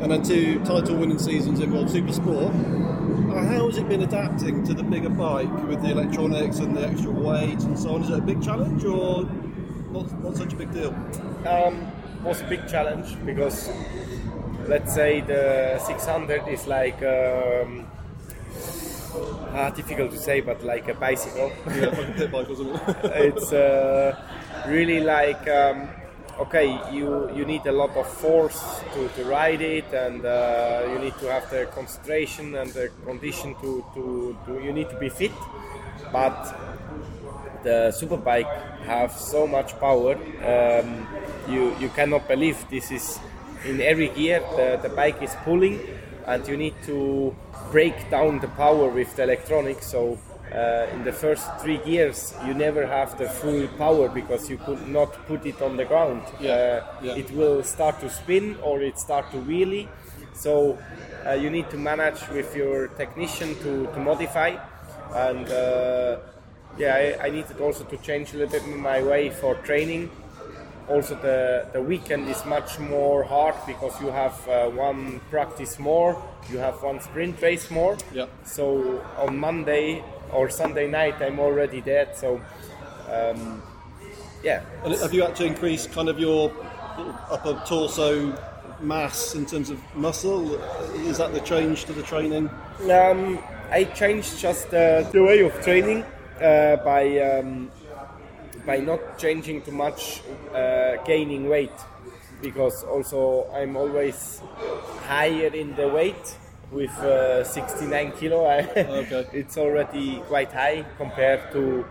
and 0.00 0.12
then 0.12 0.22
two 0.22 0.60
title-winning 0.60 1.18
seasons 1.18 1.58
in 1.58 1.72
World 1.72 1.90
Super 1.90 2.12
Sport. 2.12 2.52
Uh, 2.54 3.44
How 3.44 3.66
has 3.66 3.76
it 3.76 3.88
been 3.88 4.02
adapting 4.02 4.64
to 4.66 4.72
the 4.72 4.84
bigger 4.84 5.08
bike 5.08 5.52
with 5.64 5.82
the 5.82 5.90
electronics 5.90 6.58
and 6.60 6.76
the 6.76 6.86
extra 6.86 7.10
weight 7.10 7.60
and 7.62 7.76
so 7.76 7.96
on? 7.96 8.02
Is 8.02 8.10
it 8.10 8.18
a 8.18 8.22
big 8.22 8.40
challenge 8.40 8.84
or 8.84 9.28
not, 9.92 10.22
not 10.22 10.36
such 10.36 10.52
a 10.52 10.56
big 10.56 10.72
deal? 10.72 10.94
um, 11.46 11.90
was 12.22 12.40
a 12.40 12.44
big 12.44 12.66
challenge 12.68 13.16
because 13.24 13.70
let's 14.66 14.94
say 14.94 15.20
the 15.20 15.78
600 15.78 16.48
is 16.48 16.66
like 16.66 17.00
um, 17.02 17.86
ah, 19.54 19.70
difficult 19.70 20.10
to 20.10 20.18
say, 20.18 20.40
but 20.40 20.62
like 20.64 20.88
a 20.88 20.94
bicycle. 20.94 21.52
Yeah, 21.68 21.86
like 21.86 22.18
a 22.18 22.28
bike 22.28 22.50
or 22.50 22.56
something. 22.56 22.80
it's 23.04 23.52
uh, 23.52 24.16
really 24.66 25.00
like 25.00 25.48
um, 25.48 25.88
okay, 26.40 26.78
you 26.92 27.30
you 27.34 27.44
need 27.44 27.66
a 27.66 27.72
lot 27.72 27.96
of 27.96 28.06
force 28.06 28.60
to, 28.94 29.08
to 29.16 29.24
ride 29.24 29.60
it, 29.60 29.92
and 29.92 30.24
uh, 30.24 30.82
you 30.92 30.98
need 30.98 31.16
to 31.18 31.32
have 31.32 31.48
the 31.50 31.66
concentration 31.74 32.54
and 32.56 32.70
the 32.72 32.90
condition 33.04 33.54
to, 33.62 33.84
to, 33.94 34.36
to 34.46 34.60
you 34.64 34.72
need 34.72 34.88
to 34.90 34.96
be 34.98 35.08
fit, 35.08 35.32
but 36.12 36.36
the 37.62 37.92
superbike 38.00 38.50
have 38.86 39.12
so 39.12 39.46
much 39.46 39.78
power 39.80 40.14
um, 40.44 41.06
you 41.48 41.74
you 41.80 41.88
cannot 41.90 42.26
believe 42.28 42.56
this 42.70 42.90
is 42.90 43.18
in 43.64 43.80
every 43.80 44.08
gear 44.08 44.40
the, 44.56 44.78
the 44.82 44.88
bike 44.94 45.20
is 45.22 45.34
pulling 45.44 45.78
and 46.26 46.46
you 46.46 46.56
need 46.56 46.74
to 46.84 47.34
break 47.72 48.10
down 48.10 48.38
the 48.40 48.48
power 48.48 48.88
with 48.90 49.16
the 49.16 49.22
electronics. 49.22 49.86
So 49.86 50.18
uh, 50.52 50.86
in 50.94 51.02
the 51.04 51.12
first 51.12 51.46
three 51.60 51.78
gears 51.78 52.34
you 52.46 52.52
never 52.54 52.86
have 52.86 53.16
the 53.18 53.28
full 53.28 53.66
power 53.78 54.08
because 54.10 54.48
you 54.50 54.58
could 54.58 54.86
not 54.88 55.10
put 55.26 55.46
it 55.46 55.60
on 55.62 55.76
the 55.78 55.84
ground. 55.86 56.22
Yeah, 56.40 56.50
Uh, 56.52 56.84
yeah. 57.02 57.14
it 57.22 57.30
will 57.30 57.62
start 57.64 57.98
to 58.00 58.10
spin 58.10 58.56
or 58.62 58.80
it 58.82 58.98
start 58.98 59.30
to 59.32 59.38
wheelie. 59.38 59.88
So 60.34 60.78
uh, 61.26 61.32
you 61.32 61.50
need 61.50 61.68
to 61.70 61.76
manage 61.78 62.20
with 62.28 62.54
your 62.54 62.88
technician 62.88 63.54
to, 63.64 63.86
to 63.94 63.98
modify 63.98 64.50
and 65.14 65.48
uh, 65.48 66.18
yeah 66.78 66.94
I, 67.20 67.26
I 67.26 67.30
needed 67.30 67.60
also 67.60 67.84
to 67.84 67.96
change 67.98 68.32
a 68.34 68.38
little 68.38 68.52
bit 68.52 68.66
my 68.76 69.02
way 69.02 69.30
for 69.30 69.54
training 69.56 70.10
also 70.88 71.14
the, 71.16 71.66
the 71.72 71.82
weekend 71.82 72.28
is 72.28 72.44
much 72.46 72.78
more 72.78 73.22
hard 73.22 73.54
because 73.66 74.00
you 74.00 74.08
have 74.08 74.48
uh, 74.48 74.68
one 74.70 75.20
practice 75.30 75.78
more 75.78 76.22
you 76.50 76.58
have 76.58 76.82
one 76.82 77.00
sprint 77.00 77.40
race 77.42 77.70
more 77.70 77.96
Yeah. 78.12 78.26
so 78.44 79.02
on 79.18 79.38
monday 79.38 80.02
or 80.32 80.48
sunday 80.50 80.88
night 80.88 81.20
i'm 81.20 81.38
already 81.40 81.80
dead 81.80 82.16
so 82.16 82.40
um, 83.12 83.62
yeah 84.42 84.62
And 84.84 84.94
have 84.94 85.12
you 85.12 85.22
had 85.22 85.36
to 85.36 85.44
increase 85.44 85.86
kind 85.86 86.08
of 86.08 86.18
your 86.18 86.50
upper 87.30 87.60
torso 87.66 88.32
mass 88.80 89.34
in 89.34 89.44
terms 89.44 89.70
of 89.70 89.78
muscle? 89.94 90.54
Is 91.10 91.18
that 91.18 91.32
the 91.32 91.40
change 91.40 91.84
to 91.86 91.92
the 91.92 92.02
training? 92.02 92.48
Um, 92.90 93.38
I 93.70 93.84
changed 93.84 94.38
just 94.38 94.68
uh, 94.68 95.02
the 95.10 95.22
way 95.22 95.40
of 95.40 95.52
training 95.64 96.04
uh, 96.40 96.76
by 96.84 97.18
um, 97.20 97.70
by 98.66 98.78
not 98.78 99.18
changing 99.18 99.62
too 99.62 99.72
much, 99.72 100.20
uh, 100.54 100.96
gaining 101.04 101.48
weight, 101.48 101.72
because 102.42 102.82
also 102.84 103.50
I'm 103.54 103.76
always 103.76 104.40
higher 105.06 105.48
in 105.54 105.74
the 105.76 105.88
weight 105.88 106.36
with 106.70 106.90
uh, 106.98 107.44
69 107.44 108.12
kilo. 108.12 108.44
Okay. 108.76 109.26
it's 109.32 109.56
already 109.56 110.20
quite 110.28 110.52
high 110.52 110.84
compared 110.96 111.50
to. 111.52 111.84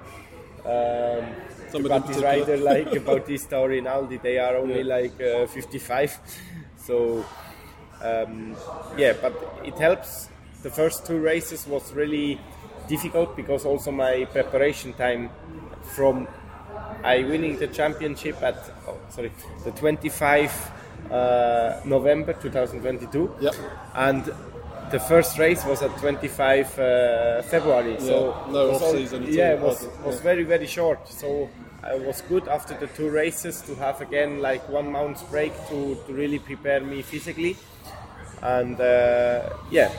Um, 0.66 1.26
Somebody 1.70 1.96
in 1.96 2.02
Ducati 2.02 2.08
particular. 2.08 2.28
rider 2.28 2.58
like 2.72 3.06
Bautista 3.06 3.58
or 3.58 3.68
Rinaldi, 3.70 4.18
they 4.18 4.38
are 4.40 4.56
only 4.56 4.82
Yeah. 4.82 4.96
like 4.96 5.20
uh, 5.22 5.48
55. 5.48 6.18
So 6.78 7.26
um, 8.02 8.56
yeah, 8.98 9.14
but 9.22 9.34
it 9.66 9.74
helps. 9.78 10.30
The 10.64 10.70
first 10.70 11.06
two 11.06 11.20
races 11.20 11.68
was 11.68 11.94
really 11.94 12.40
difficult 12.88 13.36
because 13.36 13.66
also 13.66 13.92
my 13.92 14.26
preparation 14.32 14.94
time 14.94 15.30
from 15.84 16.28
I 17.04 17.24
winning 17.24 17.58
the 17.58 17.68
championship 17.68 18.42
at 18.42 18.58
oh, 18.88 18.98
sorry 19.10 19.32
the 19.64 19.72
25 19.72 20.72
uh, 21.12 21.80
November 21.86 22.34
2022 22.34 23.36
Yep. 23.40 23.56
and 23.96 24.24
the 24.92 25.00
first 25.00 25.38
race 25.38 25.66
was 25.66 25.82
at 25.82 25.96
25 25.98 26.80
uh, 26.80 27.42
February, 27.44 27.98
so 28.00 28.34
Yeah, 28.48 28.52
no 28.54 28.68
it 28.68 28.72
was 28.74 28.82
off-season 28.82 29.26
Yeah, 29.28 29.54
it 29.54 29.60
was 29.60 29.88
was 30.06 30.16
Yeah. 30.16 30.22
very 30.24 30.44
very 30.44 30.68
short. 30.68 31.08
So 31.10 31.50
it 31.84 32.02
was 32.06 32.22
good 32.22 32.48
after 32.48 32.74
the 32.74 32.88
two 32.88 33.10
races 33.10 33.62
to 33.68 33.76
have 33.76 34.02
again 34.02 34.42
like 34.42 34.68
one 34.70 34.90
month's 34.92 35.24
break 35.24 35.54
to, 35.70 35.96
to 36.08 36.14
really 36.14 36.40
prepare 36.40 36.82
me 36.82 37.02
physically, 37.02 37.56
and 38.42 38.80
uh, 38.80 39.50
yeah, 39.72 39.92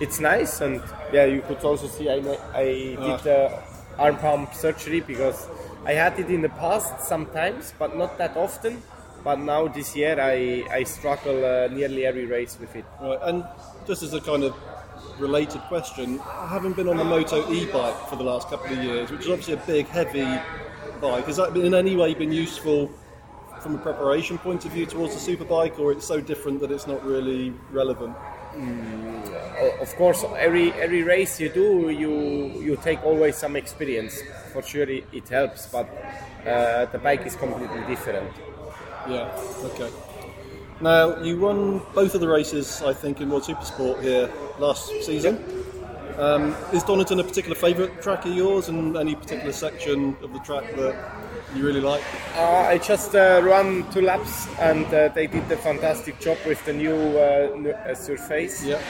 it's 0.00 0.20
nice. 0.20 0.60
And 0.60 0.82
yeah, 1.12 1.24
you 1.26 1.42
could 1.42 1.62
also 1.64 1.86
see 1.88 2.08
I 2.08 2.16
I 2.54 2.96
Ah. 2.98 3.06
did 3.06 3.20
the 3.24 3.62
arm 3.98 4.16
pump 4.16 4.54
surgery 4.54 5.00
because 5.00 5.48
I 5.86 5.92
had 5.92 6.18
it 6.18 6.30
in 6.30 6.42
the 6.42 6.48
past 6.48 7.00
sometimes, 7.00 7.74
but 7.78 7.96
not 7.96 8.18
that 8.18 8.36
often. 8.36 8.82
But 9.22 9.38
now 9.38 9.68
this 9.68 9.96
year 9.96 10.20
I, 10.20 10.64
I 10.70 10.84
struggle 10.84 11.44
uh, 11.44 11.68
nearly 11.68 12.04
every 12.04 12.26
race 12.26 12.58
with 12.60 12.74
it. 12.76 12.84
Right, 13.00 13.18
and 13.22 13.44
just 13.86 14.02
as 14.02 14.12
a 14.12 14.20
kind 14.20 14.44
of 14.44 14.54
related 15.18 15.60
question, 15.62 16.18
having 16.48 16.72
been 16.74 16.88
on 16.88 16.96
the 16.98 17.04
Moto 17.04 17.50
e-bike 17.50 17.96
for 18.10 18.16
the 18.16 18.24
last 18.24 18.48
couple 18.50 18.76
of 18.76 18.84
years, 18.84 19.10
which 19.10 19.20
is 19.22 19.28
obviously 19.28 19.54
a 19.54 19.62
big, 19.66 19.86
heavy 19.86 20.26
bike, 21.00 21.24
has 21.26 21.36
that 21.36 21.54
been 21.54 21.64
in 21.64 21.74
any 21.74 21.96
way 21.96 22.12
been 22.14 22.32
useful 22.32 22.90
from 23.64 23.74
a 23.76 23.78
preparation 23.78 24.38
point 24.38 24.64
of 24.66 24.72
view 24.72 24.86
towards 24.86 25.14
the 25.16 25.22
superbike, 25.36 25.78
or 25.80 25.92
it's 25.92 26.06
so 26.06 26.20
different 26.20 26.60
that 26.60 26.70
it's 26.70 26.86
not 26.86 27.04
really 27.04 27.52
relevant? 27.72 28.14
O- 29.60 29.76
Of 29.80 29.94
course, 29.96 30.24
every 30.38 30.72
every 30.84 31.02
race 31.02 31.40
you 31.40 31.48
do, 31.48 31.90
you 31.90 32.12
you 32.66 32.76
take 32.76 33.00
always 33.04 33.36
some 33.36 33.56
experience. 33.56 34.22
For 34.52 34.62
sure, 34.62 34.88
it, 34.88 35.04
it 35.12 35.28
helps, 35.28 35.66
but 35.66 35.86
uh, 36.46 36.86
the 36.92 36.98
bike 36.98 37.26
is 37.26 37.36
completely 37.36 37.82
different. 37.84 38.30
Yeah, 39.08 39.28
okay. 39.64 39.90
Now, 40.80 41.22
you 41.22 41.38
won 41.40 41.82
both 41.94 42.14
of 42.14 42.20
the 42.20 42.28
races, 42.28 42.82
I 42.82 42.92
think, 42.94 43.20
in 43.20 43.30
World 43.30 43.44
Supersport 43.44 44.02
here 44.02 44.30
last 44.58 45.02
season. 45.02 45.38
Um, 46.16 46.56
is 46.72 46.84
Donington 46.84 47.20
a 47.20 47.24
particular 47.24 47.56
favourite 47.56 48.00
track 48.02 48.24
of 48.26 48.32
yours, 48.34 48.68
and 48.68 48.96
any 48.96 49.14
particular 49.16 49.52
section 49.52 50.16
of 50.22 50.32
the 50.32 50.40
track 50.40 50.64
that 50.76 50.96
you 51.54 51.66
really 51.66 51.80
like? 51.80 52.02
Uh, 52.36 52.66
I 52.68 52.78
just 52.78 53.14
uh, 53.14 53.40
ran 53.42 53.88
two 53.90 54.02
laps, 54.02 54.48
and 54.58 54.86
uh, 54.86 55.08
they 55.08 55.26
did 55.26 55.50
a 55.50 55.56
fantastic 55.56 56.20
job 56.20 56.38
with 56.46 56.64
the 56.64 56.72
new 56.72 56.94
uh, 56.94 57.72
uh, 57.90 57.94
surface. 57.94 58.64
Yeah. 58.64 58.80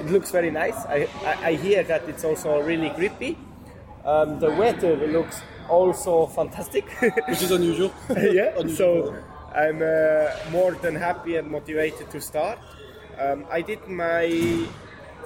It 0.00 0.06
looks 0.06 0.30
very 0.30 0.50
nice. 0.50 0.76
I, 0.86 1.08
I, 1.24 1.48
I 1.48 1.54
hear 1.54 1.82
that 1.84 2.08
it's 2.08 2.24
also 2.24 2.60
really 2.62 2.90
grippy. 2.90 3.36
Um, 4.04 4.38
the 4.40 4.50
weather 4.50 4.96
looks 5.06 5.42
also 5.68 6.26
fantastic. 6.26 6.88
Which 7.28 7.42
is 7.42 7.50
unusual. 7.50 7.92
yeah. 8.10 8.58
Unusual. 8.58 8.76
So 8.76 9.16
I'm 9.54 9.82
uh, 9.82 10.50
more 10.50 10.72
than 10.72 10.94
happy 10.94 11.36
and 11.36 11.50
motivated 11.50 12.10
to 12.10 12.20
start. 12.20 12.58
Um, 13.18 13.44
I 13.50 13.60
did 13.60 13.86
my 13.88 14.66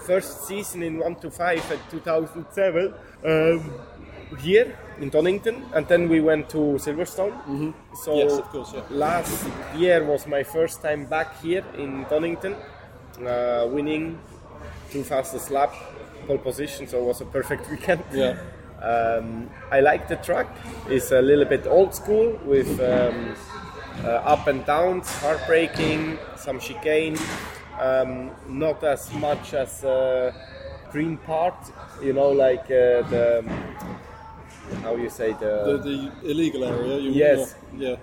first 0.06 0.46
season 0.46 0.82
in 0.82 0.98
one 0.98 1.16
to 1.16 1.30
five 1.30 1.70
at 1.70 1.90
2007 1.90 2.94
um, 3.24 3.72
here 4.40 4.76
in 5.00 5.10
Donington, 5.10 5.64
and 5.74 5.86
then 5.88 6.08
we 6.08 6.20
went 6.20 6.48
to 6.50 6.78
Silverstone. 6.78 7.32
Mm-hmm. 7.44 7.70
So 7.94 8.16
Yes, 8.16 8.32
of 8.32 8.48
course, 8.50 8.72
yeah. 8.74 8.82
last 8.90 9.46
year 9.76 10.04
was 10.04 10.26
my 10.26 10.42
first 10.42 10.82
time 10.82 11.04
back 11.06 11.40
here 11.42 11.64
in 11.76 12.04
Donington, 12.08 12.54
uh, 13.26 13.66
winning 13.70 14.18
two 14.90 15.02
fastest 15.04 15.50
lap, 15.50 15.74
pole 16.26 16.38
position. 16.38 16.86
So 16.86 16.98
it 16.98 17.04
was 17.04 17.20
a 17.20 17.26
perfect 17.26 17.70
weekend. 17.70 18.02
Yeah. 18.12 18.36
Um, 18.82 19.48
I 19.70 19.80
like 19.80 20.06
the 20.08 20.16
track. 20.16 20.46
It's 20.88 21.10
a 21.10 21.20
little 21.22 21.44
bit 21.46 21.66
old 21.66 21.94
school 21.94 22.38
with 22.44 22.78
um, 22.80 23.34
uh, 24.04 24.08
up 24.32 24.46
and 24.46 24.64
downs, 24.66 25.08
heartbreaking, 25.20 26.18
some 26.36 26.60
chicane. 26.60 27.16
Um, 27.80 28.30
not 28.48 28.82
as 28.84 29.12
much 29.14 29.52
as 29.52 29.84
uh, 29.84 30.32
green 30.90 31.18
part, 31.18 31.54
you 32.02 32.12
know, 32.14 32.30
like 32.30 32.64
uh, 32.64 33.02
the 33.10 33.44
how 34.82 34.96
you 34.96 35.10
say 35.10 35.32
The, 35.32 35.78
the 36.22 36.30
illegal 36.30 36.64
area. 36.64 36.98
You, 36.98 37.10
Yes. 37.10 37.54
Yeah. 37.76 37.96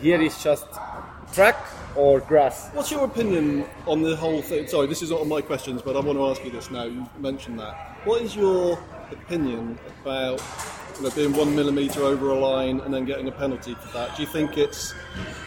here 0.00 0.20
is 0.20 0.42
just 0.42 0.66
track 1.32 1.56
or 1.96 2.20
grass. 2.20 2.70
What's 2.72 2.90
your 2.90 3.04
opinion 3.04 3.64
on 3.86 4.02
the 4.02 4.16
whole 4.16 4.42
thing? 4.42 4.66
Sorry, 4.66 4.86
this 4.86 5.02
is 5.02 5.10
not 5.10 5.20
on 5.20 5.28
my 5.28 5.40
questions, 5.40 5.82
but 5.82 5.96
I 5.96 6.00
want 6.00 6.18
to 6.18 6.26
ask 6.26 6.44
you 6.44 6.50
this 6.50 6.70
now. 6.70 6.84
You 6.84 7.06
mentioned 7.18 7.58
that. 7.58 7.74
What 8.04 8.22
is 8.22 8.34
your 8.34 8.78
opinion 9.12 9.78
about 10.02 10.42
you 10.96 11.04
know, 11.04 11.10
being 11.14 11.32
one 11.32 11.54
millimeter 11.54 12.02
over 12.02 12.30
a 12.30 12.38
line 12.38 12.80
and 12.80 12.92
then 12.92 13.04
getting 13.04 13.28
a 13.28 13.32
penalty 13.32 13.74
for 13.74 13.88
that? 13.98 14.16
Do 14.16 14.22
you 14.22 14.28
think 14.28 14.56
it's 14.58 14.94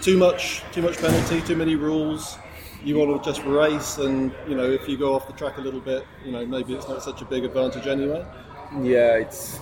too 0.01 0.17
much, 0.17 0.63
too 0.71 0.81
much 0.81 0.97
penalty, 0.97 1.41
too 1.41 1.55
many 1.55 1.75
rules? 1.75 2.37
You 2.83 2.97
want 2.97 3.23
to 3.23 3.29
just 3.29 3.45
race, 3.45 3.97
and 3.97 4.33
you 4.47 4.55
know, 4.55 4.69
if 4.69 4.89
you 4.89 4.97
go 4.97 5.15
off 5.15 5.25
the 5.27 5.33
track 5.33 5.57
a 5.57 5.61
little 5.61 5.79
bit, 5.79 6.05
you 6.25 6.33
know, 6.33 6.45
maybe 6.45 6.73
it's 6.73 6.87
not 6.89 7.01
such 7.01 7.21
a 7.21 7.25
big 7.25 7.45
advantage 7.45 7.87
anyway. 7.87 8.25
Yeah, 8.81 9.15
it's. 9.15 9.57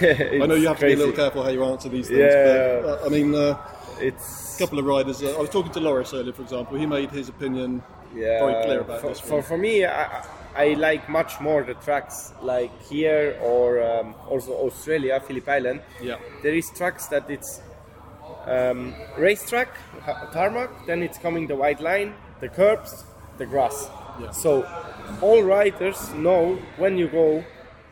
I 0.00 0.46
know 0.46 0.54
you 0.54 0.68
have 0.68 0.78
to 0.80 0.86
be 0.86 0.92
a 0.92 0.96
little 0.96 1.12
careful 1.14 1.42
how 1.42 1.50
you 1.50 1.64
answer 1.64 1.88
these 1.88 2.08
things, 2.08 2.20
Yeah. 2.20 2.80
but 2.82 3.02
uh, 3.02 3.06
I 3.06 3.08
mean, 3.08 3.34
uh, 3.34 3.56
It's 4.00 4.56
a 4.56 4.58
couple 4.58 4.78
of 4.78 4.86
riders. 4.86 5.22
Uh, 5.22 5.36
I 5.36 5.40
was 5.40 5.50
talking 5.50 5.72
to 5.72 5.80
Loris 5.80 6.14
earlier, 6.14 6.32
for 6.32 6.42
example. 6.42 6.78
He 6.78 6.86
made 6.86 7.10
his 7.10 7.28
opinion 7.28 7.82
yeah, 8.14 8.38
very 8.44 8.64
clear 8.64 8.80
about 8.80 9.00
for, 9.02 9.08
this 9.08 9.20
for, 9.20 9.42
for 9.42 9.58
me, 9.58 9.84
I, 9.84 10.24
I 10.56 10.66
like 10.74 11.08
much 11.08 11.38
more 11.40 11.62
the 11.64 11.74
tracks 11.74 12.32
like 12.42 12.72
here 12.88 13.38
or 13.42 13.82
um, 13.82 14.14
also 14.26 14.52
Australia, 14.52 15.20
Phillip 15.20 15.46
Island. 15.48 15.82
Yeah. 16.02 16.16
There 16.42 16.54
is 16.54 16.70
tracks 16.70 17.06
that 17.08 17.28
it's 17.28 17.60
um, 18.46 18.94
racetrack, 19.18 19.68
tarmac, 20.32 20.70
then 20.86 21.02
it's 21.02 21.18
coming 21.18 21.46
the 21.46 21.56
white 21.56 21.80
line, 21.80 22.14
the 22.40 22.48
curbs, 22.48 23.04
the 23.38 23.46
grass. 23.46 23.88
Yeah. 24.20 24.30
So 24.30 24.66
all 25.20 25.42
riders 25.42 26.12
know 26.14 26.56
when 26.78 26.96
you 26.96 27.08
go 27.08 27.44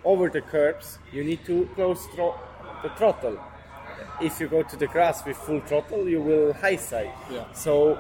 over 0.09 0.31
the 0.31 0.41
curbs, 0.41 0.99
you 1.13 1.23
need 1.23 1.45
to 1.45 1.69
close 1.75 2.01
tro- 2.15 2.39
the 2.83 2.89
throttle. 2.99 3.39
If 4.21 4.41
you 4.41 4.49
go 4.49 4.63
to 4.63 4.77
the 4.77 4.87
grass 4.87 5.25
with 5.27 5.37
full 5.37 5.61
throttle, 5.61 6.09
you 6.09 6.21
will 6.23 6.53
high 6.55 6.77
side. 6.77 7.13
Yeah. 7.31 7.45
So 7.53 7.99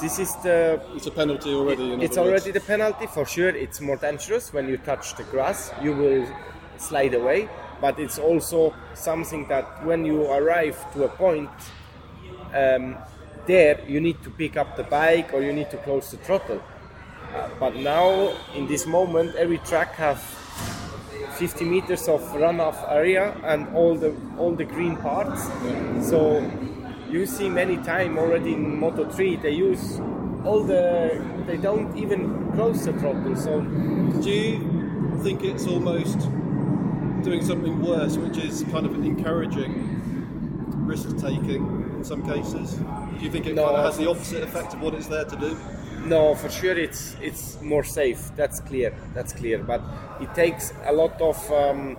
this 0.00 0.18
is 0.18 0.34
the 0.42 0.80
It's 0.96 1.06
a 1.06 1.10
penalty 1.10 1.52
already. 1.54 1.92
in 1.92 2.00
it's 2.00 2.16
already 2.18 2.50
the 2.52 2.60
penalty 2.74 3.06
for 3.06 3.24
sure. 3.26 3.50
It's 3.64 3.80
more 3.80 3.96
dangerous 3.96 4.52
when 4.54 4.66
you 4.68 4.78
touch 4.78 5.14
the 5.16 5.24
grass. 5.24 5.70
You 5.82 5.92
will 5.92 6.26
slide 6.78 7.14
away, 7.14 7.48
but 7.80 7.98
it's 7.98 8.18
also 8.18 8.74
something 8.94 9.46
that 9.48 9.66
when 9.84 10.04
you 10.06 10.18
arrive 10.38 10.76
to 10.94 11.04
a 11.04 11.08
point, 11.08 11.50
um, 12.54 12.96
there 13.46 13.76
you 13.86 14.00
need 14.00 14.22
to 14.22 14.30
pick 14.30 14.56
up 14.56 14.76
the 14.76 14.84
bike 14.84 15.32
or 15.34 15.42
you 15.42 15.52
need 15.52 15.70
to 15.70 15.76
close 15.78 16.10
the 16.10 16.16
throttle. 16.18 16.62
Uh, 17.34 17.48
but 17.60 17.76
now 17.76 18.32
in 18.54 18.66
this 18.66 18.86
moment, 18.86 19.34
every 19.36 19.58
track 19.58 19.94
have 19.96 20.20
50 21.36 21.64
meters 21.64 22.08
of 22.08 22.20
runoff 22.32 22.76
area 22.90 23.34
and 23.44 23.68
all 23.74 23.94
the 23.94 24.14
all 24.38 24.52
the 24.54 24.64
green 24.64 24.96
parts. 24.96 25.42
So 26.08 26.40
you 27.10 27.26
see 27.26 27.48
many 27.48 27.76
time 27.78 28.18
already 28.18 28.54
in 28.54 28.80
Moto 28.80 29.08
3 29.08 29.36
they 29.36 29.50
use 29.52 30.00
all 30.44 30.62
the 30.62 31.22
they 31.46 31.56
don't 31.56 31.96
even 31.96 32.52
close 32.52 32.84
the 32.84 32.92
throttle. 32.94 33.36
So 33.36 33.60
Do 34.22 34.30
you 34.30 35.20
think 35.22 35.42
it's 35.44 35.66
almost 35.66 36.18
doing 37.22 37.42
something 37.44 37.82
worse, 37.82 38.16
which 38.16 38.38
is 38.38 38.64
kind 38.72 38.86
of 38.86 38.94
encouraging 39.04 39.72
risk 40.86 41.16
taking 41.18 41.62
in 41.96 42.04
some 42.04 42.22
cases? 42.22 42.74
Do 43.18 43.24
you 43.24 43.30
think 43.30 43.46
it 43.46 43.54
No. 43.54 43.64
kind 43.66 43.76
of 43.76 43.84
has 43.84 43.96
the 43.98 44.08
opposite 44.08 44.42
effect 44.42 44.74
of 44.74 44.80
what 44.82 44.94
it's 44.94 45.08
there 45.08 45.24
to 45.24 45.36
do? 45.36 45.56
No, 46.06 46.34
for 46.34 46.48
sure 46.50 46.78
it's 46.78 47.16
it's 47.20 47.60
more 47.60 47.82
safe. 47.84 48.30
That's 48.36 48.60
clear. 48.60 48.94
That's 49.14 49.32
clear. 49.32 49.58
But 49.58 49.82
it 50.20 50.34
takes 50.34 50.72
a 50.84 50.92
lot 50.92 51.20
of 51.20 51.36
um, 51.50 51.96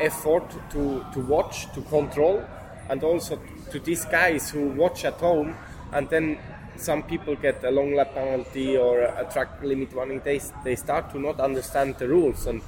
effort 0.00 0.44
to 0.70 1.04
to 1.12 1.20
watch, 1.20 1.72
to 1.74 1.80
control, 1.82 2.44
and 2.90 3.02
also 3.02 3.38
to 3.70 3.78
these 3.78 4.04
guys 4.04 4.50
who 4.50 4.68
watch 4.68 5.04
at 5.04 5.14
home, 5.14 5.54
and 5.92 6.08
then 6.10 6.38
some 6.76 7.02
people 7.02 7.34
get 7.36 7.64
a 7.64 7.70
long 7.70 7.94
lap 7.94 8.14
penalty 8.14 8.76
or 8.76 9.00
a 9.00 9.26
track 9.32 9.62
limit 9.62 9.94
warning. 9.94 10.20
They 10.24 10.40
they 10.64 10.76
start 10.76 11.10
to 11.12 11.18
not 11.18 11.40
understand 11.40 11.96
the 11.98 12.08
rules 12.08 12.46
and. 12.46 12.62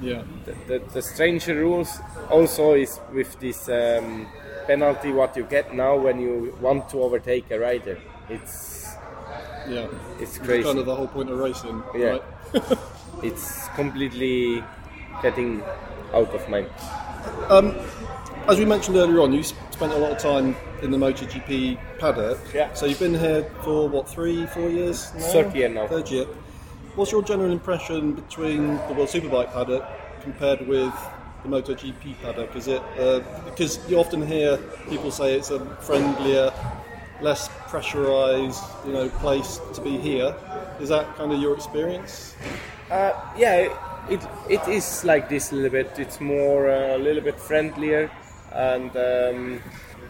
Yeah. 0.00 0.22
The, 0.44 0.54
the, 0.68 0.92
the 0.94 1.02
stranger 1.02 1.56
rules 1.56 1.98
also 2.30 2.74
is 2.74 3.00
with 3.12 3.36
this 3.40 3.68
um, 3.68 4.28
penalty 4.68 5.10
what 5.10 5.36
you 5.36 5.42
get 5.42 5.74
now 5.74 5.96
when 5.98 6.20
you 6.20 6.56
want 6.60 6.88
to 6.90 7.02
overtake 7.02 7.50
a 7.50 7.58
rider. 7.58 7.98
It's 8.28 8.77
Yeah. 9.66 9.86
it's 10.20 10.38
crazy. 10.38 10.62
Kind 10.62 10.78
of 10.78 10.86
the 10.86 10.94
whole 10.94 11.08
point 11.08 11.30
of 11.30 11.38
racing. 11.38 11.82
Yeah. 11.94 12.18
Right? 12.18 12.22
it's 13.22 13.68
completely 13.68 14.62
getting 15.22 15.62
out 16.14 16.34
of 16.34 16.48
mind. 16.48 16.68
Um, 17.48 17.74
as 18.48 18.58
we 18.58 18.64
mentioned 18.64 18.96
earlier 18.96 19.20
on, 19.20 19.32
you 19.32 19.42
spent 19.42 19.92
a 19.92 19.96
lot 19.96 20.12
of 20.12 20.18
time 20.18 20.56
in 20.82 20.90
the 20.90 20.96
MotoGP 20.96 21.78
paddock. 21.98 22.38
Yeah. 22.54 22.72
So 22.72 22.86
you've 22.86 22.98
been 22.98 23.14
here 23.14 23.44
for 23.62 23.88
what, 23.88 24.08
three, 24.08 24.46
four 24.46 24.68
years 24.68 25.12
now? 25.14 25.20
Third 25.20 25.54
year 25.54 25.68
now. 25.68 25.86
Third 25.86 26.10
year. 26.10 26.24
What's 26.94 27.12
your 27.12 27.22
general 27.22 27.52
impression 27.52 28.12
between 28.14 28.76
the 28.88 28.94
World 28.94 29.08
Superbike 29.08 29.52
paddock 29.52 29.84
compared 30.22 30.66
with 30.66 30.92
the 31.42 31.48
MotoGP 31.48 32.20
paddock? 32.22 32.56
Is 32.56 32.68
it 32.68 32.82
uh, 32.98 33.20
because 33.44 33.78
you 33.88 33.98
often 33.98 34.26
hear 34.26 34.56
people 34.88 35.10
say 35.10 35.34
it's 35.34 35.50
a 35.50 35.60
friendlier 35.76 36.52
less 37.20 37.48
pressurized, 37.68 38.62
you 38.86 38.92
know, 38.92 39.08
place 39.08 39.60
to 39.74 39.80
be 39.80 39.98
here. 39.98 40.34
Is 40.80 40.88
that 40.90 41.16
kind 41.16 41.32
of 41.32 41.40
your 41.40 41.54
experience? 41.54 42.34
Uh, 42.90 43.12
yeah, 43.36 43.68
it, 44.08 44.20
it 44.48 44.66
is 44.68 45.04
like 45.04 45.28
this 45.28 45.52
a 45.52 45.54
little 45.54 45.70
bit. 45.70 45.98
It's 45.98 46.20
more 46.20 46.70
uh, 46.70 46.96
a 46.96 46.98
little 46.98 47.22
bit 47.22 47.38
friendlier, 47.38 48.10
and 48.52 48.90
um, 48.96 49.60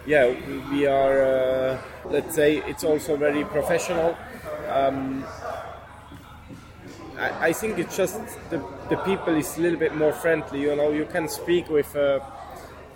yeah, 0.07 0.35
we 0.71 0.87
are. 0.87 1.23
Uh, 1.23 1.83
let's 2.11 2.35
say 2.35 2.59
it's 2.67 2.85
also 2.85 3.17
very 3.17 3.45
professional. 3.45 4.17
Um, 4.69 5.25
I, 7.19 7.49
I 7.49 7.53
think 7.53 7.79
it's 7.79 7.97
just 7.97 8.21
the, 8.51 8.65
the 8.89 8.97
people 8.99 9.35
is 9.35 9.57
a 9.59 9.61
little 9.61 9.79
bit 9.79 9.95
more 9.95 10.13
friendly. 10.13 10.61
You 10.63 10.77
know, 10.77 10.91
you 10.91 11.07
can 11.07 11.29
speak 11.29 11.69
with 11.69 11.95
a 11.97 12.23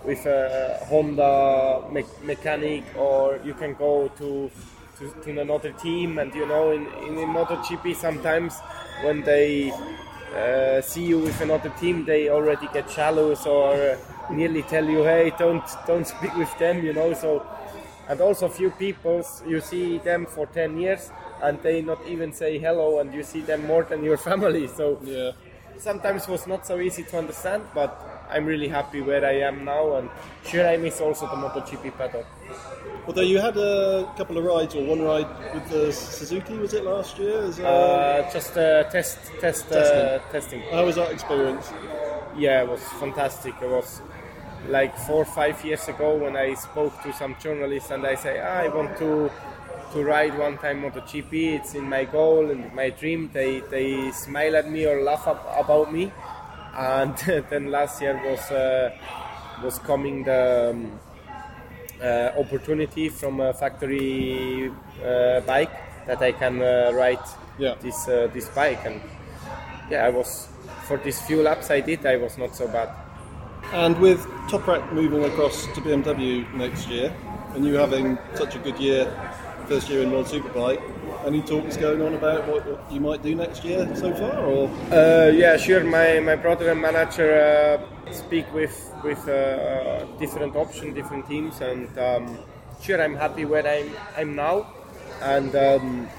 with 0.05 0.25
a 0.25 0.79
Honda 0.89 1.83
me- 1.91 2.05
mechanic, 2.23 2.83
or 2.97 3.39
you 3.43 3.53
can 3.53 3.73
go 3.75 4.09
to, 4.17 4.51
to 4.99 5.09
to 5.23 5.39
another 5.41 5.71
team, 5.73 6.17
and 6.19 6.33
you 6.33 6.45
know, 6.45 6.71
in 6.71 6.85
in 7.07 7.15
MotoGP 7.29 7.95
sometimes 7.95 8.59
when 9.03 9.21
they 9.23 9.71
uh, 10.35 10.81
see 10.81 11.05
you 11.05 11.19
with 11.19 11.39
another 11.41 11.69
team, 11.79 12.05
they 12.05 12.29
already 12.29 12.67
get 12.73 12.89
jealous 12.89 13.45
or 13.45 13.97
nearly 14.29 14.63
tell 14.63 14.85
you, 14.85 15.03
"Hey, 15.03 15.31
don't 15.37 15.63
don't 15.87 16.05
speak 16.07 16.35
with 16.35 16.53
them," 16.59 16.83
you 16.83 16.93
know. 16.93 17.13
So, 17.13 17.45
and 18.07 18.19
also 18.21 18.47
few 18.49 18.71
people, 18.71 19.25
you 19.47 19.61
see 19.61 19.97
them 19.99 20.25
for 20.25 20.45
ten 20.47 20.77
years, 20.77 21.11
and 21.41 21.61
they 21.61 21.81
not 21.81 21.99
even 22.07 22.33
say 22.33 22.57
hello, 22.59 22.99
and 22.99 23.13
you 23.13 23.23
see 23.23 23.41
them 23.41 23.65
more 23.67 23.83
than 23.83 24.03
your 24.03 24.17
family. 24.29 24.67
So, 24.67 24.99
Yeah. 25.03 25.31
sometimes 25.77 26.27
was 26.27 26.47
not 26.47 26.65
so 26.65 26.79
easy 26.79 27.03
to 27.03 27.17
understand, 27.17 27.63
but 27.73 27.91
I'm 28.29 28.45
really 28.45 28.67
happy 28.67 29.01
where 29.01 29.25
I 29.25 29.33
am 29.49 29.63
now, 29.65 29.95
and 29.97 30.09
sure 30.45 30.67
I 30.67 30.77
miss 30.77 30.99
also 31.01 31.27
the 31.27 31.35
MotoGP 31.35 31.97
paddock. 31.97 32.25
Although 33.07 33.21
you 33.21 33.39
had 33.39 33.57
a 33.57 34.11
couple 34.17 34.37
of 34.37 34.43
rides, 34.45 34.75
or 34.75 34.83
one 34.85 35.01
ride 35.01 35.27
with 35.53 35.69
the 35.69 35.91
Suzuki, 35.91 36.57
was 36.57 36.73
it 36.73 36.83
last 36.83 37.17
year? 37.19 37.39
Uh, 37.59 37.67
Uh, 37.67 38.31
just 38.31 38.57
uh, 38.57 38.83
test, 38.89 39.17
test, 39.41 39.71
uh, 39.71 40.19
Testing. 40.31 40.31
testing. 40.31 40.61
how 40.71 40.85
was 40.85 40.95
that 40.95 41.11
experience? 41.11 41.71
Yeah, 42.37 42.61
it 42.63 42.69
was 42.69 42.81
fantastic. 42.99 43.53
It 43.61 43.69
was 43.69 44.01
like 44.69 44.97
four 44.97 45.21
or 45.23 45.25
five 45.25 45.63
years 45.65 45.87
ago 45.89 46.15
when 46.15 46.35
I 46.37 46.53
spoke 46.53 46.93
to 47.03 47.11
some 47.13 47.35
journalists 47.43 47.91
and 47.91 48.05
I 48.07 48.15
say, 48.15 48.39
ah, 48.39 48.63
I 48.65 48.69
want 48.69 48.97
to 48.99 49.29
to 49.93 50.03
ride 50.03 50.35
one 50.39 50.57
time 50.57 50.81
MotoGP. 50.81 51.33
It's 51.57 51.75
in 51.75 51.83
my 51.87 52.05
goal 52.05 52.49
and 52.49 52.73
my 52.73 52.89
dream. 52.89 53.29
They 53.33 53.59
they 53.69 54.09
smile 54.11 54.55
at 54.55 54.67
me 54.71 54.87
or 54.87 55.01
laugh 55.03 55.27
up 55.27 55.43
about 55.59 55.91
me. 55.93 56.11
And 56.75 57.15
then 57.49 57.71
last 57.71 58.01
year 58.01 58.19
was 58.25 58.51
uh, 58.51 58.91
was 59.63 59.79
coming 59.79 60.23
the 60.23 60.71
um, 60.71 60.99
uh, 62.01 62.31
opportunity 62.39 63.09
from 63.09 63.39
a 63.39 63.53
factory 63.53 64.71
uh, 65.05 65.39
bike 65.41 65.71
that 66.07 66.21
I 66.21 66.31
can 66.31 66.61
uh, 66.61 66.91
ride 66.93 67.23
Yeah. 67.59 67.75
this 67.81 68.07
uh, 68.07 68.27
this 68.33 68.49
bike 68.49 68.81
and 68.85 68.99
yeah 69.91 70.05
I 70.05 70.09
was 70.09 70.47
for 70.87 70.97
these 70.97 71.21
few 71.21 71.43
laps 71.43 71.69
I 71.69 71.81
did 71.81 72.05
I 72.05 72.17
was 72.17 72.37
not 72.37 72.55
so 72.55 72.67
bad 72.67 72.89
And 73.73 73.97
with 73.99 74.19
Toprak 74.49 74.91
moving 74.93 75.23
across 75.23 75.65
to 75.73 75.81
BMW 75.81 76.45
next 76.53 76.87
year, 76.89 77.13
and 77.55 77.65
you 77.65 77.75
having 77.75 78.17
such 78.35 78.55
a 78.55 78.59
good 78.59 78.77
year, 78.79 79.05
first 79.67 79.89
year 79.89 80.03
in 80.03 80.11
World 80.11 80.27
Superbike, 80.27 80.81
any 81.25 81.41
talks 81.41 81.77
going 81.77 82.01
on 82.01 82.13
about 82.13 82.47
what, 82.47 82.91
you 82.91 82.99
might 82.99 83.21
do 83.23 83.35
next 83.35 83.63
year 83.63 83.87
so 83.95 84.13
far, 84.13 84.37
or? 84.37 84.69
Uh, 84.91 85.31
yeah 85.31 85.57
sure. 85.57 85.83
My, 85.83 86.19
my 86.19 86.35
brother 86.35 86.69
and 86.69 86.81
manager 86.81 87.79
uh, 87.79 88.11
speak 88.11 88.51
with 88.53 88.91
with 89.03 89.27
uh, 89.27 90.05
different 90.19 90.55
options 90.55 90.95
different 90.95 91.27
teams 91.27 91.59
and 91.61 91.97
um, 91.97 92.37
sure 92.81 93.01
I'm 93.01 93.15
happy 93.15 93.45
where 93.45 93.65
I'm 93.67 93.91
I'm 94.17 94.35
now. 94.35 94.67
And 95.21 95.55
um, 95.55 96.09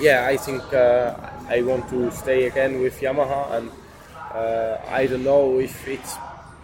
yeah 0.00 0.26
I 0.26 0.36
think 0.36 0.62
uh, 0.72 1.14
I 1.48 1.62
want 1.62 1.88
to 1.90 2.10
stay 2.12 2.46
again 2.46 2.80
with 2.80 3.00
Yamaha 3.00 3.52
and 3.56 3.70
uh, 4.34 4.78
I 4.88 5.06
don't 5.06 5.24
know 5.24 5.58
if 5.58 5.86
it's 5.86 6.16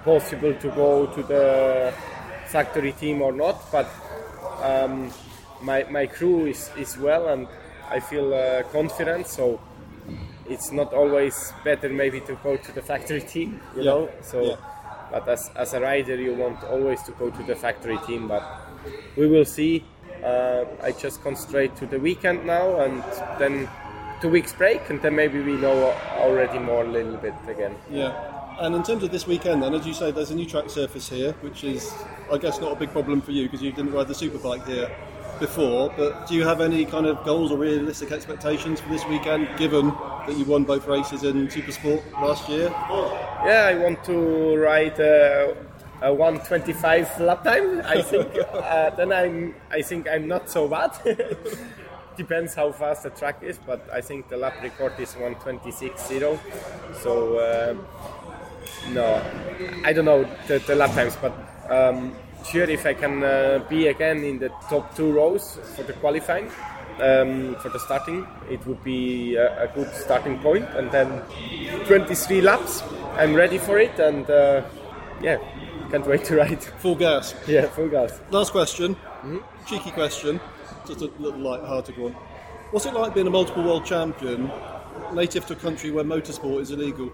possible 0.04 0.54
to 0.54 0.68
go 0.70 1.06
to 1.06 1.22
the 1.22 1.92
factory 2.46 2.92
team 2.92 3.20
or 3.22 3.32
not 3.32 3.70
but 3.70 3.88
um, 4.62 5.10
my, 5.62 5.84
my 5.90 6.06
crew 6.06 6.46
is, 6.46 6.70
is 6.76 6.96
well 6.98 7.28
and 7.28 7.46
I 7.90 8.00
feel 8.00 8.34
uh, 8.34 8.62
confident 8.64 9.26
so 9.26 9.60
it's 10.48 10.72
not 10.72 10.92
always 10.92 11.52
better 11.64 11.88
maybe 11.88 12.20
to 12.22 12.34
go 12.42 12.56
to 12.56 12.72
the 12.72 12.82
factory 12.82 13.20
team 13.20 13.60
you 13.76 13.82
Yeah. 13.82 13.90
know 13.90 14.10
so 14.22 14.42
Yeah. 14.42 14.56
but 15.10 15.28
as, 15.28 15.50
as 15.56 15.74
a 15.74 15.80
rider 15.80 16.16
you 16.16 16.34
want 16.34 16.62
always 16.64 17.02
to 17.04 17.12
go 17.12 17.30
to 17.30 17.42
the 17.42 17.54
factory 17.56 17.98
team 18.06 18.28
but 18.28 18.42
we 19.16 19.26
will 19.26 19.44
see 19.44 19.84
uh, 20.24 20.64
I 20.82 20.92
just 20.92 21.22
concentrate 21.22 21.76
to 21.76 21.86
the 21.86 21.98
weekend 21.98 22.44
now 22.46 22.80
and 22.80 23.02
then 23.38 23.68
two 24.20 24.28
weeks 24.28 24.52
break 24.52 24.90
and 24.90 25.00
then 25.00 25.14
maybe 25.14 25.40
we 25.40 25.52
know 25.56 25.92
already 26.18 26.58
more 26.58 26.84
a 26.84 26.88
little 26.88 27.16
bit 27.16 27.34
again 27.48 27.74
yeah. 27.90 28.34
And 28.60 28.74
in 28.74 28.82
terms 28.82 29.04
of 29.04 29.12
this 29.12 29.24
weekend, 29.24 29.62
then, 29.62 29.72
as 29.72 29.86
you 29.86 29.94
say, 29.94 30.10
there's 30.10 30.32
a 30.32 30.34
new 30.34 30.44
track 30.44 30.68
surface 30.68 31.08
here, 31.08 31.30
which 31.42 31.62
is, 31.62 31.94
I 32.32 32.38
guess, 32.38 32.60
not 32.60 32.72
a 32.72 32.74
big 32.74 32.90
problem 32.90 33.20
for 33.20 33.30
you 33.30 33.44
because 33.44 33.62
you 33.62 33.70
didn't 33.70 33.92
ride 33.92 34.08
the 34.08 34.14
superbike 34.14 34.66
here 34.66 34.90
before. 35.40 35.92
But 35.96 36.26
do 36.26 36.34
you 36.34 36.44
have 36.44 36.60
any 36.60 36.84
kind 36.84 37.06
of 37.06 37.24
goals 37.24 37.50
or 37.50 37.58
realistic 37.58 38.12
expectations 38.12 38.80
for 38.80 38.88
this 38.88 39.04
weekend, 39.06 39.48
given 39.58 39.88
that 40.26 40.36
you 40.36 40.44
won 40.44 40.64
both 40.64 40.86
races 40.86 41.24
in 41.24 41.48
Supersport 41.48 42.02
last 42.20 42.48
year? 42.48 42.68
Yeah, 43.44 43.66
I 43.70 43.74
want 43.74 44.02
to 44.04 44.56
ride 44.56 44.98
uh, 45.00 45.54
a 46.02 46.12
125 46.12 47.20
lap 47.20 47.44
time. 47.44 47.82
I 47.84 48.02
think. 48.10 48.28
uh, 48.52 48.90
then 48.90 49.12
I'm. 49.12 49.54
I 49.70 49.82
think 49.82 50.08
I'm 50.08 50.28
not 50.28 50.50
so 50.50 50.68
bad. 50.68 50.92
Depends 52.16 52.54
how 52.54 52.72
fast 52.72 53.04
the 53.04 53.10
track 53.10 53.42
is, 53.44 53.58
but 53.64 53.88
I 53.92 54.00
think 54.00 54.28
the 54.28 54.36
lap 54.36 54.54
record 54.60 54.92
is 54.98 55.14
126.0. 55.14 56.38
So 57.00 57.38
um, 57.70 57.86
no, 58.92 59.22
I 59.84 59.92
don't 59.92 60.04
know 60.04 60.24
the, 60.46 60.58
the 60.58 60.74
lap 60.74 60.92
times, 60.94 61.16
but 61.20 61.32
um, 61.70 62.16
sure 62.44 62.68
if 62.68 62.86
I 62.86 62.94
can 62.94 63.22
uh, 63.22 63.64
be 63.68 63.88
again 63.88 64.24
in 64.24 64.38
the 64.38 64.48
top 64.68 64.94
two 64.94 65.12
rows 65.12 65.58
for 65.76 65.82
the 65.82 65.92
qualifying. 65.94 66.50
Um, 67.00 67.54
for 67.60 67.68
the 67.68 67.78
starting, 67.78 68.26
it 68.50 68.66
would 68.66 68.82
be 68.82 69.36
a, 69.36 69.64
a 69.64 69.68
good 69.68 69.88
starting 69.94 70.40
point, 70.40 70.68
and 70.74 70.90
then 70.90 71.22
23 71.86 72.40
laps. 72.40 72.82
I'm 73.16 73.34
ready 73.34 73.58
for 73.58 73.78
it, 73.78 73.96
and 74.00 74.28
uh, 74.28 74.62
yeah, 75.22 75.38
can't 75.90 76.04
wait 76.06 76.24
to 76.24 76.36
ride. 76.36 76.62
Full 76.80 76.96
gas. 76.96 77.34
Yeah, 77.46 77.66
full 77.68 77.88
gas. 77.88 78.20
Last 78.30 78.50
question, 78.50 78.96
cheeky 79.66 79.92
question, 79.92 80.40
just 80.86 81.00
a 81.00 81.10
little 81.18 81.38
light-hearted 81.38 81.96
one. 81.98 82.12
What's 82.72 82.86
it 82.86 82.94
like 82.94 83.14
being 83.14 83.28
a 83.28 83.30
multiple 83.30 83.62
world 83.62 83.86
champion, 83.86 84.50
native 85.12 85.46
to 85.46 85.52
a 85.52 85.56
country 85.56 85.90
where 85.90 86.04
motorsport 86.04 86.60
is 86.62 86.72
illegal? 86.72 87.12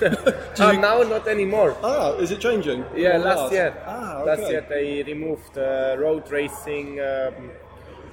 Uh, 0.58 0.72
now 0.72 1.02
not 1.02 1.26
anymore. 1.28 1.76
Ah, 1.82 2.12
is 2.14 2.30
it 2.30 2.40
changing? 2.40 2.84
Yeah, 2.94 3.16
last 3.18 3.52
year. 3.52 3.74
Ah, 3.86 4.22
Last 4.24 4.42
year 4.50 4.64
they 4.68 5.02
removed 5.02 5.56
uh, 5.58 5.96
road 5.98 6.30
racing. 6.30 7.00
Um, 7.00 7.50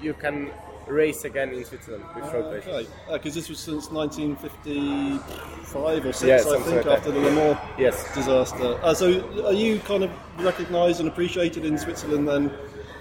you 0.01 0.13
can 0.13 0.49
race 0.87 1.25
again 1.25 1.51
in 1.53 1.63
Switzerland 1.65 2.03
with 2.15 2.31
road 2.33 2.53
racing. 2.53 2.73
Okay, 2.73 2.87
because 3.13 3.35
this 3.35 3.49
was 3.49 3.59
since 3.59 3.91
1955 3.91 6.05
or 6.05 6.13
6, 6.13 6.23
Yeah, 6.23 6.35
I 6.37 6.59
think, 6.61 6.85
like 6.85 6.97
after 6.97 7.11
the 7.11 7.19
Le 7.19 7.31
Mans 7.31 7.57
Yes. 7.77 8.13
disaster. 8.15 8.79
Uh, 8.81 8.93
so, 8.93 9.45
are 9.45 9.53
you 9.53 9.79
kind 9.79 10.03
of 10.03 10.11
recognised 10.39 10.99
and 10.99 11.09
appreciated 11.09 11.65
in 11.65 11.77
Switzerland 11.77 12.27
then 12.27 12.51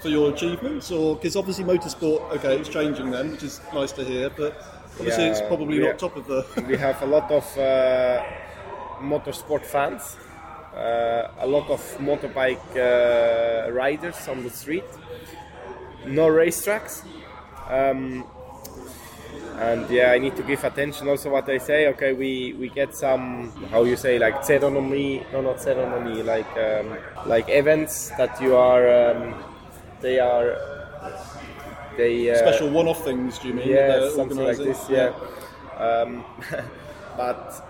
for 0.02 0.08
your 0.08 0.30
achievements, 0.32 0.90
or 0.90 1.16
because 1.16 1.36
obviously 1.36 1.64
motorsport, 1.64 2.20
okay, 2.36 2.56
it's 2.58 2.68
changing 2.68 3.10
then, 3.10 3.30
which 3.32 3.42
is 3.42 3.60
nice 3.74 3.92
to 3.92 4.04
hear, 4.04 4.30
but 4.30 4.56
obviously 4.98 5.24
it's 5.24 5.40
probably 5.42 5.78
not 5.78 5.88
are- 5.90 5.94
top 5.94 6.16
of 6.16 6.26
the. 6.26 6.44
we 6.68 6.76
have 6.76 7.00
a 7.02 7.06
lot 7.06 7.30
of 7.30 7.44
uh, 7.58 8.22
motorsport 9.00 9.64
fans, 9.64 10.16
uh, 10.76 11.28
a 11.40 11.46
lot 11.46 11.68
of 11.70 11.80
motorbike 11.98 12.76
uh, 12.76 13.72
riders 13.72 14.28
on 14.28 14.42
the 14.42 14.50
street, 14.50 14.84
no 16.06 16.26
racetracks. 16.28 17.04
Um, 17.68 18.24
and 19.58 19.90
yeah, 19.90 20.12
I 20.12 20.18
need 20.18 20.36
to 20.36 20.42
give 20.42 20.62
attention 20.62 21.08
also 21.08 21.30
what 21.30 21.46
they 21.46 21.58
say. 21.58 21.88
Okay, 21.88 22.12
we, 22.12 22.54
we 22.58 22.68
get 22.68 22.94
some 22.94 23.50
how 23.70 23.84
you 23.84 23.96
say 23.96 24.18
like 24.18 24.44
ceremony, 24.44 25.26
no 25.32 25.40
not 25.40 25.60
ceremony, 25.60 26.22
like 26.22 26.56
um, 26.56 26.96
like 27.26 27.48
events 27.48 28.10
that 28.10 28.40
you 28.40 28.54
are 28.54 29.10
um, 29.10 29.34
they 30.00 30.20
are 30.20 30.56
they 31.96 32.30
uh, 32.30 32.36
Special 32.36 32.70
one-off 32.70 33.02
things, 33.04 33.38
do 33.40 33.48
you 33.48 33.54
mean? 33.54 33.68
yeah, 33.68 34.08
something 34.10 34.38
like 34.38 34.58
this. 34.58 34.88
Yeah, 34.88 35.12
um, 35.76 36.24
but 37.16 37.67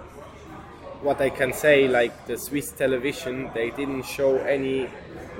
what 1.03 1.21
I 1.21 1.31
can 1.31 1.53
say, 1.53 1.89
like 1.89 2.27
the 2.27 2.37
Swiss 2.37 2.73
television, 2.73 3.51
they 3.55 3.71
didn't 3.71 4.05
show 4.05 4.37
any 4.39 4.87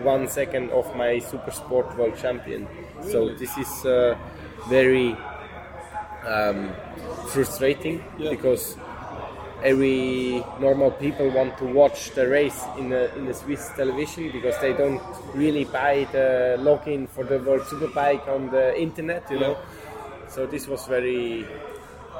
one 0.03 0.29
second 0.29 0.71
of 0.71 0.95
my 0.97 1.19
Super 1.19 1.51
Sport 1.51 1.97
World 1.97 2.17
Champion. 2.17 2.69
So 3.03 3.35
this 3.35 3.57
is 3.59 3.85
uh, 3.85 4.17
very 4.69 5.17
um, 6.27 6.73
frustrating 7.29 8.03
Yeah. 8.19 8.31
because 8.31 8.77
every 9.63 10.45
normal 10.61 10.91
people 10.93 11.29
want 11.31 11.59
to 11.59 11.65
watch 11.65 12.13
the 12.13 12.29
race 12.29 12.63
in 12.79 12.91
the 12.91 13.13
in 13.17 13.27
the 13.27 13.35
Swiss 13.35 13.69
television 13.77 14.31
because 14.31 14.57
they 14.61 14.73
don't 14.73 15.01
really 15.35 15.65
buy 15.65 16.07
the 16.13 16.57
login 16.61 17.09
for 17.09 17.25
the 17.25 17.39
World 17.41 17.63
Superbike 17.63 18.29
on 18.29 18.51
the 18.51 18.79
internet, 18.81 19.29
you 19.31 19.39
know. 19.41 19.57
So 20.29 20.47
this 20.47 20.69
was 20.69 20.87
very, 20.87 21.47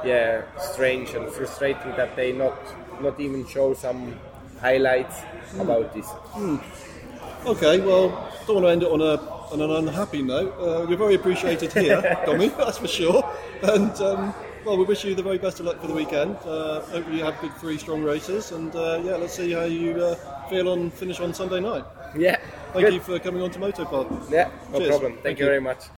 yeah, 0.03 0.41
strange 0.59 1.13
and 1.13 1.29
frustrating 1.31 1.91
that 1.95 2.15
they 2.15 2.31
not 2.33 2.57
not 3.01 3.19
even 3.19 3.45
show 3.47 3.73
some 3.73 4.15
highlights 4.59 5.15
about 5.59 5.93
this. 5.93 6.07
Okay, 7.45 7.79
well, 7.79 8.09
don't 8.45 8.55
want 8.61 8.65
to 8.65 8.71
end 8.71 8.83
it 8.83 8.91
on 8.91 9.01
a 9.01 9.15
on 9.51 9.61
an 9.61 9.71
unhappy 9.71 10.21
note. 10.21 10.53
Uh, 10.59 10.87
you're 10.87 10.97
very 10.97 11.15
appreciated 11.15 11.73
here, 11.73 12.01
Domi, 12.25 12.49
that's 12.49 12.77
for 12.77 12.87
sure. 12.87 13.23
And 13.63 13.91
um, 14.01 14.33
well, 14.65 14.77
we 14.77 14.83
wish 14.85 15.03
you 15.03 15.15
the 15.15 15.23
very 15.23 15.37
best 15.37 15.59
of 15.59 15.65
luck 15.65 15.81
for 15.81 15.87
the 15.87 15.93
weekend. 15.93 16.35
Uh, 16.45 16.81
hopefully, 16.81 17.17
you 17.17 17.23
have 17.23 17.39
good 17.41 17.53
three 17.55 17.77
strong 17.77 18.03
races, 18.03 18.51
and 18.51 18.75
uh, 18.75 19.01
yeah, 19.03 19.15
let's 19.15 19.33
see 19.33 19.51
how 19.53 19.63
you 19.63 19.91
uh, 20.03 20.15
feel 20.49 20.69
on 20.69 20.91
finish 20.91 21.19
on 21.19 21.33
Sunday 21.33 21.59
night. 21.59 21.85
Yeah, 22.15 22.37
Thank 22.73 22.85
good. 22.85 22.93
you 22.93 22.99
for 22.99 23.17
coming 23.19 23.41
on 23.41 23.51
to 23.51 23.59
Motopod. 23.59 24.29
Yeah, 24.29 24.49
no 24.71 24.79
Cheers. 24.79 24.89
problem. 24.89 25.13
Thank, 25.13 25.23
Thank 25.23 25.39
you. 25.39 25.45
very 25.45 25.61
much. 25.61 25.98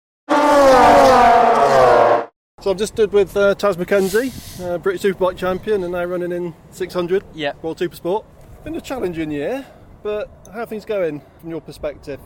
So 2.62 2.72
I've 2.72 2.78
just 2.78 2.94
stood 2.94 3.14
with 3.14 3.38
uh, 3.38 3.56
Taz 3.56 3.78
Mackenzie, 3.78 4.32
uh, 4.64 4.78
British 4.80 5.04
Superbike 5.04 5.38
champion, 5.38 5.82
and 5.84 5.94
now 5.94 6.04
running 6.04 6.34
in 6.34 6.54
600 6.72 7.24
Yeah. 7.34 7.54
World 7.62 7.78
Supersport. 7.78 8.26
Been 8.66 8.76
a 8.76 8.82
challenging 8.82 9.32
year, 9.32 9.66
but 10.04 10.30
how 10.54 10.62
are 10.62 10.66
things 10.66 10.84
going 10.84 11.22
from 11.40 11.50
your 11.52 11.62
perspective? 11.62 12.20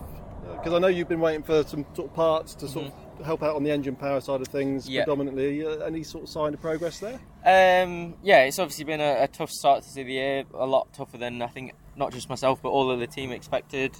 Because 0.55 0.73
I 0.73 0.79
know 0.79 0.87
you've 0.87 1.07
been 1.07 1.19
waiting 1.19 1.43
for 1.43 1.61
some 1.63 1.85
sort 1.93 2.09
of 2.09 2.15
parts 2.15 2.55
to 2.55 2.67
sort 2.67 2.87
of 3.19 3.25
help 3.25 3.43
out 3.43 3.55
on 3.55 3.63
the 3.63 3.69
engine 3.69 3.95
power 3.95 4.19
side 4.21 4.41
of 4.41 4.47
things 4.47 4.89
Yeah. 4.89 5.03
predominantly. 5.03 5.63
Uh, 5.63 5.77
any 5.85 6.01
sort 6.01 6.23
of 6.23 6.29
sign 6.31 6.55
of 6.55 6.61
progress 6.61 6.99
there? 6.99 7.19
Um, 7.45 8.15
yeah, 8.23 8.43
it's 8.45 8.57
obviously 8.57 8.85
been 8.85 9.01
a, 9.01 9.23
a 9.23 9.27
tough 9.27 9.51
start 9.51 9.83
to 9.83 9.93
the 9.93 10.03
year, 10.03 10.45
a 10.55 10.65
lot 10.65 10.91
tougher 10.93 11.19
than 11.19 11.43
I 11.43 11.47
think 11.47 11.73
not 11.95 12.11
just 12.11 12.27
myself 12.27 12.59
but 12.63 12.69
all 12.69 12.89
of 12.89 12.99
the 12.99 13.05
team 13.07 13.31
expected. 13.31 13.95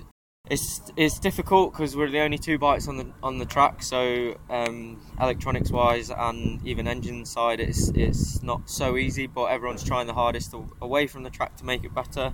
It's 0.50 0.82
it's 0.98 1.20
difficult 1.20 1.72
because 1.72 1.96
we're 1.96 2.12
the 2.12 2.20
only 2.20 2.38
two 2.38 2.58
bikes 2.58 2.90
on 2.90 2.98
the 2.98 3.08
on 3.24 3.38
the 3.38 3.46
track, 3.46 3.82
so 3.82 4.38
um, 4.50 5.02
electronics 5.18 5.72
wise 5.72 6.12
and 6.12 6.60
even 6.68 6.86
engine 6.86 7.26
side, 7.26 7.62
it's 7.62 7.88
it's 7.96 8.44
not 8.44 8.70
so 8.70 8.98
easy. 8.98 9.26
But 9.26 9.46
everyone's 9.46 9.86
trying 9.86 10.06
the 10.06 10.14
hardest 10.14 10.54
a- 10.54 10.66
away 10.82 11.08
from 11.08 11.24
the 11.24 11.30
track 11.30 11.56
to 11.56 11.66
make 11.66 11.86
it 11.86 11.94
better. 11.96 12.34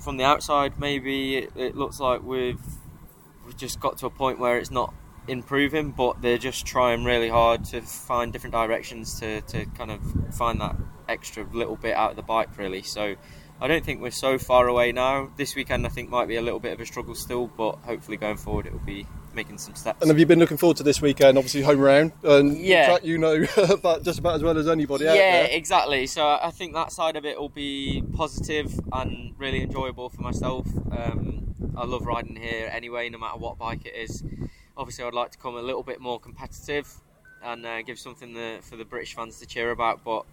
From 0.00 0.16
the 0.16 0.24
outside, 0.24 0.80
maybe 0.80 1.36
it, 1.36 1.52
it 1.54 1.76
looks 1.76 2.00
like 2.00 2.22
we've 2.22 2.62
we've 3.44 3.58
just 3.58 3.78
got 3.78 3.98
to 3.98 4.06
a 4.06 4.10
point 4.10 4.38
where 4.38 4.56
it's 4.56 4.70
not 4.70 4.94
improving, 5.28 5.90
but 5.90 6.22
they're 6.22 6.38
just 6.38 6.64
trying 6.64 7.04
really 7.04 7.28
hard 7.28 7.66
to 7.66 7.82
find 7.82 8.32
different 8.32 8.54
directions 8.54 9.20
to, 9.20 9.42
to 9.42 9.66
kind 9.66 9.90
of 9.90 10.00
find 10.34 10.62
that 10.62 10.76
extra 11.10 11.46
little 11.52 11.76
bit 11.76 11.94
out 11.94 12.10
of 12.10 12.16
the 12.16 12.22
bike, 12.22 12.56
really. 12.56 12.82
So 12.82 13.16
I 13.62 13.68
don't 13.68 13.84
think 13.84 14.02
we're 14.02 14.10
so 14.10 14.38
far 14.38 14.66
away 14.66 14.90
now. 14.90 15.30
This 15.36 15.54
weekend, 15.54 15.86
I 15.86 15.88
think, 15.88 16.10
might 16.10 16.26
be 16.26 16.34
a 16.34 16.42
little 16.42 16.58
bit 16.58 16.72
of 16.72 16.80
a 16.80 16.84
struggle 16.84 17.14
still, 17.14 17.46
but 17.46 17.76
hopefully 17.84 18.16
going 18.16 18.36
forward, 18.36 18.66
it 18.66 18.72
will 18.72 18.80
be 18.80 19.06
making 19.34 19.58
some 19.58 19.76
steps. 19.76 20.02
And 20.02 20.10
have 20.10 20.18
you 20.18 20.26
been 20.26 20.40
looking 20.40 20.56
forward 20.56 20.78
to 20.78 20.82
this 20.82 21.00
weekend? 21.00 21.38
Obviously, 21.38 21.62
home 21.62 21.78
round. 21.78 22.10
And 22.24 22.58
Yeah. 22.58 22.86
track 22.86 23.04
you 23.04 23.18
know 23.18 23.44
about 23.70 24.02
just 24.02 24.18
about 24.18 24.34
as 24.34 24.42
well 24.42 24.58
as 24.58 24.66
anybody 24.66 25.04
yeah, 25.04 25.44
exactly. 25.44 26.08
So 26.08 26.28
I 26.28 26.50
think 26.50 26.74
that 26.74 26.90
side 26.90 27.14
of 27.14 27.24
it 27.24 27.38
will 27.38 27.48
be 27.48 28.02
positive 28.16 28.74
and 28.92 29.32
really 29.38 29.62
enjoyable 29.62 30.08
for 30.08 30.22
myself. 30.22 30.66
Um, 30.90 31.54
I 31.76 31.84
love 31.84 32.04
riding 32.04 32.34
here 32.34 32.68
anyway, 32.72 33.10
no 33.10 33.18
matter 33.18 33.38
what 33.38 33.58
bike 33.58 33.86
it 33.86 33.94
is. 33.94 34.24
Obviously, 34.76 35.04
I'd 35.04 35.14
like 35.14 35.30
to 35.30 35.38
come 35.38 35.54
a 35.54 35.62
little 35.62 35.84
bit 35.84 36.00
more 36.00 36.18
competitive 36.18 36.92
and 37.44 37.64
uh, 37.64 37.82
give 37.82 38.00
something 38.00 38.32
the, 38.34 38.58
for 38.62 38.76
the 38.76 38.84
British 38.84 39.14
fans 39.14 39.38
to 39.38 39.46
cheer 39.46 39.70
about. 39.70 40.02
But 40.02 40.24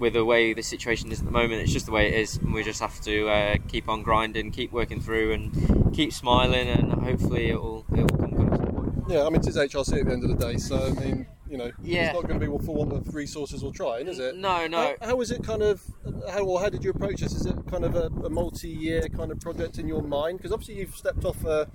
with 0.00 0.14
the 0.14 0.24
way 0.24 0.52
the 0.54 0.62
situation 0.62 1.12
is 1.12 1.20
at 1.20 1.26
the 1.26 1.30
moment, 1.30 1.62
it's 1.62 1.72
just 1.72 1.86
the 1.86 1.92
way 1.92 2.08
it 2.08 2.14
is, 2.14 2.38
and 2.38 2.52
we 2.52 2.64
just 2.64 2.80
have 2.80 3.00
to 3.02 3.28
uh, 3.28 3.56
keep 3.68 3.88
on 3.88 4.02
grinding, 4.02 4.50
keep 4.50 4.72
working 4.72 5.00
through, 5.00 5.32
and 5.32 5.94
keep 5.94 6.12
smiling, 6.12 6.68
and 6.68 6.92
hopefully 6.92 7.50
it 7.50 7.60
will 7.60 7.84
it 7.92 8.10
will 8.10 8.18
come 8.18 8.30
good 8.30 8.52
at 8.52 8.56
some 8.58 8.66
point. 8.74 8.92
Yeah, 9.08 9.20
I 9.26 9.30
mean, 9.30 9.36
it's 9.36 9.56
HRC 9.56 10.00
at 10.00 10.06
the 10.06 10.12
end 10.12 10.24
of 10.24 10.30
the 10.30 10.46
day, 10.46 10.56
so 10.56 10.76
I 10.86 10.90
mean, 10.90 11.26
you 11.48 11.58
know, 11.58 11.70
Yeah. 11.82 12.06
it's 12.06 12.14
not 12.14 12.28
going 12.28 12.40
to 12.40 12.46
be 12.48 12.64
for 12.64 12.74
want 12.74 12.92
of 12.92 13.14
resources 13.14 13.62
or 13.62 13.72
trying, 13.72 14.08
is 14.08 14.18
it? 14.18 14.36
No, 14.36 14.66
no. 14.66 14.94
How, 15.00 15.08
how 15.08 15.20
is 15.20 15.30
it 15.30 15.42
kind 15.42 15.62
of, 15.62 15.82
how 16.30 16.44
or 16.44 16.60
how 16.60 16.68
did 16.68 16.82
you 16.84 16.90
approach 16.90 17.20
this? 17.20 17.34
Is 17.34 17.46
it 17.46 17.56
kind 17.68 17.84
of 17.84 17.96
a, 17.96 18.06
a 18.24 18.30
multi-year 18.30 19.08
kind 19.08 19.30
of 19.32 19.40
project 19.40 19.78
in 19.78 19.88
your 19.88 20.02
mind? 20.02 20.38
Because 20.38 20.52
obviously 20.52 20.76
you've 20.76 20.94
stepped 20.94 21.24
off 21.24 21.44
a, 21.44 21.68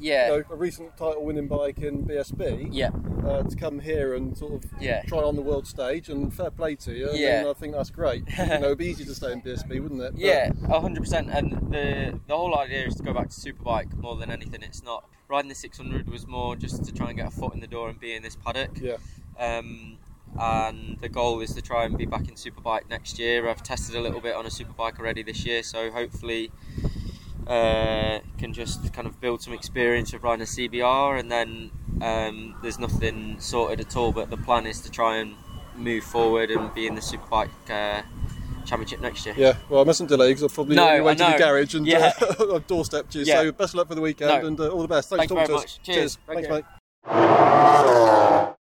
Yeah. 0.00 0.30
you 0.34 0.38
know, 0.38 0.44
a 0.50 0.56
recent 0.56 0.96
title-winning 0.96 1.46
bike 1.48 1.78
in 1.78 2.04
BSB. 2.04 2.68
Yeah. 2.72 2.90
Uh, 3.24 3.42
to 3.42 3.54
come 3.54 3.78
here 3.80 4.14
and 4.14 4.36
sort 4.36 4.54
of 4.64 4.70
Yeah. 4.80 5.02
try 5.02 5.18
on 5.18 5.36
the 5.36 5.42
world 5.42 5.66
stage, 5.66 6.08
and 6.08 6.32
fair 6.34 6.50
play 6.50 6.74
to 6.76 6.92
you. 6.92 7.08
I 7.08 7.12
mean, 7.12 7.20
Yeah. 7.22 7.44
I 7.48 7.52
think 7.52 7.74
that's 7.74 7.90
great. 7.90 8.24
you 8.38 8.46
know, 8.46 8.54
it'd 8.66 8.78
be 8.78 8.86
easy 8.86 9.04
to 9.04 9.14
stay 9.14 9.32
in 9.32 9.40
BSB, 9.42 9.78
wouldn't 9.80 10.00
it? 10.00 10.12
But- 10.12 10.20
Yeah, 10.20 10.52
hundred 10.80 11.00
percent. 11.02 11.28
And 11.30 11.52
the 11.72 12.18
the 12.26 12.36
whole 12.36 12.56
idea 12.58 12.86
is 12.86 12.94
to 12.96 13.02
go 13.02 13.12
back 13.12 13.28
to 13.28 13.36
superbike 13.36 13.94
more 13.96 14.16
than 14.16 14.30
anything. 14.30 14.62
It's 14.62 14.82
not 14.82 15.04
riding 15.28 15.48
the 15.50 15.54
six 15.54 15.76
hundred 15.76 16.08
was 16.08 16.26
more 16.26 16.56
just 16.56 16.84
to 16.84 16.92
try 16.92 17.08
and 17.08 17.16
get 17.18 17.26
a 17.28 17.30
foot 17.30 17.54
in 17.54 17.60
the 17.60 17.66
door 17.66 17.88
and 17.90 18.00
be 18.00 18.14
in 18.14 18.22
this 18.22 18.36
paddock. 18.36 18.70
Yeah. 18.80 18.96
Um, 19.38 19.98
and 20.38 20.96
the 21.00 21.08
goal 21.08 21.40
is 21.40 21.54
to 21.54 21.62
try 21.62 21.84
and 21.84 21.98
be 21.98 22.06
back 22.06 22.28
in 22.28 22.34
superbike 22.34 22.88
next 22.88 23.18
year. 23.18 23.48
I've 23.48 23.62
tested 23.62 23.96
a 23.96 24.00
little 24.00 24.20
bit 24.20 24.34
on 24.34 24.46
a 24.46 24.48
superbike 24.48 24.98
already 24.98 25.22
this 25.22 25.44
year, 25.44 25.62
so 25.62 25.90
hopefully 25.90 26.50
uh, 27.46 28.20
can 28.38 28.52
just 28.52 28.92
kind 28.92 29.06
of 29.06 29.20
build 29.20 29.42
some 29.42 29.52
experience 29.52 30.12
of 30.12 30.22
riding 30.24 30.42
a 30.42 30.46
CBR. 30.46 31.18
And 31.20 31.30
then 31.30 31.70
um, 32.02 32.56
there's 32.62 32.78
nothing 32.78 33.38
sorted 33.40 33.80
at 33.80 33.96
all, 33.96 34.12
but 34.12 34.30
the 34.30 34.36
plan 34.36 34.66
is 34.66 34.80
to 34.82 34.90
try 34.90 35.16
and 35.16 35.34
move 35.76 36.04
forward 36.04 36.50
and 36.50 36.72
be 36.74 36.86
in 36.86 36.94
the 36.94 37.00
superbike 37.00 37.48
uh, 37.70 38.02
championship 38.66 39.00
next 39.00 39.24
year. 39.24 39.34
Yeah, 39.38 39.56
well, 39.68 39.80
I 39.80 39.84
mustn't 39.84 40.08
delay 40.08 40.28
because 40.30 40.44
I've 40.44 40.52
probably 40.54 40.76
No, 40.76 41.02
way 41.02 41.12
I 41.12 41.14
to 41.14 41.24
the 41.32 41.38
garage 41.38 41.74
and 41.74 41.86
Yeah. 41.86 42.12
uh, 42.20 42.26
I've 42.54 42.66
doorstepped 42.66 43.14
you. 43.14 43.22
Yeah. 43.22 43.36
So 43.42 43.52
best 43.52 43.70
of 43.74 43.78
luck 43.78 43.88
for 43.88 43.94
the 43.94 44.00
weekend 44.00 44.42
No. 44.42 44.46
and 44.46 44.60
uh, 44.60 44.68
all 44.68 44.82
the 44.82 44.88
best. 44.88 45.08
Thanks 45.08 45.20
Thank 45.26 45.30
for 45.30 45.34
talking 45.36 45.46
very 45.46 45.58
to 45.58 45.64
us. 45.64 45.78
much. 45.78 45.82
Cheers. 45.86 46.18
Thanks, 46.26 46.46
Okay. 46.46 46.54
mate. 46.54 46.64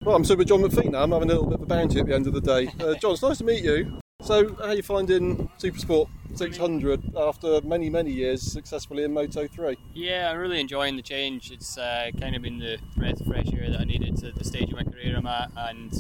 Well, 0.03 0.17
I'm 0.17 0.25
super 0.25 0.39
with 0.39 0.49
John 0.49 0.63
McPhee 0.63 0.91
now. 0.91 1.03
I'm 1.03 1.13
having 1.13 1.29
a 1.31 1.35
little 1.35 1.47
bit 1.47 1.57
of 1.57 1.63
a 1.63 1.67
bounty 1.67 2.01
at 2.01 2.07
the 2.07 2.15
end 2.15 2.27
of 2.27 2.33
the 2.33 2.41
day. 2.41 2.69
Uh, 2.81 2.95
John, 2.95 3.13
it's 3.13 3.23
nice 3.23 3.39
to 3.39 3.45
meet 3.45 3.63
you. 3.63 4.01
So, 4.23 4.55
how 4.57 4.67
are 4.67 4.75
you 4.75 4.83
finding 4.83 5.49
Supersport 5.59 6.09
600 6.35 7.17
after 7.17 7.61
many, 7.63 7.89
many 7.89 8.11
years 8.13 8.43
successfully 8.43 9.05
in 9.05 9.13
Moto 9.13 9.49
3? 9.49 9.77
Yeah, 9.95 10.31
I'm 10.31 10.39
really 10.39 10.61
enjoying 10.61 10.97
the 10.97 11.03
change. 11.03 11.51
It's 11.51 11.79
uh, 11.79 12.11
kind 12.21 12.37
of 12.37 12.43
been 12.43 12.59
the 12.59 12.79
breath 12.97 13.21
of 13.21 13.27
fresh 13.27 13.53
air 13.53 13.71
that 13.71 13.81
I 13.81 13.85
needed 13.85 14.23
at 14.23 14.35
the 14.37 14.45
stage 14.45 14.71
of 14.71 14.77
my 14.77 14.85
career 14.85 15.17
I'm 15.17 15.27
at, 15.27 15.51
and 15.57 15.93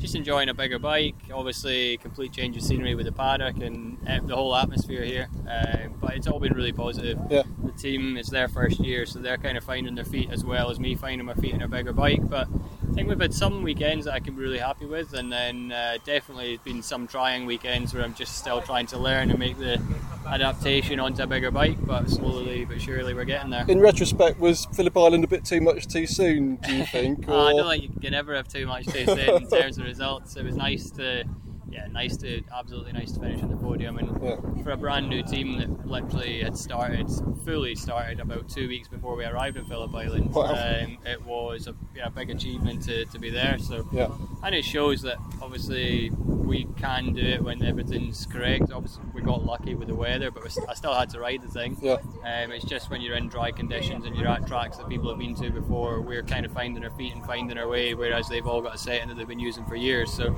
just 0.00 0.14
enjoying 0.14 0.48
a 0.48 0.54
bigger 0.54 0.78
bike. 0.78 1.14
Obviously, 1.32 1.98
complete 1.98 2.32
change 2.32 2.56
of 2.56 2.62
scenery 2.62 2.94
with 2.94 3.06
the 3.06 3.12
paddock 3.12 3.58
and 3.58 3.98
uh, 4.08 4.18
the 4.24 4.34
whole 4.34 4.56
atmosphere 4.56 5.04
here. 5.04 5.28
Uh, 5.48 5.88
but 6.00 6.14
it's 6.14 6.26
all 6.26 6.40
been 6.40 6.54
really 6.54 6.72
positive. 6.72 7.18
Yeah. 7.30 7.42
The 7.62 7.72
team 7.72 8.16
it's 8.16 8.30
their 8.30 8.48
first 8.48 8.80
year, 8.80 9.04
so 9.04 9.18
they're 9.18 9.38
kind 9.38 9.58
of 9.58 9.64
finding 9.64 9.94
their 9.94 10.04
feet 10.04 10.30
as 10.30 10.44
well 10.44 10.70
as 10.70 10.80
me 10.80 10.94
finding 10.94 11.26
my 11.26 11.34
feet 11.34 11.54
in 11.54 11.62
a 11.62 11.68
bigger 11.68 11.92
bike. 11.92 12.26
But 12.28 12.48
I 12.90 12.92
think 12.92 13.08
we've 13.08 13.20
had 13.20 13.32
some 13.32 13.62
weekends 13.62 14.06
that 14.06 14.14
I 14.14 14.20
can 14.20 14.34
be 14.34 14.42
really 14.42 14.58
happy 14.58 14.84
with, 14.84 15.14
and 15.14 15.30
then 15.32 15.70
uh, 15.70 15.98
definitely 16.04 16.58
been 16.64 16.82
some 16.82 17.06
trying 17.06 17.46
weekends 17.46 17.94
where 17.94 18.02
I'm 18.02 18.14
just 18.14 18.36
still 18.36 18.60
trying 18.60 18.86
to 18.86 18.98
learn 18.98 19.30
and 19.30 19.38
make 19.38 19.58
the 19.58 19.80
adaptation 20.26 20.98
onto 20.98 21.22
a 21.22 21.26
bigger 21.28 21.52
bike. 21.52 21.76
But 21.86 22.10
slowly 22.10 22.64
but 22.64 22.82
surely 22.82 23.14
we're 23.14 23.24
getting 23.24 23.50
there. 23.50 23.64
In 23.68 23.78
retrospect, 23.78 24.40
was 24.40 24.66
Phillip 24.74 24.96
Island 24.96 25.22
a 25.22 25.28
bit 25.28 25.44
too 25.44 25.60
much 25.60 25.86
too 25.86 26.04
soon, 26.08 26.56
do 26.56 26.74
you 26.74 26.84
think? 26.92 27.26
Oh, 27.28 27.46
I 27.46 27.52
don't 27.52 27.70
think 27.70 27.82
you 27.84 28.00
can 28.00 28.10
never 28.10 28.34
have 28.34 28.48
too 28.48 28.66
much 28.66 28.86
too 28.86 29.04
soon 29.04 29.18
in 29.18 29.48
terms 29.50 29.78
of 29.78 29.84
results. 29.84 30.34
It 30.34 30.44
was 30.44 30.56
nice 30.56 30.90
to, 30.92 31.24
yeah, 31.68 31.86
nice 31.88 32.16
to, 32.18 32.42
absolutely 32.56 32.92
nice 32.92 33.12
to 33.12 33.20
finish 33.20 33.42
on 33.42 33.50
the 33.50 33.56
podium. 33.56 33.98
And 33.98 34.62
for 34.64 34.70
a 34.72 34.76
brand 34.76 35.08
new 35.08 35.22
team 35.22 35.58
that 35.58 35.86
literally 35.86 36.42
had 36.42 36.56
started, 36.56 37.08
fully 37.44 37.74
started 37.74 38.20
about 38.20 38.48
two 38.48 38.68
weeks 38.68 38.88
before 38.88 39.16
we 39.16 39.24
arrived 39.24 39.56
in 39.56 39.64
Phillip 39.66 39.94
Island, 39.94 40.34
Wow. 40.34 40.46
um, 40.54 40.98
it 41.06 41.24
was 41.24 41.66
a 41.66 41.74
yeah, 41.94 42.08
big 42.08 42.30
achievement 42.30 42.82
to, 42.84 43.04
to 43.06 43.18
be 43.18 43.30
there. 43.30 43.58
So, 43.58 43.86
Yeah. 43.92 44.08
and 44.42 44.54
it 44.54 44.64
shows 44.64 45.02
that 45.02 45.16
obviously 45.42 46.10
we 46.10 46.66
can 46.76 47.12
do 47.12 47.22
it 47.22 47.42
when 47.44 47.62
everything's 47.62 48.26
correct. 48.26 48.72
Obviously, 48.72 49.02
we 49.14 49.20
got 49.22 49.44
lucky 49.44 49.74
with 49.76 49.86
the 49.88 49.94
weather, 49.94 50.30
but 50.32 50.42
we 50.42 50.50
st- 50.50 50.68
I 50.68 50.74
still 50.74 50.94
had 50.94 51.08
to 51.10 51.20
ride 51.20 51.42
the 51.42 51.48
thing. 51.48 51.76
Yeah. 51.80 51.98
Um, 52.24 52.50
it's 52.50 52.64
just 52.64 52.90
when 52.90 53.00
you're 53.00 53.14
in 53.16 53.28
dry 53.28 53.52
conditions 53.52 54.04
and 54.06 54.16
you're 54.16 54.26
at 54.28 54.46
tracks 54.48 54.76
that 54.78 54.88
people 54.88 55.08
have 55.10 55.18
been 55.18 55.36
to 55.36 55.50
before, 55.50 56.00
we're 56.00 56.24
kind 56.24 56.44
of 56.44 56.52
finding 56.52 56.82
our 56.82 56.90
feet 56.90 57.14
and 57.14 57.24
finding 57.24 57.56
our 57.56 57.68
way, 57.68 57.94
whereas 57.94 58.28
they've 58.28 58.46
all 58.46 58.60
got 58.60 58.74
a 58.74 58.78
setting 58.78 59.08
that 59.08 59.16
they've 59.16 59.28
been 59.28 59.38
using 59.38 59.64
for 59.66 59.76
years. 59.76 60.12
So, 60.12 60.36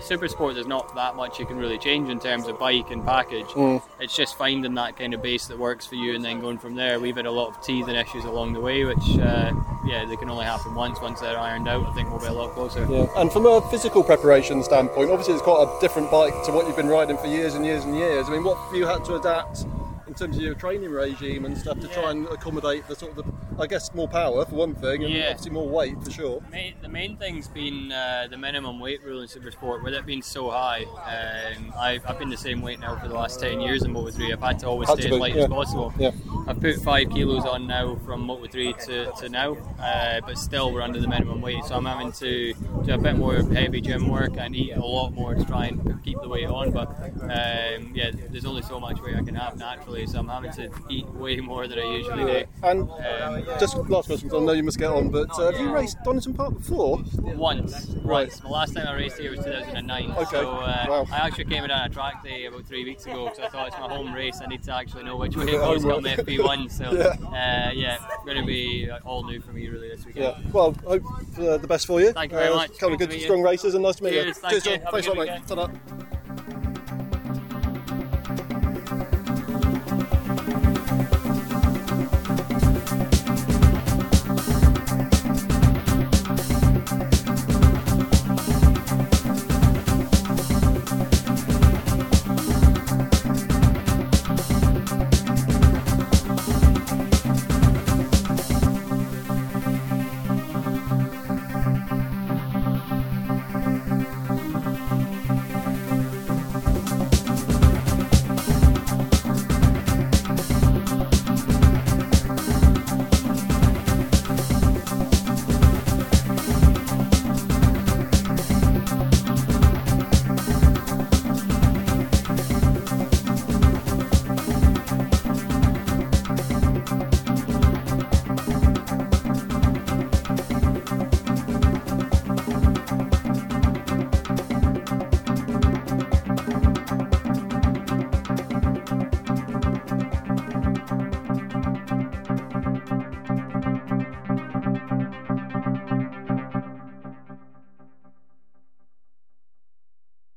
Super 0.00 0.28
Sport, 0.28 0.54
there's 0.54 0.66
not 0.70 0.94
that 0.94 1.16
much 1.16 1.38
you 1.38 1.44
can 1.44 1.58
really 1.58 1.76
change 1.76 2.08
in 2.08 2.20
terms 2.20 2.46
of 2.46 2.58
bike 2.58 2.90
and 2.90 3.04
package. 3.04 3.48
Mm. 3.48 3.82
It's 3.98 4.16
just 4.16 4.38
finding 4.38 4.72
that 4.74 4.96
kind 4.96 5.12
of 5.12 5.20
base 5.20 5.46
that 5.48 5.58
works 5.58 5.84
for 5.84 5.96
you 5.96 6.14
and 6.14 6.24
then 6.24 6.40
going 6.40 6.58
from 6.58 6.76
there. 6.76 7.00
We've 7.00 7.16
had 7.16 7.26
a 7.26 7.30
lot 7.30 7.48
of 7.48 7.60
teething 7.60 7.94
issues 7.94 8.24
along 8.24 8.54
the 8.54 8.60
way, 8.60 8.84
which, 8.84 9.18
uh, 9.18 9.52
yeah, 9.84 10.06
they 10.06 10.16
can 10.16 10.30
only 10.30 10.46
happen 10.46 10.74
once. 10.74 11.00
Once 11.00 11.20
they're 11.20 11.38
ironed 11.38 11.68
out, 11.68 11.84
I 11.86 11.92
think 11.92 12.08
we'll 12.08 12.20
be 12.20 12.26
a 12.26 12.32
lot 12.32 12.54
closer. 12.54 12.86
Yeah, 12.88 13.06
and 13.16 13.30
from 13.30 13.46
a 13.46 13.60
physical 13.68 14.04
preparation 14.04 14.62
standpoint, 14.62 15.10
obviously 15.10 15.34
it's 15.34 15.42
quite 15.42 15.62
a 15.62 15.80
different 15.80 16.10
bike 16.10 16.34
to 16.44 16.52
what 16.52 16.66
you've 16.66 16.76
been 16.76 16.88
riding 16.88 17.18
for 17.18 17.26
years 17.26 17.54
and 17.54 17.66
years 17.66 17.84
and 17.84 17.96
years. 17.96 18.28
I 18.28 18.30
mean, 18.30 18.44
what 18.44 18.56
have 18.56 18.74
you 18.74 18.86
had 18.86 19.04
to 19.06 19.16
adapt 19.16 19.66
in 20.10 20.14
terms 20.16 20.36
of 20.36 20.42
your 20.42 20.54
training 20.54 20.90
regime 20.90 21.44
and 21.44 21.56
stuff 21.56 21.78
to 21.78 21.86
try 21.86 22.10
and 22.10 22.26
accommodate 22.26 22.86
the 22.88 22.96
sort 22.96 23.16
of 23.16 23.24
the, 23.24 23.62
I 23.62 23.68
guess 23.68 23.94
more 23.94 24.08
power 24.08 24.44
for 24.44 24.56
one 24.56 24.74
thing, 24.74 25.04
and 25.04 25.12
Yeah. 25.14 25.26
obviously 25.30 25.52
more 25.52 25.68
weight 25.68 26.02
for 26.02 26.10
sure. 26.10 26.42
Main, 26.50 26.74
the 26.82 26.88
main 26.88 27.16
thing's 27.16 27.46
been 27.46 27.92
uh, 27.92 28.26
the 28.28 28.36
minimum 28.36 28.80
weight 28.80 29.04
rule 29.04 29.22
in 29.22 29.28
Supersport, 29.28 29.84
with 29.84 29.94
it 29.94 30.04
being 30.06 30.20
so 30.22 30.50
high. 30.50 30.82
Um, 30.84 31.72
I've, 31.78 32.04
I've 32.08 32.18
been 32.18 32.28
the 32.28 32.36
same 32.36 32.60
weight 32.60 32.80
now 32.80 32.96
for 32.96 33.06
the 33.06 33.14
last 33.14 33.38
10 33.38 33.60
years 33.60 33.84
in 33.84 33.92
Moto 33.92 34.10
3. 34.10 34.32
I've 34.32 34.40
had 34.40 34.58
to 34.60 34.66
always 34.66 34.88
Had 34.88 34.98
stay 34.98 35.08
to 35.10 35.14
as 35.14 35.20
light 35.20 35.36
yeah. 35.36 35.42
as 35.44 35.48
possible. 35.48 35.94
Yeah. 35.96 36.10
I've 36.48 36.60
put 36.60 36.74
five 36.82 37.10
kilos 37.10 37.44
on 37.44 37.68
now 37.68 37.94
from 38.04 38.22
Moto 38.22 38.48
3 38.48 38.72
to, 38.86 39.12
to 39.12 39.28
now, 39.28 39.56
uh, 39.80 40.20
but 40.26 40.38
still 40.38 40.72
we're 40.72 40.82
under 40.82 40.98
the 41.00 41.06
minimum 41.06 41.40
weight. 41.40 41.64
So 41.66 41.76
I'm 41.76 41.84
having 41.86 42.10
to 42.12 42.52
do 42.84 42.92
a 42.94 42.98
bit 42.98 43.14
more 43.14 43.36
heavy 43.44 43.80
gym 43.80 44.08
work 44.08 44.32
and 44.36 44.56
eat 44.56 44.72
a 44.72 44.84
lot 44.84 45.10
more 45.12 45.36
to 45.36 45.44
try 45.44 45.66
and 45.66 46.02
keep 46.02 46.20
the 46.20 46.28
weight 46.28 46.48
on. 46.48 46.72
But 46.72 46.88
um, 47.22 47.92
yeah, 47.94 48.10
there's 48.30 48.44
only 48.44 48.62
so 48.62 48.80
much 48.80 49.00
weight 49.00 49.14
I 49.14 49.22
can 49.22 49.36
have 49.36 49.56
naturally, 49.56 49.99
so 50.06 50.18
I'm 50.18 50.28
having 50.28 50.52
to 50.52 50.70
eat 50.88 51.06
way 51.14 51.36
more 51.40 51.66
than 51.68 51.78
I 51.78 51.84
usually 51.84 52.24
do. 52.24 52.44
And 52.62 52.90
Um, 52.90 53.44
just 53.58 53.76
last 53.88 54.06
question, 54.06 54.28
'cause 54.28 54.42
I 54.42 54.44
know 54.44 54.52
you 54.52 54.62
must 54.62 54.78
get 54.78 54.90
on, 54.90 55.08
but 55.10 55.30
uh, 55.38 55.50
have 55.50 55.60
you 55.60 55.72
raced 55.72 55.96
Donington 56.04 56.34
Park 56.34 56.56
before? 56.56 56.98
Once, 57.20 57.86
Right. 57.96 58.04
once. 58.04 58.40
The 58.40 58.48
last 58.48 58.74
time 58.74 58.86
I 58.86 58.94
raced 58.94 59.18
here 59.18 59.30
was 59.30 59.40
2009. 59.44 60.10
Okay. 60.12 60.24
So 60.30 60.50
uh, 60.50 60.86
Wow. 60.88 61.06
I 61.12 61.16
actually 61.26 61.44
came 61.46 61.66
down 61.66 61.90
a 61.90 61.92
track 61.92 62.22
day 62.22 62.46
about 62.46 62.64
three 62.66 62.84
weeks 62.84 63.06
ago 63.06 63.24
because 63.26 63.38
I 63.40 63.48
thought 63.48 63.68
it's 63.68 63.76
my 63.78 63.88
home 63.88 64.12
race. 64.12 64.40
I 64.42 64.46
need 64.46 64.62
to 64.64 64.74
actually 64.74 65.04
know 65.04 65.16
which 65.16 65.36
way 65.36 65.44
it 65.44 65.52
goes 65.52 65.82
come 65.84 66.04
FP1. 66.04 66.70
So 66.70 66.84
Yeah. 67.32 67.68
uh, 67.68 67.72
yeah, 67.72 67.98
going 68.24 68.38
to 68.38 68.46
be 68.46 68.90
all 69.04 69.24
new 69.24 69.40
for 69.40 69.52
me 69.52 69.68
really 69.68 69.88
this 69.88 70.04
weekend. 70.06 70.24
Yeah. 70.44 70.50
Well, 70.52 70.74
hope 70.86 71.02
uh, 71.38 71.56
the 71.58 71.66
best 71.68 71.86
for 71.86 72.00
you. 72.00 72.12
Thank 72.12 72.32
you 72.32 72.38
very 72.38 72.50
Uh, 72.52 72.56
much. 72.56 72.78
Kind 72.78 72.92
of 72.92 72.98
Good 72.98 73.10
to 73.10 73.16
you. 73.16 73.22
strong 73.22 73.42
races, 73.42 73.74
and 73.74 73.82
nice 73.84 73.96
to 73.96 74.04
meet 74.04 74.10
Cheers, 74.12 74.26
you. 74.26 74.32
thank 74.34 74.52
Cheers, 74.52 74.66
you. 74.66 74.78
Thanks 74.90 75.06
a 75.06 75.54
lot, 75.54 75.70
mate. 75.70 76.19